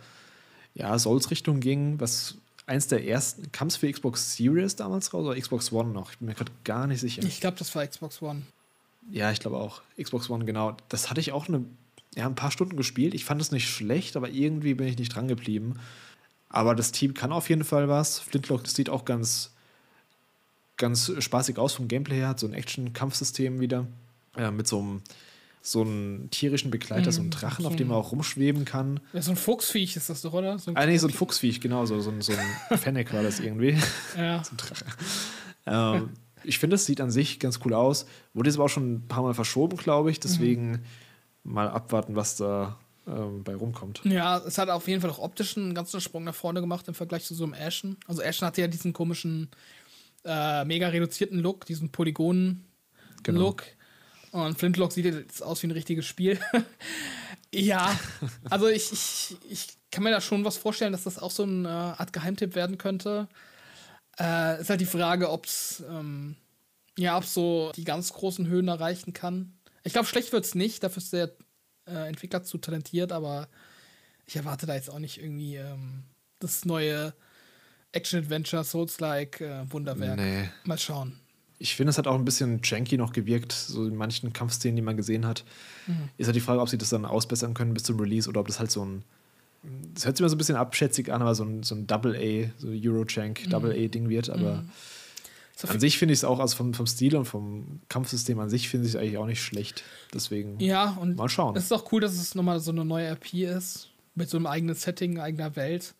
ja, 0.73 0.97
Souls-Richtung 0.97 1.59
ging, 1.59 1.99
was 1.99 2.35
eins 2.65 2.87
der 2.87 3.05
ersten. 3.05 3.51
Kam 3.51 3.67
es 3.67 3.75
für 3.75 3.91
Xbox 3.91 4.35
Series 4.35 4.75
damals 4.75 5.13
raus 5.13 5.25
oder 5.25 5.39
Xbox 5.39 5.71
One 5.71 5.91
noch? 5.91 6.11
Ich 6.11 6.19
bin 6.19 6.27
mir 6.27 6.35
gerade 6.35 6.51
gar 6.63 6.87
nicht 6.87 7.01
sicher. 7.01 7.23
Ich 7.23 7.41
glaube, 7.41 7.57
das 7.57 7.73
war 7.75 7.85
Xbox 7.85 8.21
One. 8.21 8.43
Ja, 9.11 9.31
ich 9.31 9.39
glaube 9.39 9.57
auch. 9.57 9.81
Xbox 10.01 10.29
One, 10.29 10.45
genau. 10.45 10.77
Das 10.87 11.09
hatte 11.09 11.19
ich 11.19 11.31
auch 11.31 11.47
eine, 11.47 11.65
ja, 12.15 12.25
ein 12.25 12.35
paar 12.35 12.51
Stunden 12.51 12.77
gespielt. 12.77 13.13
Ich 13.13 13.25
fand 13.25 13.41
es 13.41 13.51
nicht 13.51 13.67
schlecht, 13.67 14.15
aber 14.15 14.29
irgendwie 14.29 14.75
bin 14.75 14.87
ich 14.87 14.97
nicht 14.97 15.15
dran 15.15 15.27
geblieben. 15.27 15.79
Aber 16.49 16.75
das 16.75 16.91
Team 16.91 17.13
kann 17.13 17.31
auf 17.31 17.49
jeden 17.49 17.63
Fall 17.63 17.89
was. 17.89 18.19
Flintlock 18.19 18.67
sieht 18.67 18.89
auch 18.89 19.05
ganz, 19.05 19.51
ganz 20.77 21.11
spaßig 21.19 21.57
aus 21.57 21.73
vom 21.73 21.87
Gameplay 21.87 22.17
her. 22.17 22.29
Hat 22.29 22.39
so 22.39 22.47
ein 22.47 22.53
Action-Kampfsystem 22.53 23.59
wieder. 23.59 23.87
Äh, 24.39 24.51
mit 24.51 24.67
so 24.67 24.79
einem, 24.79 25.01
so 25.61 25.81
einem 25.81 26.29
tierischen 26.31 26.71
Begleiter, 26.71 27.09
mm, 27.09 27.13
so 27.13 27.21
einem 27.21 27.29
Drachen, 27.29 27.63
so 27.63 27.69
auf 27.69 27.75
dem 27.75 27.89
man 27.89 27.97
auch 27.97 28.11
rumschweben 28.13 28.63
kann. 28.63 29.01
Ja, 29.11 29.21
so 29.21 29.31
ein 29.31 29.37
Fuchsviech 29.37 29.97
ist 29.97 30.09
das 30.09 30.21
doch, 30.21 30.33
oder? 30.33 30.57
So 30.57 30.71
ein 30.71 30.77
ah, 30.77 30.85
nee, 30.85 30.97
so 30.97 31.07
ein 31.07 31.13
Fuchsviech, 31.13 31.59
genau. 31.59 31.85
So, 31.85 31.99
so, 31.99 32.13
so 32.21 32.33
ein 32.33 32.77
Fennec 32.77 33.13
war 33.13 33.21
das 33.21 33.39
irgendwie. 33.39 33.77
Ja. 34.17 34.43
so 34.45 34.51
ein 34.51 34.57
Drache. 34.57 34.85
Ähm, 35.65 36.09
ich 36.43 36.57
finde, 36.57 36.75
es 36.75 36.85
sieht 36.85 37.01
an 37.01 37.11
sich 37.11 37.39
ganz 37.39 37.59
cool 37.65 37.73
aus. 37.73 38.05
Wurde 38.33 38.49
jetzt 38.49 38.55
aber 38.55 38.65
auch 38.65 38.69
schon 38.69 38.93
ein 38.93 39.07
paar 39.07 39.23
Mal 39.23 39.33
verschoben, 39.33 39.75
glaube 39.75 40.09
ich. 40.09 40.21
Deswegen 40.21 40.71
mhm. 40.71 40.81
mal 41.43 41.67
abwarten, 41.67 42.15
was 42.15 42.37
da 42.37 42.77
ähm, 43.05 43.43
bei 43.43 43.55
rumkommt. 43.55 44.01
Ja, 44.05 44.37
es 44.37 44.57
hat 44.57 44.69
auf 44.69 44.87
jeden 44.87 45.01
Fall 45.01 45.09
auch 45.09 45.19
optisch 45.19 45.57
einen 45.57 45.73
ganzen 45.73 45.99
Sprung 45.99 46.23
nach 46.23 46.35
vorne 46.35 46.61
gemacht 46.61 46.87
im 46.87 46.93
Vergleich 46.93 47.25
zu 47.25 47.35
so 47.35 47.43
einem 47.43 47.53
Ashen. 47.53 47.97
Also 48.07 48.23
Ashen 48.23 48.47
hatte 48.47 48.61
ja 48.61 48.67
diesen 48.67 48.93
komischen, 48.93 49.49
äh, 50.23 50.63
mega 50.63 50.87
reduzierten 50.87 51.39
Look, 51.39 51.65
diesen 51.65 51.89
Polygonen-Look. 51.91 53.23
Genau. 53.23 53.55
Und 54.31 54.57
Flintlock 54.57 54.91
sieht 54.91 55.05
jetzt 55.05 55.41
aus 55.41 55.61
wie 55.63 55.67
ein 55.67 55.71
richtiges 55.71 56.05
Spiel. 56.05 56.39
ja, 57.53 57.97
also 58.49 58.67
ich, 58.67 58.91
ich, 58.91 59.37
ich 59.49 59.67
kann 59.91 60.03
mir 60.03 60.11
da 60.11 60.21
schon 60.21 60.45
was 60.45 60.57
vorstellen, 60.57 60.91
dass 60.91 61.03
das 61.03 61.17
auch 61.17 61.31
so 61.31 61.43
eine 61.43 61.99
Art 61.99 62.13
Geheimtipp 62.13 62.55
werden 62.55 62.77
könnte. 62.77 63.27
Äh, 64.19 64.61
ist 64.61 64.69
halt 64.69 64.81
die 64.81 64.85
Frage, 64.85 65.29
ob 65.29 65.45
es 65.45 65.83
ähm, 65.89 66.35
ja, 66.99 67.17
ob 67.17 67.23
so 67.23 67.71
die 67.75 67.85
ganz 67.85 68.11
großen 68.13 68.47
Höhen 68.47 68.67
erreichen 68.67 69.13
kann. 69.13 69.53
Ich 69.83 69.93
glaube, 69.93 70.07
schlecht 70.07 70.33
wird 70.33 70.45
es 70.45 70.53
nicht, 70.53 70.83
dafür 70.83 71.01
ist 71.01 71.13
der 71.13 71.31
äh, 71.87 72.07
Entwickler 72.07 72.43
zu 72.43 72.57
talentiert, 72.57 73.11
aber 73.13 73.47
ich 74.25 74.35
erwarte 74.35 74.65
da 74.65 74.75
jetzt 74.75 74.89
auch 74.89 74.99
nicht 74.99 75.17
irgendwie 75.17 75.55
ähm, 75.55 76.03
das 76.39 76.65
neue 76.65 77.13
Action-Adventure, 77.93 78.63
Souls-like 78.65 79.41
äh, 79.41 79.71
Wunderwerk. 79.71 80.17
Nee. 80.17 80.49
Mal 80.65 80.77
schauen. 80.77 81.17
Ich 81.61 81.75
finde, 81.75 81.89
es 81.91 81.97
hat 81.97 82.07
auch 82.07 82.15
ein 82.15 82.23
bisschen 82.25 82.61
janky 82.63 82.97
noch 82.97 83.11
gewirkt, 83.11 83.51
so 83.51 83.85
in 83.85 83.95
manchen 83.95 84.31
Kampfszenen, 84.31 84.77
die 84.77 84.81
man 84.81 84.95
gesehen 84.97 85.25
hat. 85.25 85.43
Ist 86.17 86.27
halt 86.27 86.35
die 86.35 86.39
Frage, 86.41 86.61
ob 86.61 86.69
sie 86.69 86.77
das 86.77 86.89
dann 86.89 87.05
ausbessern 87.05 87.53
können 87.53 87.73
bis 87.73 87.83
zum 87.83 87.99
Release 87.99 88.29
oder 88.29 88.39
ob 88.39 88.47
das 88.47 88.59
halt 88.59 88.71
so 88.71 88.85
ein. 88.85 89.03
Das 89.93 90.05
hört 90.05 90.15
sich 90.15 90.21
immer 90.21 90.29
so 90.29 90.35
ein 90.35 90.37
bisschen 90.37 90.55
abschätzig 90.55 91.11
an, 91.11 91.21
aber 91.21 91.35
so 91.35 91.43
ein, 91.43 91.63
so 91.63 91.75
ein 91.75 91.85
Double-A, 91.85 92.49
so 92.57 92.69
Euro-Jank, 92.69 93.49
Double-A-Ding 93.49 94.07
wird. 94.07 94.29
Aber 94.29 94.63
So 95.57 95.67
an 95.67 95.81
sich 95.81 95.97
finde 95.97 96.13
ich 96.13 96.19
es 96.19 96.23
auch, 96.23 96.39
also 96.39 96.55
vom, 96.55 96.73
vom 96.73 96.87
Stil 96.87 97.17
und 97.17 97.25
vom 97.25 97.81
Kampfsystem 97.89 98.39
an 98.39 98.49
sich 98.49 98.69
finde 98.69 98.87
ich 98.87 98.93
es 98.93 98.99
eigentlich 98.99 99.17
auch 99.17 99.25
nicht 99.25 99.43
schlecht. 99.43 99.83
Deswegen 100.13 100.57
Ja, 100.61 100.91
und 100.91 101.17
mal 101.17 101.27
schauen. 101.27 101.57
es 101.57 101.65
ist 101.65 101.73
auch 101.73 101.91
cool, 101.91 101.99
dass 101.99 102.13
es 102.13 102.35
nochmal 102.35 102.61
so 102.61 102.71
eine 102.71 102.85
neue 102.85 103.07
RP 103.11 103.33
ist. 103.33 103.89
Mit 104.15 104.29
so 104.29 104.37
einem 104.37 104.45
eigenen 104.47 104.75
Setting, 104.75 105.19
eigener 105.19 105.57
Welt. 105.57 105.93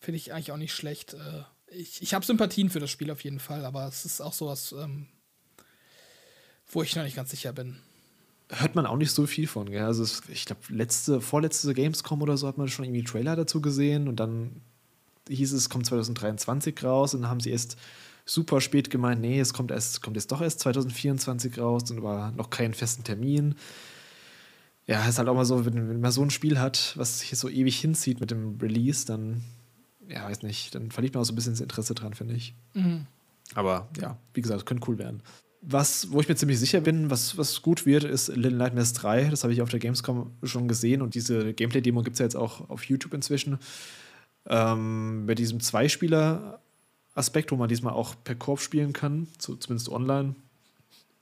Finde 0.00 0.16
ich 0.16 0.32
eigentlich 0.32 0.52
auch 0.52 0.56
nicht 0.56 0.72
schlecht. 0.72 1.12
Äh, 1.12 1.42
Ich, 1.72 2.02
ich 2.02 2.14
habe 2.14 2.24
Sympathien 2.24 2.70
für 2.70 2.80
das 2.80 2.90
Spiel 2.90 3.10
auf 3.10 3.22
jeden 3.24 3.40
Fall, 3.40 3.64
aber 3.64 3.86
es 3.86 4.04
ist 4.04 4.20
auch 4.20 4.32
sowas, 4.32 4.72
ähm, 4.72 5.06
wo 6.70 6.82
ich 6.82 6.96
noch 6.96 7.04
nicht 7.04 7.16
ganz 7.16 7.30
sicher 7.30 7.52
bin. 7.52 7.76
hört 8.50 8.74
man 8.74 8.86
auch 8.86 8.96
nicht 8.96 9.12
so 9.12 9.26
viel 9.26 9.46
von. 9.46 9.70
Gell? 9.70 9.84
Also 9.84 10.04
ich 10.28 10.46
glaube, 10.46 10.62
letzte, 10.70 11.20
vorletzte 11.20 11.74
Gamescom 11.74 12.22
oder 12.22 12.36
so 12.36 12.46
hat 12.46 12.58
man 12.58 12.68
schon 12.68 12.84
irgendwie 12.84 13.04
Trailer 13.04 13.36
dazu 13.36 13.60
gesehen 13.60 14.08
und 14.08 14.16
dann 14.16 14.62
hieß 15.28 15.52
es, 15.52 15.62
es 15.62 15.70
kommt 15.70 15.86
2023 15.86 16.82
raus 16.82 17.14
und 17.14 17.22
dann 17.22 17.30
haben 17.30 17.40
sie 17.40 17.50
erst 17.50 17.76
super 18.24 18.60
spät 18.60 18.90
gemeint, 18.90 19.20
nee, 19.20 19.40
es 19.40 19.54
kommt 19.54 19.70
erst, 19.70 20.02
kommt 20.02 20.16
jetzt 20.16 20.30
doch 20.30 20.40
erst 20.40 20.60
2024 20.60 21.58
raus 21.58 21.90
und 21.90 22.02
war 22.02 22.32
noch 22.32 22.50
keinen 22.50 22.74
festen 22.74 23.04
Termin. 23.04 23.54
Ja, 24.86 25.06
ist 25.06 25.18
halt 25.18 25.28
auch 25.28 25.34
mal 25.34 25.44
so, 25.44 25.66
wenn, 25.66 25.88
wenn 25.88 26.00
man 26.00 26.12
so 26.12 26.22
ein 26.22 26.30
Spiel 26.30 26.58
hat, 26.58 26.94
was 26.96 27.20
sich 27.20 27.38
so 27.38 27.48
ewig 27.48 27.78
hinzieht 27.78 28.20
mit 28.20 28.30
dem 28.30 28.58
Release, 28.60 29.06
dann, 29.06 29.42
ja, 30.08 30.24
weiß 30.24 30.42
nicht, 30.42 30.74
dann 30.74 30.90
verliert 30.90 31.14
man 31.14 31.22
auch 31.22 31.26
so 31.26 31.32
ein 31.32 31.36
bisschen 31.36 31.52
das 31.52 31.60
Interesse 31.60 31.94
dran, 31.94 32.14
finde 32.14 32.34
ich. 32.34 32.54
Aber 33.54 33.88
ja, 34.00 34.16
wie 34.34 34.40
gesagt, 34.40 34.66
könnte 34.66 34.88
cool 34.88 34.98
werden. 34.98 35.22
Was, 35.60 36.12
wo 36.12 36.20
ich 36.20 36.28
mir 36.28 36.36
ziemlich 36.36 36.60
sicher 36.60 36.80
bin, 36.80 37.10
was, 37.10 37.36
was 37.36 37.62
gut 37.62 37.84
wird, 37.84 38.04
ist 38.04 38.28
Little 38.28 38.56
Nightmares 38.56 38.92
3. 38.92 39.28
Das 39.30 39.42
habe 39.42 39.52
ich 39.52 39.60
auf 39.60 39.70
der 39.70 39.80
Gamescom 39.80 40.30
schon 40.44 40.68
gesehen 40.68 41.02
und 41.02 41.14
diese 41.14 41.52
Gameplay-Demo 41.52 42.02
gibt 42.02 42.14
es 42.14 42.20
ja 42.20 42.26
jetzt 42.26 42.36
auch 42.36 42.70
auf 42.70 42.84
YouTube 42.84 43.12
inzwischen. 43.12 43.58
Ähm, 44.46 45.24
bei 45.26 45.34
diesem 45.34 45.60
Zweispieler-Aspekt, 45.60 47.50
wo 47.50 47.56
man 47.56 47.68
diesmal 47.68 47.92
auch 47.92 48.14
per 48.22 48.36
Korb 48.36 48.60
spielen 48.60 48.92
kann, 48.92 49.26
so, 49.38 49.56
zumindest 49.56 49.88
online, 49.88 50.36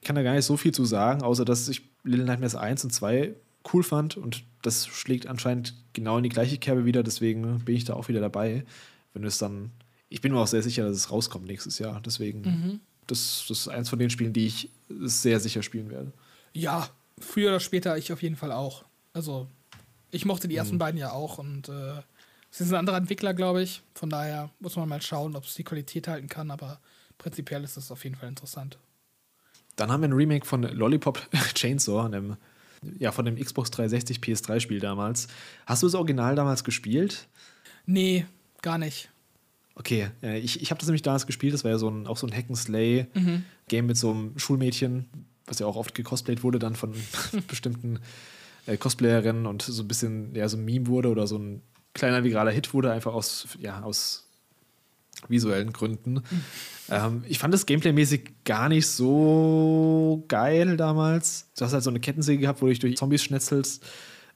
Ich 0.01 0.07
kann 0.07 0.17
da 0.17 0.23
gar 0.23 0.35
nicht 0.35 0.45
so 0.45 0.57
viel 0.57 0.73
zu 0.73 0.85
sagen, 0.85 1.23
außer 1.23 1.45
dass 1.45 1.69
ich 1.69 1.83
Little 2.05 2.27
Nightmares 2.27 2.55
1 2.55 2.85
und 2.85 2.91
2 2.91 3.35
cool 3.73 3.83
fand 3.83 4.17
und 4.17 4.45
das 4.63 4.87
schlägt 4.87 5.27
anscheinend 5.27 5.75
genau 5.93 6.17
in 6.17 6.23
die 6.23 6.29
gleiche 6.29 6.59
Kerbe 6.59 6.85
wieder, 6.85 7.03
deswegen 7.03 7.61
bin 7.61 7.77
ich 7.77 7.85
da 7.85 7.95
auch 7.95 8.09
wieder 8.09 8.21
dabei. 8.21 8.65
Wenn 9.15 9.25
es 9.25 9.39
dann, 9.39 9.71
ich 10.09 10.21
bin 10.21 10.33
mir 10.33 10.41
auch 10.41 10.47
sehr 10.47 10.63
sicher, 10.63 10.85
dass 10.85 10.97
es 10.97 11.11
rauskommt 11.11 11.47
nächstes 11.47 11.79
Jahr, 11.79 12.01
deswegen, 12.05 12.81
das, 13.07 13.45
das 13.49 13.61
ist 13.61 13.69
eins 13.69 13.89
von 13.89 13.99
den 13.99 14.11
Spielen, 14.11 14.33
die 14.33 14.47
ich 14.47 14.71
sehr 14.89 15.41
sicher 15.41 15.63
spielen 15.63 15.91
werde. 15.91 16.13
Ja, 16.53 16.89
früher 17.19 17.49
oder 17.49 17.61
später 17.61 17.97
ich 17.97 18.13
auf 18.13 18.23
jeden 18.23 18.37
Fall 18.37 18.53
auch. 18.53 18.85
Also, 19.13 19.47
ich 20.11 20.25
mochte 20.25 20.49
die 20.49 20.57
ersten 20.57 20.79
beiden 20.79 20.99
ja 20.99 21.13
auch 21.13 21.39
und 21.39 21.69
äh, 21.69 22.03
es 22.51 22.61
ist 22.61 22.73
ein 22.73 22.79
anderer 22.79 22.97
Entwickler, 22.97 23.35
glaube 23.35 23.63
ich. 23.63 23.83
Von 23.95 24.11
daher 24.11 24.51
muss 24.61 24.77
man 24.77 24.89
mal 24.89 25.03
schauen, 25.03 25.37
ob 25.37 25.45
es 25.45 25.55
die 25.55 25.65
Qualität 25.65 26.09
halten 26.09 26.29
kann, 26.29 26.51
aber 26.51 26.81
prinzipiell 27.19 27.65
ist 27.65 27.77
das 27.77 27.91
auf 27.91 28.05
jeden 28.05 28.17
Fall 28.17 28.29
interessant. 28.29 28.79
Dann 29.77 29.93
haben 29.93 30.01
wir 30.01 30.09
ein 30.09 30.15
Remake 30.15 30.47
von 30.47 30.63
Lollipop 30.63 31.21
Chainsaw, 31.55 32.07
einem, 32.07 32.37
ja, 32.99 33.13
von 33.13 33.25
dem 33.25 33.37
Xbox 33.37 33.71
360 33.71 34.19
PS3-Spiel 34.19 34.81
damals. 34.81 35.29
Hast 35.67 35.83
du 35.83 35.87
das 35.87 35.95
Original 35.95 36.35
damals 36.35 36.65
gespielt? 36.65 37.29
Nee, 37.87 38.27
gar 38.63 38.79
nicht. 38.79 39.11
Okay, 39.75 40.09
ich, 40.23 40.63
ich 40.63 40.71
habe 40.71 40.79
das 40.79 40.89
nämlich 40.89 41.03
damals 41.03 41.27
gespielt. 41.27 41.53
Das 41.53 41.63
war 41.63 41.71
ja 41.71 41.79
so 41.79 41.89
ein, 41.89 42.07
auch 42.07 42.17
so 42.17 42.27
ein 42.27 42.33
Hack-and-Slay-Game 42.33 43.87
mit 43.87 43.97
so 43.97 44.11
einem 44.11 44.39
Schulmädchen, 44.39 45.07
was 45.45 45.59
ja 45.59 45.67
auch 45.67 45.77
oft 45.77 45.95
gecosplayt 45.95 46.43
wurde, 46.43 46.59
dann 46.59 46.75
von 46.75 46.95
bestimmten 47.49 48.01
äh, 48.67 48.77
Cosplayerinnen 48.77 49.47
und 49.47 49.63
so 49.63 49.83
ein 49.83 49.89
bisschen 49.89 50.35
ja, 50.35 50.49
so 50.49 50.57
ein 50.57 50.65
Meme 50.65 50.87
wurde 50.87 51.11
oder 51.11 51.27
so 51.27 51.37
ein 51.39 51.63
kleiner 51.95 52.25
viraler 52.25 52.51
Hit 52.51 52.73
wurde, 52.75 52.93
einfach 52.93 53.15
aus, 53.15 53.49
ja, 53.61 53.83
aus 53.83 54.26
visuellen 55.29 55.73
Gründen. 55.73 56.23
Ähm, 56.89 57.25
ich 57.27 57.39
fand 57.39 57.53
das 57.53 57.67
Gameplay-mäßig 57.67 58.45
gar 58.45 58.69
nicht 58.69 58.87
so 58.87 60.25
geil 60.29 60.77
damals. 60.77 61.49
Du 61.57 61.65
hast 61.65 61.73
halt 61.73 61.83
so 61.83 61.91
eine 61.91 62.01
Kettensäge 62.01 62.43
gehabt, 62.43 62.63
wo 62.63 62.67
du 62.67 62.71
dich 62.71 62.79
durch 62.79 62.97
Zombies 62.97 63.23
schnetzelst. 63.23 63.85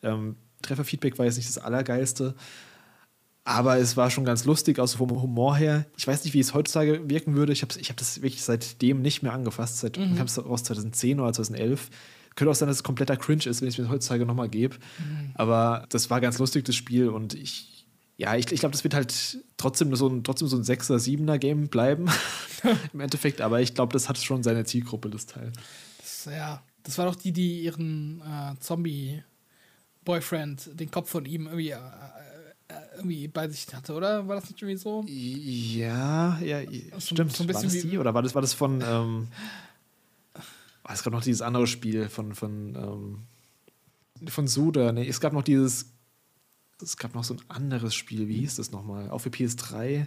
Ähm, 0.03 0.37
Trefferfeedback 0.63 1.19
war 1.19 1.27
jetzt 1.27 1.37
nicht 1.37 1.49
das 1.49 1.59
Allergeilste. 1.59 2.35
Aber 3.45 3.79
es 3.79 3.97
war 3.97 4.11
schon 4.11 4.25
ganz 4.25 4.45
lustig, 4.45 4.79
auch 4.79 4.87
so 4.87 4.99
vom 4.99 5.11
Humor 5.23 5.57
her. 5.57 5.87
Ich 5.97 6.07
weiß 6.07 6.25
nicht, 6.25 6.35
wie 6.35 6.41
es 6.41 6.55
heutzutage 6.55 7.09
wirken 7.09 7.35
würde. 7.35 7.53
Ich 7.53 7.63
habe 7.63 7.75
ich 7.81 7.89
hab 7.89 7.97
das 7.97 8.23
wirklich 8.23 8.43
seitdem 8.43 9.01
nicht 9.01 9.23
mehr 9.23 9.33
angefasst. 9.33 9.79
Seit 9.79 9.97
ich 9.97 10.19
habe 10.19 10.27
es 10.27 10.39
aus 10.39 10.65
2010 10.65 11.19
oder 11.21 11.33
2011. 11.33 11.91
Könnte 12.37 12.51
auch 12.51 12.55
sein, 12.55 12.69
dass 12.69 12.77
es 12.77 12.83
kompletter 12.83 13.17
Cringe 13.17 13.47
ist, 13.47 13.61
wenn 13.61 13.69
ich 13.69 13.79
es 13.79 13.85
mir 13.85 13.91
heutzutage 13.91 14.25
nochmal 14.27 14.49
gebe. 14.49 14.77
Aber 15.35 15.87
das 15.89 16.11
war 16.11 16.21
ganz 16.21 16.39
lustig, 16.39 16.65
das 16.65 16.77
Spiel. 16.77 17.09
Und 17.09 17.35
ich, 17.35 17.80
ja, 18.21 18.37
ich, 18.37 18.53
ich 18.53 18.61
glaube, 18.61 18.73
das 18.73 18.85
wird 18.85 18.93
halt 18.93 19.39
trotzdem 19.57 19.97
so 19.97 20.07
ein, 20.07 20.23
trotzdem 20.25 20.47
so 20.47 20.59
ein 20.59 20.63
6er, 20.63 20.97
7er 20.99 21.39
Game 21.39 21.69
bleiben. 21.69 22.07
Im 22.93 23.01
Endeffekt. 23.01 23.41
Aber 23.41 23.63
ich 23.63 23.73
glaube, 23.75 23.95
das 23.95 24.11
hat 24.11 24.19
schon 24.19 24.43
seine 24.43 24.67
Zielgruppe, 24.67 25.09
das 25.09 25.25
Teil. 25.25 25.51
Das, 25.99 26.27
ja, 26.27 26.63
das 26.83 26.99
war 26.99 27.07
doch 27.07 27.17
die, 27.17 27.33
die 27.33 27.63
ihren 27.63 28.21
äh, 28.21 28.55
Zombie-Boyfriend, 28.61 30.79
den 30.79 30.91
Kopf 30.91 31.09
von 31.11 31.25
ihm 31.25 31.47
irgendwie, 31.47 31.71
äh, 31.71 31.77
äh, 32.69 32.75
irgendwie 32.97 33.27
bei 33.29 33.49
sich 33.49 33.67
hatte, 33.75 33.95
oder? 33.95 34.29
War 34.29 34.37
das 34.37 34.51
nicht 34.51 34.61
irgendwie 34.61 34.79
so? 34.79 35.03
Ja, 35.09 36.39
ja, 36.41 36.61
So- 36.99 37.15
stimmt. 37.15 37.33
so 37.35 37.49
war 37.49 37.63
das 37.63 37.73
die? 37.73 37.97
Oder 37.99 38.13
war 38.15 38.23
das, 38.23 38.35
war 38.35 38.43
das 38.43 38.53
von. 38.53 38.83
Ähm, 38.83 39.29
war 40.83 40.95
es 40.95 41.03
gab 41.03 41.13
noch 41.13 41.23
dieses 41.23 41.43
andere 41.43 41.67
Spiel 41.67 42.09
von. 42.09 42.35
von 42.35 42.75
ähm, 42.77 43.19
von 44.29 44.47
Suda. 44.47 44.93
Nee, 44.93 45.09
es 45.09 45.21
gab 45.21 45.33
noch 45.33 45.43
dieses. 45.43 45.87
Es 46.83 46.97
gab 46.97 47.15
noch 47.15 47.25
so 47.25 47.35
ein 47.35 47.41
anderes 47.49 47.95
Spiel. 47.95 48.29
Wie 48.29 48.39
hieß 48.39 48.57
das 48.57 48.71
nochmal? 48.73 49.11
Auch 49.11 49.19
für 49.19 49.29
PS3. 49.31 50.07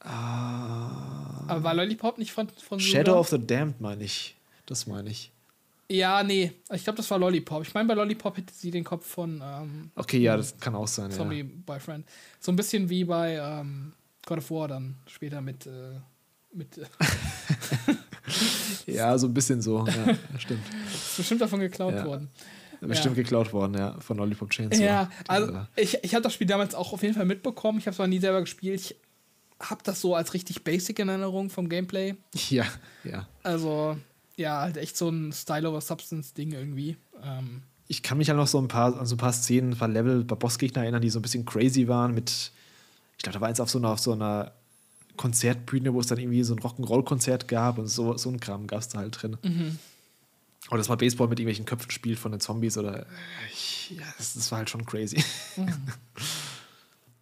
Ah, 0.00 1.44
Aber 1.48 1.62
war 1.64 1.74
Lollipop 1.74 2.18
nicht 2.18 2.32
von, 2.32 2.48
von 2.48 2.78
Shadow 2.78 3.12
Suda? 3.12 3.20
of 3.20 3.28
the 3.28 3.38
Damned, 3.46 3.80
meine 3.80 4.04
ich. 4.04 4.36
Das 4.66 4.86
meine 4.86 5.10
ich. 5.10 5.30
Ja, 5.90 6.22
nee. 6.22 6.52
Ich 6.72 6.84
glaube, 6.84 6.96
das 6.96 7.10
war 7.10 7.18
Lollipop. 7.18 7.62
Ich 7.62 7.74
meine, 7.74 7.88
bei 7.88 7.94
Lollipop 7.94 8.36
hätte 8.36 8.52
sie 8.54 8.70
den 8.70 8.84
Kopf 8.84 9.06
von 9.06 9.42
ähm, 9.44 9.90
Okay, 9.94 10.18
ja, 10.18 10.36
das 10.36 10.58
kann 10.58 10.74
auch 10.74 10.88
sein. 10.88 11.10
Ja. 11.10 11.16
Zombie-Boyfriend. 11.16 12.06
So 12.40 12.52
ein 12.52 12.56
bisschen 12.56 12.88
wie 12.88 13.04
bei 13.04 13.34
ähm, 13.36 13.92
God 14.26 14.38
of 14.38 14.50
War 14.50 14.68
dann 14.68 14.96
später 15.06 15.40
mit. 15.40 15.66
Äh, 15.66 16.00
mit 16.52 16.78
äh, 16.78 16.84
ja, 18.92 19.16
so 19.18 19.26
ein 19.26 19.34
bisschen 19.34 19.60
so. 19.60 19.86
Ja, 19.86 20.14
stimmt. 20.38 20.62
ist 20.92 21.16
bestimmt 21.16 21.40
davon 21.40 21.60
geklaut 21.60 21.94
Ja. 21.94 22.04
worden. 22.06 22.28
Bestimmt 22.88 23.16
Ja. 23.16 23.22
geklaut 23.22 23.52
worden, 23.52 23.74
ja, 23.78 23.98
von 24.00 24.16
Lollipop 24.16 24.50
Chainsaw. 24.50 24.82
Ja, 24.84 25.10
also 25.28 25.46
Dieser- 25.48 25.68
ich, 25.76 25.98
ich 26.02 26.14
habe 26.14 26.22
das 26.22 26.34
Spiel 26.34 26.46
damals 26.46 26.74
auch 26.74 26.92
auf 26.92 27.02
jeden 27.02 27.14
Fall 27.14 27.24
mitbekommen. 27.26 27.78
Ich 27.78 27.84
habe 27.86 27.90
es 27.92 27.96
zwar 27.96 28.06
nie 28.06 28.18
selber 28.20 28.40
gespielt. 28.40 28.80
Ich 28.80 28.96
habe 29.60 29.80
das 29.84 30.00
so 30.00 30.14
als 30.14 30.34
richtig 30.34 30.64
basic 30.64 30.98
in 30.98 31.08
Erinnerung 31.08 31.50
vom 31.50 31.68
Gameplay. 31.68 32.14
ja, 32.50 32.64
ja. 33.04 33.26
Also, 33.42 33.96
ja, 34.36 34.60
halt 34.60 34.76
echt 34.76 34.96
so 34.96 35.08
ein 35.08 35.32
Style 35.32 35.68
over 35.68 35.80
Substance-Ding 35.80 36.52
irgendwie. 36.52 36.96
Ähm, 37.22 37.62
ich 37.86 38.02
kann 38.02 38.18
mich 38.18 38.28
halt 38.28 38.38
noch 38.38 38.46
so 38.48 38.58
ein 38.58 38.68
paar, 38.68 38.98
an 38.98 39.06
so 39.06 39.14
ein 39.14 39.18
paar 39.18 39.32
Szenen, 39.32 39.72
ein 39.72 39.78
paar 39.78 39.88
Level 39.88 40.24
bei 40.24 40.34
Bossgegner 40.34 40.82
erinnern, 40.82 41.02
die 41.02 41.10
so 41.10 41.18
ein 41.18 41.22
bisschen 41.22 41.44
crazy 41.44 41.86
waren 41.86 42.14
mit, 42.14 42.50
ich 43.16 43.22
glaube, 43.22 43.34
da 43.34 43.40
war 43.40 43.48
eins 43.48 43.60
auf 43.60 43.70
so 43.70 43.78
einer, 43.78 43.90
auf 43.90 44.00
so 44.00 44.12
einer 44.12 44.52
Konzertbühne, 45.16 45.94
wo 45.94 46.00
es 46.00 46.08
dann 46.08 46.18
irgendwie 46.18 46.42
so 46.42 46.54
ein 46.54 46.58
Rock'n'Roll-Konzert 46.60 47.46
gab 47.46 47.78
und 47.78 47.86
so, 47.86 48.16
so 48.16 48.30
ein 48.30 48.40
Kram 48.40 48.66
gab 48.66 48.80
es 48.80 48.88
da 48.88 48.98
halt 48.98 49.22
drin. 49.22 49.78
Oder 50.68 50.78
dass 50.78 50.88
man 50.88 50.98
Baseball 50.98 51.28
mit 51.28 51.38
irgendwelchen 51.38 51.66
Köpfen 51.66 51.90
spielt 51.90 52.18
von 52.18 52.32
den 52.32 52.40
Zombies 52.40 52.78
oder 52.78 53.06
ich, 53.52 53.90
ja, 53.90 54.02
das, 54.16 54.34
das 54.34 54.50
war 54.50 54.58
halt 54.58 54.70
schon 54.70 54.86
crazy. 54.86 55.22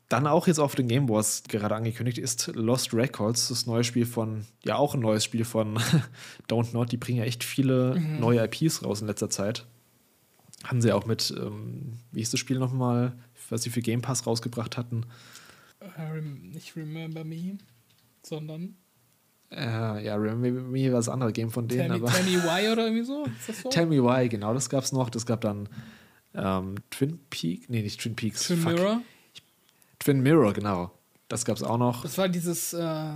Dann 0.09 0.27
auch 0.27 0.47
jetzt 0.47 0.59
auf 0.59 0.75
den 0.75 0.89
Game 0.89 1.09
Wars 1.09 1.43
gerade 1.49 1.75
angekündigt 1.75 2.19
ist 2.19 2.49
Lost 2.55 2.93
Records, 2.93 3.49
das 3.49 3.67
neue 3.67 3.83
Spiel 3.83 4.05
von, 4.05 4.45
ja 4.63 4.77
auch 4.77 4.95
ein 4.95 5.01
neues 5.01 5.25
Spiel 5.25 5.45
von 5.45 5.79
Don't 6.51 6.73
Not. 6.73 6.93
Die 6.93 6.99
bringen 6.99 7.19
ja 7.19 7.25
echt 7.25 7.43
viele 7.43 7.99
neue 7.99 8.45
IPs 8.45 8.85
raus 8.85 9.01
in 9.01 9.07
letzter 9.07 9.31
Zeit. 9.31 9.67
Haben 10.65 10.83
sie 10.83 10.93
auch 10.93 11.07
mit, 11.07 11.35
ähm, 11.37 11.99
wie 12.13 12.21
hieß 12.21 12.31
das 12.31 12.41
Spiel 12.41 12.59
nochmal, 12.59 13.13
was 13.49 13.63
sie 13.63 13.71
für 13.71 13.81
Game 13.81 14.03
Pass 14.03 14.27
rausgebracht 14.27 14.77
hatten. 14.77 15.07
äh, 15.81 16.21
nicht 16.21 16.77
Remember 16.77 17.25
Me, 17.25 17.59
sondern 18.23 18.77
Äh, 19.55 20.05
ja, 20.05 20.17
Remember 20.17 20.63
Me 20.63 20.87
war 20.87 20.99
das 20.99 21.09
andere 21.09 21.33
Game 21.33 21.51
von 21.51 21.69
denen, 21.69 21.89
Tell 21.89 21.99
Me, 22.01 22.07
aber 22.07 22.13
Tell 22.13 22.25
Me 22.25 22.43
Why 22.43 22.73
oder 22.73 22.85
irgendwie 22.85 23.05
so. 23.05 23.25
Ist 23.25 23.49
das 23.49 23.61
so? 23.63 23.69
Tell 23.69 23.87
Me 23.87 24.03
Why, 24.03 24.29
genau, 24.29 24.55
das 24.55 24.71
gab's 24.71 24.93
noch. 24.93 25.11
Das 25.11 25.27
gab 25.27 25.43
dann 25.43 25.69
ähm, 26.35 26.77
Twin 26.91 27.19
Peaks, 27.29 27.69
nee, 27.69 27.83
nicht 27.83 28.01
Twin 28.01 28.17
Peaks. 28.17 28.45
Twin 28.45 28.59
fuck. 28.59 28.73
Mirror. 28.75 29.03
Twin 29.99 30.21
Mirror, 30.23 30.53
genau. 30.55 30.91
Das 31.29 31.45
gab's 31.45 31.63
auch 31.63 31.79
noch. 31.79 32.03
Das 32.03 32.17
war 32.19 32.29
dieses, 32.29 32.73
äh, 32.73 33.13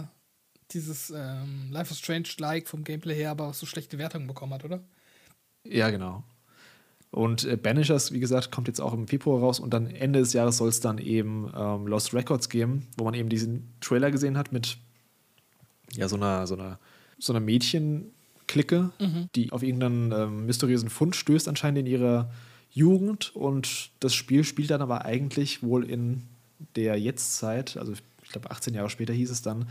dieses 0.72 1.11
ähm, 1.11 1.68
Life 1.70 1.93
is 1.93 1.99
Strange-like 1.99 2.68
vom 2.68 2.84
Gameplay 2.84 3.14
her, 3.14 3.30
aber 3.30 3.49
was 3.49 3.59
so 3.59 3.66
schlechte 3.66 3.99
Wertungen 3.99 4.26
bekommen 4.26 4.53
hat, 4.53 4.64
oder? 4.64 4.80
Ja, 5.64 5.91
genau. 5.91 6.22
Und 7.11 7.45
äh, 7.45 7.57
Banishers, 7.57 8.12
wie 8.12 8.20
gesagt, 8.20 8.53
kommt 8.53 8.68
jetzt 8.68 8.80
auch 8.80 8.93
im 8.93 9.09
Februar 9.09 9.41
raus 9.41 9.59
und 9.59 9.72
dann 9.72 9.87
Ende 9.87 10.18
des 10.18 10.32
Jahres 10.32 10.59
soll 10.59 10.68
es 10.68 10.80
dann 10.80 10.99
eben 10.99 11.51
ähm, 11.57 11.87
Lost 11.87 12.12
Records 12.12 12.49
geben, 12.49 12.87
wo 12.99 13.05
man 13.05 13.14
eben 13.14 13.28
diesen 13.28 13.72
Trailer 13.80 14.11
gesehen 14.11 14.37
hat 14.37 14.53
mit 14.53 14.78
ja, 15.95 16.09
so 16.09 16.16
einer, 16.16 16.47
so 16.47 16.55
einer, 16.55 16.78
so 17.18 17.32
einer 17.32 17.41
Mädchenklicke, 17.41 18.91
Mhm. 18.99 19.28
die 19.34 19.53
auf 19.53 19.62
irgendeinen 19.62 20.12
ähm, 20.12 20.47
mysteriösen 20.47 20.89
Fund 20.91 21.16
stößt, 21.16 21.49
anscheinend 21.49 21.80
in 21.80 21.87
ihrer 21.87 22.30
Jugend. 22.70 23.34
Und 23.34 23.91
das 24.01 24.14
Spiel 24.14 24.45
spielt 24.45 24.70
dann 24.70 24.82
aber 24.82 25.05
eigentlich 25.05 25.62
wohl 25.62 25.89
in 25.89 26.22
der 26.74 26.99
Jetztzeit, 26.99 27.76
also 27.76 27.93
ich 27.93 28.30
glaube 28.30 28.51
18 28.51 28.74
Jahre 28.74 28.91
später 28.91 29.12
hieß 29.12 29.30
es 29.30 29.43
dann. 29.43 29.68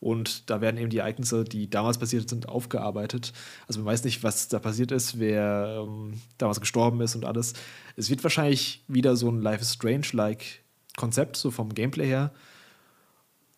Und 0.00 0.48
da 0.48 0.62
werden 0.62 0.78
eben 0.78 0.88
die 0.88 0.96
Ereignisse, 0.98 1.44
die 1.44 1.68
damals 1.68 1.98
passiert 1.98 2.26
sind, 2.30 2.48
aufgearbeitet. 2.48 3.34
Also 3.68 3.80
man 3.80 3.86
weiß 3.92 4.04
nicht, 4.04 4.22
was 4.22 4.48
da 4.48 4.58
passiert 4.58 4.92
ist, 4.92 5.18
wer 5.18 5.84
ähm, 5.86 6.14
damals 6.38 6.58
gestorben 6.60 7.02
ist 7.02 7.14
und 7.14 7.26
alles. 7.26 7.52
Es 7.96 8.08
wird 8.08 8.22
wahrscheinlich 8.22 8.82
wieder 8.88 9.14
so 9.16 9.28
ein 9.30 9.42
Life 9.42 9.60
is 9.60 9.74
Strange-like 9.74 10.62
Konzept, 10.96 11.36
so 11.36 11.50
vom 11.50 11.74
Gameplay 11.74 12.06
her. 12.06 12.32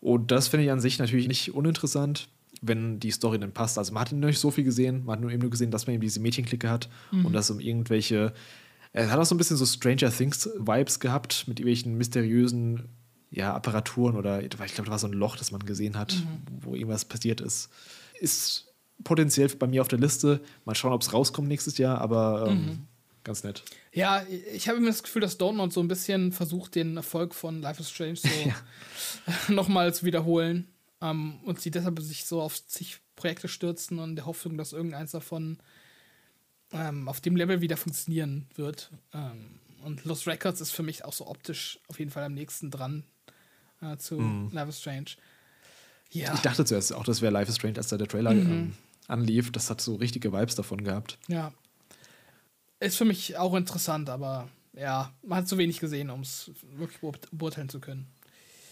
Und 0.03 0.33
das 0.33 0.49
finde 0.49 0.67
ich 0.67 0.73
an 0.73 0.81
sich 0.81 0.99
natürlich 0.99 1.29
nicht 1.29 1.55
uninteressant, 1.55 2.29
wenn 2.61 2.99
die 2.99 3.13
Story 3.13 3.39
dann 3.39 3.53
passt. 3.53 3.79
Also 3.79 3.95
man 3.95 4.03
hat 4.03 4.13
noch 4.13 4.27
nicht 4.27 4.41
so 4.41 4.51
viel 4.51 4.65
gesehen, 4.65 5.05
man 5.05 5.15
hat 5.15 5.21
nur 5.23 5.31
eben 5.31 5.41
nur 5.41 5.51
gesehen, 5.51 5.71
dass 5.71 5.87
man 5.87 5.95
eben 5.95 6.03
diese 6.03 6.21
Mädchenklicke 6.21 6.69
hat 6.69 6.89
und 7.13 7.33
dass 7.33 7.51
um 7.51 7.61
irgendwelche. 7.61 8.35
Er 8.93 9.11
hat 9.11 9.19
auch 9.19 9.25
so 9.25 9.35
ein 9.35 9.39
bisschen 9.39 9.57
so 9.57 9.65
Stranger 9.65 10.11
Things-Vibes 10.11 11.01
gehabt 11.01 11.45
mit 11.47 11.61
irgendwelchen 11.61 11.97
mysteriösen 11.97 12.89
ja, 13.31 13.55
Apparaturen 13.55 14.17
oder 14.17 14.43
ich 14.43 14.51
glaube, 14.51 14.85
da 14.85 14.89
war 14.91 14.99
so 14.99 15.07
ein 15.07 15.15
Loch, 15.15 15.37
das 15.37 15.53
man 15.53 15.65
gesehen 15.65 15.97
hat, 15.97 16.23
wo 16.61 16.75
irgendwas 16.75 17.07
passiert 17.07 17.41
ist. 17.41 17.71
Ist 18.21 18.75
potenziell 19.05 19.49
bei 19.49 19.67
mir 19.67 19.81
auf 19.81 19.89
der 19.89 19.99
Liste. 19.99 20.41
Mal 20.67 20.75
schauen, 20.75 20.93
ob 20.93 21.01
es 21.01 21.13
rauskommt 21.13 21.49
nächstes 21.49 21.79
Jahr, 21.79 22.01
aber 22.01 22.49
ähm, 22.51 22.87
ganz 23.25 23.45
nett. 23.45 23.63
Ja, 23.93 24.25
ich 24.53 24.69
habe 24.69 24.79
immer 24.79 24.89
das 24.89 25.03
Gefühl, 25.03 25.23
dass 25.23 25.39
Donut 25.39 25.73
so 25.73 25.81
ein 25.81 25.89
bisschen 25.89 26.33
versucht, 26.33 26.75
den 26.75 26.97
Erfolg 26.97 27.35
von 27.35 27.61
Life 27.61 27.81
is 27.81 27.91
Strange 27.91 28.17
so 28.17 28.29
nochmal 29.53 29.95
zu 29.95 30.05
wiederholen. 30.05 30.69
Ähm, 31.01 31.41
und 31.45 31.61
sie 31.61 31.71
deshalb 31.71 32.01
sich 32.01 32.25
so 32.25 32.41
auf 32.41 32.65
zig 32.67 33.01
Projekte 33.17 33.49
stürzen 33.49 33.99
und 33.99 34.11
in 34.11 34.17
der 34.17 34.27
Hoffnung, 34.27 34.57
dass 34.57 34.73
irgendeins 34.73 35.13
davon 35.13 35.59
ähm, 36.73 37.09
auf 37.09 37.21
dem 37.21 37.37
Level 37.37 37.61
wieder 37.61 37.77
funktionieren 37.77 38.47
wird. 38.55 38.91
Ähm, 39.13 39.61
und 39.83 40.05
Lost 40.05 40.27
Records 40.27 40.61
ist 40.61 40.71
für 40.71 40.83
mich 40.83 41.05
auch 41.05 41.13
so 41.13 41.27
optisch 41.27 41.79
auf 41.89 41.99
jeden 41.99 42.11
Fall 42.11 42.23
am 42.25 42.35
nächsten 42.35 42.71
dran 42.71 43.05
äh, 43.81 43.97
zu 43.97 44.49
Life 44.53 44.69
is 44.69 44.81
Strange. 44.81 45.11
Ja, 46.11 46.35
Ich 46.35 46.41
dachte 46.41 46.65
zuerst 46.65 46.93
auch, 46.93 47.05
das 47.05 47.21
wäre 47.23 47.33
Life 47.33 47.51
is 47.51 47.57
Strange, 47.57 47.79
als 47.79 47.89
da 47.89 47.97
der 47.97 48.07
Trailer 48.07 48.33
ähm, 48.33 48.75
anlief. 49.09 49.51
Das 49.51 49.71
hat 49.71 49.81
so 49.81 49.97
richtige 49.97 50.33
Vibes 50.33 50.55
davon 50.55 50.85
gehabt. 50.85 51.19
ja. 51.29 51.53
Ist 52.83 52.97
für 52.97 53.05
mich 53.05 53.37
auch 53.37 53.55
interessant, 53.55 54.09
aber 54.11 54.49
ja, 54.77 55.13
man 55.27 55.39
hat 55.39 55.49
zu 55.49 55.59
wenig 55.59 55.79
gesehen, 55.81 56.11
um 56.11 56.21
es 56.23 56.51
wirklich 56.77 56.99
beurt- 57.01 57.29
beurteilen 57.31 57.69
zu 57.69 57.81
können. 57.81 58.07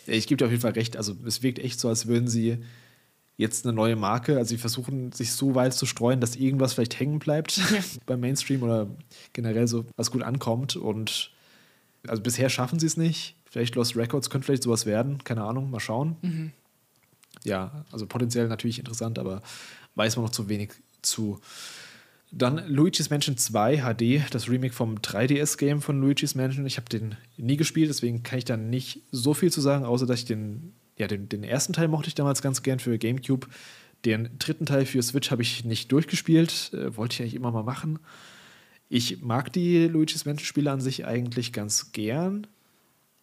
Ja, 0.07 0.15
Ich 0.15 0.27
gebe 0.27 0.39
dir 0.39 0.47
auf 0.47 0.51
jeden 0.51 0.63
Fall 0.63 0.73
recht. 0.73 0.97
Also 0.97 1.15
es 1.27 1.43
wirkt 1.43 1.59
echt 1.59 1.79
so, 1.79 1.89
als 1.89 2.07
würden 2.07 2.27
sie 2.29 2.59
jetzt 3.37 3.65
eine 3.65 3.73
neue 3.75 3.97
Marke, 3.97 4.37
also 4.37 4.49
sie 4.51 4.59
versuchen 4.59 5.13
sich 5.13 5.33
so 5.33 5.55
weit 5.55 5.73
zu 5.73 5.87
streuen, 5.87 6.21
dass 6.21 6.37
irgendwas 6.37 6.75
vielleicht 6.75 6.99
hängen 6.99 7.19
bleibt 7.19 7.61
beim 8.07 8.21
Mainstream 8.21 8.63
oder 8.63 8.87
generell 9.33 9.67
so 9.69 9.87
was 9.97 10.11
gut 10.11 10.23
ankommt. 10.23 10.77
Und 10.77 11.31
also 12.07 12.23
bisher 12.23 12.49
schaffen 12.51 12.79
sie 12.79 12.87
es 12.87 12.97
nicht. 12.97 13.37
Vielleicht 13.45 13.75
Lost 13.77 13.97
Records 13.97 14.29
könnte 14.31 14.47
vielleicht 14.47 14.63
sowas 14.65 14.87
werden. 14.87 15.23
Keine 15.25 15.43
Ahnung, 15.45 15.71
mal 15.71 15.81
schauen. 15.81 16.53
Ja, 17.45 17.85
also 17.93 18.07
potenziell 18.07 18.49
natürlich 18.49 18.79
interessant, 18.79 19.19
aber 19.19 19.43
weiß 19.95 20.17
man 20.17 20.25
noch 20.27 20.33
zu 20.33 20.49
wenig 20.49 20.71
zu. 21.03 21.41
Dann 22.33 22.69
Luigi's 22.69 23.11
Mansion 23.11 23.37
2 23.37 23.79
HD, 23.79 24.33
das 24.33 24.49
Remake 24.49 24.73
vom 24.73 24.99
3DS-Game 24.99 25.83
von 25.83 26.01
Luigi's 26.01 26.37
Mansion. 26.37 26.65
Ich 26.65 26.77
habe 26.77 26.89
den 26.89 27.17
nie 27.37 27.57
gespielt, 27.57 27.91
deswegen 27.91 28.23
kann 28.23 28.39
ich 28.39 28.45
da 28.45 28.57
nicht 28.57 29.03
so 29.11 29.35
viel 29.35 29.51
zu 29.51 29.61
sagen, 29.61 29.85
außer 29.85 30.07
dass 30.07 30.21
ich 30.21 30.25
den, 30.27 30.73
ja, 30.97 31.09
den, 31.09 31.29
den 31.29 31.43
ersten 31.43 31.73
Teil 31.73 31.89
mochte 31.89 32.09
ich 32.09 32.15
damals 32.15 32.41
ganz 32.41 32.63
gern 32.63 32.79
für 32.79 32.99
GameCube. 32.99 33.49
Den 34.05 34.31
dritten 34.39 34.65
Teil 34.65 34.87
für 34.87 35.03
Switch 35.03 35.33
habe 35.33 35.43
ich 35.43 35.65
nicht 35.65 35.91
durchgespielt, 35.91 36.73
äh, 36.73 36.97
wollte 36.97 37.15
ich 37.15 37.21
eigentlich 37.21 37.35
immer 37.35 37.51
mal 37.51 37.65
machen. 37.65 37.99
Ich 38.89 39.23
mag 39.23 39.53
die 39.53 39.87
Luigi's 39.87 40.25
Mansion-Spiele 40.25 40.71
an 40.71 40.81
sich 40.81 41.05
eigentlich 41.07 41.53
ganz 41.53 41.91
gern, 41.91 42.47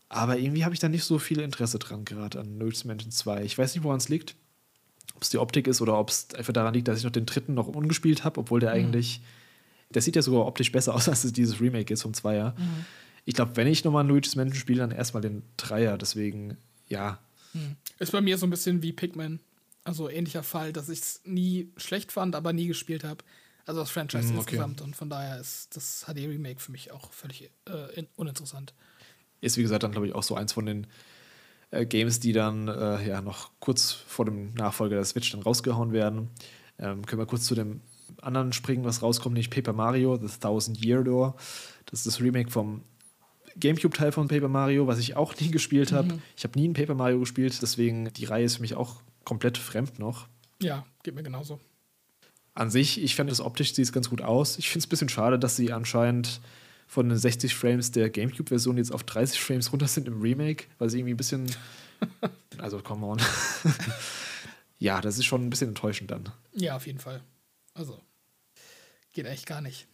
aber 0.09 0.37
irgendwie 0.37 0.65
habe 0.65 0.73
ich 0.73 0.79
da 0.81 0.89
nicht 0.89 1.05
so 1.05 1.17
viel 1.17 1.39
Interesse 1.39 1.79
dran, 1.79 2.03
gerade 2.03 2.41
an 2.41 2.59
Luigi's 2.59 2.83
Mansion 2.83 3.11
2. 3.11 3.43
Ich 3.43 3.57
weiß 3.57 3.73
nicht, 3.73 3.83
woran 3.85 3.97
es 3.97 4.09
liegt 4.09 4.35
ob 5.17 5.23
es 5.23 5.29
die 5.29 5.37
Optik 5.39 5.67
ist 5.67 5.81
oder 5.81 5.97
ob 5.99 6.09
es 6.09 6.33
einfach 6.35 6.53
daran 6.53 6.73
liegt, 6.73 6.87
dass 6.87 6.97
ich 6.99 7.03
noch 7.03 7.11
den 7.11 7.25
dritten 7.25 7.53
noch 7.55 7.67
ungespielt 7.67 8.23
habe, 8.23 8.39
obwohl 8.39 8.59
der 8.61 8.71
eigentlich, 8.71 9.21
der 9.89 10.01
sieht 10.01 10.15
ja 10.15 10.21
sogar 10.21 10.45
optisch 10.45 10.71
besser 10.71 10.93
aus, 10.95 11.09
als 11.09 11.23
es 11.25 11.33
dieses 11.33 11.59
Remake 11.59 11.93
ist 11.93 12.03
vom 12.03 12.13
Zweier. 12.13 12.55
Ich 13.25 13.33
glaube, 13.33 13.57
wenn 13.57 13.67
ich 13.67 13.83
nochmal 13.83 14.03
ein 14.03 14.07
Luigi's 14.07 14.35
Mansion 14.35 14.57
spiele, 14.59 14.79
dann 14.79 14.91
erstmal 14.91 15.21
den 15.21 15.43
Dreier. 15.57 15.97
Deswegen, 15.97 16.55
ja, 16.87 17.19
Ist 17.99 18.11
bei 18.13 18.21
mir 18.21 18.37
so 18.37 18.45
ein 18.45 18.51
bisschen 18.51 18.81
wie 18.83 18.93
Pikmin. 18.93 19.39
Also 19.83 20.09
ähnlicher 20.09 20.43
Fall, 20.43 20.71
dass 20.73 20.87
ich 20.89 20.99
es 20.99 21.21
nie 21.25 21.71
schlecht 21.77 22.11
fand, 22.11 22.35
aber 22.35 22.53
nie 22.53 22.67
gespielt 22.67 23.03
habe. 23.03 23.23
Also 23.65 23.79
das 23.81 23.89
Franchise 23.89 24.27
Mm, 24.27 24.37
okay. 24.37 24.37
insgesamt. 24.55 24.81
Und 24.81 24.95
von 24.95 25.09
daher 25.09 25.39
ist 25.39 25.75
das 25.75 26.05
HD-Remake 26.07 26.59
für 26.59 26.71
mich 26.71 26.91
auch 26.91 27.11
völlig 27.11 27.49
äh, 27.67 27.93
in- 27.95 28.07
uninteressant. 28.15 28.73
ist 29.41 29.57
wie 29.57 29.61
gesagt 29.63 29.83
dann, 29.83 29.91
glaube 29.91 30.07
ich, 30.07 30.13
auch 30.15 30.23
so 30.23 30.35
eins 30.35 30.53
von 30.53 30.65
den 30.65 30.87
äh, 31.71 31.85
Games, 31.85 32.19
die 32.19 32.33
dann 32.33 32.67
äh, 32.67 33.07
ja 33.07 33.21
noch 33.21 33.51
kurz 33.59 33.91
vor 33.91 34.25
dem 34.25 34.53
Nachfolger 34.53 34.95
der 34.95 35.05
Switch 35.05 35.31
dann 35.31 35.41
rausgehauen 35.41 35.91
werden. 35.91 36.29
Ähm, 36.79 37.05
können 37.05 37.21
wir 37.21 37.25
kurz 37.25 37.45
zu 37.45 37.55
dem 37.55 37.81
anderen 38.21 38.53
springen, 38.53 38.85
was 38.85 39.01
rauskommt, 39.01 39.35
nicht 39.35 39.51
Paper 39.51 39.73
Mario, 39.73 40.17
The 40.17 40.39
Thousand 40.39 40.83
Year 40.83 41.03
Door. 41.03 41.35
Das 41.85 41.99
ist 41.99 42.07
das 42.07 42.21
Remake 42.21 42.49
vom 42.49 42.83
GameCube-Teil 43.59 44.11
von 44.11 44.27
Paper 44.27 44.47
Mario, 44.47 44.87
was 44.87 44.99
ich 44.99 45.15
auch 45.15 45.35
nie 45.39 45.51
gespielt 45.51 45.91
habe. 45.91 46.19
Ich 46.35 46.43
habe 46.43 46.57
nie 46.59 46.67
ein 46.67 46.73
Paper 46.73 46.95
Mario 46.95 47.19
gespielt, 47.19 47.59
deswegen 47.61 48.11
die 48.13 48.25
Reihe 48.25 48.45
ist 48.45 48.57
für 48.57 48.61
mich 48.61 48.75
auch 48.75 49.01
komplett 49.23 49.57
fremd 49.57 49.99
noch. 49.99 50.27
Ja, 50.61 50.85
geht 51.03 51.15
mir 51.15 51.23
genauso. 51.23 51.59
An 52.53 52.71
sich, 52.71 53.03
ich 53.03 53.15
fand 53.15 53.29
das 53.29 53.41
optisch 53.41 53.73
sieht 53.73 53.85
es 53.85 53.91
ganz 53.91 54.09
gut 54.09 54.21
aus. 54.21 54.57
Ich 54.57 54.69
finde 54.69 54.79
es 54.79 54.87
ein 54.87 54.89
bisschen 54.89 55.09
schade, 55.09 55.37
dass 55.37 55.55
sie 55.55 55.71
anscheinend 55.73 56.41
von 56.87 57.09
den 57.09 57.17
60 57.17 57.53
Frames 57.53 57.91
der 57.91 58.09
GameCube-Version 58.09 58.77
jetzt 58.77 58.91
auf 58.93 59.03
30 59.03 59.39
Frames 59.39 59.71
runter 59.71 59.87
sind 59.87 60.07
im 60.07 60.21
Remake, 60.21 60.65
weil 60.79 60.89
sie 60.89 60.99
irgendwie 60.99 61.13
ein 61.13 61.17
bisschen. 61.17 61.51
Also, 62.59 62.79
come 62.79 63.05
on. 63.05 63.21
ja, 64.79 64.99
das 65.01 65.17
ist 65.17 65.25
schon 65.25 65.45
ein 65.45 65.49
bisschen 65.49 65.69
enttäuschend 65.69 66.09
dann. 66.09 66.29
Ja, 66.53 66.75
auf 66.75 66.87
jeden 66.87 66.97
Fall. 66.97 67.21
Also, 67.75 67.99
geht 69.11 69.25
echt 69.27 69.45
gar 69.45 69.61
nicht. 69.61 69.87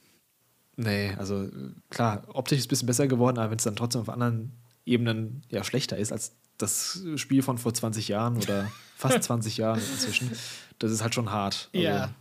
Nee, 0.75 1.13
also 1.17 1.49
klar, 1.89 2.23
optisch 2.29 2.59
ist 2.59 2.63
es 2.63 2.67
ein 2.67 2.69
bisschen 2.69 2.85
besser 2.87 3.07
geworden, 3.07 3.37
aber 3.37 3.51
wenn 3.51 3.57
es 3.57 3.63
dann 3.63 3.75
trotzdem 3.75 4.01
auf 4.01 4.09
anderen 4.09 4.53
Ebenen 4.85 5.43
ja 5.49 5.63
schlechter 5.63 5.97
ist 5.97 6.11
als 6.11 6.35
das 6.57 7.01
Spiel 7.15 7.41
von 7.43 7.57
vor 7.57 7.73
20 7.73 8.07
Jahren 8.07 8.37
oder 8.37 8.71
fast 8.95 9.23
20 9.23 9.57
Jahren 9.57 9.79
inzwischen, 9.79 10.31
das 10.79 10.91
ist 10.91 11.01
halt 11.01 11.13
schon 11.15 11.31
hart. 11.31 11.69
Also, 11.73 11.85
Ja. 11.85 12.13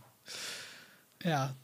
Ja. 1.23 1.55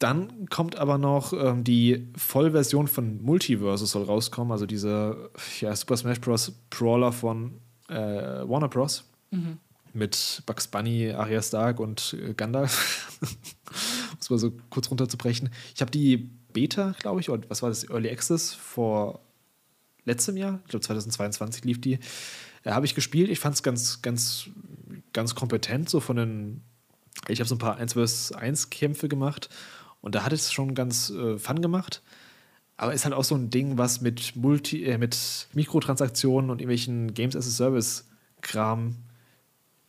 Dann 0.00 0.48
kommt 0.48 0.76
aber 0.76 0.96
noch 0.96 1.34
ähm, 1.34 1.62
die 1.62 2.08
Vollversion 2.16 2.88
von 2.88 3.22
Multiversus 3.22 3.90
soll 3.90 4.04
rauskommen, 4.04 4.50
also 4.50 4.64
dieser 4.64 5.28
ja, 5.60 5.76
Super 5.76 5.98
Smash 5.98 6.22
Bros. 6.22 6.52
Brawler 6.70 7.12
von 7.12 7.60
äh, 7.90 7.94
Warner 7.94 8.68
Bros. 8.68 9.04
Mit 9.92 10.42
Bugs 10.46 10.68
Bunny, 10.68 11.10
Arya 11.10 11.42
Stark 11.42 11.80
und 11.80 12.16
äh, 12.18 12.32
Gandalf. 12.32 13.18
um 13.20 14.16
es 14.18 14.30
mal 14.30 14.38
so 14.38 14.52
kurz 14.70 14.90
runterzubrechen. 14.90 15.50
Ich 15.74 15.82
habe 15.82 15.90
die 15.90 16.30
Beta, 16.54 16.94
glaube 16.98 17.20
ich, 17.20 17.28
oder 17.28 17.42
was 17.50 17.60
war 17.60 17.68
das, 17.68 17.88
Early 17.90 18.08
Access 18.08 18.54
vor 18.54 19.20
letztem 20.06 20.38
Jahr, 20.38 20.60
ich 20.64 20.70
glaube 20.70 20.82
2022 20.82 21.64
lief 21.64 21.78
die, 21.78 21.98
äh, 22.64 22.70
habe 22.70 22.86
ich 22.86 22.94
gespielt. 22.94 23.28
Ich 23.28 23.38
fand 23.38 23.54
es 23.54 23.62
ganz, 23.62 24.00
ganz, 24.00 24.48
ganz 25.12 25.34
kompetent, 25.34 25.90
so 25.90 26.00
von 26.00 26.16
den 26.16 26.62
ich 27.28 27.38
habe 27.40 27.48
so 27.48 27.54
ein 27.54 27.58
paar 27.58 27.76
1 27.76 27.92
vs 27.94 28.32
1 28.32 28.70
Kämpfe 28.70 29.08
gemacht 29.08 29.50
und 30.00 30.14
da 30.14 30.24
hat 30.24 30.32
es 30.32 30.52
schon 30.52 30.74
ganz 30.74 31.10
äh, 31.10 31.38
Fun 31.38 31.62
gemacht. 31.62 32.02
Aber 32.76 32.94
ist 32.94 33.04
halt 33.04 33.14
auch 33.14 33.24
so 33.24 33.34
ein 33.34 33.50
Ding, 33.50 33.76
was 33.76 34.00
mit 34.00 34.36
Multi, 34.36 34.84
äh, 34.84 34.96
mit 34.96 35.48
Mikrotransaktionen 35.52 36.50
und 36.50 36.60
irgendwelchen 36.60 37.12
Games 37.12 37.36
as 37.36 37.46
a 37.46 37.50
Service 37.50 38.08
Kram 38.40 38.96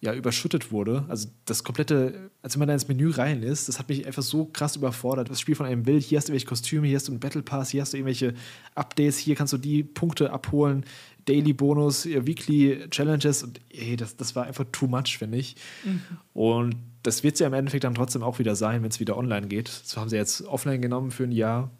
ja 0.02 0.14
überschüttet 0.16 0.72
wurde. 0.72 1.06
Also 1.08 1.30
das 1.46 1.64
komplette, 1.64 2.32
als 2.42 2.56
wenn 2.56 2.60
man 2.60 2.68
da 2.68 2.74
ins 2.74 2.88
Menü 2.88 3.12
rein 3.12 3.44
ist, 3.44 3.70
das 3.70 3.78
hat 3.78 3.88
mich 3.88 4.06
einfach 4.08 4.24
so 4.24 4.46
krass 4.46 4.76
überfordert. 4.76 5.30
Das 5.30 5.40
Spiel 5.40 5.56
von 5.56 5.68
einem 5.68 5.86
will, 5.86 6.02
hier 6.02 6.18
hast 6.18 6.28
du 6.28 6.32
irgendwelche 6.32 6.48
Kostüme, 6.48 6.88
hier 6.88 6.96
hast 6.96 7.08
du 7.08 7.12
einen 7.12 7.20
Battle 7.20 7.44
Pass, 7.44 7.70
hier 7.70 7.82
hast 7.82 7.94
du 7.94 7.98
irgendwelche 7.98 8.34
Updates, 8.74 9.18
hier 9.20 9.36
kannst 9.36 9.54
du 9.54 9.58
die 9.58 9.84
Punkte 9.84 10.34
abholen, 10.34 10.86
Daily 11.26 11.54
Bonus, 11.54 12.06
äh, 12.06 12.26
Weekly 12.26 12.88
Challenges 12.90 13.44
und 13.44 13.60
ey, 13.70 13.96
das, 13.96 14.16
das 14.16 14.36
war 14.36 14.46
einfach 14.46 14.66
too 14.72 14.88
much, 14.88 15.18
finde 15.18 15.38
ich. 15.38 15.56
Und 16.34 16.76
das 17.04 17.24
wird 17.24 17.36
es 17.36 17.40
ja 17.40 17.48
im 17.48 17.54
Endeffekt 17.54 17.84
dann 17.84 17.96
trotzdem 17.96 18.24
auch 18.24 18.40
wieder 18.40 18.56
sein, 18.56 18.84
wenn 18.84 18.90
es 18.90 19.00
wieder 19.00 19.18
online 19.18 19.48
geht. 19.48 19.68
Das 19.68 19.98
haben 19.98 20.10
sie 20.10 20.18
jetzt 20.18 20.42
offline 20.44 20.82
genommen 20.82 21.12
für 21.12 21.24
ein 21.24 21.32
Jahr 21.32 21.72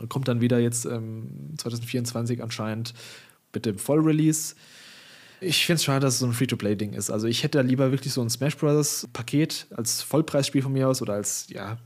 und 0.00 0.08
kommt 0.08 0.28
dann 0.28 0.40
wieder 0.40 0.58
jetzt 0.58 0.86
ähm, 0.86 1.54
2024 1.58 2.42
anscheinend 2.42 2.94
mit 3.52 3.66
dem 3.66 3.78
Vollrelease. 3.78 4.54
Ich 5.40 5.64
finde 5.64 5.76
es 5.76 5.84
schade, 5.84 6.00
dass 6.00 6.14
es 6.14 6.20
so 6.20 6.26
ein 6.26 6.32
Free-to-Play-Ding 6.32 6.92
ist. 6.92 7.10
Also 7.10 7.26
ich 7.26 7.42
hätte 7.42 7.58
da 7.58 7.62
lieber 7.62 7.90
wirklich 7.92 8.12
so 8.12 8.20
ein 8.20 8.28
Smash 8.28 8.56
Bros. 8.56 9.08
Paket 9.12 9.66
als 9.74 10.02
Vollpreisspiel 10.02 10.62
von 10.62 10.72
mir 10.72 10.88
aus 10.88 11.00
oder 11.00 11.14
als, 11.14 11.46
ja, 11.48 11.78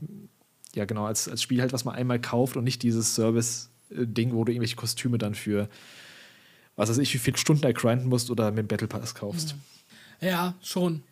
ja 0.73 0.85
genau, 0.85 1.05
als, 1.05 1.29
als 1.29 1.41
Spiel 1.41 1.61
halt, 1.61 1.71
was 1.71 1.85
man 1.85 1.95
einmal 1.95 2.19
kauft 2.19 2.57
und 2.57 2.65
nicht 2.65 2.83
dieses 2.83 3.15
Service-Ding, 3.15 4.33
wo 4.33 4.43
du 4.43 4.51
irgendwelche 4.51 4.75
Kostüme 4.75 5.17
dann 5.17 5.35
für 5.35 5.69
was 6.75 6.89
weiß 6.89 6.97
ich, 6.97 7.13
wie 7.13 7.19
viele 7.19 7.37
Stunden 7.37 7.61
da 7.61 7.71
grinden 7.71 8.09
musst 8.09 8.29
oder 8.29 8.51
mit 8.51 8.59
dem 8.59 8.67
Battle 8.67 8.87
Pass 8.87 9.15
kaufst. 9.15 9.55
Ja, 10.21 10.55
schon. 10.61 11.03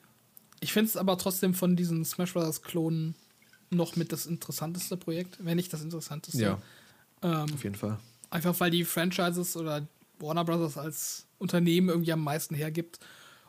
Ich 0.60 0.74
finde 0.74 0.90
es 0.90 0.98
aber 0.98 1.18
trotzdem 1.18 1.54
von 1.54 1.76
diesen 1.76 2.06
Smash 2.06 2.34
Bros. 2.34 2.62
Klonen 2.62 3.16
noch 3.70 3.96
mit 3.96 4.12
das 4.12 4.26
interessanteste 4.26 4.98
Projekt, 4.98 5.38
wenn 5.40 5.56
nicht 5.56 5.74
das 5.74 5.82
interessanteste. 5.82 6.42
Ja. 6.42 6.62
Ähm, 7.22 7.54
auf 7.54 7.64
jeden 7.64 7.76
Fall. 7.76 8.00
Einfach 8.30 8.60
weil 8.60 8.72
die 8.72 8.84
Franchises 8.84 9.58
oder 9.58 9.88
Warner 10.20 10.46
Bros. 10.46 10.78
als 10.78 11.26
Unternehmen 11.38 11.90
irgendwie 11.90 12.14
am 12.14 12.24
meisten 12.24 12.56
hergibt, 12.56 13.00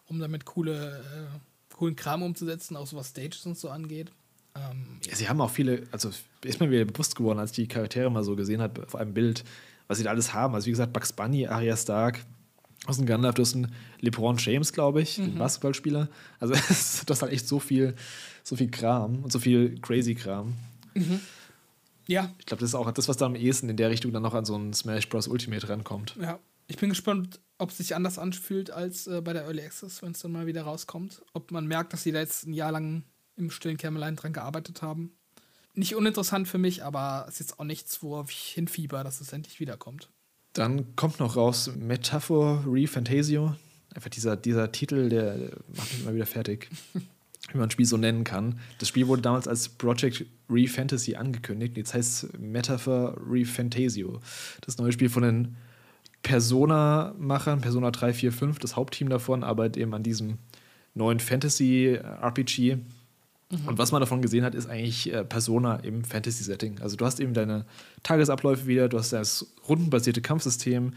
um 0.07 0.19
damit 0.19 0.45
coole, 0.45 0.99
äh, 0.99 1.74
coolen 1.74 1.97
Kram 1.97 2.23
umzusetzen, 2.23 2.77
auch 2.77 2.86
so 2.86 2.97
was 2.97 3.11
Stages 3.11 3.47
und 3.47 3.57
so 3.57 3.70
angeht. 3.70 4.11
Ähm, 4.57 5.01
ja, 5.05 5.15
sie 5.16 5.28
haben 5.28 5.41
auch 5.41 5.51
viele, 5.51 5.86
also 5.91 6.11
ist 6.43 6.61
mir 6.61 6.70
wieder 6.70 6.85
bewusst 6.85 7.16
geworden, 7.16 7.39
als 7.39 7.51
ich 7.51 7.57
die 7.57 7.69
Charaktere 7.69 8.11
mal 8.11 8.24
so 8.24 8.36
gesehen 8.36 8.61
habe 8.61 8.85
auf 8.85 8.95
einem 8.95 9.15
Bild, 9.15 9.45
was 9.89 9.98
sie 9.98 10.05
da 10.05 10.11
alles 10.11 10.35
haben. 10.35 10.55
Also 10.55 10.66
wie 10.66 10.70
gesagt, 10.70 10.93
Bugs 10.93 11.12
Bunny, 11.12 11.47
Arya 11.47 11.77
Stark, 11.77 12.24
aus 12.86 12.98
dem 12.98 13.06
Gandalf, 13.06 13.35
du 13.35 13.43
hast 13.43 13.55
einen 13.55 13.73
LeBron 14.01 14.36
James, 14.39 14.73
glaube 14.73 15.01
ich, 15.02 15.19
mhm. 15.19 15.24
ein 15.24 15.39
Basketballspieler. 15.39 16.09
Also 16.40 16.55
das 16.69 17.02
ist 17.02 17.23
halt 17.23 17.32
echt 17.32 17.48
so 17.48 17.59
viel, 17.61 17.94
so 18.43 18.56
viel 18.56 18.70
Kram 18.70 19.23
und 19.23 19.32
so 19.32 19.39
viel 19.39 19.78
crazy 19.81 20.15
Kram. 20.15 20.55
Mhm. 20.94 21.20
Ja. 22.06 22.31
Ich 22.39 22.47
glaube, 22.47 22.61
das 22.61 22.70
ist 22.70 22.74
auch 22.74 22.90
das, 22.90 23.09
was 23.09 23.16
da 23.16 23.27
am 23.27 23.35
ehesten 23.35 23.70
in 23.70 23.77
der 23.77 23.90
Richtung 23.90 24.12
dann 24.12 24.23
noch 24.23 24.35
an 24.35 24.44
so 24.44 24.56
ein 24.56 24.74
Smash 24.74 25.09
Bros. 25.09 25.28
Ultimate 25.28 25.69
rankommt. 25.69 26.16
Ja. 26.20 26.39
Ich 26.66 26.77
bin 26.77 26.89
gespannt, 26.90 27.40
ob 27.59 27.70
es 27.70 27.78
sich 27.78 27.94
anders 27.94 28.19
anfühlt 28.19 28.70
als 28.70 29.06
äh, 29.06 29.20
bei 29.20 29.32
der 29.32 29.44
Early 29.44 29.62
Access, 29.62 30.02
wenn 30.02 30.12
es 30.12 30.20
dann 30.20 30.32
mal 30.32 30.47
wieder 30.47 30.62
rauskommt. 30.62 31.23
Ob 31.32 31.51
man 31.51 31.66
merkt, 31.66 31.93
dass 31.93 32.02
sie 32.02 32.12
da 32.12 32.20
jetzt 32.20 32.47
ein 32.47 32.55
Jahr 32.55 32.73
lang 32.73 33.05
im 33.36 33.51
stillen 33.51 33.77
Kämmerlein 33.77 34.16
dran 34.16 34.32
gearbeitet 34.32 34.81
haben 34.82 35.12
nicht 35.75 35.95
uninteressant 35.95 36.49
für 36.49 36.59
mich, 36.59 36.85
aber 36.85 37.27
es 37.29 37.35
ist 37.35 37.41
jetzt 37.41 37.61
auch 37.61 37.65
nichts, 37.65 38.03
worauf 38.03 38.31
ich 38.31 38.53
hinfieber, 38.55 39.05
dass 39.05 39.21
es 39.21 39.33
endlich 39.33 39.61
wiederkommt. 39.61 40.09
Dann 40.53 40.95
kommt 40.97 41.19
noch 41.19 41.37
raus 41.37 41.71
Metaphor 41.77 42.65
Refantasio. 42.67 43.57
Einfach 43.95 44.11
dieser, 44.11 44.37
dieser 44.37 44.73
Titel, 44.73 45.09
der 45.09 45.37
macht 45.75 45.93
mich 45.93 46.03
immer 46.03 46.15
wieder 46.15 46.27
fertig. 46.27 46.69
wie 47.53 47.59
man 47.59 47.69
ein 47.69 47.71
Spiel 47.71 47.87
so 47.87 47.97
nennen 47.97 48.25
kann. 48.25 48.59
Das 48.79 48.89
Spiel 48.89 49.07
wurde 49.07 49.23
damals 49.23 49.47
als 49.47 49.69
Project 49.69 50.25
Refantasy 50.49 51.17
angekündigt. 51.17 51.77
Jetzt 51.77 51.95
heißt 51.95 52.25
es 52.25 52.39
Metaphor 52.39 53.17
Refantasio. 53.29 54.21
Das 54.63 54.79
neue 54.79 54.93
Spiel 54.93 55.09
von 55.09 55.23
den 55.23 55.57
Persona-Machern, 56.23 57.61
Persona 57.61 57.91
3, 57.91 58.15
4, 58.15 58.33
5, 58.33 58.59
das 58.59 58.77
Hauptteam 58.77 59.11
davon, 59.11 59.45
arbeitet 59.45 59.77
eben 59.77 59.95
an 59.95 60.03
diesem 60.03 60.39
neuen 60.95 61.21
Fantasy-RPG 61.21 62.79
Mhm. 63.51 63.69
Und 63.69 63.79
was 63.79 63.93
man 63.93 64.01
davon 64.01 64.23
gesehen 64.23 64.45
hat, 64.45 64.55
ist 64.55 64.69
eigentlich 64.69 65.12
äh, 65.12 65.25
Persona 65.25 65.77
im 65.77 66.05
Fantasy-Setting. 66.05 66.81
Also 66.81 66.97
du 66.97 67.05
hast 67.05 67.21
eben 67.21 67.35
deine 67.35 67.65
Tagesabläufe 68.03 68.66
wieder, 68.66 68.89
du 68.89 68.99
hast 68.99 69.12
das 69.12 69.47
rundenbasierte 69.69 70.23
Kampfsystem, 70.23 70.93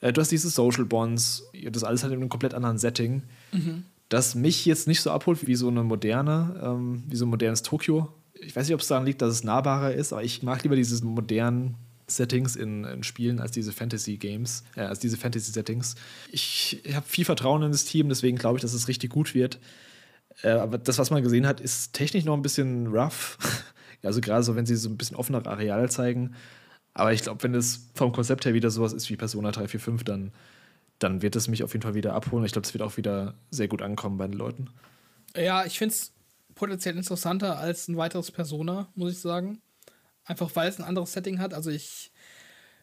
äh, 0.00 0.12
du 0.12 0.20
hast 0.20 0.30
diese 0.30 0.48
Social 0.48 0.84
Bonds, 0.84 1.44
das 1.70 1.84
alles 1.84 2.02
halt 2.02 2.12
in 2.12 2.20
einem 2.20 2.28
komplett 2.28 2.54
anderen 2.54 2.78
Setting, 2.78 3.22
mhm. 3.52 3.84
das 4.08 4.34
mich 4.34 4.64
jetzt 4.66 4.88
nicht 4.88 5.00
so 5.00 5.10
abholt 5.10 5.46
wie 5.46 5.54
so 5.54 5.68
eine 5.68 5.82
moderne, 5.82 6.60
ähm, 6.62 7.02
wie 7.08 7.16
so 7.16 7.26
ein 7.26 7.30
modernes 7.30 7.62
Tokio. 7.62 8.12
Ich 8.34 8.54
weiß 8.54 8.66
nicht, 8.66 8.74
ob 8.74 8.80
es 8.80 8.88
daran 8.88 9.06
liegt, 9.06 9.22
dass 9.22 9.32
es 9.32 9.44
nahbarer 9.44 9.94
ist, 9.94 10.12
aber 10.12 10.22
ich 10.22 10.42
mag 10.42 10.62
lieber 10.62 10.76
diese 10.76 11.04
modernen 11.04 11.76
Settings 12.08 12.54
in, 12.54 12.84
in, 12.84 13.02
Spielen 13.02 13.40
als 13.40 13.50
diese 13.50 13.72
Fantasy-Games, 13.72 14.64
äh, 14.76 14.82
als 14.82 15.00
diese 15.00 15.16
Fantasy-Settings. 15.16 15.96
Ich 16.30 16.82
habe 16.92 17.06
viel 17.06 17.24
Vertrauen 17.24 17.62
in 17.62 17.72
das 17.72 17.84
Team, 17.84 18.08
deswegen 18.08 18.36
glaube 18.36 18.58
ich, 18.58 18.62
dass 18.62 18.74
es 18.74 18.88
richtig 18.88 19.10
gut 19.10 19.34
wird. 19.34 19.58
Äh, 20.42 20.50
aber 20.50 20.78
das, 20.78 20.98
was 20.98 21.10
man 21.10 21.22
gesehen 21.22 21.46
hat, 21.46 21.60
ist 21.60 21.92
technisch 21.92 22.24
noch 22.24 22.34
ein 22.34 22.42
bisschen 22.42 22.88
rough. 22.88 23.38
also 24.02 24.20
gerade 24.20 24.42
so, 24.42 24.56
wenn 24.56 24.66
sie 24.66 24.76
so 24.76 24.88
ein 24.88 24.96
bisschen 24.96 25.16
offener 25.16 25.46
Areal 25.46 25.90
zeigen. 25.90 26.34
Aber 26.94 27.12
ich 27.12 27.22
glaube, 27.22 27.42
wenn 27.42 27.54
es 27.54 27.88
vom 27.94 28.12
Konzept 28.12 28.44
her 28.44 28.54
wieder 28.54 28.70
sowas 28.70 28.92
ist 28.92 29.10
wie 29.10 29.16
Persona 29.16 29.50
345, 29.50 30.04
dann, 30.04 30.32
dann 30.98 31.22
wird 31.22 31.36
es 31.36 31.48
mich 31.48 31.62
auf 31.62 31.72
jeden 31.72 31.82
Fall 31.82 31.94
wieder 31.94 32.14
abholen. 32.14 32.44
Ich 32.44 32.52
glaube, 32.52 32.66
es 32.66 32.72
wird 32.72 32.82
auch 32.82 32.96
wieder 32.96 33.34
sehr 33.50 33.68
gut 33.68 33.82
ankommen 33.82 34.16
bei 34.16 34.26
den 34.26 34.36
Leuten. 34.36 34.70
Ja, 35.36 35.66
ich 35.66 35.78
finde 35.78 35.94
es 35.94 36.12
potenziell 36.54 36.96
interessanter 36.96 37.58
als 37.58 37.88
ein 37.88 37.96
weiteres 37.96 38.30
Persona, 38.30 38.88
muss 38.94 39.12
ich 39.12 39.18
sagen. 39.18 39.60
Einfach 40.24 40.50
weil 40.54 40.68
es 40.68 40.78
ein 40.78 40.84
anderes 40.84 41.12
Setting 41.12 41.38
hat. 41.38 41.54
Also 41.54 41.70
ich, 41.70 42.10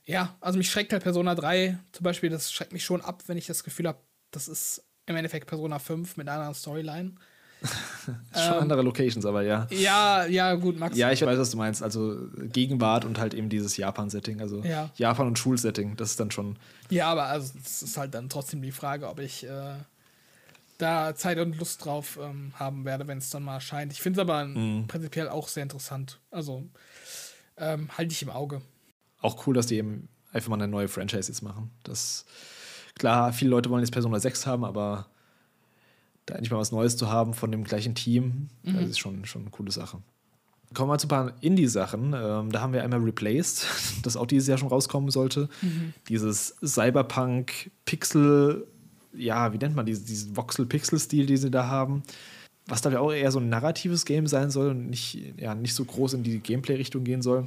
ja, 0.05 0.35
also 0.39 0.57
mich 0.57 0.69
schreckt 0.69 0.93
halt 0.93 1.03
Persona 1.03 1.35
3 1.35 1.79
zum 1.91 2.03
Beispiel, 2.03 2.29
das 2.29 2.51
schreckt 2.51 2.71
mich 2.71 2.85
schon 2.85 3.01
ab, 3.01 3.23
wenn 3.27 3.37
ich 3.37 3.47
das 3.47 3.63
Gefühl 3.63 3.87
habe, 3.87 3.99
das 4.31 4.47
ist 4.47 4.83
im 5.07 5.15
Endeffekt 5.15 5.47
Persona 5.47 5.79
5 5.79 6.17
mit 6.17 6.27
einer 6.27 6.37
anderen 6.37 6.55
Storyline. 6.55 7.15
Schon 8.05 8.53
ähm, 8.53 8.59
andere 8.59 8.81
Locations, 8.81 9.25
aber 9.25 9.43
ja. 9.43 9.67
Ja, 9.71 10.25
ja, 10.25 10.53
gut, 10.55 10.77
Max. 10.77 10.97
Ja, 10.97 11.11
ich 11.11 11.21
weiß, 11.21 11.37
was 11.37 11.51
du 11.51 11.57
meinst. 11.57 11.81
Also 11.81 12.17
Gegenwart 12.51 13.05
und 13.05 13.19
halt 13.19 13.33
eben 13.33 13.49
dieses 13.49 13.77
Japan-Setting. 13.77 14.41
Also 14.41 14.61
ja. 14.63 14.89
Japan- 14.95 15.27
und 15.27 15.39
Schulsetting, 15.39 15.95
das 15.95 16.11
ist 16.11 16.19
dann 16.19 16.31
schon. 16.31 16.57
Ja, 16.89 17.07
aber 17.07 17.25
also 17.25 17.53
es 17.63 17.81
ist 17.81 17.97
halt 17.97 18.13
dann 18.13 18.29
trotzdem 18.29 18.61
die 18.61 18.71
Frage, 18.71 19.07
ob 19.07 19.19
ich 19.19 19.45
äh, 19.45 19.75
da 20.77 21.15
Zeit 21.15 21.39
und 21.39 21.57
Lust 21.57 21.85
drauf 21.85 22.19
ähm, 22.21 22.53
haben 22.55 22.85
werde, 22.85 23.07
wenn 23.07 23.17
es 23.17 23.29
dann 23.29 23.43
mal 23.43 23.55
erscheint. 23.55 23.93
Ich 23.93 24.01
finde 24.01 24.19
es 24.19 24.27
aber 24.27 24.45
mhm. 24.45 24.87
prinzipiell 24.87 25.29
auch 25.29 25.47
sehr 25.47 25.63
interessant. 25.63 26.19
Also 26.31 26.63
ähm, 27.57 27.89
halte 27.97 28.11
ich 28.11 28.21
im 28.21 28.29
Auge. 28.29 28.61
Auch 29.21 29.47
cool, 29.47 29.53
dass 29.53 29.67
die 29.67 29.77
eben 29.77 30.09
einfach 30.33 30.49
mal 30.49 30.55
eine 30.55 30.67
neue 30.67 30.89
Franchise 30.89 31.31
jetzt 31.31 31.41
machen. 31.41 31.71
Das 31.83 32.25
klar, 32.95 33.31
viele 33.31 33.51
Leute 33.51 33.69
wollen 33.69 33.81
jetzt 33.81 33.93
Persona 33.93 34.19
6 34.19 34.45
haben, 34.45 34.65
aber 34.65 35.07
da 36.25 36.35
endlich 36.35 36.51
mal 36.51 36.59
was 36.59 36.71
Neues 36.71 36.95
zu 36.97 37.09
haben 37.09 37.33
von 37.33 37.51
dem 37.51 37.63
gleichen 37.63 37.95
Team, 37.95 38.49
mhm. 38.63 38.75
das 38.75 38.91
ist 38.91 38.99
schon, 38.99 39.25
schon 39.25 39.41
eine 39.41 39.49
coole 39.51 39.71
Sache. 39.71 39.97
Kommen 40.73 40.89
wir 40.89 40.97
zu 40.97 41.07
ein 41.07 41.09
paar 41.09 41.33
Indie-Sachen. 41.41 42.15
Ähm, 42.17 42.49
da 42.51 42.61
haben 42.61 42.71
wir 42.73 42.83
einmal 42.83 43.01
Replaced, 43.01 43.67
das 44.03 44.17
auch 44.17 44.25
dieses 44.25 44.47
Jahr 44.47 44.57
schon 44.57 44.69
rauskommen 44.69 45.11
sollte. 45.11 45.49
Mhm. 45.61 45.93
Dieses 46.09 46.55
Cyberpunk-Pixel, 46.63 48.65
ja, 49.13 49.53
wie 49.53 49.57
nennt 49.57 49.75
man 49.75 49.85
diese, 49.85 50.03
diesen 50.03 50.35
Voxel-Pixel-Stil, 50.35 51.27
den 51.27 51.37
sie 51.37 51.51
da 51.51 51.67
haben. 51.67 52.01
Was 52.65 52.81
da 52.81 52.89
ja 52.89 53.01
auch 53.01 53.11
eher 53.11 53.31
so 53.31 53.39
ein 53.39 53.49
narratives 53.49 54.05
Game 54.05 54.25
sein 54.25 54.49
soll 54.49 54.69
und 54.69 54.89
nicht, 54.89 55.19
ja, 55.37 55.53
nicht 55.53 55.75
so 55.75 55.83
groß 55.83 56.13
in 56.13 56.23
die 56.23 56.39
Gameplay-Richtung 56.39 57.03
gehen 57.03 57.21
soll. 57.21 57.45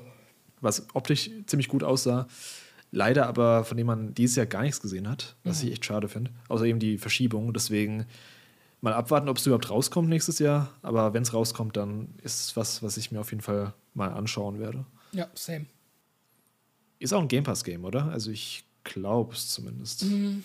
Was 0.60 0.86
optisch 0.94 1.30
ziemlich 1.46 1.68
gut 1.68 1.82
aussah. 1.82 2.28
Leider 2.92 3.26
aber, 3.26 3.64
von 3.64 3.76
dem 3.76 3.88
man 3.88 4.14
dieses 4.14 4.36
Jahr 4.36 4.46
gar 4.46 4.62
nichts 4.62 4.80
gesehen 4.80 5.08
hat, 5.08 5.34
was 5.42 5.62
mhm. 5.62 5.68
ich 5.68 5.72
echt 5.72 5.86
schade 5.86 6.08
finde. 6.08 6.30
Außer 6.48 6.66
eben 6.66 6.78
die 6.78 6.98
Verschiebung. 6.98 7.52
Deswegen 7.52 8.06
mal 8.86 8.94
abwarten, 8.94 9.28
ob 9.28 9.36
es 9.36 9.46
überhaupt 9.46 9.68
rauskommt 9.68 10.08
nächstes 10.08 10.38
Jahr. 10.38 10.72
Aber 10.80 11.12
wenn 11.12 11.22
es 11.22 11.34
rauskommt, 11.34 11.76
dann 11.76 12.14
ist 12.22 12.40
es 12.40 12.56
was, 12.56 12.84
was 12.84 12.96
ich 12.96 13.10
mir 13.10 13.20
auf 13.20 13.30
jeden 13.32 13.42
Fall 13.42 13.74
mal 13.94 14.12
anschauen 14.12 14.60
werde. 14.60 14.86
Ja, 15.10 15.28
same. 15.34 15.66
Ist 17.00 17.12
auch 17.12 17.20
ein 17.20 17.26
Game 17.26 17.42
Pass-Game, 17.42 17.84
oder? 17.84 18.06
Also 18.06 18.30
ich 18.30 18.64
glaube 18.84 19.34
es 19.34 19.48
zumindest. 19.48 20.04
Mm, 20.04 20.44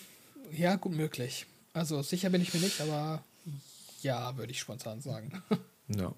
ja, 0.50 0.74
gut 0.74 0.92
möglich. 0.92 1.46
Also 1.72 2.02
sicher 2.02 2.30
bin 2.30 2.42
ich 2.42 2.52
mir 2.52 2.58
nicht, 2.58 2.80
aber 2.80 3.22
ja, 4.02 4.36
würde 4.36 4.50
ich 4.50 4.58
spontan 4.58 5.00
sagen. 5.00 5.40
ja. 5.88 6.12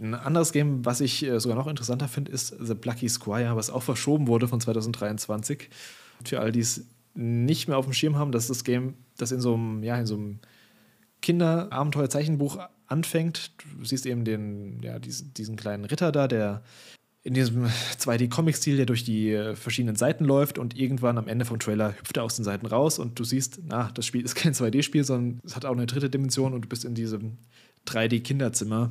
Ein 0.00 0.14
anderes 0.14 0.52
Game, 0.52 0.84
was 0.86 1.02
ich 1.02 1.22
äh, 1.24 1.38
sogar 1.40 1.58
noch 1.58 1.66
interessanter 1.66 2.08
finde, 2.08 2.32
ist 2.32 2.54
The 2.58 2.74
Plucky 2.74 3.08
Squire, 3.08 3.54
was 3.54 3.68
auch 3.68 3.82
verschoben 3.82 4.28
wurde 4.28 4.48
von 4.48 4.62
2023. 4.62 5.68
Für 6.24 6.40
all 6.40 6.52
die 6.52 6.60
es 6.60 6.86
nicht 7.14 7.68
mehr 7.68 7.76
auf 7.76 7.84
dem 7.84 7.92
Schirm 7.92 8.16
haben, 8.16 8.32
das 8.32 8.44
ist 8.44 8.50
das 8.50 8.64
Game, 8.64 8.94
das 9.18 9.30
in 9.30 9.40
so 9.40 9.54
einem, 9.54 9.82
ja, 9.82 9.98
in 9.98 10.06
so 10.06 10.14
einem 10.14 10.40
Kinderabenteuer-Zeichenbuch 11.22 12.58
anfängt. 12.86 13.52
Du 13.78 13.84
siehst 13.84 14.06
eben 14.06 14.24
den, 14.24 14.82
ja, 14.82 14.98
diesen, 14.98 15.34
diesen 15.34 15.56
kleinen 15.56 15.84
Ritter 15.84 16.12
da, 16.12 16.28
der 16.28 16.62
in 17.22 17.34
diesem 17.34 17.66
2D-Comic-Stil, 17.98 18.76
der 18.76 18.86
durch 18.86 19.04
die 19.04 19.32
äh, 19.32 19.54
verschiedenen 19.54 19.96
Seiten 19.96 20.24
läuft 20.24 20.58
und 20.58 20.76
irgendwann 20.76 21.18
am 21.18 21.28
Ende 21.28 21.44
vom 21.44 21.58
Trailer 21.58 21.94
hüpft 21.98 22.16
er 22.16 22.24
aus 22.24 22.36
den 22.36 22.44
Seiten 22.44 22.66
raus 22.66 22.98
und 22.98 23.18
du 23.18 23.24
siehst, 23.24 23.60
na, 23.66 23.90
das 23.94 24.06
Spiel 24.06 24.24
ist 24.24 24.34
kein 24.36 24.54
2D-Spiel, 24.54 25.04
sondern 25.04 25.40
es 25.44 25.56
hat 25.56 25.64
auch 25.64 25.76
eine 25.76 25.86
dritte 25.86 26.10
Dimension 26.10 26.54
und 26.54 26.62
du 26.62 26.68
bist 26.68 26.84
in 26.84 26.94
diesem 26.94 27.38
3D-Kinderzimmer, 27.86 28.90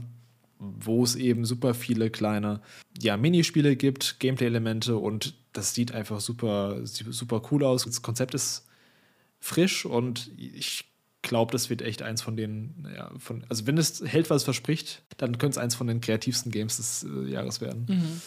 wo 0.59 1.03
es 1.03 1.15
eben 1.15 1.45
super 1.45 1.73
viele 1.73 2.09
kleine 2.09 2.61
ja, 2.99 3.17
Minispiele 3.17 3.75
gibt, 3.75 4.19
Gameplay-Elemente 4.19 4.97
und 4.97 5.35
das 5.53 5.73
sieht 5.73 5.91
einfach 5.91 6.19
super, 6.19 6.79
super 6.83 7.41
cool 7.51 7.63
aus. 7.63 7.85
Das 7.85 8.01
Konzept 8.01 8.33
ist 8.33 8.67
frisch 9.39 9.85
und 9.85 10.31
ich 10.37 10.85
glaube, 11.27 11.51
das 11.51 11.69
wird 11.69 11.81
echt 11.81 12.01
eins 12.01 12.21
von 12.21 12.35
den, 12.35 12.87
ja, 12.95 13.11
von, 13.19 13.43
also 13.49 13.67
wenn 13.67 13.77
es 13.77 14.01
hält, 14.05 14.29
was 14.29 14.37
es 14.37 14.43
verspricht, 14.43 15.03
dann 15.17 15.37
könnte 15.37 15.57
es 15.59 15.63
eins 15.63 15.75
von 15.75 15.87
den 15.87 16.01
kreativsten 16.01 16.51
Games 16.51 16.77
des 16.77 17.03
äh, 17.03 17.29
Jahres 17.29 17.61
werden. 17.61 17.85
Mhm. 17.87 18.21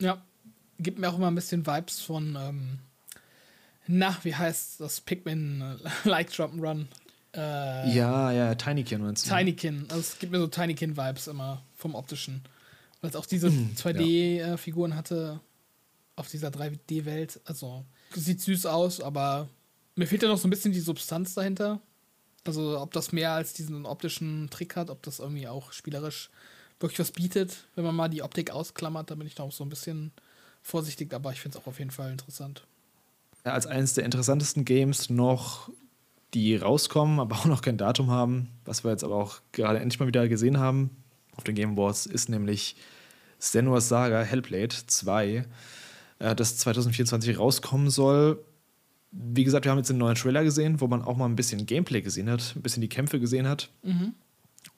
Ja, 0.00 0.22
gibt 0.78 0.98
mir 0.98 1.08
auch 1.08 1.16
immer 1.16 1.30
ein 1.30 1.34
bisschen 1.34 1.66
Vibes 1.66 2.00
von, 2.00 2.36
ähm, 2.40 2.78
na, 3.86 4.16
wie 4.22 4.34
heißt 4.34 4.80
das 4.80 5.00
Pikmin 5.00 5.60
äh, 5.62 5.76
Like 6.08 6.30
Jump'n'Run? 6.30 6.86
Äh, 7.34 7.94
ja, 7.94 8.32
ja, 8.32 8.54
Tinykin 8.54 9.02
meinst 9.02 9.26
du? 9.26 9.34
Tinykin, 9.34 9.86
also 9.88 10.00
es 10.00 10.18
gibt 10.18 10.32
mir 10.32 10.38
so 10.38 10.48
Tinykin-Vibes 10.48 11.28
immer 11.28 11.62
vom 11.76 11.94
optischen. 11.94 12.42
Weil 13.00 13.10
es 13.10 13.16
auch 13.16 13.26
diese 13.26 13.50
mhm, 13.50 13.74
2D-Figuren 13.76 14.90
ja. 14.90 14.96
hatte 14.96 15.40
auf 16.16 16.28
dieser 16.28 16.48
3D-Welt. 16.48 17.40
Also 17.44 17.84
sieht 18.14 18.40
süß 18.40 18.66
aus, 18.66 19.00
aber 19.00 19.48
mir 20.00 20.06
fehlt 20.06 20.22
ja 20.22 20.28
noch 20.28 20.38
so 20.38 20.48
ein 20.48 20.50
bisschen 20.50 20.72
die 20.72 20.80
Substanz 20.80 21.34
dahinter. 21.34 21.78
Also, 22.46 22.80
ob 22.80 22.92
das 22.94 23.12
mehr 23.12 23.32
als 23.32 23.52
diesen 23.52 23.84
optischen 23.84 24.48
Trick 24.50 24.74
hat, 24.74 24.88
ob 24.88 25.02
das 25.02 25.18
irgendwie 25.18 25.46
auch 25.46 25.72
spielerisch 25.72 26.30
wirklich 26.80 26.98
was 26.98 27.12
bietet, 27.12 27.66
wenn 27.74 27.84
man 27.84 27.94
mal 27.94 28.08
die 28.08 28.22
Optik 28.22 28.50
ausklammert. 28.50 29.10
Da 29.10 29.14
bin 29.14 29.26
ich 29.26 29.36
noch 29.36 29.52
so 29.52 29.62
ein 29.62 29.68
bisschen 29.68 30.10
vorsichtig, 30.62 31.12
aber 31.12 31.32
ich 31.32 31.40
finde 31.40 31.58
es 31.58 31.62
auch 31.62 31.66
auf 31.66 31.78
jeden 31.78 31.90
Fall 31.90 32.10
interessant. 32.10 32.64
Ja, 33.44 33.52
als 33.52 33.66
eines 33.66 33.92
der 33.92 34.06
interessantesten 34.06 34.64
Games 34.64 35.10
noch, 35.10 35.68
die 36.32 36.56
rauskommen, 36.56 37.20
aber 37.20 37.36
auch 37.36 37.44
noch 37.44 37.60
kein 37.60 37.76
Datum 37.76 38.10
haben, 38.10 38.48
was 38.64 38.84
wir 38.84 38.92
jetzt 38.92 39.04
aber 39.04 39.16
auch 39.16 39.40
gerade 39.52 39.80
endlich 39.80 40.00
mal 40.00 40.06
wieder 40.06 40.26
gesehen 40.28 40.58
haben 40.58 40.96
auf 41.36 41.44
den 41.44 41.54
Game 41.54 41.72
Awards, 41.72 42.06
ist 42.06 42.30
nämlich 42.30 42.76
Senua's 43.38 43.88
Saga 43.88 44.22
Hellblade 44.22 44.74
2, 44.86 45.44
äh, 46.20 46.34
das 46.34 46.56
2024 46.56 47.38
rauskommen 47.38 47.90
soll. 47.90 48.42
Wie 49.12 49.44
gesagt, 49.44 49.64
wir 49.64 49.72
haben 49.72 49.78
jetzt 49.78 49.90
einen 49.90 49.98
neuen 49.98 50.14
Trailer 50.14 50.44
gesehen, 50.44 50.80
wo 50.80 50.86
man 50.86 51.02
auch 51.02 51.16
mal 51.16 51.26
ein 51.26 51.36
bisschen 51.36 51.66
Gameplay 51.66 52.00
gesehen 52.00 52.30
hat, 52.30 52.54
ein 52.56 52.62
bisschen 52.62 52.80
die 52.80 52.88
Kämpfe 52.88 53.18
gesehen 53.18 53.48
hat. 53.48 53.70
Mhm. 53.82 54.14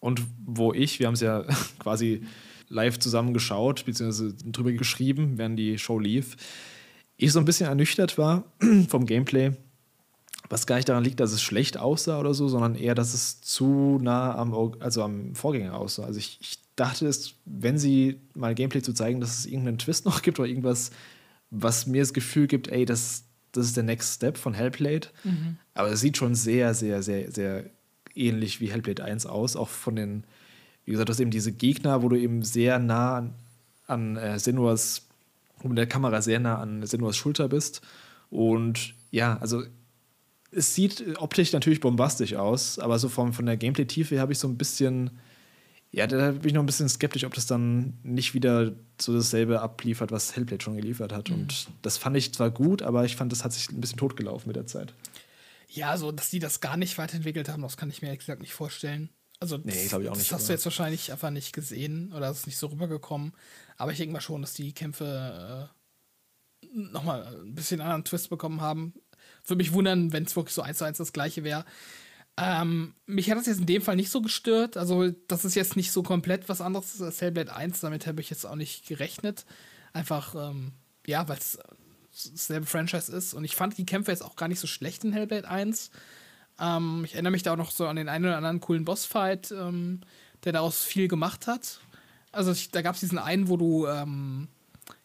Und 0.00 0.22
wo 0.44 0.72
ich, 0.72 0.98
wir 0.98 1.06
haben 1.06 1.14
es 1.14 1.20
ja 1.20 1.44
quasi 1.78 2.22
live 2.68 2.98
zusammen 2.98 3.34
geschaut, 3.34 3.84
beziehungsweise 3.84 4.34
drüber 4.34 4.72
geschrieben, 4.72 5.38
während 5.38 5.58
die 5.58 5.78
Show 5.78 5.98
lief, 5.98 6.36
ich 7.16 7.32
so 7.32 7.38
ein 7.38 7.44
bisschen 7.44 7.68
ernüchtert 7.68 8.18
war 8.18 8.44
vom 8.88 9.06
Gameplay. 9.06 9.52
Was 10.48 10.66
gar 10.66 10.76
nicht 10.76 10.88
daran 10.88 11.04
liegt, 11.04 11.20
dass 11.20 11.32
es 11.32 11.40
schlecht 11.40 11.78
aussah 11.78 12.18
oder 12.18 12.34
so, 12.34 12.48
sondern 12.48 12.74
eher, 12.74 12.94
dass 12.94 13.14
es 13.14 13.40
zu 13.40 13.98
nah 14.02 14.34
am, 14.34 14.52
also 14.80 15.02
am 15.02 15.34
Vorgänger 15.34 15.74
aussah. 15.74 16.04
Also 16.04 16.18
ich, 16.18 16.38
ich 16.40 16.58
dachte, 16.76 17.06
es, 17.06 17.34
wenn 17.44 17.78
sie 17.78 18.20
mal 18.34 18.54
Gameplay 18.54 18.82
zu 18.82 18.92
zeigen, 18.92 19.20
dass 19.20 19.38
es 19.38 19.46
irgendeinen 19.46 19.78
Twist 19.78 20.04
noch 20.04 20.22
gibt 20.22 20.40
oder 20.40 20.48
irgendwas, 20.48 20.90
was 21.50 21.86
mir 21.86 22.02
das 22.02 22.12
Gefühl 22.12 22.48
gibt, 22.48 22.68
ey, 22.68 22.84
das, 22.84 23.24
das 23.52 23.66
ist 23.66 23.76
der 23.76 23.84
Next 23.84 24.14
Step 24.14 24.38
von 24.38 24.54
Hellblade. 24.54 25.08
Mhm. 25.24 25.58
Aber 25.74 25.90
es 25.90 26.00
sieht 26.00 26.16
schon 26.16 26.34
sehr, 26.34 26.74
sehr, 26.74 27.02
sehr, 27.02 27.30
sehr 27.30 27.64
ähnlich 28.14 28.60
wie 28.60 28.70
Hellblade 28.70 29.04
1 29.04 29.26
aus. 29.26 29.56
Auch 29.56 29.68
von 29.68 29.96
den, 29.96 30.24
wie 30.84 30.92
gesagt, 30.92 31.08
du 31.08 31.12
hast 31.12 31.20
eben 31.20 31.30
diese 31.30 31.52
Gegner, 31.52 32.02
wo 32.02 32.08
du 32.08 32.18
eben 32.18 32.42
sehr 32.42 32.78
nah 32.78 33.16
an, 33.16 33.34
an 33.86 34.16
äh, 34.16 34.38
Senuas, 34.38 35.06
mit 35.62 35.78
der 35.78 35.86
Kamera 35.86 36.22
sehr 36.22 36.40
nah 36.40 36.58
an 36.58 36.84
Senuas 36.84 37.16
Schulter 37.16 37.48
bist. 37.48 37.82
Und 38.30 38.94
ja, 39.10 39.36
also 39.38 39.62
es 40.50 40.74
sieht 40.74 41.04
optisch 41.18 41.52
natürlich 41.52 41.80
bombastisch 41.80 42.34
aus, 42.34 42.78
aber 42.78 42.98
so 42.98 43.08
von, 43.08 43.32
von 43.32 43.46
der 43.46 43.56
Gameplay-Tiefe 43.56 44.20
habe 44.20 44.32
ich 44.32 44.38
so 44.38 44.48
ein 44.48 44.58
bisschen 44.58 45.10
ja, 45.94 46.06
da 46.06 46.32
bin 46.32 46.46
ich 46.46 46.52
noch 46.54 46.62
ein 46.62 46.66
bisschen 46.66 46.88
skeptisch, 46.88 47.24
ob 47.24 47.34
das 47.34 47.46
dann 47.46 47.98
nicht 48.02 48.32
wieder 48.32 48.72
so 49.00 49.14
dasselbe 49.14 49.60
abliefert, 49.60 50.10
was 50.10 50.34
Hellblade 50.34 50.64
schon 50.64 50.76
geliefert 50.76 51.12
hat. 51.12 51.28
Mhm. 51.28 51.34
Und 51.34 51.68
das 51.82 51.98
fand 51.98 52.16
ich 52.16 52.32
zwar 52.32 52.50
gut, 52.50 52.80
aber 52.80 53.04
ich 53.04 53.14
fand, 53.14 53.30
das 53.30 53.44
hat 53.44 53.52
sich 53.52 53.70
ein 53.70 53.80
bisschen 53.80 53.98
totgelaufen 53.98 54.48
mit 54.48 54.56
der 54.56 54.66
Zeit. 54.66 54.94
Ja, 55.68 55.96
so, 55.98 56.10
dass 56.10 56.30
die 56.30 56.38
das 56.38 56.60
gar 56.60 56.78
nicht 56.78 56.96
weiterentwickelt 56.96 57.50
haben, 57.50 57.62
das 57.62 57.76
kann 57.76 57.90
ich 57.90 58.00
mir 58.00 58.08
ehrlich 58.08 58.20
gesagt 58.20 58.40
nicht 58.40 58.54
vorstellen. 58.54 59.10
Also, 59.38 59.58
nee, 59.58 59.86
glaube 59.86 60.04
ich 60.04 60.10
auch 60.10 60.16
nicht. 60.16 60.30
Das 60.30 60.38
hast 60.38 60.48
du 60.48 60.52
jetzt 60.52 60.64
wahrscheinlich 60.64 61.12
einfach 61.12 61.30
nicht 61.30 61.52
gesehen 61.52 62.12
oder 62.12 62.30
ist 62.30 62.46
nicht 62.46 62.58
so 62.58 62.68
rübergekommen. 62.68 63.32
Aber 63.76 63.92
ich 63.92 63.98
denke 63.98 64.12
mal 64.14 64.20
schon, 64.20 64.40
dass 64.40 64.54
die 64.54 64.72
Kämpfe 64.72 65.70
äh, 66.64 66.68
nochmal 66.74 67.26
ein 67.44 67.54
bisschen 67.54 67.80
anderen 67.80 68.04
Twist 68.04 68.30
bekommen 68.30 68.60
haben. 68.60 68.94
Würde 69.44 69.58
mich 69.58 69.72
wundern, 69.72 70.12
wenn 70.12 70.24
es 70.24 70.36
wirklich 70.36 70.54
so 70.54 70.62
eins 70.62 70.78
zu 70.78 70.84
eins 70.84 70.98
das 70.98 71.12
gleiche 71.12 71.44
wäre. 71.44 71.64
Ähm, 72.38 72.94
mich 73.06 73.30
hat 73.30 73.36
das 73.36 73.46
jetzt 73.46 73.60
in 73.60 73.66
dem 73.66 73.82
Fall 73.82 73.96
nicht 73.96 74.10
so 74.10 74.22
gestört. 74.22 74.76
Also, 74.76 75.10
das 75.28 75.44
ist 75.44 75.54
jetzt 75.54 75.76
nicht 75.76 75.92
so 75.92 76.02
komplett 76.02 76.48
was 76.48 76.60
anderes 76.60 77.00
als 77.02 77.20
Hellblade 77.20 77.54
1. 77.54 77.80
Damit 77.80 78.06
habe 78.06 78.20
ich 78.20 78.30
jetzt 78.30 78.46
auch 78.46 78.54
nicht 78.54 78.86
gerechnet. 78.86 79.44
Einfach, 79.92 80.34
ähm, 80.34 80.72
ja, 81.06 81.28
weil 81.28 81.38
es 81.38 81.58
dasselbe 82.30 82.66
Franchise 82.66 83.14
ist. 83.14 83.34
Und 83.34 83.44
ich 83.44 83.54
fand 83.54 83.76
die 83.76 83.86
Kämpfe 83.86 84.10
jetzt 84.10 84.22
auch 84.24 84.36
gar 84.36 84.48
nicht 84.48 84.60
so 84.60 84.66
schlecht 84.66 85.04
in 85.04 85.12
Hellblade 85.12 85.48
1. 85.48 85.90
Ähm, 86.58 87.02
ich 87.04 87.14
erinnere 87.14 87.32
mich 87.32 87.42
da 87.42 87.52
auch 87.52 87.58
noch 87.58 87.70
so 87.70 87.86
an 87.86 87.96
den 87.96 88.08
einen 88.08 88.24
oder 88.24 88.36
anderen 88.36 88.60
coolen 88.60 88.84
Bossfight, 88.84 89.52
ähm, 89.52 90.00
der 90.44 90.52
daraus 90.52 90.82
viel 90.82 91.08
gemacht 91.08 91.46
hat. 91.46 91.80
Also, 92.30 92.52
ich, 92.52 92.70
da 92.70 92.80
gab 92.80 92.94
es 92.94 93.00
diesen 93.00 93.18
einen, 93.18 93.48
wo 93.48 93.58
du 93.58 93.86
ähm, 93.86 94.48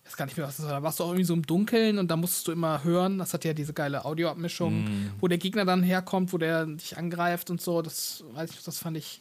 ich 0.08 0.14
weiß 0.14 0.18
gar 0.18 0.26
nicht 0.26 0.38
mehr, 0.38 0.48
was 0.48 0.56
das 0.56 0.66
war. 0.66 0.72
Da 0.72 0.84
warst 0.84 1.00
du 1.00 1.04
auch 1.04 1.10
irgendwie 1.10 1.26
so 1.26 1.34
im 1.34 1.46
Dunkeln 1.46 2.00
und 2.00 2.10
da 2.10 2.16
musstest 2.16 2.48
du 2.48 2.54
immer 2.54 2.86
hören. 2.86 3.18
Das 3.18 3.34
hat 3.34 3.44
ja 3.44 3.54
diese 3.54 3.74
geile 3.74 4.06
Audioabmischung, 4.06 4.86
mm. 4.86 5.12
wo 5.20 5.28
der 5.28 5.38
Gegner 5.38 5.66
dann 5.66 5.84
herkommt, 5.84 6.32
wo 6.32 6.38
der 6.38 6.66
dich 6.66 6.98
angreift 6.98 7.50
und 7.50 7.60
so. 7.60 7.82
Das 7.82 8.24
weiß 8.32 8.52
ich, 8.52 8.64
das 8.64 8.80
fand 8.80 8.96
ich, 8.96 9.20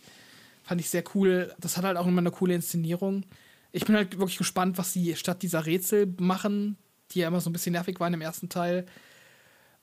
fand 0.62 0.80
ich 0.80 0.88
sehr 0.88 1.02
cool. 1.14 1.52
Das 1.58 1.76
hat 1.76 1.84
halt 1.84 1.96
auch 1.96 2.06
immer 2.06 2.20
eine 2.20 2.30
coole 2.30 2.54
Inszenierung. 2.54 3.24
Ich 3.72 3.84
bin 3.84 3.96
halt 3.96 4.16
wirklich 4.16 4.38
gespannt, 4.38 4.78
was 4.78 4.92
sie 4.92 5.16
statt 5.16 5.42
dieser 5.42 5.66
Rätsel 5.66 6.14
machen, 6.20 6.76
die 7.10 7.18
ja 7.18 7.28
immer 7.28 7.40
so 7.40 7.50
ein 7.50 7.52
bisschen 7.52 7.72
nervig 7.72 7.98
waren 7.98 8.14
im 8.14 8.20
ersten 8.20 8.48
Teil, 8.48 8.86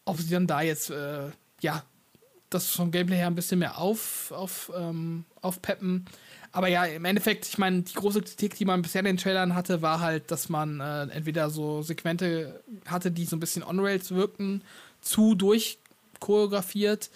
ob 0.06 0.18
sie 0.18 0.30
dann 0.30 0.48
da 0.48 0.62
jetzt, 0.62 0.90
äh, 0.90 1.32
ja, 1.60 1.84
das 2.50 2.70
vom 2.70 2.92
Gameplay 2.92 3.18
her 3.18 3.28
ein 3.28 3.36
bisschen 3.36 3.60
mehr 3.60 3.78
auf, 3.78 4.32
auf, 4.32 4.72
ähm, 4.78 5.26
aufpeppen. 5.42 6.06
Aber 6.56 6.68
ja, 6.68 6.86
im 6.86 7.04
Endeffekt, 7.04 7.48
ich 7.48 7.58
meine, 7.58 7.82
die 7.82 7.94
große 7.96 8.22
Kritik, 8.22 8.56
die 8.56 8.66
man 8.66 8.84
bisher 8.84 9.00
in 9.00 9.06
den 9.06 9.18
Trailern 9.18 9.56
hatte, 9.56 9.82
war 9.82 10.00
halt, 10.00 10.30
dass 10.30 10.50
man 10.50 10.80
äh, 10.80 11.08
entweder 11.08 11.50
so 11.50 11.82
Segmente 11.82 12.64
hatte, 12.86 13.10
die 13.10 13.26
so 13.26 13.36
ein 13.36 13.40
bisschen 13.40 13.64
on-rails 13.64 14.12
wirkten, 14.12 14.62
zu 15.02 15.34
durchchoreografiert, 15.34 17.10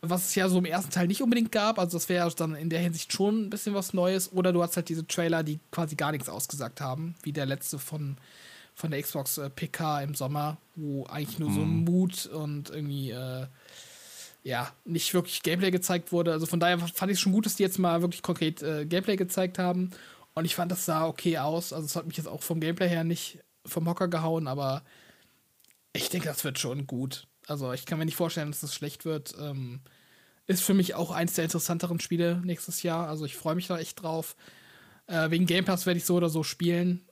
was 0.00 0.26
es 0.28 0.34
ja 0.36 0.48
so 0.48 0.58
im 0.58 0.64
ersten 0.64 0.92
Teil 0.92 1.08
nicht 1.08 1.22
unbedingt 1.22 1.50
gab. 1.50 1.80
Also 1.80 1.98
das 1.98 2.08
wäre 2.08 2.32
dann 2.36 2.54
in 2.54 2.70
der 2.70 2.78
Hinsicht 2.78 3.12
schon 3.12 3.46
ein 3.46 3.50
bisschen 3.50 3.74
was 3.74 3.92
Neues. 3.92 4.32
Oder 4.32 4.52
du 4.52 4.62
hast 4.62 4.76
halt 4.76 4.88
diese 4.88 5.04
Trailer, 5.04 5.42
die 5.42 5.58
quasi 5.72 5.96
gar 5.96 6.12
nichts 6.12 6.28
ausgesagt 6.28 6.80
haben, 6.80 7.16
wie 7.24 7.32
der 7.32 7.46
letzte 7.46 7.80
von, 7.80 8.16
von 8.76 8.92
der 8.92 9.02
Xbox 9.02 9.38
äh, 9.38 9.50
PK 9.50 10.02
im 10.02 10.14
Sommer, 10.14 10.56
wo 10.76 11.04
eigentlich 11.06 11.40
nur 11.40 11.50
mhm. 11.50 11.54
so 11.54 11.60
Mut 11.62 12.26
und 12.26 12.70
irgendwie 12.70 13.10
äh, 13.10 13.46
ja, 14.46 14.72
nicht 14.84 15.12
wirklich 15.12 15.42
Gameplay 15.42 15.72
gezeigt 15.72 16.12
wurde. 16.12 16.30
Also 16.30 16.46
von 16.46 16.60
daher 16.60 16.78
fand 16.78 17.10
ich 17.10 17.16
es 17.16 17.20
schon 17.20 17.32
gut, 17.32 17.46
dass 17.46 17.56
die 17.56 17.64
jetzt 17.64 17.80
mal 17.80 18.00
wirklich 18.00 18.22
konkret 18.22 18.62
äh, 18.62 18.86
Gameplay 18.86 19.16
gezeigt 19.16 19.58
haben. 19.58 19.90
Und 20.34 20.44
ich 20.44 20.54
fand, 20.54 20.70
das 20.70 20.84
sah 20.84 21.04
okay 21.04 21.38
aus. 21.38 21.72
Also 21.72 21.84
es 21.84 21.96
hat 21.96 22.06
mich 22.06 22.16
jetzt 22.16 22.28
auch 22.28 22.44
vom 22.44 22.60
Gameplay 22.60 22.88
her 22.88 23.02
nicht 23.02 23.40
vom 23.64 23.88
Hocker 23.88 24.06
gehauen, 24.06 24.46
aber 24.46 24.84
ich 25.92 26.10
denke, 26.10 26.28
das 26.28 26.44
wird 26.44 26.60
schon 26.60 26.86
gut. 26.86 27.26
Also 27.48 27.72
ich 27.72 27.86
kann 27.86 27.98
mir 27.98 28.04
nicht 28.04 28.14
vorstellen, 28.14 28.52
dass 28.52 28.60
das 28.60 28.72
schlecht 28.72 29.04
wird. 29.04 29.34
Ähm, 29.40 29.80
ist 30.46 30.62
für 30.62 30.74
mich 30.74 30.94
auch 30.94 31.10
eins 31.10 31.34
der 31.34 31.42
interessanteren 31.42 31.98
Spiele 31.98 32.40
nächstes 32.44 32.84
Jahr. 32.84 33.08
Also 33.08 33.24
ich 33.24 33.34
freue 33.34 33.56
mich 33.56 33.66
da 33.66 33.80
echt 33.80 34.00
drauf. 34.00 34.36
Äh, 35.08 35.30
wegen 35.30 35.46
Game 35.46 35.64
Pass 35.64 35.86
werde 35.86 35.98
ich 35.98 36.04
so 36.04 36.14
oder 36.14 36.28
so 36.28 36.44
spielen. 36.44 37.04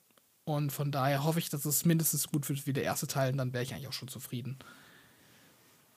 Und 0.44 0.70
von 0.70 0.93
daher 0.93 1.24
hoffe 1.24 1.40
ich, 1.40 1.51
dass 1.51 1.65
es 1.65 1.85
mindestens 1.85 2.28
gut 2.28 2.48
wird 2.48 2.65
wie 2.69 2.73
der 2.73 2.85
erste 2.85 3.09
Teil. 3.09 3.32
Und 3.32 3.39
dann 3.39 3.52
wäre 3.52 3.65
ich 3.65 3.74
eigentlich 3.74 3.89
auch 3.89 3.93
schon 3.93 4.06
zufrieden. 4.06 4.61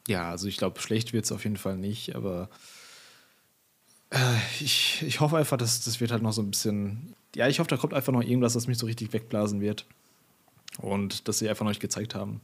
Ja, 0.07 0.29
also 0.29 0.47
ich 0.47 0.57
glaube, 0.57 0.79
schlecht 0.79 1.13
wird 1.13 1.25
es 1.25 1.31
auf 1.31 1.43
jeden 1.43 1.57
Fall 1.57 1.77
nicht, 1.77 2.15
aber 2.15 2.49
äh, 4.09 4.37
ich, 4.59 5.03
ich 5.05 5.19
hoffe 5.19 5.37
einfach, 5.37 5.57
dass 5.57 5.83
das 5.83 5.99
wird 5.99 6.11
halt 6.11 6.23
noch 6.23 6.33
so 6.33 6.41
ein 6.41 6.49
bisschen. 6.49 7.13
Ja, 7.35 7.47
ich 7.47 7.59
hoffe, 7.59 7.69
da 7.69 7.77
kommt 7.77 7.93
einfach 7.93 8.13
noch 8.13 8.23
irgendwas, 8.23 8.53
das 8.53 8.67
mich 8.67 8.77
so 8.77 8.85
richtig 8.85 9.13
wegblasen 9.13 9.61
wird. 9.61 9.85
Und 10.79 11.27
dass 11.27 11.39
sie 11.39 11.49
einfach 11.49 11.65
noch 11.65 11.71
nicht 11.71 11.81
gezeigt 11.81 12.15
haben. 12.15 12.41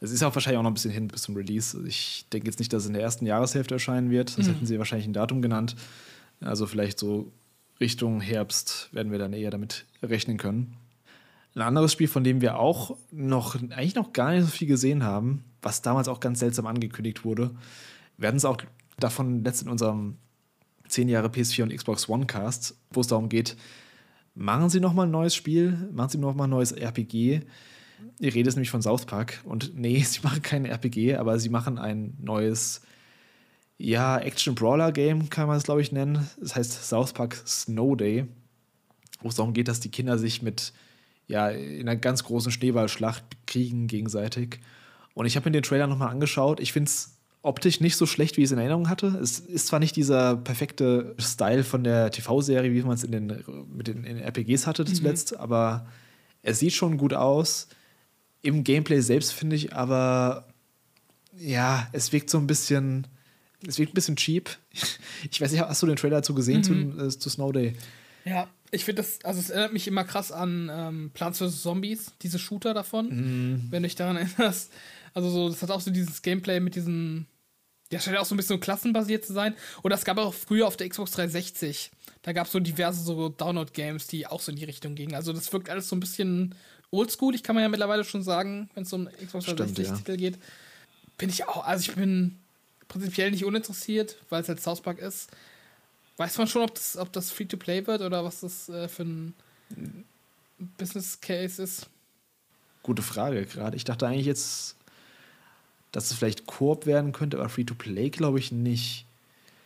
Es 0.00 0.10
ist 0.10 0.22
auch 0.22 0.34
wahrscheinlich 0.34 0.58
auch 0.58 0.62
noch 0.62 0.70
ein 0.70 0.74
bisschen 0.74 0.90
hin 0.90 1.08
bis 1.08 1.22
zum 1.22 1.36
Release. 1.36 1.78
Ich 1.86 2.26
denke 2.32 2.48
jetzt 2.48 2.58
nicht, 2.58 2.72
dass 2.72 2.82
es 2.82 2.88
in 2.88 2.94
der 2.94 3.02
ersten 3.02 3.26
Jahreshälfte 3.26 3.74
erscheinen 3.74 4.10
wird. 4.10 4.30
Sonst 4.30 4.48
mhm. 4.48 4.52
hätten 4.52 4.66
sie 4.66 4.78
wahrscheinlich 4.78 5.06
ein 5.06 5.12
Datum 5.12 5.40
genannt. 5.40 5.76
Also 6.40 6.66
vielleicht 6.66 6.98
so 6.98 7.32
Richtung 7.80 8.20
Herbst 8.20 8.88
werden 8.92 9.12
wir 9.12 9.18
dann 9.18 9.32
eher 9.32 9.50
damit 9.50 9.86
rechnen 10.02 10.36
können. 10.36 10.76
Ein 11.54 11.62
anderes 11.62 11.92
Spiel, 11.92 12.08
von 12.08 12.24
dem 12.24 12.42
wir 12.42 12.58
auch 12.58 12.96
noch 13.10 13.54
eigentlich 13.54 13.94
noch 13.94 14.12
gar 14.12 14.32
nicht 14.32 14.44
so 14.44 14.50
viel 14.50 14.68
gesehen 14.68 15.04
haben, 15.04 15.44
was 15.66 15.82
damals 15.82 16.06
auch 16.06 16.20
ganz 16.20 16.38
seltsam 16.38 16.66
angekündigt 16.66 17.24
wurde. 17.24 17.50
Wir 18.16 18.28
hatten 18.28 18.36
es 18.36 18.44
auch 18.44 18.58
davon 19.00 19.42
letzt 19.42 19.62
in 19.62 19.68
unserem 19.68 20.16
10 20.86 21.08
Jahre 21.08 21.26
PS4 21.26 21.64
und 21.64 21.74
Xbox 21.74 22.08
One 22.08 22.26
Cast, 22.26 22.76
wo 22.90 23.00
es 23.00 23.08
darum 23.08 23.28
geht, 23.28 23.56
machen 24.36 24.70
Sie 24.70 24.78
noch 24.78 24.94
mal 24.94 25.06
ein 25.06 25.10
neues 25.10 25.34
Spiel, 25.34 25.90
machen 25.92 26.10
Sie 26.10 26.18
noch 26.18 26.36
mal 26.36 26.44
ein 26.44 26.50
neues 26.50 26.70
RPG. 26.70 27.40
Ihr 28.20 28.34
redet 28.34 28.54
nämlich 28.54 28.70
von 28.70 28.80
South 28.80 29.06
Park 29.06 29.40
und 29.44 29.74
nee, 29.74 30.00
sie 30.04 30.20
machen 30.22 30.40
kein 30.40 30.66
RPG, 30.66 31.16
aber 31.16 31.40
sie 31.40 31.48
machen 31.48 31.78
ein 31.78 32.16
neues 32.20 32.82
ja, 33.76 34.18
Action-Brawler-Game, 34.18 35.30
kann 35.30 35.48
man 35.48 35.56
es, 35.56 35.64
glaube 35.64 35.82
ich, 35.82 35.90
nennen. 35.90 36.30
Das 36.40 36.54
heißt 36.54 36.84
South 36.88 37.12
Park 37.12 37.42
Snow 37.44 37.96
Day, 37.96 38.26
wo 39.20 39.28
es 39.28 39.34
darum 39.34 39.52
geht, 39.52 39.66
dass 39.66 39.80
die 39.80 39.90
Kinder 39.90 40.16
sich 40.16 40.42
mit, 40.42 40.72
ja, 41.26 41.48
in 41.48 41.88
einer 41.88 41.96
ganz 41.96 42.22
großen 42.22 42.52
Schneeballschlacht 42.52 43.24
kriegen 43.46 43.88
gegenseitig. 43.88 44.60
Und 45.16 45.24
ich 45.24 45.34
habe 45.34 45.48
mir 45.48 45.52
den 45.52 45.62
Trailer 45.62 45.86
nochmal 45.86 46.10
angeschaut. 46.10 46.60
Ich 46.60 46.74
finde 46.74 46.90
es 46.90 47.16
optisch 47.40 47.80
nicht 47.80 47.96
so 47.96 48.04
schlecht, 48.04 48.36
wie 48.36 48.42
ich 48.42 48.46
es 48.46 48.52
in 48.52 48.58
Erinnerung 48.58 48.90
hatte. 48.90 49.06
Es 49.06 49.38
ist 49.38 49.68
zwar 49.68 49.78
nicht 49.80 49.96
dieser 49.96 50.36
perfekte 50.36 51.14
Style 51.18 51.64
von 51.64 51.84
der 51.84 52.10
TV-Serie, 52.10 52.70
wie 52.74 52.82
man 52.82 52.96
es 52.96 53.02
in 53.02 53.12
den, 53.12 53.42
mit 53.74 53.86
den, 53.86 54.04
in 54.04 54.16
den 54.16 54.22
RPGs 54.22 54.66
hatte 54.66 54.82
mhm. 54.82 54.94
zuletzt, 54.94 55.34
aber 55.38 55.86
es 56.42 56.58
sieht 56.58 56.74
schon 56.74 56.98
gut 56.98 57.14
aus. 57.14 57.68
Im 58.42 58.62
Gameplay 58.62 59.00
selbst 59.00 59.32
finde 59.32 59.56
ich 59.56 59.72
aber, 59.72 60.48
ja, 61.34 61.88
es 61.92 62.12
wirkt 62.12 62.28
so 62.28 62.36
ein 62.36 62.46
bisschen, 62.46 63.06
es 63.66 63.78
wirkt 63.78 63.92
ein 63.92 63.94
bisschen 63.94 64.16
cheap. 64.16 64.50
Ich 65.30 65.40
weiß 65.40 65.50
nicht, 65.50 65.62
hast 65.62 65.82
du 65.82 65.86
den 65.86 65.96
Trailer 65.96 66.16
dazu 66.16 66.34
gesehen 66.34 66.58
mhm. 66.58 66.98
zu, 66.98 67.06
äh, 67.06 67.08
zu 67.08 67.30
Snow 67.30 67.52
Day? 67.52 67.74
Ja, 68.26 68.48
ich 68.70 68.84
finde 68.84 69.00
das, 69.00 69.24
also 69.24 69.40
es 69.40 69.48
erinnert 69.48 69.72
mich 69.72 69.88
immer 69.88 70.04
krass 70.04 70.30
an 70.30 70.70
ähm, 70.70 71.10
Plants 71.14 71.38
vs. 71.38 71.62
Zombies, 71.62 72.12
diese 72.20 72.38
Shooter 72.38 72.74
davon, 72.74 73.08
mhm. 73.08 73.66
wenn 73.70 73.82
du 73.82 73.88
dich 73.88 73.96
daran 73.96 74.16
erinnerst. 74.38 74.70
Also 75.16 75.30
so, 75.30 75.48
das 75.48 75.62
hat 75.62 75.70
auch 75.70 75.80
so 75.80 75.90
dieses 75.90 76.20
Gameplay 76.20 76.60
mit 76.60 76.74
diesen 76.74 77.26
Der 77.90 78.00
scheint 78.00 78.18
auch 78.18 78.26
so 78.26 78.34
ein 78.34 78.36
bisschen 78.36 78.60
klassenbasiert 78.60 79.24
zu 79.24 79.32
sein. 79.32 79.54
Oder 79.82 79.94
es 79.94 80.04
gab 80.04 80.18
auch 80.18 80.34
früher 80.34 80.66
auf 80.66 80.76
der 80.76 80.90
Xbox 80.90 81.12
360. 81.12 81.90
Da 82.20 82.34
gab 82.34 82.46
es 82.46 82.52
so 82.52 82.60
diverse 82.60 83.02
so 83.02 83.30
Download-Games, 83.30 84.08
die 84.08 84.26
auch 84.26 84.42
so 84.42 84.52
in 84.52 84.58
die 84.58 84.66
Richtung 84.66 84.94
gingen. 84.94 85.14
Also 85.14 85.32
das 85.32 85.50
wirkt 85.54 85.70
alles 85.70 85.88
so 85.88 85.96
ein 85.96 86.00
bisschen 86.00 86.54
oldschool, 86.90 87.34
ich 87.34 87.42
kann 87.42 87.54
man 87.54 87.62
ja 87.62 87.70
mittlerweile 87.70 88.04
schon 88.04 88.22
sagen, 88.22 88.68
wenn 88.74 88.82
es 88.82 88.92
um 88.92 89.08
Xbox 89.08 89.46
360-Titel 89.46 90.10
ja. 90.10 90.16
geht. 90.16 90.38
Bin 91.16 91.30
ich 91.30 91.48
auch, 91.48 91.64
also 91.64 91.88
ich 91.88 91.96
bin 91.96 92.38
prinzipiell 92.86 93.30
nicht 93.30 93.46
uninteressiert, 93.46 94.16
weil 94.28 94.42
es 94.42 94.48
halt 94.48 94.60
South 94.60 94.82
Park 94.82 94.98
ist. 94.98 95.30
Weiß 96.18 96.36
man 96.36 96.46
schon, 96.46 96.62
ob 96.62 96.74
das, 96.74 96.98
ob 96.98 97.10
das 97.14 97.30
Free-to-Play 97.30 97.86
wird 97.86 98.02
oder 98.02 98.22
was 98.22 98.40
das 98.40 98.68
äh, 98.68 98.86
für 98.88 99.04
ein 99.04 99.34
Business 100.76 101.18
Case 101.22 101.62
ist? 101.62 101.88
Gute 102.82 103.02
Frage 103.02 103.46
gerade. 103.46 103.76
Ich 103.76 103.84
dachte 103.84 104.06
eigentlich 104.06 104.26
jetzt, 104.26 104.76
dass 105.96 106.10
es 106.10 106.18
vielleicht 106.18 106.44
Koop 106.44 106.84
werden 106.84 107.12
könnte, 107.12 107.38
aber 107.38 107.48
Free-to-Play 107.48 108.10
glaube 108.10 108.38
ich 108.38 108.52
nicht. 108.52 109.06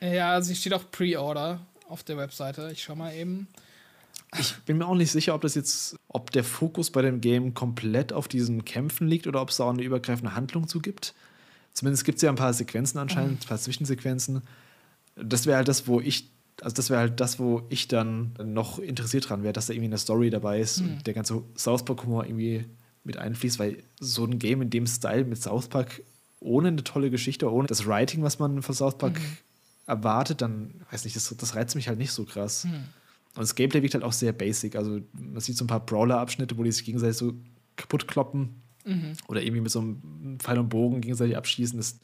Ja, 0.00 0.40
sie 0.40 0.54
steht 0.54 0.72
auch 0.72 0.84
Pre-Order 0.92 1.58
auf 1.88 2.04
der 2.04 2.16
Webseite. 2.18 2.70
Ich 2.72 2.84
schau 2.84 2.94
mal 2.94 3.12
eben. 3.12 3.48
Ich 4.38 4.54
bin 4.58 4.78
mir 4.78 4.86
auch 4.86 4.94
nicht 4.94 5.10
sicher, 5.10 5.34
ob 5.34 5.40
das 5.40 5.56
jetzt, 5.56 5.96
ob 6.06 6.30
der 6.30 6.44
Fokus 6.44 6.92
bei 6.92 7.02
dem 7.02 7.20
Game 7.20 7.52
komplett 7.52 8.12
auf 8.12 8.28
diesen 8.28 8.64
Kämpfen 8.64 9.08
liegt 9.08 9.26
oder 9.26 9.42
ob 9.42 9.50
es 9.50 9.56
da 9.56 9.64
auch 9.64 9.70
eine 9.70 9.82
übergreifende 9.82 10.36
Handlung 10.36 10.68
zu 10.68 10.78
gibt. 10.78 11.14
Zumindest 11.72 12.04
gibt 12.04 12.16
es 12.16 12.22
ja 12.22 12.30
ein 12.30 12.36
paar 12.36 12.54
Sequenzen 12.54 13.00
anscheinend, 13.00 13.32
mhm. 13.32 13.38
ein 13.42 13.48
paar 13.48 13.58
Zwischensequenzen. 13.58 14.42
Das 15.16 15.46
wäre 15.46 15.56
halt 15.56 15.66
das, 15.66 15.88
wo 15.88 16.00
ich 16.00 16.28
also 16.62 16.76
das 16.76 16.90
wäre 16.90 17.00
halt 17.00 17.18
das, 17.18 17.40
wo 17.40 17.62
ich 17.70 17.88
dann 17.88 18.34
noch 18.44 18.78
interessiert 18.78 19.28
dran 19.28 19.42
wäre, 19.42 19.52
dass 19.52 19.66
da 19.66 19.72
irgendwie 19.72 19.88
eine 19.88 19.98
Story 19.98 20.30
dabei 20.30 20.60
ist 20.60 20.80
mhm. 20.80 20.90
und 20.90 21.06
der 21.08 21.14
ganze 21.14 21.42
South 21.56 21.84
Park-Humor 21.84 22.24
irgendwie 22.26 22.66
mit 23.02 23.16
einfließt, 23.16 23.58
weil 23.58 23.78
so 23.98 24.24
ein 24.24 24.38
Game 24.38 24.62
in 24.62 24.70
dem 24.70 24.86
Style 24.86 25.24
mit 25.24 25.42
South 25.42 25.68
Park 25.68 26.02
ohne 26.40 26.68
eine 26.68 26.84
tolle 26.84 27.10
Geschichte, 27.10 27.50
ohne 27.50 27.68
das 27.68 27.86
Writing, 27.86 28.22
was 28.22 28.38
man 28.38 28.62
von 28.62 28.74
South 28.74 28.98
Park 28.98 29.18
mhm. 29.18 29.36
erwartet, 29.86 30.40
dann, 30.40 30.82
weiß 30.90 31.04
nicht, 31.04 31.14
das, 31.14 31.34
das 31.36 31.54
reizt 31.54 31.74
mich 31.74 31.88
halt 31.88 31.98
nicht 31.98 32.12
so 32.12 32.24
krass. 32.24 32.64
Mhm. 32.64 32.84
Und 33.34 33.42
das 33.42 33.54
Gameplay 33.54 33.82
wirkt 33.82 33.94
halt 33.94 34.04
auch 34.04 34.12
sehr 34.12 34.32
basic. 34.32 34.74
Also 34.74 35.00
man 35.12 35.40
sieht 35.40 35.56
so 35.56 35.64
ein 35.64 35.68
paar 35.68 35.84
Brawler-Abschnitte, 35.84 36.58
wo 36.58 36.64
die 36.64 36.72
sich 36.72 36.84
gegenseitig 36.84 37.16
so 37.16 37.34
kaputt 37.76 38.08
kloppen 38.08 38.62
mhm. 38.84 39.12
oder 39.28 39.42
irgendwie 39.42 39.60
mit 39.60 39.70
so 39.70 39.80
einem 39.80 40.38
Pfeil 40.38 40.58
und 40.58 40.68
Bogen 40.68 41.00
gegenseitig 41.00 41.36
abschießen. 41.36 41.78
Das, 41.78 42.00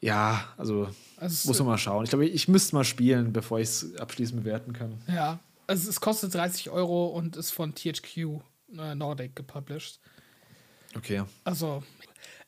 ja, 0.00 0.44
also, 0.56 0.88
also 1.16 1.48
muss 1.48 1.58
man 1.58 1.68
mal 1.68 1.78
schauen. 1.78 2.04
Ich 2.04 2.10
glaube, 2.10 2.26
ich 2.26 2.48
müsste 2.48 2.74
mal 2.74 2.84
spielen, 2.84 3.32
bevor 3.32 3.60
ich 3.60 3.68
es 3.68 3.96
abschließend 3.96 4.42
bewerten 4.42 4.72
kann. 4.72 4.94
Ja, 5.06 5.38
also 5.66 5.90
es 5.90 6.00
kostet 6.00 6.34
30 6.34 6.70
Euro 6.70 7.06
und 7.08 7.36
ist 7.36 7.50
von 7.50 7.74
THQ 7.74 8.40
äh, 8.78 8.94
Nordic 8.94 9.36
gepublished. 9.36 10.00
Okay. 10.96 11.22
Also, 11.44 11.82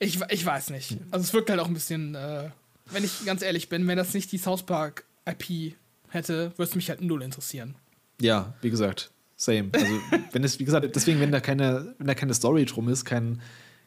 ich, 0.04 0.20
ich 0.28 0.46
weiß 0.46 0.70
nicht. 0.70 0.96
Also 1.10 1.24
es 1.24 1.32
wirkt 1.32 1.50
halt 1.50 1.60
auch 1.60 1.68
ein 1.68 1.74
bisschen, 1.74 2.14
äh, 2.14 2.50
wenn 2.86 3.04
ich 3.04 3.24
ganz 3.24 3.42
ehrlich 3.42 3.68
bin, 3.68 3.86
wenn 3.86 3.96
das 3.96 4.14
nicht 4.14 4.30
die 4.32 4.38
South 4.38 4.64
Park 4.64 5.04
IP 5.26 5.74
hätte, 6.08 6.52
würde 6.56 6.70
es 6.70 6.74
mich 6.74 6.90
halt 6.90 7.00
null 7.00 7.22
interessieren. 7.22 7.74
Ja, 8.20 8.54
wie 8.60 8.70
gesagt, 8.70 9.10
same. 9.36 9.70
Also, 9.72 10.00
wenn 10.32 10.44
es, 10.44 10.58
wie 10.58 10.64
gesagt, 10.64 10.94
deswegen, 10.94 11.20
wenn 11.20 11.32
da 11.32 11.40
keine, 11.40 11.94
wenn 11.98 12.06
da 12.06 12.14
keine 12.14 12.34
Story 12.34 12.64
drum 12.64 12.88
ist, 12.88 13.04
kein, 13.04 13.40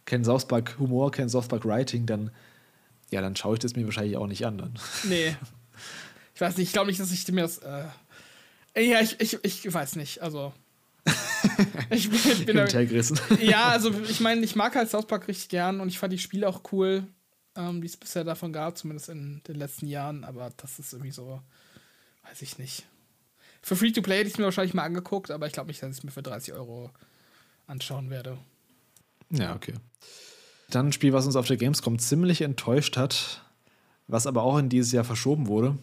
kein 0.06 0.24
South 0.26 0.48
Park 0.48 0.78
Humor, 0.80 1.12
kein 1.12 1.30
South 1.30 1.48
Park 1.48 1.66
Writing, 1.66 2.06
dann 2.06 2.32
ja, 3.10 3.22
dann 3.22 3.36
schaue 3.36 3.54
ich 3.54 3.60
das 3.60 3.76
mir 3.76 3.86
wahrscheinlich 3.86 4.18
auch 4.18 4.28
nicht 4.28 4.46
an. 4.46 4.58
Dann. 4.58 4.74
Nee. 5.04 5.36
Ich 6.36 6.42
weiß 6.42 6.58
nicht, 6.58 6.68
ich 6.68 6.74
glaube 6.74 6.88
nicht, 6.88 7.00
dass 7.00 7.12
ich 7.12 7.28
mir 7.32 7.42
das. 7.42 7.60
Äh 7.60 7.86
ja, 8.80 9.02
ich, 9.02 9.20
ich, 9.20 9.44
ich 9.44 9.74
weiß 9.74 9.96
nicht. 9.96 10.22
Also. 10.22 10.54
ich 11.90 12.10
bin, 12.10 12.46
bin 12.46 12.56
da, 12.58 12.66
Ja, 13.42 13.70
also 13.70 13.92
ich 14.10 14.20
meine, 14.20 14.42
ich 14.42 14.56
mag 14.56 14.76
halt 14.76 14.90
South 14.90 15.08
Park 15.08 15.28
richtig 15.28 15.50
gern 15.50 15.80
und 15.80 15.90
ich 15.90 16.00
fand 16.00 16.14
die 16.14 16.20
Spiele 16.20 16.48
auch 16.48 16.62
cool, 16.72 17.04
ähm, 17.56 17.82
die 17.82 17.88
es 17.88 17.98
bisher 17.98 18.24
davon 18.24 18.54
gab, 18.54 18.78
zumindest 18.78 19.10
in 19.10 19.42
den 19.48 19.56
letzten 19.56 19.88
Jahren, 19.88 20.24
aber 20.24 20.52
das 20.58 20.80
ist 20.80 20.94
irgendwie 20.94 21.12
so, 21.12 21.42
weiß 22.24 22.42
ich 22.42 22.58
nicht. 22.58 22.86
Für 23.62 23.76
Free-to-Play 23.76 24.20
hätte 24.20 24.28
ich 24.28 24.34
es 24.34 24.40
mir 24.40 24.46
wahrscheinlich 24.46 24.74
mal 24.74 24.84
angeguckt, 24.84 25.32
aber 25.32 25.48
ich 25.48 25.54
glaube 25.54 25.68
nicht, 25.68 25.82
dass 25.82 25.92
ich 25.92 25.98
es 25.98 26.04
mir 26.04 26.12
für 26.12 26.24
30 26.24 26.54
Euro 26.54 26.92
anschauen 27.66 28.10
werde. 28.10 28.38
Ja, 29.30 29.56
okay. 29.56 29.74
Dann 30.70 30.88
ein 30.88 30.94
Spiel, 30.94 31.14
was 31.14 31.26
uns 31.26 31.36
auf 31.36 31.48
der 31.48 31.58
Gamescom 31.58 32.00
ziemlich 32.00 32.42
enttäuscht 32.42 32.98
hat, 32.98 33.44
was 34.08 34.28
aber 34.28 34.44
auch 34.44 34.58
in 34.58 34.70
dieses 34.70 34.92
Jahr 34.92 35.04
verschoben 35.04 35.48
wurde. 35.48 35.78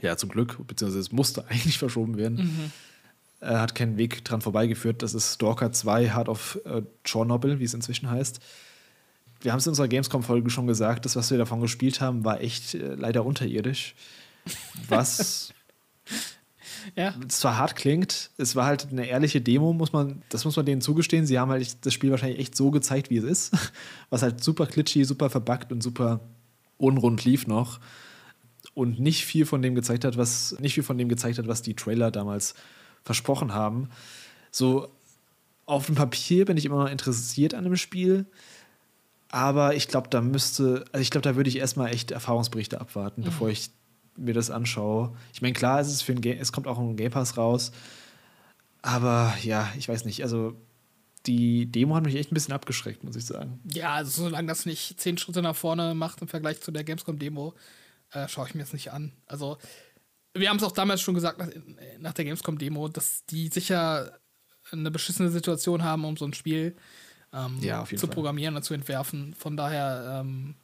Ja, 0.00 0.16
zum 0.16 0.30
Glück, 0.30 0.66
beziehungsweise 0.66 1.00
es 1.00 1.12
musste 1.12 1.46
eigentlich 1.48 1.78
verschoben 1.78 2.16
werden. 2.16 2.36
Mhm. 2.36 2.72
Er 3.40 3.60
hat 3.60 3.74
keinen 3.74 3.96
Weg 3.96 4.24
dran 4.24 4.42
vorbeigeführt. 4.42 5.02
Das 5.02 5.14
ist 5.14 5.34
Stalker 5.34 5.72
2 5.72 6.14
Heart 6.14 6.28
of 6.28 6.60
äh, 6.64 6.82
Chernobyl, 7.04 7.58
wie 7.58 7.64
es 7.64 7.74
inzwischen 7.74 8.10
heißt. 8.10 8.40
Wir 9.40 9.52
haben 9.52 9.58
es 9.58 9.66
in 9.66 9.70
unserer 9.70 9.88
Gamescom-Folge 9.88 10.50
schon 10.50 10.66
gesagt, 10.66 11.06
das, 11.06 11.16
was 11.16 11.30
wir 11.30 11.38
davon 11.38 11.60
gespielt 11.62 12.02
haben, 12.02 12.24
war 12.24 12.42
echt 12.42 12.74
äh, 12.74 12.94
leider 12.94 13.24
unterirdisch. 13.24 13.94
Was 14.88 15.54
ja. 16.96 17.14
zwar 17.28 17.56
hart 17.56 17.76
klingt, 17.76 18.30
es 18.36 18.54
war 18.54 18.66
halt 18.66 18.88
eine 18.90 19.06
ehrliche 19.06 19.40
Demo, 19.40 19.72
muss 19.72 19.94
man, 19.94 20.22
das 20.28 20.44
muss 20.44 20.56
man 20.56 20.66
denen 20.66 20.82
zugestehen. 20.82 21.24
Sie 21.24 21.38
haben 21.38 21.50
halt 21.50 21.86
das 21.86 21.94
Spiel 21.94 22.10
wahrscheinlich 22.10 22.40
echt 22.40 22.54
so 22.54 22.70
gezeigt, 22.70 23.08
wie 23.08 23.16
es 23.16 23.24
ist. 23.24 23.52
Was 24.10 24.22
halt 24.22 24.44
super 24.44 24.66
glitchy, 24.66 25.04
super 25.04 25.30
verbuggt 25.30 25.72
und 25.72 25.82
super 25.82 26.20
unrund 26.76 27.24
lief 27.24 27.46
noch. 27.46 27.80
Und 28.74 29.00
nicht 29.00 29.24
viel 29.24 29.46
von 29.46 29.62
dem 29.62 29.74
gezeigt 29.74 30.04
hat, 30.04 30.16
was, 30.16 30.56
nicht 30.60 30.74
viel 30.74 30.82
von 30.82 30.96
dem 30.96 31.08
gezeigt 31.08 31.38
hat, 31.38 31.48
was 31.48 31.60
die 31.60 31.74
Trailer 31.74 32.10
damals 32.10 32.54
versprochen 33.04 33.54
haben. 33.54 33.90
So, 34.50 34.88
auf 35.66 35.86
dem 35.86 35.94
Papier 35.94 36.44
bin 36.44 36.56
ich 36.56 36.64
immer 36.64 36.82
noch 36.82 36.90
interessiert 36.90 37.54
an 37.54 37.64
dem 37.64 37.76
Spiel. 37.76 38.26
Aber 39.30 39.76
ich 39.76 39.86
glaube, 39.86 40.08
da 40.08 40.20
müsste, 40.20 40.84
also 40.92 41.02
ich 41.02 41.10
glaube, 41.10 41.22
da 41.22 41.36
würde 41.36 41.48
ich 41.48 41.58
erstmal 41.58 41.92
echt 41.92 42.10
Erfahrungsberichte 42.10 42.80
abwarten, 42.80 43.20
mhm. 43.20 43.26
bevor 43.26 43.48
ich 43.48 43.70
mir 44.16 44.34
das 44.34 44.50
anschaue. 44.50 45.16
Ich 45.32 45.40
meine, 45.40 45.54
klar, 45.54 45.80
es, 45.80 45.88
ist 45.88 46.02
für 46.02 46.12
ein 46.12 46.20
Game, 46.20 46.38
es 46.38 46.52
kommt 46.52 46.66
auch 46.66 46.78
ein 46.78 46.96
Game 46.96 47.12
Pass 47.12 47.36
raus. 47.36 47.70
Aber 48.82 49.32
ja, 49.42 49.68
ich 49.78 49.88
weiß 49.88 50.04
nicht. 50.04 50.22
Also, 50.22 50.56
die 51.26 51.66
Demo 51.66 51.94
hat 51.94 52.04
mich 52.04 52.16
echt 52.16 52.32
ein 52.32 52.34
bisschen 52.34 52.54
abgeschreckt, 52.54 53.04
muss 53.04 53.14
ich 53.14 53.26
sagen. 53.26 53.60
Ja, 53.72 53.94
also 53.94 54.24
solange 54.24 54.48
das 54.48 54.66
nicht 54.66 55.00
zehn 55.00 55.18
Schritte 55.18 55.42
nach 55.42 55.56
vorne 55.56 55.94
macht 55.94 56.22
im 56.22 56.28
Vergleich 56.28 56.60
zu 56.60 56.72
der 56.72 56.82
Gamescom-Demo, 56.82 57.54
äh, 58.12 58.26
schaue 58.26 58.48
ich 58.48 58.54
mir 58.54 58.62
das 58.62 58.72
nicht 58.72 58.92
an. 58.92 59.12
Also, 59.26 59.58
wir 60.34 60.48
haben 60.48 60.58
es 60.58 60.62
auch 60.62 60.72
damals 60.72 61.00
schon 61.00 61.14
gesagt, 61.14 61.38
nach, 61.38 61.48
nach 61.98 62.12
der 62.12 62.24
Gamescom-Demo, 62.24 62.88
dass 62.88 63.24
die 63.26 63.48
sicher 63.48 64.18
eine 64.72 64.90
beschissene 64.90 65.30
Situation 65.30 65.82
haben, 65.82 66.04
um 66.04 66.16
so 66.16 66.24
ein 66.24 66.34
Spiel 66.34 66.76
ähm, 67.32 67.58
ja, 67.60 67.84
zu 67.84 67.96
Fall. 67.96 68.10
programmieren 68.10 68.56
und 68.56 68.62
zu 68.62 68.74
entwerfen. 68.74 69.34
Von 69.34 69.56
daher 69.56 70.20
ähm, 70.20 70.54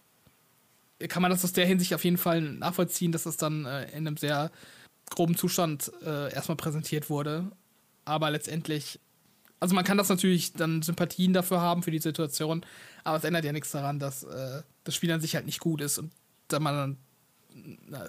kann 1.09 1.23
man 1.23 1.31
das 1.31 1.45
aus 1.45 1.53
der 1.53 1.67
Hinsicht 1.67 1.95
auf 1.95 2.05
jeden 2.05 2.19
Fall 2.19 2.41
nachvollziehen, 2.41 3.13
dass 3.13 3.27
es 3.27 3.37
dann 3.37 3.67
äh, 3.67 3.91
in 3.91 4.07
einem 4.07 4.17
sehr 4.17 4.51
groben 5.11 5.37
Zustand 5.37 5.93
äh, 6.05 6.33
erstmal 6.33 6.57
präsentiert 6.57 7.11
wurde. 7.11 7.51
Aber 8.05 8.31
letztendlich, 8.31 9.01
also 9.61 9.75
man 9.75 9.85
kann 9.85 9.99
das 9.99 10.09
natürlich 10.09 10.53
dann 10.53 10.83
Sympathien 10.83 11.33
dafür 11.33 11.61
haben 11.61 11.83
für 11.83 11.91
die 11.91 11.99
Situation, 11.99 12.65
aber 13.05 13.17
es 13.17 13.25
ändert 13.25 13.45
ja 13.45 13.53
nichts 13.53 13.73
daran, 13.73 13.99
dass 13.99 14.23
äh, 14.23 14.63
das 14.85 14.95
Spiel 14.95 15.11
an 15.13 15.21
sich 15.21 15.35
halt 15.35 15.47
nicht 15.47 15.61
gut 15.61 15.81
ist 15.81 15.99
und 15.99 16.13
da 16.49 16.61
man 16.61 16.75
dann 16.75 16.97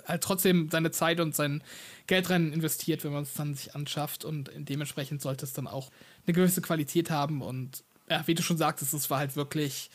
halt 0.07 0.23
trotzdem 0.23 0.69
seine 0.69 0.91
Zeit 0.91 1.19
und 1.19 1.35
sein 1.35 1.63
Geld 2.07 2.29
rein 2.29 2.51
investiert, 2.51 3.03
wenn 3.03 3.13
man 3.13 3.23
es 3.23 3.33
dann 3.33 3.53
sich 3.55 3.75
anschafft 3.75 4.25
und 4.25 4.51
dementsprechend 4.55 5.21
sollte 5.21 5.45
es 5.45 5.53
dann 5.53 5.67
auch 5.67 5.91
eine 6.25 6.33
gewisse 6.33 6.61
Qualität 6.61 7.09
haben 7.09 7.41
und 7.41 7.83
ja, 8.09 8.25
wie 8.25 8.35
du 8.35 8.41
schon 8.41 8.57
sagtest, 8.57 8.93
es 8.93 9.09
war 9.09 9.19
halt 9.19 9.35
wirklich 9.35 9.89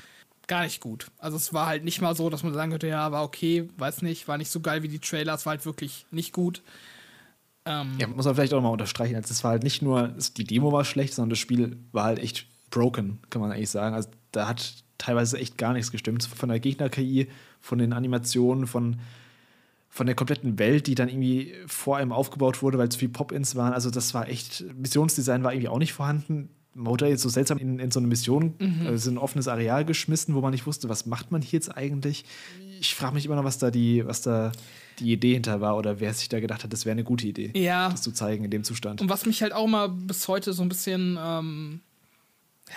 gar 0.46 0.64
nicht 0.64 0.80
gut. 0.80 1.06
Also 1.18 1.36
es 1.36 1.54
war 1.54 1.66
halt 1.66 1.84
nicht 1.84 2.00
mal 2.00 2.14
so, 2.14 2.28
dass 2.28 2.42
man 2.42 2.52
sagen 2.52 2.70
könnte, 2.70 2.88
ja, 2.88 3.10
war 3.12 3.24
okay, 3.24 3.68
weiß 3.78 4.02
nicht, 4.02 4.28
war 4.28 4.38
nicht 4.38 4.50
so 4.50 4.60
geil 4.60 4.82
wie 4.82 4.88
die 4.88 4.98
Trailers, 4.98 5.46
war 5.46 5.52
halt 5.52 5.64
wirklich 5.64 6.06
nicht 6.10 6.32
gut. 6.32 6.62
Ähm 7.64 7.96
ja, 7.98 8.06
muss 8.06 8.26
man 8.26 8.34
vielleicht 8.34 8.52
auch 8.52 8.60
mal 8.60 8.68
unterstreichen. 8.68 9.16
Also 9.16 9.30
es 9.30 9.44
war 9.44 9.52
halt 9.52 9.62
nicht 9.62 9.82
nur, 9.82 10.14
die 10.36 10.44
Demo 10.44 10.72
war 10.72 10.84
schlecht, 10.84 11.14
sondern 11.14 11.30
das 11.30 11.38
Spiel 11.38 11.78
war 11.92 12.04
halt 12.04 12.18
echt 12.18 12.46
broken, 12.70 13.20
kann 13.30 13.40
man 13.40 13.52
eigentlich 13.52 13.70
sagen. 13.70 13.94
Also 13.94 14.10
da 14.32 14.48
hat 14.48 14.74
teilweise 14.98 15.38
echt 15.38 15.58
gar 15.58 15.72
nichts 15.72 15.90
gestimmt. 15.90 16.24
Von 16.24 16.48
der 16.48 16.60
Gegner-KI, 16.60 17.28
von 17.60 17.78
den 17.78 17.92
Animationen, 17.92 18.66
von, 18.66 18.98
von 19.94 20.06
der 20.06 20.16
kompletten 20.16 20.59
Welt, 20.59 20.86
die 20.86 20.94
dann 20.94 21.10
irgendwie 21.10 21.52
vor 21.66 21.98
einem 21.98 22.12
aufgebaut 22.12 22.62
wurde, 22.62 22.78
weil 22.78 22.89
zu 22.89 22.98
viel 22.98 23.10
Pop-Ins 23.10 23.56
waren. 23.56 23.74
Also 23.74 23.90
das 23.90 24.14
war 24.14 24.27
echt, 24.27 24.64
Missionsdesign 24.74 25.44
war 25.44 25.52
irgendwie 25.52 25.69
auch 25.69 25.78
nicht 25.78 25.93
vorhanden 25.93 26.48
Motor 26.74 27.09
jetzt 27.09 27.20
so 27.20 27.28
seltsam 27.28 27.59
in, 27.59 27.78
in 27.78 27.90
so 27.90 28.01
eine 28.01 28.09
Mission, 28.09 28.55
mhm. 28.59 28.86
also 28.86 29.10
in 29.10 29.16
ein 29.16 29.19
offenes 29.19 29.48
Areal 29.48 29.85
geschmissen, 29.85 30.35
wo 30.35 30.40
man 30.40 30.52
nicht 30.52 30.66
wusste, 30.66 30.89
was 30.89 31.05
macht 31.05 31.31
man 31.31 31.43
hier 31.43 31.59
jetzt 31.59 31.77
eigentlich. 31.77 32.24
Ich 32.81 32.94
frage 32.94 33.14
mich 33.14 33.27
immer 33.27 33.36
noch, 33.36 33.44
was 33.44 33.59
da 33.59 33.70
die, 33.70 34.06
was 34.06 34.23
da 34.23 34.52
die 34.98 35.12
Idee 35.12 35.35
hinter 35.35 35.60
war 35.60 35.77
oder 35.77 36.01
wer 36.01 36.14
sich 36.14 36.31
da 36.31 36.40
gedacht 36.40 36.64
hat, 36.64 36.73
das 36.73 36.86
wäre 36.86 36.93
eine 36.93 37.05
gute 37.05 37.27
Idee, 37.27 37.51
ja. 37.55 37.90
das 37.90 38.01
zu 38.01 38.12
zeigen 38.12 38.44
in 38.44 38.51
dem 38.51 38.64
Zustand. 38.64 39.02
Und 39.02 39.10
was 39.10 39.27
mich 39.27 39.43
halt 39.43 39.52
auch 39.52 39.66
mal 39.66 39.90
bis 39.90 40.27
heute 40.28 40.55
so 40.55 40.62
ein 40.62 40.70
bisschen, 40.70 41.19
ähm, 41.20 41.81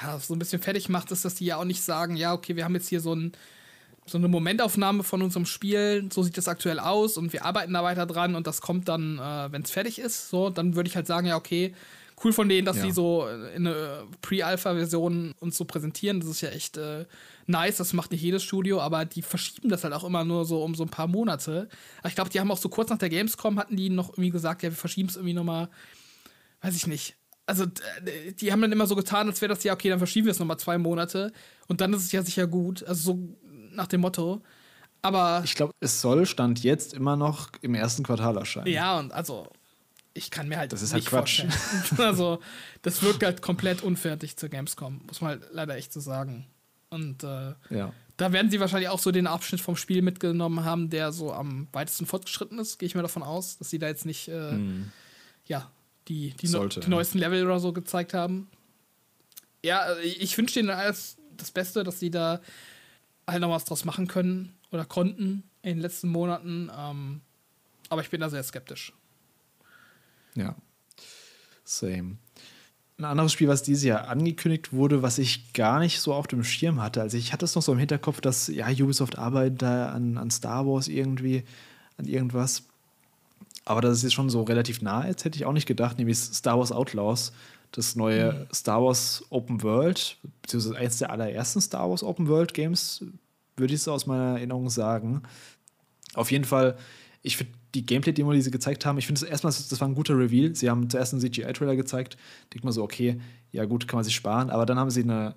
ja, 0.01 0.19
so 0.19 0.35
ein 0.35 0.39
bisschen 0.39 0.61
fertig 0.61 0.89
macht, 0.89 1.11
ist, 1.11 1.23
dass 1.23 1.35
die 1.35 1.45
ja 1.45 1.55
auch 1.55 1.65
nicht 1.65 1.81
sagen, 1.81 2.17
ja, 2.17 2.33
okay, 2.33 2.57
wir 2.57 2.65
haben 2.65 2.75
jetzt 2.75 2.89
hier 2.89 2.99
so, 2.99 3.15
ein, 3.15 3.31
so 4.07 4.17
eine 4.17 4.27
Momentaufnahme 4.27 5.03
von 5.03 5.21
unserem 5.21 5.45
Spiel, 5.45 6.09
so 6.13 6.21
sieht 6.21 6.37
das 6.37 6.47
aktuell 6.47 6.79
aus 6.79 7.17
und 7.17 7.33
wir 7.33 7.43
arbeiten 7.43 7.73
da 7.73 7.83
weiter 7.83 8.05
dran 8.05 8.35
und 8.35 8.45
das 8.45 8.61
kommt 8.61 8.87
dann, 8.87 9.17
äh, 9.17 9.51
wenn 9.51 9.63
es 9.63 9.71
fertig 9.71 9.97
ist. 9.99 10.29
So, 10.29 10.49
dann 10.49 10.75
würde 10.75 10.87
ich 10.87 10.95
halt 10.95 11.07
sagen, 11.07 11.25
ja, 11.27 11.35
okay, 11.35 11.73
cool 12.23 12.31
von 12.31 12.47
denen, 12.47 12.65
dass 12.65 12.77
Ja. 12.77 12.83
sie 12.83 12.91
so 12.91 13.27
in 13.55 13.67
eine 13.67 14.03
Pre-Alpha-Version 14.21 15.33
uns 15.39 15.57
so 15.57 15.65
präsentieren. 15.65 16.19
Das 16.19 16.29
ist 16.29 16.41
ja 16.41 16.49
echt 16.49 16.77
äh, 16.77 17.05
nice. 17.47 17.77
Das 17.77 17.93
macht 17.93 18.11
nicht 18.11 18.21
jedes 18.21 18.43
Studio, 18.43 18.79
aber 18.79 19.05
die 19.05 19.21
verschieben 19.21 19.69
das 19.69 19.83
halt 19.83 19.93
auch 19.93 20.03
immer 20.03 20.23
nur 20.23 20.45
so 20.45 20.63
um 20.63 20.75
so 20.75 20.83
ein 20.83 20.89
paar 20.89 21.07
Monate. 21.07 21.67
Aber 21.99 22.07
ich 22.07 22.15
glaube, 22.15 22.29
die 22.29 22.39
haben 22.39 22.51
auch 22.51 22.57
so 22.57 22.69
kurz 22.69 22.89
nach 22.89 22.99
der 22.99 23.09
Gamescom 23.09 23.57
hatten 23.59 23.75
die 23.75 23.89
noch 23.89 24.09
irgendwie 24.09 24.29
gesagt, 24.29 24.63
ja, 24.63 24.69
wir 24.69 24.77
verschieben 24.77 25.09
es 25.09 25.15
irgendwie 25.15 25.33
nochmal, 25.33 25.67
weiß 26.61 26.75
ich 26.75 26.87
nicht. 26.87 27.15
Also, 27.47 27.65
die 28.39 28.51
haben 28.51 28.61
dann 28.61 28.71
immer 28.71 28.87
so 28.87 28.95
getan, 28.95 29.27
als 29.27 29.39
wäre 29.39 29.53
das 29.53 29.63
ja, 29.63 29.73
okay, 29.73 29.89
dann 29.89 29.99
verschieben 29.99 30.25
wir 30.25 30.31
es 30.31 30.39
nochmal 30.39 30.57
zwei 30.57 30.79
Monate 30.79 31.31
und 31.67 31.79
dann 31.79 31.93
ist 31.93 32.03
es 32.03 32.11
ja 32.11 32.23
sicher 32.23 32.47
gut. 32.47 32.83
Also, 32.87 33.01
so 33.13 33.37
nach 33.75 33.87
dem 33.87 34.01
Motto. 34.01 34.41
Aber 35.01 35.41
Ich 35.43 35.55
glaube, 35.55 35.73
es 35.79 36.01
soll 36.01 36.25
Stand 36.25 36.63
jetzt 36.63 36.93
immer 36.93 37.15
noch 37.15 37.49
im 37.61 37.75
ersten 37.75 38.03
Quartal 38.03 38.37
erscheinen. 38.37 38.67
ja, 38.67 38.97
und 38.97 39.11
also, 39.13 39.47
ich 40.13 40.31
kann 40.31 40.47
mir 40.47 40.57
halt 40.57 40.71
Das 40.73 40.81
ist 40.81 40.93
halt 40.93 41.05
Quatsch. 41.05 41.41
vorstellen. 41.45 41.99
also, 42.07 42.39
das 42.81 43.03
wirkt 43.03 43.21
halt 43.23 43.41
komplett 43.41 43.83
unfertig 43.83 44.35
zur 44.37 44.49
Gamescom, 44.49 45.01
muss 45.05 45.21
man 45.21 45.31
halt 45.31 45.43
leider 45.51 45.75
echt 45.75 45.93
so 45.93 45.99
sagen. 45.99 46.47
Und 46.89 47.23
äh, 47.23 47.53
Ja. 47.69 47.93
da 48.17 48.31
werden 48.31 48.49
sie 48.49 48.59
wahrscheinlich 48.59 48.89
auch 48.89 48.99
so 48.99 49.11
den 49.11 49.27
Abschnitt 49.27 49.61
vom 49.61 49.75
Spiel 49.75 50.01
mitgenommen 50.01 50.63
haben, 50.63 50.89
der 50.89 51.11
so 51.11 51.31
am 51.33 51.67
weitesten 51.71 52.05
fortgeschritten 52.05 52.57
ist, 52.57 52.79
gehe 52.79 52.87
ich 52.87 52.95
mir 52.95 53.01
davon 53.01 53.21
aus, 53.23 53.57
dass 53.57 53.69
sie 53.69 53.77
da 53.79 53.87
jetzt 53.87 54.05
nicht, 54.05 54.27
äh, 54.29 54.57
ja, 55.47 55.69
die, 56.07 56.31
die, 56.31 56.47
Sollte, 56.47 56.79
die 56.79 56.85
ja. 56.85 56.89
neuesten 56.89 57.17
Level 57.19 57.45
oder 57.45 57.59
so 57.59 57.73
gezeigt 57.73 58.13
haben. 58.13 58.47
Ja, 59.63 59.95
ich, 60.03 60.21
ich 60.21 60.37
wünsche 60.37 60.55
denen 60.55 60.69
alles 60.69 61.17
das 61.37 61.51
Beste, 61.51 61.83
dass 61.83 61.99
sie 61.99 62.11
da 62.11 62.39
halt 63.27 63.41
noch 63.41 63.49
was 63.49 63.65
draus 63.65 63.85
machen 63.85 64.07
können 64.07 64.55
oder 64.71 64.85
konnten 64.85 65.43
in 65.61 65.75
den 65.75 65.79
letzten 65.79 66.09
Monaten. 66.09 66.69
Ähm, 66.77 67.21
aber 67.89 68.01
ich 68.01 68.09
bin 68.09 68.21
da 68.21 68.29
sehr 68.29 68.43
skeptisch. 68.43 68.93
Ja. 70.35 70.55
Same. 71.63 72.17
Ein 72.97 73.05
anderes 73.05 73.33
Spiel, 73.33 73.47
was 73.47 73.63
dieses 73.63 73.83
Jahr 73.83 74.07
angekündigt 74.07 74.71
wurde, 74.71 75.01
was 75.01 75.17
ich 75.17 75.51
gar 75.53 75.79
nicht 75.79 75.99
so 75.99 76.13
auf 76.13 76.27
dem 76.27 76.43
Schirm 76.43 76.81
hatte. 76.81 77.01
Also 77.01 77.17
ich 77.17 77.33
hatte 77.33 77.43
es 77.43 77.55
noch 77.55 77.61
so 77.61 77.73
im 77.73 77.79
Hinterkopf, 77.79 78.21
dass 78.21 78.47
ja 78.47 78.67
Ubisoft 78.69 79.17
arbeitet 79.17 79.61
da 79.61 79.89
an, 79.89 80.17
an 80.17 80.31
Star 80.31 80.65
Wars 80.65 80.87
irgendwie, 80.87 81.43
an 81.97 82.05
irgendwas. 82.05 82.63
Aber 83.65 83.81
das 83.81 83.97
ist 83.97 84.03
jetzt 84.03 84.13
schon 84.13 84.29
so 84.29 84.43
relativ 84.43 84.81
nah, 84.81 85.07
jetzt 85.07 85.25
hätte 85.25 85.37
ich 85.37 85.45
auch 85.45 85.51
nicht 85.51 85.65
gedacht, 85.65 85.97
nämlich 85.97 86.17
Star 86.19 86.57
Wars 86.57 86.71
Outlaws, 86.71 87.33
das 87.75 87.97
neue 87.97 88.47
Star 88.53 88.81
Wars 88.81 89.25
Open 89.29 89.61
World, 89.61 90.17
beziehungsweise 90.41 90.77
eins 90.77 90.97
der 90.97 91.11
allerersten 91.11 91.59
Star 91.59 91.89
Wars 91.89 92.03
Open 92.03 92.29
World 92.29 92.53
Games, 92.53 93.03
würde 93.57 93.73
ich 93.73 93.81
so 93.81 93.91
aus 93.91 94.05
meiner 94.05 94.37
Erinnerung 94.37 94.69
sagen. 94.69 95.23
Auf 96.13 96.31
jeden 96.31 96.45
Fall, 96.45 96.77
ich 97.21 97.35
finde 97.35 97.51
die 97.73 97.85
Gameplay-Demo, 97.85 98.31
die 98.31 98.41
sie 98.41 98.51
gezeigt 98.51 98.85
haben, 98.85 98.97
ich 98.97 99.05
finde 99.05 99.19
es 99.19 99.29
erstmal, 99.29 99.51
das 99.51 99.81
war 99.81 99.87
ein 99.89 99.95
guter 99.95 100.17
Reveal. 100.17 100.55
Sie 100.55 100.69
haben 100.69 100.89
zuerst 100.89 101.13
einen 101.13 101.21
CGI-Trailer 101.21 101.75
gezeigt. 101.75 102.15
Denkt 102.53 102.63
man 102.63 102.71
so, 102.71 102.81
okay, 102.81 103.19
ja 103.51 103.65
gut, 103.65 103.89
kann 103.89 103.97
man 103.97 104.05
sich 104.05 104.15
sparen. 104.15 104.49
Aber 104.49 104.65
dann 104.65 104.79
haben 104.79 104.89
sie 104.89 105.03
eine 105.03 105.35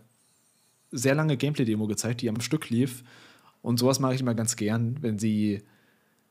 sehr 0.92 1.16
lange 1.16 1.36
Gameplay-Demo 1.36 1.88
gezeigt, 1.88 2.20
die 2.20 2.28
am 2.28 2.40
Stück 2.40 2.70
lief. 2.70 3.02
Und 3.62 3.80
sowas 3.80 3.98
mache 3.98 4.14
ich 4.14 4.20
immer 4.20 4.34
ganz 4.34 4.54
gern, 4.54 4.98
wenn 5.00 5.18
sie 5.18 5.62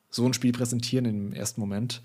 so 0.10 0.26
ein 0.26 0.34
Spiel 0.34 0.54
präsentieren 0.54 1.04
im 1.04 1.34
ersten 1.34 1.60
Moment. 1.60 2.02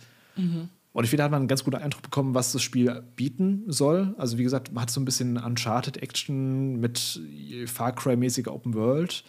Und 0.92 1.04
ich 1.04 1.10
finde, 1.10 1.22
da 1.22 1.24
hat 1.24 1.30
man 1.30 1.40
einen 1.40 1.48
ganz 1.48 1.64
guten 1.64 1.76
Eindruck 1.76 2.02
bekommen, 2.02 2.34
was 2.34 2.52
das 2.52 2.62
Spiel 2.62 3.02
bieten 3.16 3.64
soll. 3.66 4.14
Also, 4.18 4.36
wie 4.36 4.42
gesagt, 4.42 4.72
man 4.72 4.82
hat 4.82 4.90
so 4.90 5.00
ein 5.00 5.06
bisschen 5.06 5.38
Uncharted-Action 5.38 6.78
mit 6.78 7.20
Far 7.66 7.94
Cry-mäßiger 7.94 8.52
Open 8.52 8.74
World 8.74 9.24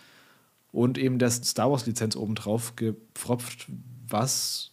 und 0.74 0.98
eben 0.98 1.20
der 1.20 1.30
Star 1.30 1.72
Wars-Lizenz 1.72 2.16
obendrauf 2.16 2.76
gepfropft, 2.76 3.68
was, 4.10 4.72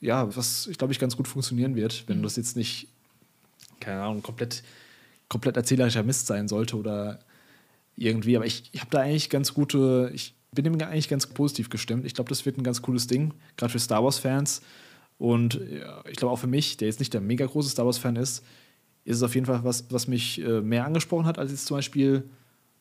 ja, 0.00 0.34
was, 0.36 0.66
ich 0.66 0.76
glaube 0.76 0.92
ich, 0.92 0.98
ganz 0.98 1.16
gut 1.16 1.28
funktionieren 1.28 1.76
wird, 1.76 2.04
wenn 2.08 2.22
das 2.22 2.36
jetzt 2.36 2.56
nicht, 2.56 2.88
keine 3.80 4.02
Ahnung, 4.02 4.22
komplett, 4.22 4.62
komplett 5.28 5.56
erzählerischer 5.56 6.02
Mist 6.02 6.26
sein 6.26 6.48
sollte 6.48 6.76
oder 6.76 7.20
irgendwie. 7.96 8.36
Aber 8.36 8.46
ich, 8.46 8.68
ich 8.72 8.80
habe 8.80 8.90
da 8.90 9.00
eigentlich 9.00 9.30
ganz 9.30 9.54
gute, 9.54 10.10
ich 10.12 10.34
bin 10.52 10.64
dem 10.64 10.74
eigentlich 10.80 11.08
ganz 11.08 11.26
positiv 11.26 11.70
gestimmt. 11.70 12.04
Ich 12.04 12.14
glaube, 12.14 12.28
das 12.28 12.44
wird 12.44 12.58
ein 12.58 12.64
ganz 12.64 12.82
cooles 12.82 13.06
Ding, 13.06 13.32
gerade 13.56 13.72
für 13.72 13.78
Star 13.78 14.04
Wars-Fans. 14.04 14.60
Und 15.18 15.54
ja, 15.70 16.02
ich 16.08 16.16
glaube 16.16 16.32
auch 16.32 16.38
für 16.38 16.46
mich, 16.46 16.76
der 16.76 16.88
jetzt 16.88 17.00
nicht 17.00 17.12
der 17.12 17.20
mega 17.20 17.44
große 17.44 17.68
Star 17.70 17.84
Wars-Fan 17.84 18.16
ist, 18.16 18.44
ist 19.04 19.16
es 19.16 19.22
auf 19.22 19.34
jeden 19.34 19.46
Fall 19.46 19.64
was, 19.64 19.84
was 19.90 20.06
mich 20.06 20.40
äh, 20.40 20.60
mehr 20.60 20.84
angesprochen 20.84 21.26
hat, 21.26 21.38
als 21.38 21.50
jetzt 21.50 21.66
zum 21.66 21.76
Beispiel 21.78 22.28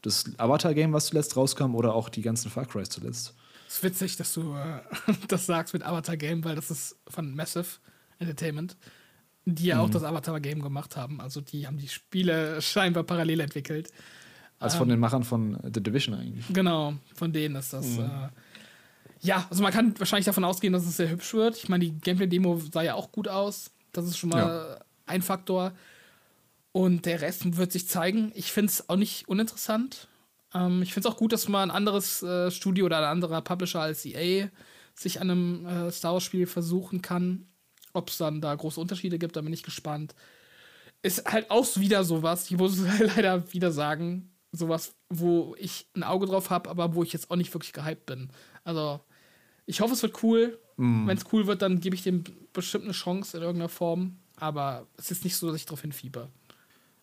das 0.04 0.26
Avatar-Game, 0.38 0.94
was 0.94 1.08
zuletzt 1.08 1.36
rauskam, 1.36 1.74
oder 1.74 1.94
auch 1.96 2.10
die 2.10 2.22
ganzen 2.22 2.52
Far 2.52 2.66
Crys 2.66 2.90
zuletzt. 2.90 3.34
Es 3.68 3.76
ist 3.78 3.84
witzig, 3.84 4.16
dass 4.18 4.34
du 4.34 4.54
äh, 4.54 4.82
das 5.28 5.46
sagst 5.48 5.74
mit 5.74 5.84
Avatar 5.84 6.16
Game, 6.18 6.44
weil 6.44 6.56
das 6.56 6.70
ist 6.70 6.96
von 7.08 7.34
Massive 7.36 7.66
Entertainment, 8.20 8.78
die 9.46 9.66
ja 9.68 9.76
Mhm. 9.78 9.82
auch 9.82 9.90
das 9.90 10.04
Avatar 10.04 10.40
Game 10.40 10.62
gemacht 10.62 10.96
haben. 10.96 11.20
Also 11.22 11.42
die 11.42 11.66
haben 11.66 11.78
die 11.78 11.88
Spiele 11.88 12.62
scheinbar 12.62 13.04
parallel 13.04 13.40
entwickelt. 13.40 13.90
Also 14.60 14.80
von 14.80 14.90
den 14.90 15.00
Machern 15.00 15.24
von 15.24 15.58
The 15.64 15.82
Division 15.84 16.16
eigentlich. 16.16 16.46
Genau, 16.52 16.96
von 17.14 17.32
denen 17.32 17.56
ist 17.56 17.74
das. 17.74 17.86
Mhm. 17.98 18.00
Äh, 18.06 18.30
ja, 19.22 19.48
also 19.50 19.64
man 19.64 19.74
kann 19.74 19.98
wahrscheinlich 20.00 20.26
davon 20.26 20.44
ausgehen, 20.44 20.74
dass 20.74 20.86
es 20.86 20.98
sehr 20.98 21.10
hübsch 21.10 21.34
wird. 21.34 21.58
Ich 21.58 21.70
meine, 21.70 21.86
die 21.86 21.98
Gameplay-Demo 21.98 22.62
sah 22.72 22.82
ja 22.82 22.96
auch 22.96 23.12
gut 23.12 23.28
aus. 23.28 23.72
Das 23.92 24.06
ist 24.06 24.18
schon 24.18 24.30
mal 24.30 24.84
ein 25.06 25.22
Faktor. 25.22 25.74
Und 26.72 27.06
der 27.06 27.22
Rest 27.22 27.58
wird 27.58 27.72
sich 27.72 27.88
zeigen. 27.88 28.32
Ich 28.36 28.52
finde 28.52 28.72
es 28.72 28.90
auch 28.90 28.98
nicht 28.98 29.28
uninteressant. 29.28 30.08
Ähm, 30.54 30.82
ich 30.82 30.94
finde 30.94 31.10
es 31.10 31.14
auch 31.14 31.18
gut, 31.18 31.34
dass 31.34 31.48
mal 31.48 31.64
ein 31.64 31.72
anderes 31.72 32.22
äh, 32.22 32.52
Studio 32.52 32.86
oder 32.86 33.00
ein 33.00 33.04
anderer 33.04 33.42
Publisher 33.42 33.82
als 33.82 34.06
EA 34.06 34.50
sich 34.94 35.22
an 35.22 35.32
einem 35.32 35.66
äh, 35.66 35.92
Star 35.92 36.14
Wars-Spiel 36.14 36.46
versuchen 36.48 37.02
kann. 37.02 37.48
Ob 37.94 38.10
es 38.10 38.18
dann 38.18 38.42
da 38.42 38.54
große 38.54 38.80
Unterschiede 38.80 39.18
gibt, 39.18 39.36
da 39.36 39.42
bin 39.42 39.54
ich 39.54 39.64
gespannt. 39.64 40.14
Ist 41.02 41.26
halt 41.26 41.50
auch 41.50 41.66
wieder 41.78 42.04
sowas, 42.04 42.50
ich 42.50 42.58
muss 42.58 42.78
es 42.78 43.00
leider 43.16 43.52
wieder 43.54 43.72
sagen, 43.72 44.32
sowas, 44.52 44.96
wo 45.10 45.56
ich 45.58 45.88
ein 45.96 46.04
Auge 46.04 46.26
drauf 46.26 46.50
habe, 46.50 46.70
aber 46.70 46.96
wo 46.96 47.04
ich 47.04 47.14
jetzt 47.14 47.30
auch 47.32 47.36
nicht 47.36 47.54
wirklich 47.54 47.74
gehypt 47.74 48.06
bin. 48.06 48.30
Also, 48.68 49.00
ich 49.66 49.80
hoffe, 49.82 49.94
es 49.94 50.04
wird 50.04 50.22
cool. 50.24 50.60
Wenn 50.76 51.10
es 51.10 51.26
cool 51.34 51.48
wird, 51.48 51.64
dann 51.64 51.80
gebe 51.80 51.96
ich 51.96 52.04
dem 52.04 52.24
bestimmt 52.54 52.84
eine 52.84 52.94
Chance 52.94 53.38
in 53.38 53.42
irgendeiner 53.42 53.70
Form. 53.70 54.18
Aber 54.36 54.86
es 54.98 55.10
ist 55.10 55.24
nicht 55.24 55.36
so, 55.36 55.48
dass 55.48 55.56
ich 55.56 55.66
darauf 55.66 55.82
hinfieber. 55.82 56.30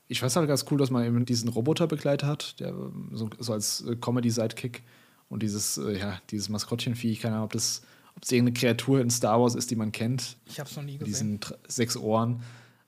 Ich 0.06 0.22
weiß 0.22 0.36
halt 0.36 0.46
ganz 0.46 0.64
cool, 0.70 0.78
dass 0.78 0.90
man 0.90 1.04
eben 1.04 1.24
diesen 1.24 1.48
Roboter 1.48 1.88
begleitet 1.88 2.28
hat, 2.28 2.60
der 2.60 2.68
ähm, 2.68 3.10
so, 3.12 3.30
so 3.40 3.52
als 3.52 3.80
äh, 3.80 3.96
Comedy-Sidekick 3.96 4.84
und 5.28 5.42
dieses, 5.42 5.78
äh, 5.78 5.98
ja, 5.98 6.20
dieses 6.30 6.48
Maskottchenvieh, 6.50 7.16
keine 7.16 7.34
Ahnung, 7.36 7.46
ob 7.46 7.52
das, 7.52 7.82
ob 8.14 8.22
es 8.22 8.30
irgendeine 8.30 8.56
Kreatur 8.56 9.00
in 9.00 9.10
Star 9.10 9.40
Wars 9.40 9.56
ist, 9.56 9.70
die 9.72 9.76
man 9.76 9.90
kennt, 9.90 10.36
Ich 10.46 10.60
habe 10.60 10.70
es 10.70 10.76
noch 10.76 10.84
nie 10.84 10.98
gesehen. 10.98 11.40
diesen 11.40 11.40
sechs 11.66 11.96
Ohren. 11.96 12.42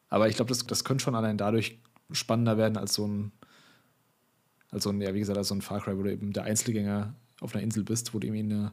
Aber 0.09 0.28
ich 0.28 0.36
glaube, 0.36 0.51
das, 0.51 0.65
das 0.66 0.85
könnte 0.85 1.03
schon 1.03 1.16
allein 1.16 1.36
dadurch 1.39 1.78
spannender 2.12 2.59
werden 2.59 2.77
als 2.77 2.94
so 2.94 3.07
ein, 3.09 3.32
als 4.70 4.85
so 4.85 4.90
ein, 4.90 5.01
ja, 5.01 5.15
wie 5.15 5.19
gesagt, 5.19 5.39
als 5.39 5.48
so 5.48 5.55
ein 5.55 5.62
Far 5.62 5.81
Cry, 5.81 5.98
wo 5.98 6.03
du 6.05 6.12
eben 6.12 6.32
der 6.32 6.44
Einzelgänger 6.44 7.15
auf 7.41 7.55
einer 7.55 7.63
Insel 7.63 7.85
bist, 7.85 8.15
wo 8.15 8.19
du 8.19 8.27
irgendwie 8.27 8.55
eine 8.55 8.73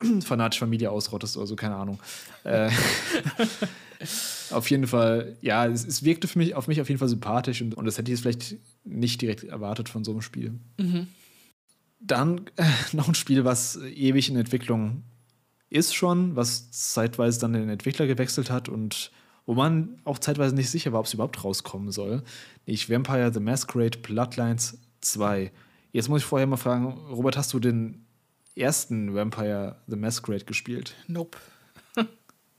fanatische 0.22 0.60
Familie 0.60 0.90
ausrottest 0.90 1.36
oder 1.36 1.46
so, 1.46 1.56
keine 1.56 1.76
Ahnung. 1.76 1.98
Äh, 2.44 2.70
auf 4.50 4.70
jeden 4.70 4.86
Fall, 4.86 5.36
ja, 5.40 5.66
es, 5.66 5.84
es 5.84 6.04
wirkte 6.04 6.28
für 6.28 6.38
mich, 6.38 6.54
auf 6.54 6.68
mich 6.68 6.80
auf 6.80 6.88
jeden 6.88 7.00
Fall 7.00 7.08
sympathisch 7.08 7.60
und, 7.60 7.74
und 7.74 7.86
das 7.86 7.98
hätte 7.98 8.12
ich 8.12 8.18
jetzt 8.18 8.22
vielleicht 8.22 8.56
nicht 8.84 9.20
direkt 9.20 9.42
erwartet 9.42 9.88
von 9.88 10.04
so 10.04 10.12
einem 10.12 10.22
Spiel. 10.22 10.60
Dann 11.98 12.42
äh, 12.56 12.64
noch 12.92 13.08
ein 13.08 13.16
Spiel, 13.16 13.44
was 13.44 13.76
ewig 13.76 14.28
in 14.28 14.36
Entwicklung 14.36 15.02
ist 15.70 15.94
schon, 15.94 16.36
was 16.36 16.70
zeitweise 16.70 17.40
dann 17.40 17.52
den 17.52 17.68
Entwickler 17.68 18.06
gewechselt 18.06 18.50
hat 18.50 18.68
und 18.68 19.10
wo 19.44 19.54
man 19.54 20.00
auch 20.04 20.18
zeitweise 20.18 20.54
nicht 20.54 20.70
sicher 20.70 20.92
war, 20.92 21.00
ob 21.00 21.06
es 21.06 21.14
überhaupt 21.14 21.42
rauskommen 21.42 21.90
soll. 21.90 22.22
Nämlich 22.66 22.90
Vampire 22.90 23.32
the 23.32 23.40
Masquerade 23.40 23.98
Bloodlines 23.98 24.78
2. 25.00 25.52
Jetzt 25.96 26.10
muss 26.10 26.20
ich 26.20 26.26
vorher 26.26 26.46
mal 26.46 26.58
fragen, 26.58 26.88
Robert, 27.08 27.38
hast 27.38 27.54
du 27.54 27.58
den 27.58 28.04
ersten 28.54 29.14
Vampire 29.14 29.76
the 29.86 29.96
Masquerade 29.96 30.44
gespielt? 30.44 30.94
Nope. 31.08 31.38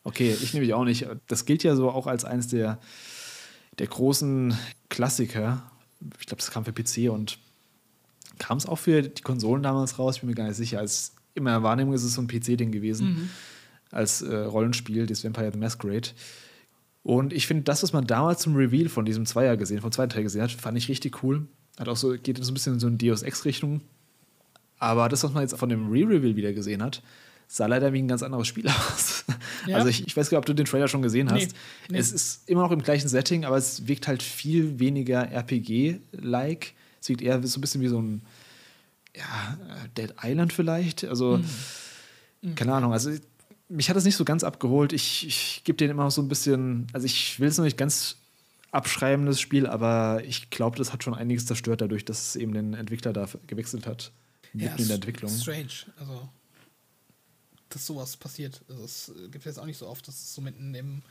Okay, 0.03 0.35
ich 0.41 0.53
nämlich 0.53 0.73
auch 0.73 0.85
nicht. 0.85 1.05
Das 1.27 1.45
gilt 1.45 1.63
ja 1.63 1.75
so 1.75 1.91
auch 1.91 2.07
als 2.07 2.23
eines 2.23 2.47
der, 2.47 2.79
der 3.77 3.87
großen 3.87 4.57
Klassiker. 4.87 5.69
Ich 6.19 6.27
glaube, 6.27 6.37
das 6.37 6.49
kam 6.49 6.63
für 6.63 6.71
PC 6.71 7.11
und 7.11 7.37
kam 8.39 8.57
es 8.57 8.65
auch 8.65 8.77
für 8.77 9.01
die 9.01 9.21
Konsolen 9.21 9.61
damals 9.61 9.99
raus. 9.99 10.15
Ich 10.15 10.21
bin 10.21 10.29
mir 10.29 10.35
gar 10.35 10.47
nicht 10.47 10.55
sicher. 10.55 10.79
Als 10.79 11.13
in 11.35 11.43
meiner 11.43 11.61
Wahrnehmung 11.61 11.93
ist 11.93 12.05
es 12.05 12.13
so 12.13 12.21
ein 12.21 12.29
PC-Ding 12.29 12.71
gewesen. 12.71 13.29
Als 13.91 14.21
äh, 14.21 14.33
Rollenspiel, 14.33 15.05
das 15.05 15.25
Vampire 15.25 15.51
the 15.51 15.59
Masquerade. 15.59 16.09
Und 17.03 17.33
ich 17.33 17.45
finde, 17.45 17.63
das, 17.63 17.83
was 17.83 17.91
man 17.91 18.07
damals 18.07 18.41
zum 18.41 18.55
Reveal 18.55 18.87
von 18.87 19.03
diesem 19.03 19.25
Zweier 19.25 19.57
gesehen, 19.57 19.81
von 19.81 19.91
zweiten 19.91 20.13
Teil 20.13 20.23
gesehen 20.23 20.43
hat, 20.43 20.51
fand 20.51 20.77
ich 20.77 20.87
richtig 20.87 21.21
cool. 21.21 21.47
Hat 21.77 21.87
auch 21.87 21.97
so, 21.97 22.17
geht 22.17 22.43
so 22.43 22.51
ein 22.51 22.53
bisschen 22.53 22.73
in 22.73 22.79
so 22.79 22.87
eine 22.87 22.97
Deus 22.97 23.21
Ex-Richtung. 23.21 23.81
Aber 24.79 25.09
das, 25.09 25.23
was 25.23 25.31
man 25.33 25.43
jetzt 25.43 25.57
von 25.57 25.69
dem 25.69 25.89
Re-Reveal 25.89 26.35
wieder 26.35 26.53
gesehen 26.53 26.83
hat, 26.83 27.01
sah 27.47 27.65
leider 27.65 27.93
wie 27.93 27.99
ein 27.99 28.07
ganz 28.07 28.23
anderes 28.23 28.47
Spiel 28.47 28.67
aus. 28.67 29.25
Ja. 29.65 29.77
Also 29.77 29.89
ich, 29.89 30.05
ich 30.05 30.15
weiß 30.15 30.29
gar 30.29 30.37
nicht, 30.37 30.43
ob 30.43 30.45
du 30.45 30.53
den 30.53 30.65
Trailer 30.65 30.87
schon 30.87 31.01
gesehen 31.01 31.29
hast. 31.31 31.39
Nee, 31.39 31.47
nee. 31.89 31.97
Es 31.97 32.11
ist 32.11 32.47
immer 32.49 32.61
noch 32.61 32.71
im 32.71 32.81
gleichen 32.81 33.07
Setting, 33.07 33.45
aber 33.45 33.57
es 33.57 33.87
wirkt 33.87 34.07
halt 34.07 34.21
viel 34.21 34.79
weniger 34.79 35.31
RPG-like. 35.31 36.73
Es 37.01 37.09
wirkt 37.09 37.21
eher 37.21 37.41
so 37.45 37.57
ein 37.57 37.61
bisschen 37.61 37.81
wie 37.81 37.87
so 37.87 38.01
ein 38.01 38.21
ja, 39.15 39.57
Dead 39.97 40.13
Island 40.21 40.53
vielleicht. 40.53 41.05
Also, 41.05 41.39
keine 42.55 42.73
Ahnung. 42.73 42.93
Also 42.93 43.11
mich 43.69 43.89
hat 43.89 43.95
das 43.95 44.05
nicht 44.05 44.15
so 44.15 44.25
ganz 44.25 44.43
abgeholt. 44.43 44.93
Ich, 44.93 45.25
ich 45.25 45.61
gebe 45.63 45.77
den 45.77 45.89
immer 45.89 46.03
noch 46.03 46.11
so 46.11 46.21
ein 46.21 46.29
bisschen, 46.29 46.87
also 46.93 47.05
ich 47.05 47.39
will 47.39 47.47
es 47.47 47.57
noch 47.57 47.65
nicht 47.65 47.77
ganz 47.77 48.17
abschreibendes 48.71 49.39
Spiel, 49.39 49.65
aber 49.67 50.21
ich 50.25 50.49
glaube, 50.49 50.77
das 50.77 50.93
hat 50.93 51.03
schon 51.03 51.13
einiges 51.13 51.45
zerstört 51.45 51.81
dadurch, 51.81 52.05
dass 52.05 52.29
es 52.29 52.35
eben 52.35 52.53
den 52.53 52.73
Entwickler 52.73 53.13
da 53.13 53.27
gewechselt 53.47 53.87
hat. 53.87 54.11
Mitten 54.53 54.67
ja, 54.67 54.75
in 54.75 54.87
der 54.87 54.95
Entwicklung. 54.95 55.31
Strange. 55.31 55.67
Also, 55.99 56.29
dass 57.69 57.85
sowas 57.85 58.17
passiert. 58.17 58.61
Also, 58.69 58.83
es 58.83 59.11
gibt 59.31 59.45
jetzt 59.45 59.59
auch 59.59 59.65
nicht 59.65 59.77
so 59.77 59.87
oft, 59.87 60.07
dass 60.07 60.15
es 60.15 60.33
so 60.33 60.41
mitten 60.41 60.73
im 60.73 61.01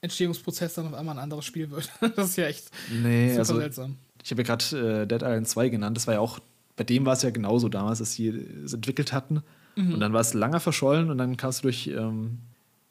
Entstehungsprozess 0.00 0.74
dann 0.74 0.88
auf 0.88 0.94
einmal 0.94 1.16
ein 1.16 1.22
anderes 1.22 1.44
Spiel 1.44 1.70
wird. 1.70 1.90
das 2.16 2.30
ist 2.30 2.36
ja 2.36 2.46
echt 2.46 2.70
nee, 2.90 3.28
super 3.30 3.38
also, 3.40 3.56
seltsam. 3.56 3.96
Ich 4.22 4.30
habe 4.30 4.42
ja 4.42 4.46
gerade 4.46 5.02
äh, 5.02 5.06
Dead 5.06 5.22
Island 5.22 5.48
2 5.48 5.68
genannt. 5.68 5.96
Das 5.96 6.06
war 6.06 6.14
ja 6.14 6.20
auch, 6.20 6.40
bei 6.76 6.84
dem 6.84 7.06
war 7.06 7.14
es 7.14 7.22
ja 7.22 7.30
genauso 7.30 7.68
damals, 7.68 8.00
dass 8.00 8.14
sie 8.14 8.28
es 8.28 8.72
entwickelt 8.72 9.12
hatten. 9.12 9.42
Mhm. 9.76 9.94
Und 9.94 10.00
dann 10.00 10.12
war 10.12 10.20
es 10.20 10.34
lange 10.34 10.60
verschollen 10.60 11.10
und 11.10 11.18
dann 11.18 11.36
kamst 11.36 11.60
du 11.60 11.62
durch, 11.62 11.86
ähm, 11.86 12.38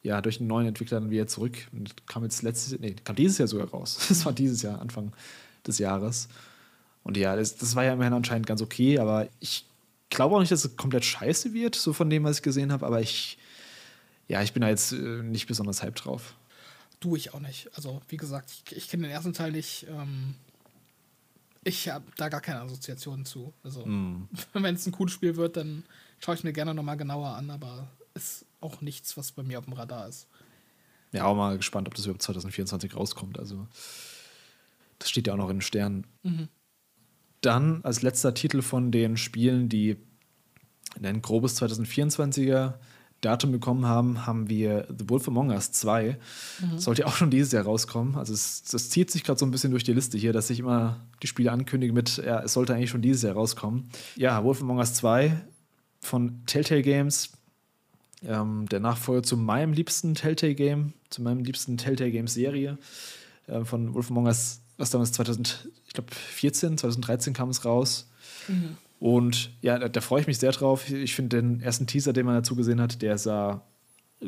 ja, 0.02 0.20
durch 0.20 0.40
einen 0.40 0.48
neuen 0.48 0.66
Entwickler 0.66 1.00
dann 1.00 1.10
wieder 1.10 1.26
zurück. 1.26 1.56
Und 1.72 2.06
kam 2.06 2.24
jetzt 2.24 2.42
letztes, 2.42 2.78
nee, 2.78 2.94
kam 3.04 3.16
dieses 3.16 3.38
Jahr 3.38 3.48
sogar 3.48 3.68
raus. 3.68 3.98
Das 4.08 4.24
war 4.24 4.32
dieses 4.32 4.62
Jahr, 4.62 4.80
Anfang 4.80 5.12
des 5.66 5.78
Jahres. 5.78 6.28
Und 7.04 7.16
ja, 7.16 7.36
das, 7.36 7.56
das 7.56 7.74
war 7.74 7.84
ja 7.84 7.92
immerhin 7.92 8.12
anscheinend 8.12 8.46
ganz 8.46 8.62
okay, 8.62 8.98
aber 8.98 9.28
ich 9.40 9.66
glaube 10.10 10.36
auch 10.36 10.40
nicht, 10.40 10.52
dass 10.52 10.64
es 10.64 10.76
komplett 10.76 11.04
scheiße 11.04 11.52
wird, 11.52 11.74
so 11.74 11.92
von 11.92 12.10
dem, 12.10 12.24
was 12.24 12.38
ich 12.38 12.42
gesehen 12.42 12.72
habe, 12.72 12.86
aber 12.86 13.00
ich, 13.00 13.38
ja, 14.28 14.42
ich 14.42 14.52
bin 14.52 14.60
da 14.60 14.68
jetzt 14.68 14.92
äh, 14.92 15.22
nicht 15.22 15.46
besonders 15.46 15.82
hyped 15.82 16.04
drauf. 16.04 16.34
Du, 17.00 17.16
ich 17.16 17.34
auch 17.34 17.40
nicht. 17.40 17.68
Also, 17.74 18.00
wie 18.08 18.16
gesagt, 18.16 18.50
ich, 18.50 18.76
ich 18.76 18.88
kenne 18.88 19.04
den 19.04 19.12
ersten 19.12 19.32
Teil 19.32 19.50
nicht. 19.50 19.86
Ähm, 19.88 20.34
ich 21.64 21.88
habe 21.88 22.04
da 22.16 22.28
gar 22.28 22.40
keine 22.40 22.60
Assoziationen 22.60 23.24
zu. 23.24 23.52
Also, 23.64 23.84
Mm. 23.84 24.28
wenn 24.52 24.74
es 24.74 24.86
ein 24.86 24.92
cooles 24.92 25.12
Spiel 25.12 25.36
wird, 25.36 25.56
dann 25.56 25.84
schaue 26.20 26.36
ich 26.36 26.44
mir 26.44 26.52
gerne 26.52 26.74
nochmal 26.74 26.96
genauer 26.96 27.30
an, 27.30 27.50
aber 27.50 27.88
ist 28.14 28.44
auch 28.62 28.80
nichts, 28.80 29.16
was 29.16 29.32
bei 29.32 29.42
mir 29.42 29.58
auf 29.58 29.64
dem 29.64 29.74
Radar 29.74 30.08
ist. 30.08 30.28
Ja, 31.12 31.24
auch 31.24 31.36
mal 31.36 31.56
gespannt, 31.56 31.88
ob 31.88 31.94
das 31.94 32.06
überhaupt 32.06 32.22
2024 32.22 32.96
rauskommt. 32.96 33.38
Also, 33.38 33.66
das 34.98 35.10
steht 35.10 35.26
ja 35.26 35.34
auch 35.34 35.38
noch 35.38 35.50
in 35.50 35.56
den 35.56 35.62
Sternen. 35.62 36.06
Mhm. 36.22 36.48
Dann 37.42 37.82
als 37.82 38.02
letzter 38.02 38.34
Titel 38.34 38.62
von 38.62 38.92
den 38.92 39.16
Spielen, 39.16 39.68
die 39.68 39.96
ein 41.02 41.22
grobes 41.22 41.60
2024er 41.60 42.74
Datum 43.22 43.52
bekommen 43.52 43.86
haben, 43.86 44.26
haben 44.26 44.50
wir 44.50 44.86
The 44.88 45.08
Wolf 45.08 45.28
Among 45.28 45.50
Us 45.50 45.70
2. 45.72 46.18
Sollte 46.76 47.02
ja 47.02 47.06
auch 47.06 47.14
schon 47.14 47.30
dieses 47.30 47.52
Jahr 47.52 47.64
rauskommen. 47.64 48.16
Also 48.16 48.34
es, 48.34 48.64
das 48.64 48.90
zieht 48.90 49.10
sich 49.10 49.22
gerade 49.22 49.38
so 49.38 49.46
ein 49.46 49.52
bisschen 49.52 49.70
durch 49.70 49.84
die 49.84 49.92
Liste 49.92 50.18
hier, 50.18 50.32
dass 50.32 50.50
ich 50.50 50.58
immer 50.58 51.06
die 51.22 51.28
Spiele 51.28 51.52
ankündige 51.52 51.92
mit, 51.92 52.16
ja, 52.16 52.42
es 52.42 52.52
sollte 52.52 52.74
eigentlich 52.74 52.90
schon 52.90 53.00
dieses 53.00 53.22
Jahr 53.22 53.34
rauskommen. 53.34 53.88
Ja, 54.16 54.42
Wolf 54.42 54.60
Among 54.60 54.78
Us 54.78 54.94
2 54.94 55.40
von 56.00 56.44
Telltale 56.46 56.82
Games. 56.82 57.32
Ähm, 58.24 58.66
der 58.70 58.80
Nachfolger 58.80 59.22
zu 59.22 59.36
meinem 59.36 59.72
liebsten 59.72 60.14
Telltale 60.14 60.54
Game, 60.54 60.92
zu 61.10 61.22
meinem 61.22 61.44
liebsten 61.44 61.76
Telltale 61.76 62.10
Games 62.10 62.34
Serie 62.34 62.78
äh, 63.46 63.64
von 63.64 63.94
Wolf 63.94 64.10
Among 64.10 64.26
Us, 64.26 64.60
was 64.76 64.90
damals 64.90 65.12
2014, 65.12 66.78
2013 66.78 67.32
kam 67.32 67.50
es 67.50 67.64
raus. 67.64 68.08
Und 69.00 69.50
ja, 69.62 69.78
da, 69.78 69.88
da 69.88 70.00
freue 70.00 70.20
ich 70.20 70.26
mich 70.26 70.38
sehr 70.38 70.52
drauf. 70.52 70.88
Ich 70.88 71.14
finde 71.14 71.40
den 71.40 71.60
ersten 71.60 71.86
Teaser, 71.86 72.12
den 72.12 72.26
man 72.26 72.36
dazu 72.36 72.54
gesehen 72.54 72.80
hat, 72.80 73.02
der 73.02 73.18
sah 73.18 73.62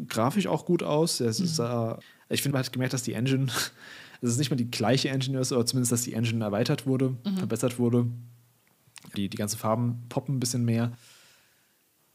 grafisch 0.08 0.46
auch 0.46 0.66
gut 0.66 0.82
aus. 0.82 1.18
Der 1.18 1.32
sah, 1.32 2.00
ich 2.28 2.42
finde, 2.42 2.54
man 2.54 2.64
hat 2.64 2.72
gemerkt, 2.72 2.92
dass 2.92 3.04
die 3.04 3.12
Engine, 3.12 3.46
dass 3.46 3.72
es 4.32 4.38
nicht 4.38 4.50
mehr 4.50 4.56
die 4.56 4.70
gleiche 4.70 5.10
Engine 5.10 5.38
ist, 5.38 5.52
aber 5.52 5.64
zumindest, 5.64 5.92
dass 5.92 6.02
die 6.02 6.14
Engine 6.14 6.44
erweitert 6.44 6.86
wurde, 6.86 7.16
verbessert 7.36 7.78
wurde. 7.78 8.06
Die, 9.16 9.28
die 9.28 9.36
ganzen 9.36 9.58
Farben 9.58 10.02
poppen 10.08 10.36
ein 10.36 10.40
bisschen 10.40 10.64
mehr. 10.64 10.92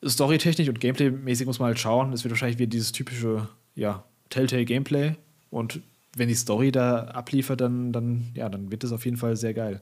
Storytechnisch 0.05 0.69
und 0.69 0.79
Gameplay-mäßig 0.79 1.45
muss 1.45 1.59
man 1.59 1.67
halt 1.67 1.79
schauen. 1.79 2.13
Es 2.13 2.23
wird 2.23 2.31
wahrscheinlich 2.31 2.59
wieder 2.59 2.69
dieses 2.69 2.91
typische, 2.91 3.49
ja, 3.75 4.05
Telltale-Gameplay. 4.29 5.15
Und 5.49 5.81
wenn 6.15 6.27
die 6.27 6.35
Story 6.35 6.71
da 6.71 7.05
abliefert, 7.05 7.61
dann, 7.61 7.91
dann, 7.91 8.31
ja, 8.33 8.49
dann 8.49 8.71
wird 8.71 8.83
es 8.83 8.91
auf 8.91 9.05
jeden 9.05 9.17
Fall 9.17 9.35
sehr 9.35 9.53
geil. 9.53 9.81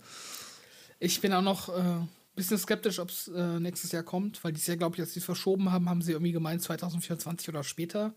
Ich 0.99 1.21
bin 1.21 1.33
auch 1.33 1.41
noch 1.41 1.69
ein 1.69 2.01
äh, 2.01 2.07
bisschen 2.35 2.57
skeptisch, 2.57 2.99
ob 2.99 3.09
es 3.09 3.27
äh, 3.27 3.59
nächstes 3.59 3.91
Jahr 3.91 4.03
kommt, 4.03 4.43
weil 4.43 4.53
dieses 4.53 4.67
Jahr, 4.67 4.77
glaube 4.77 4.95
ich, 4.95 5.01
als 5.01 5.13
sie 5.13 5.19
es 5.19 5.25
verschoben 5.25 5.71
haben, 5.71 5.89
haben 5.89 6.01
sie 6.01 6.13
irgendwie 6.13 6.31
gemeint 6.31 6.61
2024 6.61 7.49
oder 7.49 7.63
später, 7.63 8.15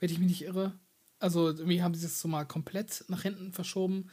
wenn 0.00 0.10
ich 0.10 0.18
mich 0.18 0.28
nicht 0.28 0.42
irre. 0.42 0.72
Also 1.18 1.48
irgendwie 1.48 1.82
haben 1.82 1.94
sie 1.94 2.06
es 2.06 2.20
so 2.20 2.28
mal 2.28 2.44
komplett 2.44 3.04
nach 3.08 3.22
hinten 3.22 3.52
verschoben. 3.52 4.10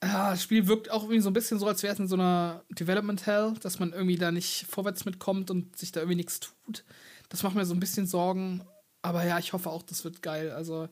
Ah, 0.00 0.30
das 0.30 0.42
Spiel 0.42 0.66
wirkt 0.66 0.90
auch 0.90 1.04
irgendwie 1.04 1.20
so 1.20 1.30
ein 1.30 1.32
bisschen 1.32 1.58
so, 1.58 1.66
als 1.66 1.82
wäre 1.82 1.94
es 1.94 1.98
in 1.98 2.06
so 2.08 2.16
einer 2.16 2.64
Development 2.70 3.24
Hell, 3.26 3.54
dass 3.60 3.78
man 3.78 3.92
irgendwie 3.92 4.16
da 4.16 4.30
nicht 4.30 4.66
vorwärts 4.68 5.04
mitkommt 5.06 5.50
und 5.50 5.76
sich 5.76 5.90
da 5.90 6.00
irgendwie 6.00 6.16
nichts 6.16 6.40
tut. 6.40 6.84
Das 7.30 7.42
macht 7.42 7.54
mir 7.54 7.64
so 7.64 7.74
ein 7.74 7.80
bisschen 7.80 8.06
Sorgen. 8.06 8.62
Aber 9.02 9.24
ja, 9.24 9.38
ich 9.38 9.52
hoffe 9.52 9.70
auch, 9.70 9.82
das 9.82 10.04
wird 10.04 10.20
geil. 10.20 10.50
Also, 10.50 10.88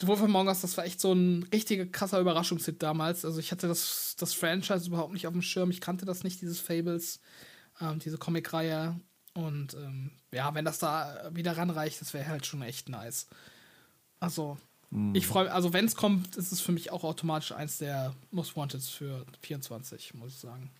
The 0.00 0.06
Wolf 0.06 0.22
Among 0.22 0.48
Us, 0.48 0.62
das 0.62 0.76
war 0.76 0.84
echt 0.84 1.00
so 1.00 1.12
ein 1.12 1.44
richtiger 1.52 1.86
krasser 1.86 2.20
Überraschungshit 2.20 2.82
damals. 2.82 3.24
Also, 3.24 3.38
ich 3.38 3.52
hatte 3.52 3.68
das, 3.68 4.16
das 4.18 4.34
Franchise 4.34 4.88
überhaupt 4.88 5.12
nicht 5.12 5.26
auf 5.26 5.32
dem 5.32 5.42
Schirm. 5.42 5.70
Ich 5.70 5.80
kannte 5.80 6.04
das 6.04 6.24
nicht, 6.24 6.40
dieses 6.40 6.58
Fables, 6.58 7.20
ähm, 7.80 7.98
diese 8.00 8.18
Comic-Reihe. 8.18 8.98
Und 9.34 9.74
ähm, 9.74 10.12
ja, 10.32 10.54
wenn 10.54 10.64
das 10.64 10.78
da 10.78 11.30
wieder 11.32 11.56
ranreicht, 11.56 12.00
das 12.00 12.14
wäre 12.14 12.26
halt 12.28 12.46
schon 12.46 12.62
echt 12.62 12.88
nice. 12.88 13.28
Also, 14.20 14.58
ich 15.12 15.26
freue 15.26 15.52
also 15.52 15.72
wenn 15.72 15.84
es 15.84 15.94
kommt, 15.94 16.36
ist 16.36 16.50
es 16.50 16.60
für 16.60 16.72
mich 16.72 16.90
auch 16.90 17.04
automatisch 17.04 17.52
eins 17.52 17.78
der 17.78 18.14
Most 18.30 18.56
Wanted 18.56 18.82
für 18.82 19.26
24, 19.42 20.14
muss 20.14 20.32
ich 20.32 20.38
sagen. 20.38 20.70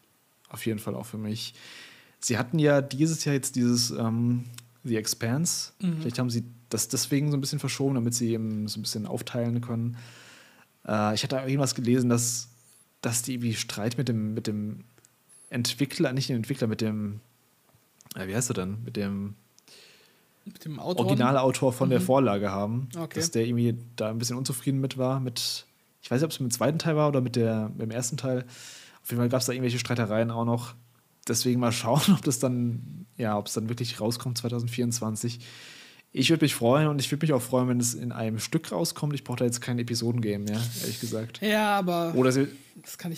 Auf 0.48 0.64
jeden 0.64 0.78
Fall 0.78 0.94
auch 0.94 1.04
für 1.04 1.18
mich. 1.18 1.54
Sie 2.20 2.38
hatten 2.38 2.58
ja 2.58 2.80
dieses 2.80 3.24
Jahr 3.24 3.34
jetzt 3.34 3.54
dieses 3.54 3.90
ähm, 3.90 4.46
The 4.82 4.96
Expanse. 4.96 5.72
Vielleicht 5.78 6.18
haben 6.18 6.30
sie 6.30 6.44
das 6.70 6.88
deswegen 6.88 7.30
so 7.30 7.36
ein 7.36 7.40
bisschen 7.40 7.58
verschoben, 7.58 7.94
damit 7.94 8.14
sie 8.14 8.32
eben 8.32 8.66
so 8.66 8.78
ein 8.78 8.82
bisschen 8.82 9.06
aufteilen 9.06 9.60
können. 9.60 9.96
Äh, 10.86 11.14
ich 11.14 11.22
hatte 11.22 11.36
irgendwas 11.36 11.74
gelesen, 11.74 12.08
dass, 12.08 12.48
dass 13.02 13.22
die 13.22 13.34
irgendwie 13.34 13.54
Streit 13.54 13.98
mit 13.98 14.08
dem, 14.08 14.34
mit 14.34 14.46
dem 14.46 14.84
Entwickler, 15.50 16.12
nicht 16.12 16.28
dem 16.28 16.36
Entwickler, 16.36 16.66
mit 16.66 16.80
dem, 16.80 17.20
äh, 18.16 18.26
wie 18.26 18.34
heißt 18.34 18.50
er 18.50 18.54
denn? 18.54 18.82
Mit 18.84 18.96
dem 18.96 19.34
Mit 20.52 20.64
dem 20.64 20.78
Autor. 20.80 21.06
Originalautor 21.06 21.72
von 21.72 21.90
der 21.90 22.00
Vorlage 22.00 22.50
haben. 22.50 22.88
Okay. 22.96 23.18
Dass 23.20 23.30
der 23.30 23.46
irgendwie 23.46 23.76
da 23.96 24.10
ein 24.10 24.18
bisschen 24.18 24.36
unzufrieden 24.36 24.80
mit 24.80 24.98
war. 24.98 25.20
Mit, 25.20 25.66
ich 26.02 26.10
weiß 26.10 26.20
nicht, 26.20 26.24
ob 26.24 26.30
es 26.32 26.40
mit 26.40 26.50
dem 26.50 26.54
zweiten 26.54 26.78
Teil 26.78 26.96
war 26.96 27.08
oder 27.08 27.20
mit, 27.20 27.36
der, 27.36 27.68
mit 27.70 27.82
dem 27.82 27.90
ersten 27.90 28.16
Teil. 28.16 28.44
Auf 29.02 29.10
jeden 29.10 29.20
Fall 29.20 29.28
gab 29.28 29.40
es 29.40 29.46
da 29.46 29.52
irgendwelche 29.52 29.78
Streitereien 29.78 30.30
auch 30.30 30.44
noch. 30.44 30.74
Deswegen 31.26 31.60
mal 31.60 31.72
schauen, 31.72 32.00
ob 32.12 32.22
das 32.22 32.38
dann, 32.38 33.06
ja, 33.16 33.38
ob 33.38 33.46
es 33.46 33.52
dann 33.54 33.68
wirklich 33.68 34.00
rauskommt 34.00 34.38
2024. 34.38 35.40
Ich 36.10 36.30
würde 36.30 36.44
mich 36.46 36.54
freuen 36.54 36.88
und 36.88 37.00
ich 37.00 37.10
würde 37.10 37.26
mich 37.26 37.34
auch 37.34 37.42
freuen, 37.42 37.68
wenn 37.68 37.80
es 37.80 37.92
in 37.92 38.12
einem 38.12 38.38
Stück 38.38 38.72
rauskommt. 38.72 39.12
Ich 39.14 39.24
brauche 39.24 39.36
da 39.38 39.44
jetzt 39.44 39.60
kein 39.60 39.78
Episodengame 39.78 40.38
mehr, 40.44 40.60
ehrlich 40.80 41.00
gesagt. 41.00 41.40
Ja, 41.42 41.78
aber 41.78 42.14
Oder 42.14 42.32
sie, 42.32 42.48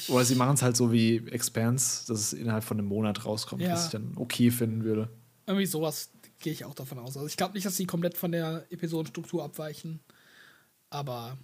oder 0.08 0.24
sie 0.24 0.34
machen 0.34 0.54
es 0.54 0.62
halt 0.62 0.76
so 0.76 0.90
wie 0.92 1.18
Expanse, 1.28 2.04
dass 2.08 2.18
es 2.18 2.32
innerhalb 2.32 2.64
von 2.64 2.78
einem 2.78 2.88
Monat 2.88 3.24
rauskommt, 3.24 3.62
Ja. 3.62 3.74
was 3.74 3.86
ich 3.86 3.90
dann 3.92 4.14
okay 4.16 4.50
finden 4.50 4.82
würde. 4.82 5.08
Irgendwie 5.46 5.66
sowas 5.66 6.10
gehe 6.40 6.52
ich 6.52 6.64
auch 6.64 6.74
davon 6.74 6.98
aus. 6.98 7.16
Also 7.16 7.26
ich 7.26 7.36
glaube 7.36 7.54
nicht, 7.54 7.66
dass 7.66 7.76
sie 7.76 7.86
komplett 7.86 8.16
von 8.16 8.32
der 8.32 8.66
Episodenstruktur 8.70 9.44
abweichen. 9.44 10.00
Aber 10.88 11.36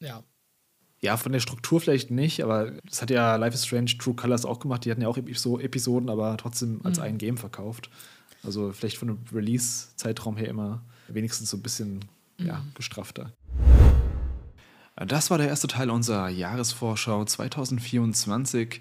ja. 0.00 0.22
Ja, 1.00 1.16
von 1.16 1.32
der 1.32 1.40
Struktur 1.40 1.80
vielleicht 1.80 2.10
nicht, 2.10 2.42
aber 2.42 2.70
das 2.88 3.02
hat 3.02 3.10
ja 3.10 3.36
Life 3.36 3.54
is 3.54 3.66
Strange 3.66 3.98
True 3.98 4.14
Colors 4.14 4.46
auch 4.46 4.60
gemacht. 4.60 4.84
Die 4.84 4.90
hatten 4.90 5.02
ja 5.02 5.08
auch 5.08 5.18
so 5.34 5.58
Episoden, 5.58 6.08
aber 6.08 6.36
trotzdem 6.36 6.80
als 6.84 6.98
ein 6.98 7.18
Game 7.18 7.36
verkauft. 7.36 7.90
Also 8.42 8.72
vielleicht 8.72 8.98
von 8.98 9.08
dem 9.08 9.18
Release-Zeitraum 9.32 10.36
her 10.36 10.48
immer 10.48 10.82
wenigstens 11.08 11.50
so 11.50 11.56
ein 11.56 11.62
bisschen 11.62 12.04
ja, 12.38 12.64
gestrafter. 12.74 13.32
Das 14.96 15.30
war 15.30 15.38
der 15.38 15.48
erste 15.48 15.66
Teil 15.66 15.90
unserer 15.90 16.28
Jahresvorschau 16.28 17.24
2024. 17.24 18.80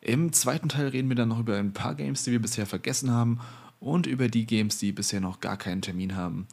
Im 0.00 0.32
zweiten 0.32 0.68
Teil 0.68 0.88
reden 0.88 1.08
wir 1.08 1.16
dann 1.16 1.28
noch 1.28 1.40
über 1.40 1.56
ein 1.56 1.72
paar 1.72 1.94
Games, 1.94 2.22
die 2.22 2.32
wir 2.32 2.42
bisher 2.42 2.66
vergessen 2.66 3.10
haben 3.10 3.40
und 3.80 4.06
über 4.06 4.28
die 4.28 4.46
Games, 4.46 4.78
die 4.78 4.92
bisher 4.92 5.20
noch 5.20 5.40
gar 5.40 5.56
keinen 5.56 5.82
Termin 5.82 6.16
haben. 6.16 6.46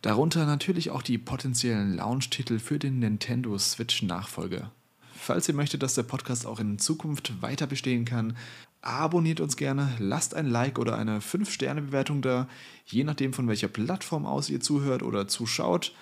Darunter 0.00 0.46
natürlich 0.46 0.90
auch 0.90 1.02
die 1.02 1.18
potenziellen 1.18 1.94
Launch-Titel 1.94 2.58
für 2.58 2.78
den 2.78 2.98
Nintendo 2.98 3.56
Switch-Nachfolger. 3.56 4.72
Falls 5.14 5.48
ihr 5.48 5.54
möchtet, 5.54 5.82
dass 5.84 5.94
der 5.94 6.02
Podcast 6.02 6.46
auch 6.46 6.58
in 6.58 6.80
Zukunft 6.80 7.40
weiter 7.40 7.68
bestehen 7.68 8.04
kann, 8.04 8.36
abonniert 8.80 9.40
uns 9.40 9.56
gerne, 9.56 9.94
lasst 10.00 10.34
ein 10.34 10.48
Like 10.48 10.80
oder 10.80 10.98
eine 10.98 11.20
5-Sterne-Bewertung 11.20 12.22
da, 12.22 12.48
je 12.86 13.04
nachdem 13.04 13.32
von 13.32 13.46
welcher 13.46 13.68
Plattform 13.68 14.26
aus 14.26 14.50
ihr 14.50 14.60
zuhört 14.60 15.04
oder 15.04 15.28
zuschaut. 15.28 15.94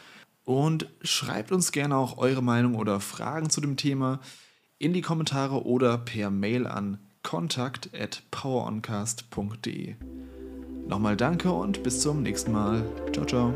Und 0.45 0.89
schreibt 1.03 1.53
uns 1.53 1.71
gerne 1.71 1.97
auch 1.97 2.17
eure 2.17 2.43
Meinung 2.43 2.75
oder 2.75 2.99
Fragen 3.01 3.51
zu 3.51 3.61
dem 3.61 3.77
Thema 3.77 4.21
in 4.79 4.95
die 4.95 5.03
Kommentare 5.03 5.67
oder 5.67 5.99
per 5.99 6.31
Mail 6.31 6.67
an 6.67 6.99
kontakt 7.23 7.91
at 7.95 8.23
poweroncast.de. 8.31 9.97
Nochmal 10.91 11.17
danke 11.17 11.53
und 11.53 11.85
bis 11.85 12.01
zum 12.01 12.23
nächsten 12.25 12.51
Mal. 12.51 12.83
Ciao, 13.13 13.25
ciao. 13.25 13.55